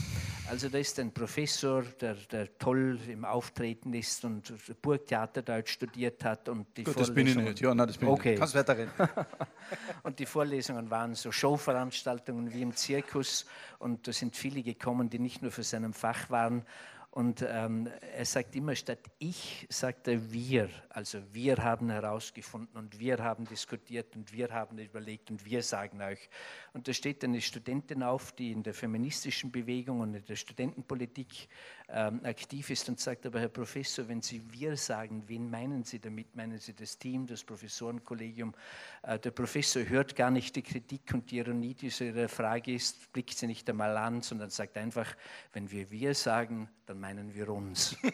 Also 0.49 0.69
da 0.69 0.79
ist 0.79 0.99
ein 0.99 1.13
Professor, 1.13 1.83
der, 2.01 2.15
der 2.15 2.59
toll 2.59 2.99
im 3.09 3.25
Auftreten 3.25 3.95
ist 3.95 4.25
und 4.25 4.53
Burgtheaterdeutsch 4.83 5.71
studiert 5.71 6.25
hat. 6.25 6.49
Und 6.49 6.77
die 6.77 6.83
Gut, 6.83 6.99
das 6.99 7.15
bin 7.15 7.29
ich 7.29 7.37
nicht. 7.37 7.61
Ja, 7.61 7.73
nein, 7.73 7.87
das 7.87 7.99
bin 7.99 8.09
okay. 8.09 8.21
ich 8.21 8.25
nicht. 8.31 8.39
Kannst 8.41 8.55
weiterreden. 8.57 8.91
und 10.03 10.19
die 10.19 10.27
Vorlesungen 10.27 10.91
waren 10.91 11.15
so 11.15 11.31
Showveranstaltungen 11.31 12.53
wie 12.53 12.63
im 12.63 12.75
Zirkus. 12.75 13.47
Und 13.79 14.09
da 14.09 14.13
sind 14.13 14.35
viele 14.35 14.63
gekommen, 14.63 15.09
die 15.09 15.21
nicht 15.21 15.41
nur 15.41 15.53
für 15.53 15.63
seinem 15.63 15.93
Fach 15.93 16.31
waren. 16.31 16.65
Und 17.13 17.45
ähm, 17.49 17.89
er 18.17 18.25
sagt 18.25 18.55
immer, 18.55 18.77
statt 18.77 19.01
ich, 19.19 19.67
sagt 19.69 20.07
er 20.07 20.33
wir. 20.33 20.71
Also 20.91 21.21
wir 21.33 21.57
haben 21.57 21.91
herausgefunden 21.91 22.77
und 22.77 23.01
wir 23.01 23.19
haben 23.19 23.47
diskutiert 23.47 24.15
und 24.15 24.33
wir 24.33 24.51
haben 24.51 24.79
überlegt 24.79 25.29
und 25.31 25.45
wir 25.45 25.63
sagen 25.65 26.01
euch. 26.03 26.29
Und 26.73 26.87
da 26.87 26.93
steht 26.93 27.25
eine 27.25 27.41
Studentin 27.41 28.03
auf, 28.03 28.33
die 28.33 28.53
in 28.53 28.63
der 28.63 28.75
feministischen 28.75 29.51
Bewegung 29.51 30.01
und 30.01 30.15
in 30.15 30.25
der 30.25 30.37
Studentenpolitik 30.37 31.49
ähm, 31.89 32.21
aktiv 32.25 32.71
ist 32.71 32.89
und 32.89 33.01
sagt, 33.01 33.27
aber 33.27 33.41
Herr 33.41 33.49
Professor, 33.49 34.07
wenn 34.07 34.23
Sie 34.23 34.41
wir 34.53 34.77
sagen, 34.77 35.25
wen 35.27 35.51
meinen 35.51 35.83
Sie 35.83 35.99
damit? 35.99 36.37
Meinen 36.37 36.59
Sie 36.59 36.73
das 36.75 36.97
Team, 36.97 37.27
das 37.27 37.43
Professorenkollegium? 37.43 38.55
Äh, 39.03 39.19
der 39.19 39.33
Professor 39.33 39.83
hört 39.89 40.15
gar 40.15 40.31
nicht 40.31 40.55
die 40.55 40.63
Kritik 40.63 41.13
und 41.13 41.29
die 41.31 41.39
Ironie, 41.39 41.75
die 41.75 41.91
so 41.91 42.05
Ihre 42.05 42.29
Frage 42.29 42.73
ist, 42.75 43.13
blickt 43.13 43.37
sie 43.37 43.49
nicht 43.49 43.69
einmal 43.69 43.97
an, 43.97 44.23
sondern 44.23 44.51
sagt 44.51 44.77
einfach, 44.77 45.17
wenn 45.53 45.71
wir 45.71 45.91
wir 45.91 46.15
sagen, 46.15 46.69
dann 46.87 47.01
meinen 47.01 47.35
wir 47.35 47.49
uns. 47.49 47.97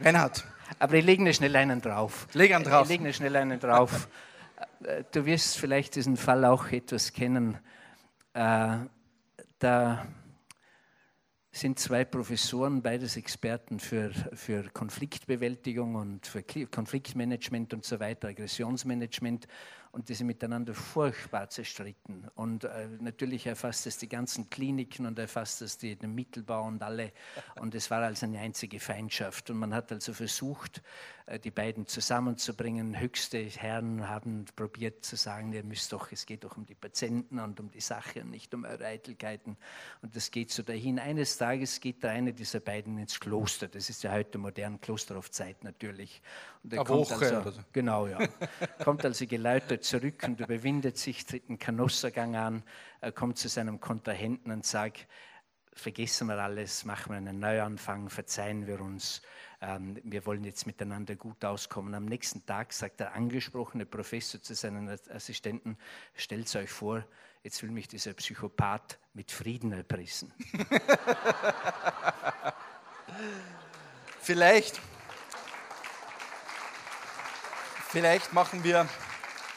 Reinhard. 0.00 0.44
Aber 0.78 0.94
ich 0.94 1.04
lege 1.04 1.32
schnell 1.32 1.56
einen 1.56 1.80
drauf. 1.80 2.28
Leg 2.34 2.54
einen 2.54 2.64
drauf. 2.64 2.90
Ich 2.90 2.98
lege 2.98 3.12
schnell 3.12 3.36
einen 3.36 3.60
drauf. 3.60 4.08
Äh, 4.84 5.04
du 5.12 5.26
wirst 5.26 5.58
vielleicht 5.58 5.96
diesen 5.96 6.16
Fall 6.16 6.44
auch 6.46 6.68
etwas 6.70 7.12
kennen. 7.12 7.58
Äh, 8.32 8.76
da 9.58 10.06
sind 11.50 11.78
zwei 11.78 12.04
Professoren, 12.04 12.82
beides 12.82 13.16
Experten 13.16 13.80
für, 13.80 14.12
für 14.34 14.68
Konfliktbewältigung 14.70 15.94
und 15.94 16.26
für 16.26 16.42
Konfliktmanagement 16.42 17.72
und 17.74 17.84
so 17.84 17.98
weiter, 18.00 18.28
Aggressionsmanagement 18.28 19.46
und 19.96 20.10
die 20.10 20.14
sind 20.14 20.26
miteinander 20.26 20.74
furchtbar 20.74 21.48
zerstritten. 21.48 22.28
Und 22.34 22.64
äh, 22.64 22.86
natürlich 23.00 23.46
erfasst 23.46 23.86
es 23.86 23.96
die 23.96 24.10
ganzen 24.10 24.50
Kliniken 24.50 25.06
und 25.06 25.18
erfasst 25.18 25.62
es 25.62 25.78
die, 25.78 25.96
den 25.96 26.14
Mittelbau 26.14 26.66
und 26.66 26.82
alle. 26.82 27.12
Und 27.58 27.74
es 27.74 27.90
war 27.90 28.02
also 28.02 28.26
eine 28.26 28.38
einzige 28.38 28.78
Feindschaft. 28.78 29.48
Und 29.48 29.56
man 29.56 29.72
hat 29.72 29.90
also 29.90 30.12
versucht, 30.12 30.82
die 31.42 31.50
beiden 31.50 31.86
zusammenzubringen. 31.86 32.98
Höchste 33.00 33.38
Herren 33.38 34.08
haben 34.08 34.44
probiert 34.54 35.04
zu 35.04 35.16
sagen, 35.16 35.52
ihr 35.52 35.64
müsst 35.64 35.92
doch, 35.92 36.12
es 36.12 36.24
geht 36.24 36.44
doch 36.44 36.56
um 36.56 36.66
die 36.66 36.76
Patienten 36.76 37.40
und 37.40 37.58
um 37.58 37.68
die 37.70 37.80
Sache 37.80 38.20
und 38.22 38.30
nicht 38.30 38.54
um 38.54 38.64
eure 38.64 38.86
Eitelkeiten. 38.86 39.56
Und 40.02 40.14
das 40.14 40.30
geht 40.30 40.52
so 40.52 40.62
dahin. 40.62 41.00
Eines 41.00 41.36
Tages 41.36 41.80
geht 41.80 42.04
der 42.04 42.10
eine 42.10 42.32
dieser 42.32 42.60
beiden 42.60 42.96
ins 42.98 43.18
Kloster. 43.18 43.66
Das 43.66 43.90
ist 43.90 44.04
ja 44.04 44.12
heute 44.12 44.38
modern, 44.38 44.80
Klosterhofzeit 44.80 45.64
natürlich. 45.64 46.22
Und 46.62 46.72
er 46.72 46.80
Eine 46.80 46.88
kommt 46.88 47.10
Woche 47.10 47.36
also, 47.36 47.60
Genau, 47.72 48.06
ja. 48.06 48.18
kommt 48.84 49.04
also 49.04 49.26
geläutert 49.26 49.82
zurück 49.82 50.22
und 50.24 50.38
überwindet 50.38 50.96
sich, 50.96 51.26
tritt 51.26 51.48
einen 51.48 51.58
Kanossergang 51.58 52.36
an, 52.36 52.62
kommt 53.16 53.38
zu 53.38 53.48
seinem 53.48 53.80
Kontrahenten 53.80 54.52
und 54.52 54.64
sagt, 54.64 55.08
vergessen 55.72 56.28
wir 56.28 56.38
alles, 56.38 56.84
machen 56.84 57.10
wir 57.10 57.16
einen 57.16 57.40
Neuanfang, 57.40 58.10
verzeihen 58.10 58.66
wir 58.66 58.80
uns, 58.80 59.22
ähm, 59.66 59.98
wir 60.04 60.24
wollen 60.26 60.44
jetzt 60.44 60.64
miteinander 60.66 61.16
gut 61.16 61.44
auskommen. 61.44 61.94
Am 61.94 62.04
nächsten 62.04 62.46
Tag 62.46 62.72
sagt 62.72 63.00
der 63.00 63.14
angesprochene 63.14 63.84
Professor 63.84 64.40
zu 64.40 64.54
seinen 64.54 64.88
Assistenten, 64.88 65.76
stellt 66.14 66.54
euch 66.54 66.70
vor, 66.70 67.04
jetzt 67.42 67.60
will 67.64 67.70
mich 67.70 67.88
dieser 67.88 68.12
Psychopath 68.14 68.98
mit 69.12 69.32
Frieden 69.32 69.72
erpressen. 69.72 70.32
Vielleicht, 74.20 74.80
vielleicht 77.90 78.32
machen 78.32 78.64
wir 78.64 78.88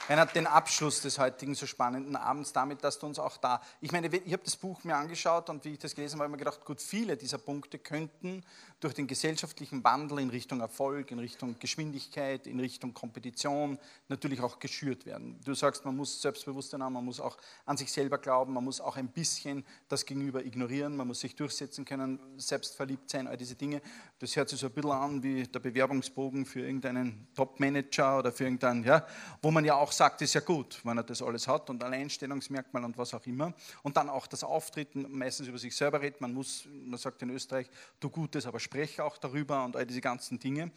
Reinhard, 0.09 0.35
den 0.35 0.47
Abschluss 0.47 1.01
des 1.01 1.19
heutigen 1.19 1.53
so 1.53 1.67
spannenden 1.67 2.15
Abends 2.15 2.51
damit, 2.51 2.83
dass 2.83 2.97
du 2.97 3.05
uns 3.05 3.19
auch 3.19 3.37
da, 3.37 3.61
ich 3.79 3.91
meine, 3.91 4.07
ich 4.07 4.33
habe 4.33 4.43
das 4.43 4.55
Buch 4.55 4.83
mir 4.83 4.95
angeschaut 4.95 5.51
und 5.51 5.63
wie 5.65 5.73
ich 5.73 5.77
das 5.77 5.93
gelesen 5.93 6.15
habe, 6.15 6.23
habe 6.23 6.31
ich 6.31 6.39
mir 6.39 6.45
gedacht, 6.45 6.65
gut, 6.65 6.81
viele 6.81 7.15
dieser 7.15 7.37
Punkte 7.37 7.77
könnten 7.77 8.43
durch 8.79 8.95
den 8.95 9.05
gesellschaftlichen 9.05 9.83
Wandel 9.83 10.17
in 10.17 10.31
Richtung 10.31 10.61
Erfolg, 10.61 11.11
in 11.11 11.19
Richtung 11.19 11.57
Geschwindigkeit, 11.59 12.47
in 12.47 12.59
Richtung 12.59 12.95
Kompetition 12.95 13.77
natürlich 14.07 14.41
auch 14.41 14.57
geschürt 14.57 15.05
werden. 15.05 15.39
Du 15.45 15.53
sagst, 15.53 15.85
man 15.85 15.95
muss 15.95 16.21
Selbstbewusstsein 16.23 16.81
haben, 16.81 16.93
man 16.93 17.05
muss 17.05 17.19
auch 17.19 17.37
an 17.67 17.77
sich 17.77 17.91
selber 17.91 18.17
glauben, 18.17 18.53
man 18.53 18.63
muss 18.63 18.81
auch 18.81 18.97
ein 18.97 19.09
bisschen 19.09 19.63
das 19.89 20.07
Gegenüber 20.07 20.43
ignorieren, 20.43 20.97
man 20.97 21.05
muss 21.05 21.19
sich 21.19 21.35
durchsetzen 21.35 21.85
können, 21.85 22.19
selbstverliebt 22.37 23.11
sein, 23.11 23.27
all 23.27 23.37
diese 23.37 23.53
Dinge. 23.53 23.79
Das 24.17 24.35
hört 24.35 24.49
sich 24.49 24.59
so 24.59 24.67
ein 24.67 24.73
bisschen 24.73 24.91
an 24.91 25.21
wie 25.21 25.43
der 25.43 25.59
Bewerbungsbogen 25.59 26.47
für 26.47 26.61
irgendeinen 26.61 27.27
Top-Manager 27.35 28.17
oder 28.17 28.31
für 28.31 28.45
irgendeinen, 28.45 28.83
ja, 28.83 29.05
wo 29.43 29.51
man 29.51 29.65
ja 29.65 29.75
auch 29.75 29.91
sagt, 29.99 30.21
ist 30.21 30.33
ja 30.33 30.41
gut, 30.41 30.79
wenn 30.83 30.97
er 30.97 31.03
das 31.03 31.21
alles 31.21 31.47
hat 31.47 31.69
und 31.69 31.83
Alleinstellungsmerkmal 31.83 32.83
und 32.85 32.97
was 32.97 33.13
auch 33.13 33.25
immer. 33.25 33.53
Und 33.83 33.97
dann 33.97 34.09
auch 34.09 34.27
das 34.27 34.43
Auftreten, 34.43 35.05
meistens 35.09 35.47
über 35.47 35.59
sich 35.59 35.75
selber 35.75 36.01
redet, 36.01 36.21
man 36.21 36.33
muss, 36.33 36.63
man 36.85 36.97
sagt 36.97 37.21
in 37.21 37.29
Österreich, 37.29 37.69
du 37.99 38.09
Gutes, 38.09 38.45
aber 38.45 38.59
spreche 38.59 39.03
auch 39.03 39.17
darüber 39.17 39.63
und 39.65 39.75
all 39.75 39.85
diese 39.85 40.01
ganzen 40.01 40.39
Dinge. 40.39 40.71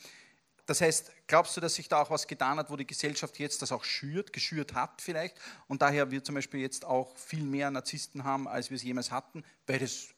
Das 0.66 0.81
heißt, 0.81 1.12
glaubst 1.27 1.57
du, 1.57 1.61
dass 1.61 1.74
sich 1.74 1.89
da 1.89 2.03
auch 2.03 2.11
was 2.11 2.27
getan 2.27 2.59
hat, 2.59 2.70
wo 2.70 2.77
die 2.77 2.86
Gesellschaft 2.86 3.39
jetzt 3.39 3.62
das 3.62 3.73
auch 3.73 3.85
schürt, 3.85 4.32
geschürt 4.32 4.74
hat 4.74 5.01
vielleicht 5.01 5.36
und 5.69 5.82
daher 5.82 6.11
wir 6.11 6.23
zum 6.23 6.35
Beispiel 6.35 6.61
jetzt 6.61 6.85
auch 6.85 7.16
viel 7.16 7.44
mehr 7.44 7.70
Narzissten 7.70 8.24
haben, 8.24 8.47
als 8.47 8.70
wir 8.70 8.77
es 8.77 8.82
jemals 8.82 9.11
hatten, 9.11 9.44
weil 9.66 9.78
das, 9.78 10.09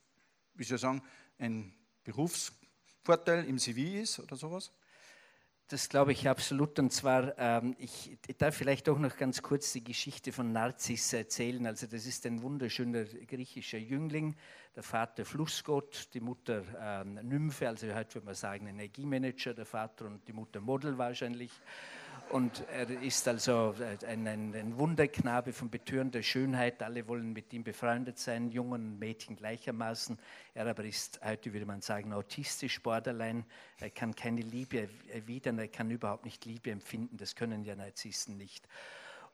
wie 0.54 0.64
soll 0.64 0.76
ich 0.76 0.82
sagen, 0.82 1.02
ein 1.38 1.74
Berufsvorteil 2.04 3.44
im 3.44 3.58
CV 3.58 4.02
ist 4.02 4.18
oder 4.18 4.36
sowas? 4.36 4.70
Das 5.68 5.88
glaube 5.88 6.12
ich 6.12 6.28
absolut. 6.28 6.78
Und 6.78 6.92
zwar, 6.92 7.38
ähm, 7.38 7.74
ich, 7.78 8.18
darf 8.36 8.54
vielleicht 8.54 8.86
auch 8.90 8.98
noch 8.98 9.16
ganz 9.16 9.40
kurz 9.40 9.72
die 9.72 9.82
Geschichte 9.82 10.30
von 10.30 10.52
Narzis 10.52 11.10
erzählen. 11.14 11.66
Also 11.66 11.86
das 11.86 12.04
ist 12.04 12.26
ein 12.26 12.42
wunderschöner 12.42 13.04
griechischer 13.04 13.78
Jüngling, 13.78 14.36
der 14.76 14.82
Vater 14.82 15.24
Flussgott, 15.24 16.10
die 16.12 16.20
Mutter 16.20 16.64
ähm, 16.78 17.14
Nymphe, 17.14 17.66
also 17.66 17.86
heute 17.94 18.16
würde 18.16 18.26
man 18.26 18.34
sagen 18.34 18.66
Energiemanager, 18.66 19.54
der 19.54 19.64
Vater 19.64 20.04
und 20.04 20.28
die 20.28 20.34
Mutter 20.34 20.60
Model 20.60 20.98
wahrscheinlich. 20.98 21.50
Und 22.30 22.64
er 22.72 22.90
ist 23.02 23.28
also 23.28 23.74
ein, 24.06 24.26
ein, 24.26 24.54
ein, 24.54 24.78
Wunderknabe 24.78 25.52
von 25.52 25.70
betörender 25.70 26.22
Schönheit. 26.22 26.82
Alle 26.82 27.06
wollen 27.06 27.32
mit 27.32 27.52
ihm 27.52 27.62
befreundet 27.62 28.18
sein, 28.18 28.50
Jungen 28.50 28.72
und 28.72 28.98
Mädchen 28.98 29.36
gleichermaßen. 29.36 30.18
Er 30.54 30.66
aber 30.66 30.84
ist 30.84 31.20
heute, 31.24 31.52
würde 31.52 31.66
man 31.66 31.80
sagen, 31.80 32.12
autistisch, 32.12 32.82
borderline. 32.82 33.44
Er 33.78 33.90
kann 33.90 34.14
keine 34.16 34.40
Liebe 34.40 34.88
erwidern, 35.12 35.58
er 35.58 35.68
kann 35.68 35.90
überhaupt 35.90 36.24
nicht 36.24 36.44
Liebe 36.44 36.70
empfinden. 36.70 37.16
Das 37.16 37.36
können 37.36 37.64
ja 37.64 37.76
Narzissten 37.76 38.36
nicht. 38.36 38.66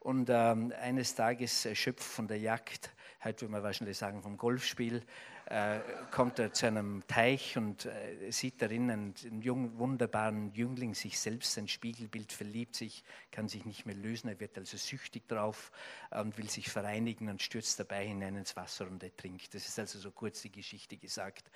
Und 0.01 0.29
ähm, 0.31 0.73
eines 0.81 1.15
Tages 1.15 1.65
erschöpft 1.67 2.05
von 2.05 2.27
der 2.27 2.39
Jagd, 2.39 2.91
heute 3.23 3.43
würde 3.43 3.53
man 3.53 3.62
wahrscheinlich 3.62 3.99
sagen 3.99 4.23
vom 4.23 4.37
Golfspiel, 4.37 5.03
äh, 5.51 5.81
kommt 6.13 6.39
er 6.39 6.53
zu 6.53 6.67
einem 6.67 7.03
Teich 7.09 7.57
und 7.57 7.85
äh, 7.85 8.31
sieht 8.31 8.63
darin 8.63 8.89
einen, 8.89 9.15
einen 9.25 9.43
jungen, 9.43 9.77
wunderbaren 9.79 10.53
Jüngling, 10.55 10.95
sich 10.95 11.19
selbst, 11.19 11.59
ein 11.59 11.67
Spiegelbild, 11.67 12.33
verliebt 12.33 12.77
sich, 12.77 13.03
kann 13.33 13.49
sich 13.49 13.65
nicht 13.65 13.85
mehr 13.85 13.97
lösen, 13.97 14.29
er 14.29 14.39
wird 14.39 14.57
also 14.57 14.77
süchtig 14.77 15.27
drauf 15.27 15.73
und 16.11 16.39
will 16.39 16.49
sich 16.49 16.71
vereinigen 16.71 17.29
und 17.29 17.43
stürzt 17.43 17.81
dabei 17.81 18.07
hinein 18.07 18.37
ins 18.37 18.55
Wasser 18.55 18.87
und 18.87 19.03
ertrinkt. 19.03 19.53
Das 19.53 19.67
ist 19.67 19.77
also 19.77 19.99
so 19.99 20.13
kurz 20.13 20.41
die 20.43 20.53
Geschichte 20.53 20.97
gesagt. 20.97 21.51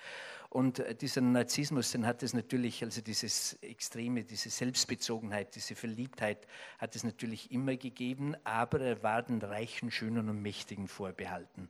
Und 0.49 0.79
äh, 0.79 0.93
dieser 0.93 1.21
Narzissmus, 1.21 1.91
den 1.91 2.05
hat 2.05 2.21
es 2.21 2.33
natürlich, 2.33 2.83
also 2.83 2.99
dieses 2.99 3.53
Extreme, 3.61 4.25
diese 4.25 4.49
Selbstbezogenheit, 4.49 5.55
diese 5.55 5.73
Verliebtheit 5.73 6.47
hat 6.79 6.97
es 6.97 7.05
natürlich 7.05 7.49
immer 7.49 7.77
gegeben, 7.77 8.35
aber 8.43 8.81
er 8.81 9.03
war 9.03 9.23
den 9.23 9.41
Reichen, 9.41 9.89
Schönen 9.89 10.27
und 10.27 10.41
Mächtigen 10.41 10.89
vorbehalten. 10.89 11.69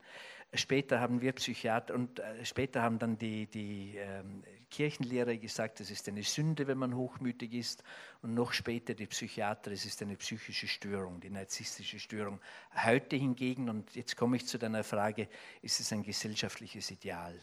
Später 0.57 0.99
haben 0.99 1.22
wir 1.22 1.34
Psychiater 1.34 1.94
und 1.94 2.19
äh, 2.19 2.45
später 2.45 2.82
haben 2.82 2.99
dann 2.99 3.18
die, 3.18 3.48
die 3.48 3.98
ähm, 3.98 4.44
Kirchenlehrer 4.69 5.36
gesagt, 5.36 5.80
es 5.80 5.90
ist 5.90 6.07
eine 6.07 6.23
Sünde, 6.23 6.68
wenn 6.68 6.77
man 6.77 6.95
hochmütig 6.95 7.53
ist. 7.53 7.84
Und 8.22 8.34
noch 8.34 8.53
später 8.53 8.94
die 8.94 9.07
Psychiater, 9.07 9.72
es 9.72 9.86
ist 9.86 10.02
eine 10.02 10.15
psychische 10.18 10.68
Störung, 10.68 11.19
die 11.19 11.30
narzisstische 11.30 11.99
Störung. 11.99 12.40
Heute 12.84 13.15
hingegen, 13.15 13.69
und 13.69 13.95
jetzt 13.95 14.15
komme 14.18 14.38
ich 14.38 14.48
zu 14.48 14.57
deiner 14.57 14.84
Frage, 14.84 15.27
ist 15.61 15.80
es 15.80 15.91
ein 15.94 16.03
gesellschaftliches 16.03 16.91
Ideal. 16.91 17.40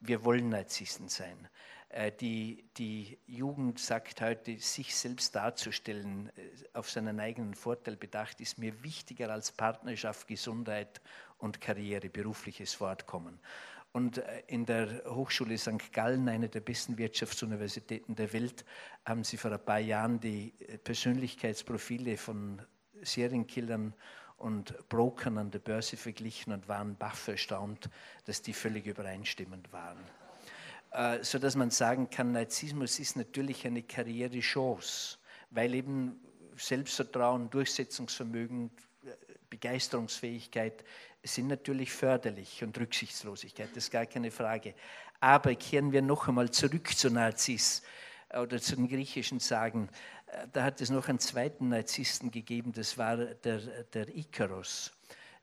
Wir 0.00 0.24
wollen 0.24 0.48
Narzissten 0.50 1.08
sein. 1.08 1.48
Äh, 1.94 2.10
die, 2.10 2.64
die 2.76 3.18
Jugend 3.26 3.78
sagt 3.78 4.20
heute, 4.20 4.58
sich 4.58 4.96
selbst 4.96 5.34
darzustellen, 5.36 6.30
äh, 6.36 6.50
auf 6.72 6.90
seinen 6.90 7.20
eigenen 7.20 7.54
Vorteil 7.54 7.96
bedacht, 7.96 8.40
ist 8.40 8.58
mir 8.58 8.82
wichtiger 8.82 9.30
als 9.30 9.52
Partnerschaft, 9.52 10.26
Gesundheit 10.26 11.00
und 11.44 11.60
Karriere, 11.60 12.08
berufliches 12.08 12.72
Fortkommen. 12.72 13.38
Und 13.92 14.18
äh, 14.18 14.42
in 14.48 14.64
der 14.66 15.04
Hochschule 15.06 15.56
St. 15.58 15.92
Gallen, 15.92 16.28
einer 16.28 16.48
der 16.48 16.60
besten 16.60 16.98
Wirtschaftsuniversitäten 16.98 18.16
der 18.16 18.32
Welt, 18.32 18.64
haben 19.04 19.22
sie 19.22 19.36
vor 19.36 19.52
ein 19.52 19.64
paar 19.64 19.78
Jahren 19.78 20.18
die 20.18 20.54
äh, 20.58 20.78
Persönlichkeitsprofile 20.78 22.16
von 22.16 22.62
Serienkillern 23.02 23.94
und 24.38 24.88
Brokern 24.88 25.38
an 25.38 25.50
der 25.50 25.58
Börse 25.58 25.96
verglichen 25.96 26.52
und 26.52 26.66
waren 26.66 26.96
baff 26.96 27.28
erstaunt, 27.28 27.90
dass 28.24 28.42
die 28.42 28.54
völlig 28.54 28.86
übereinstimmend 28.86 29.72
waren. 29.72 29.98
Äh, 30.92 31.22
so 31.22 31.38
dass 31.38 31.56
man 31.56 31.70
sagen 31.70 32.08
kann, 32.08 32.32
Narzissmus 32.32 32.98
ist 32.98 33.16
natürlich 33.16 33.66
eine 33.66 33.82
Karrierechance, 33.82 35.18
weil 35.50 35.74
eben 35.74 36.20
Selbstvertrauen, 36.56 37.50
Durchsetzungsvermögen, 37.50 38.70
Begeisterungsfähigkeit 39.50 40.84
sind 41.22 41.48
natürlich 41.48 41.92
förderlich 41.92 42.62
und 42.62 42.78
Rücksichtslosigkeit, 42.78 43.70
das 43.70 43.84
ist 43.84 43.90
gar 43.90 44.06
keine 44.06 44.30
Frage. 44.30 44.74
Aber 45.20 45.54
kehren 45.54 45.92
wir 45.92 46.02
noch 46.02 46.28
einmal 46.28 46.50
zurück 46.50 46.94
zu 46.96 47.10
Nazis 47.10 47.82
äh, 48.28 48.38
oder 48.38 48.60
zu 48.60 48.76
den 48.76 48.88
griechischen 48.88 49.40
Sagen. 49.40 49.88
Äh, 50.26 50.48
da 50.52 50.64
hat 50.64 50.80
es 50.80 50.90
noch 50.90 51.08
einen 51.08 51.18
zweiten 51.18 51.68
Narzissten 51.68 52.30
gegeben, 52.30 52.72
das 52.72 52.98
war 52.98 53.16
der, 53.16 53.58
der 53.58 54.08
Ikaros, 54.14 54.92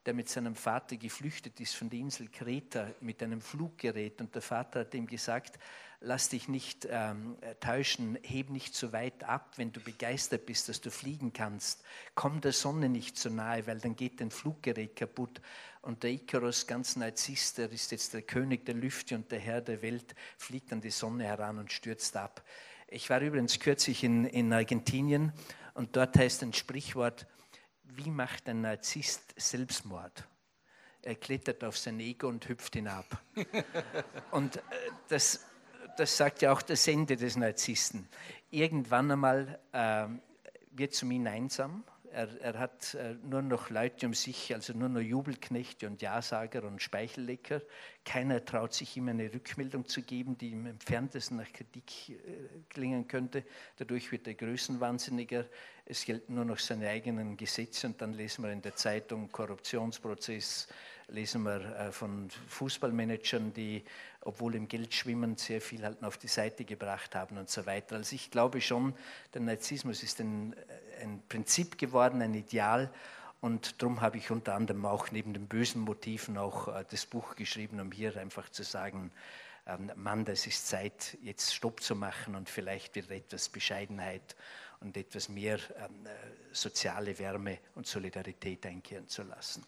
der 0.06 0.14
mit 0.14 0.30
seinem 0.30 0.56
Vater 0.56 0.98
geflüchtet 0.98 1.60
ist 1.60 1.76
von 1.76 1.90
der 1.90 2.00
Insel 2.00 2.28
Kreta 2.30 2.88
mit 3.02 3.22
einem 3.22 3.42
Fluggerät. 3.42 4.20
Und 4.20 4.34
der 4.34 4.42
Vater 4.42 4.82
hat 4.82 4.94
ihm 4.94 5.06
gesagt, 5.06 5.60
lass 6.00 6.30
dich 6.30 6.48
nicht 6.48 6.88
ähm, 6.90 7.38
täuschen, 7.60 8.18
heb 8.24 8.50
nicht 8.50 8.74
so 8.74 8.92
weit 8.92 9.24
ab, 9.24 9.54
wenn 9.58 9.72
du 9.72 9.80
begeistert 9.80 10.46
bist, 10.46 10.70
dass 10.70 10.82
du 10.82 10.90
fliegen 10.90 11.32
kannst. 11.34 11.84
Komm 12.16 12.42
der 12.42 12.52
Sonne 12.52 12.90
nicht 12.90 13.18
so 13.18 13.30
nahe, 13.30 13.66
weil 13.68 13.80
dann 13.80 13.96
geht 13.96 14.20
dein 14.20 14.32
Fluggerät 14.32 14.96
kaputt. 14.96 15.40
Und 15.82 16.04
der 16.04 16.12
Icarus, 16.12 16.68
ganz 16.68 16.96
Narzisst, 16.96 17.60
der 17.60 17.72
ist 17.72 17.92
jetzt 17.92 18.14
der 18.14 18.24
König 18.24 18.66
der 18.66 18.76
Lüfte 18.76 19.16
und 19.16 19.32
der 19.32 19.40
Herr 19.40 19.62
der 19.62 19.82
Welt, 19.82 20.16
fliegt 20.38 20.74
an 20.74 20.82
die 20.82 20.92
Sonne 20.92 21.26
heran 21.26 21.60
und 21.60 21.72
stürzt 21.72 22.18
ab. 22.18 22.44
Ich 22.88 23.10
war 23.10 23.22
übrigens 23.22 23.60
kürzlich 23.60 24.04
in, 24.04 24.26
in 24.26 24.52
Argentinien 24.52 25.32
und 25.74 25.96
dort 25.96 26.18
heißt 26.18 26.44
ein 26.44 26.54
Sprichwort, 26.54 27.26
wie 27.96 28.10
macht 28.10 28.48
ein 28.50 28.62
Narzisst 28.62 29.34
Selbstmord? 29.38 30.28
Er 31.02 31.16
klettert 31.16 31.64
auf 31.64 31.78
sein 31.78 32.00
Ego 32.00 32.28
und 32.28 32.48
hüpft 32.48 32.76
hinab. 32.76 33.06
und 34.32 34.58
äh, 34.58 34.62
das 35.08 35.46
das 35.98 36.18
sagt 36.18 36.42
ja 36.42 36.52
auch 36.52 36.62
das 36.62 36.88
Ende 36.88 37.16
des 37.16 37.36
Narzissten. 37.36 38.08
Irgendwann 38.50 39.12
einmal 39.12 39.60
äh, 39.72 40.08
wird 40.72 40.94
zum 40.94 41.12
ihn 41.12 41.28
einsam. 41.28 41.84
Er, 42.12 42.28
er 42.42 42.60
hat 42.60 42.94
äh, 42.96 43.16
nur 43.24 43.42
noch 43.42 43.70
Leute 43.70 44.06
um 44.06 44.14
sich, 44.14 44.54
also 44.54 44.74
nur 44.74 44.90
noch 44.90 45.00
Jubelknechte 45.00 45.88
und 45.88 46.02
Ja-Sager 46.02 46.64
und 46.64 46.82
Speichellecker. 46.82 47.62
Keiner 48.04 48.44
traut 48.44 48.74
sich 48.74 48.98
ihm 48.98 49.08
eine 49.08 49.34
Rückmeldung 49.34 49.86
zu 49.86 50.02
geben, 50.02 50.38
die 50.38 50.52
im 50.52 50.66
entferntesten 50.66 51.38
nach 51.38 51.54
Kritik 51.54 52.10
äh, 52.10 52.18
klingen 52.68 53.08
könnte. 53.08 53.46
Dadurch 53.78 54.12
wird 54.12 54.28
er 54.28 54.34
größenwahnsinniger. 54.34 55.46
Es 55.92 56.06
gelten 56.06 56.36
nur 56.36 56.46
noch 56.46 56.58
seine 56.58 56.88
eigenen 56.88 57.36
Gesetze 57.36 57.86
und 57.86 58.02
dann 58.02 58.14
lesen 58.14 58.46
wir 58.46 58.52
in 58.54 58.62
der 58.62 58.78
Zeitung 58.78 59.30
Korruptionsprozess, 59.30 60.70
lesen 61.10 61.44
wir 61.44 61.60
äh, 61.76 61.92
von 61.92 62.30
Fußballmanagern, 62.48 63.52
die, 63.52 63.84
obwohl 64.22 64.56
im 64.56 64.70
Geld 64.70 64.94
schwimmen, 64.94 65.36
sehr 65.36 65.60
viel 65.60 65.84
halt 65.84 66.02
auf 66.02 66.18
die 66.18 66.30
Seite 66.30 66.64
gebracht 66.64 67.14
haben 67.14 67.38
und 67.38 67.50
so 67.50 67.66
weiter. 67.66 67.98
Also 67.98 68.16
ich 68.16 68.32
glaube 68.32 68.62
schon, 68.62 68.96
der 69.34 69.42
Narzissmus 69.42 70.02
ist 70.02 70.22
ein, 70.22 70.54
äh, 70.54 71.04
ein 71.04 71.22
Prinzip 71.28 71.78
geworden, 71.78 72.22
ein 72.22 72.36
Ideal. 72.36 72.90
Und 73.42 73.82
darum 73.82 74.00
habe 74.00 74.18
ich 74.18 74.32
unter 74.32 74.56
anderem 74.56 74.86
auch 74.86 75.12
neben 75.12 75.34
den 75.34 75.48
bösen 75.48 75.82
Motiven 75.82 76.38
auch 76.38 76.70
äh, 76.70 76.86
das 76.90 77.06
Buch 77.06 77.36
geschrieben, 77.36 77.82
um 77.82 77.92
hier 77.92 78.16
einfach 78.16 78.48
zu 78.48 78.64
sagen, 78.64 79.12
ähm, 79.68 79.92
Mann, 79.98 80.24
das 80.24 80.48
ist 80.48 80.70
Zeit, 80.70 81.18
jetzt 81.22 81.54
Stopp 81.54 81.84
zu 81.84 81.98
machen 81.98 82.36
und 82.36 82.50
vielleicht 82.50 82.96
wieder 82.96 83.12
etwas 83.12 83.50
Bescheidenheit 83.50 84.38
und 84.82 84.98
etwas 84.98 85.30
mehr 85.30 85.60
ähm, 85.78 86.06
äh, 86.06 86.10
soziale 86.52 87.18
Wärme 87.18 87.60
und 87.76 87.88
Solidarität 87.88 88.66
einkehren 88.66 89.08
zu 89.08 89.24
lassen. 89.24 89.66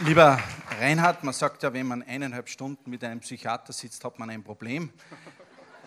Lieber 0.00 0.38
Reinhard, 0.80 1.22
man 1.22 1.32
sagt 1.32 1.62
ja, 1.62 1.72
wenn 1.72 1.86
man 1.86 2.02
eineinhalb 2.02 2.48
Stunden 2.48 2.90
mit 2.90 3.02
einem 3.04 3.20
Psychiater 3.20 3.72
sitzt, 3.72 4.04
hat 4.04 4.18
man 4.18 4.28
ein 4.28 4.42
Problem. 4.42 4.92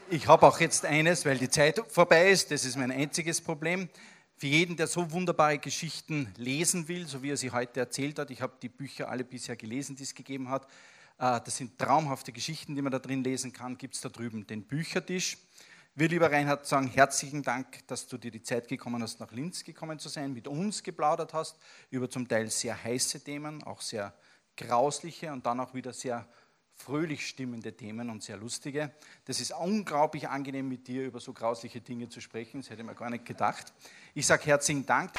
Ich 0.10 0.28
habe 0.28 0.48
auch 0.48 0.60
jetzt 0.62 0.86
eines, 0.86 1.26
weil 1.26 1.38
die 1.38 1.50
Zeit 1.50 1.82
vorbei 1.90 2.32
ist. 2.32 2.50
Das 2.50 2.64
ist 2.64 2.78
mein 2.78 2.92
einziges 2.92 3.42
Problem. 3.42 3.90
Für 4.40 4.46
jeden, 4.46 4.78
der 4.78 4.86
so 4.86 5.10
wunderbare 5.12 5.58
Geschichten 5.58 6.32
lesen 6.38 6.88
will, 6.88 7.08
so 7.08 7.24
wie 7.24 7.32
er 7.32 7.38
sie 7.38 7.50
heute 7.50 7.80
erzählt 7.80 8.20
hat, 8.20 8.30
ich 8.30 8.40
habe 8.40 8.54
die 8.62 8.70
Bücher 8.70 9.10
alle 9.10 9.24
bisher 9.24 9.56
gelesen, 9.56 9.96
die 9.96 10.04
es 10.04 10.14
gegeben 10.14 10.50
hat. 10.50 10.66
Äh, 11.18 11.42
das 11.44 11.58
sind 11.58 11.80
traumhafte 11.80 12.32
Geschichten, 12.32 12.76
die 12.76 12.84
man 12.84 12.92
da 12.92 13.00
drin 13.00 13.24
lesen 13.24 13.52
kann. 13.52 13.80
Gibt 13.80 13.96
es 13.96 14.02
da 14.02 14.10
drüben 14.10 14.46
den 14.46 14.62
Büchertisch. 14.62 15.40
Wir, 15.96 16.08
lieber 16.08 16.32
Reinhard, 16.32 16.68
sagen 16.68 16.88
herzlichen 16.88 17.42
Dank, 17.42 17.88
dass 17.88 18.06
du 18.06 18.20
dir 18.20 18.30
die 18.30 18.44
Zeit 18.44 18.68
gekommen 18.68 19.02
hast, 19.02 19.20
nach 19.20 19.32
Linz 19.32 19.64
gekommen 19.64 19.98
zu 19.98 20.08
sein, 20.08 20.34
mit 20.34 20.48
uns 20.48 20.84
geplaudert 20.84 21.34
hast 21.34 21.58
über 21.90 22.08
zum 22.08 22.28
Teil 22.28 22.52
sehr 22.52 22.84
heiße 22.84 23.24
Themen, 23.24 23.64
auch 23.64 23.82
sehr 23.82 24.14
grausliche 24.56 25.34
und 25.34 25.48
dann 25.48 25.60
auch 25.60 25.74
wieder 25.74 25.94
sehr 25.94 26.28
fröhlich 26.78 27.28
stimmende 27.28 27.76
Themen 27.76 28.10
und 28.10 28.24
sehr 28.24 28.38
lustige. 28.38 28.92
Das 29.26 29.40
ist 29.40 29.52
unglaublich 29.52 30.30
angenehm, 30.30 30.70
mit 30.70 30.88
dir 30.88 31.06
über 31.06 31.20
so 31.20 31.34
grausliche 31.34 31.82
Dinge 31.82 32.10
zu 32.10 32.22
sprechen. 32.22 32.62
Das 32.62 32.70
hätte 32.70 32.84
mir 32.84 32.96
gar 32.96 33.10
nicht 33.10 33.26
gedacht. 33.26 33.74
Ich 34.14 34.26
sage 34.26 34.46
herzlichen 34.46 34.86
Dank. 34.86 35.12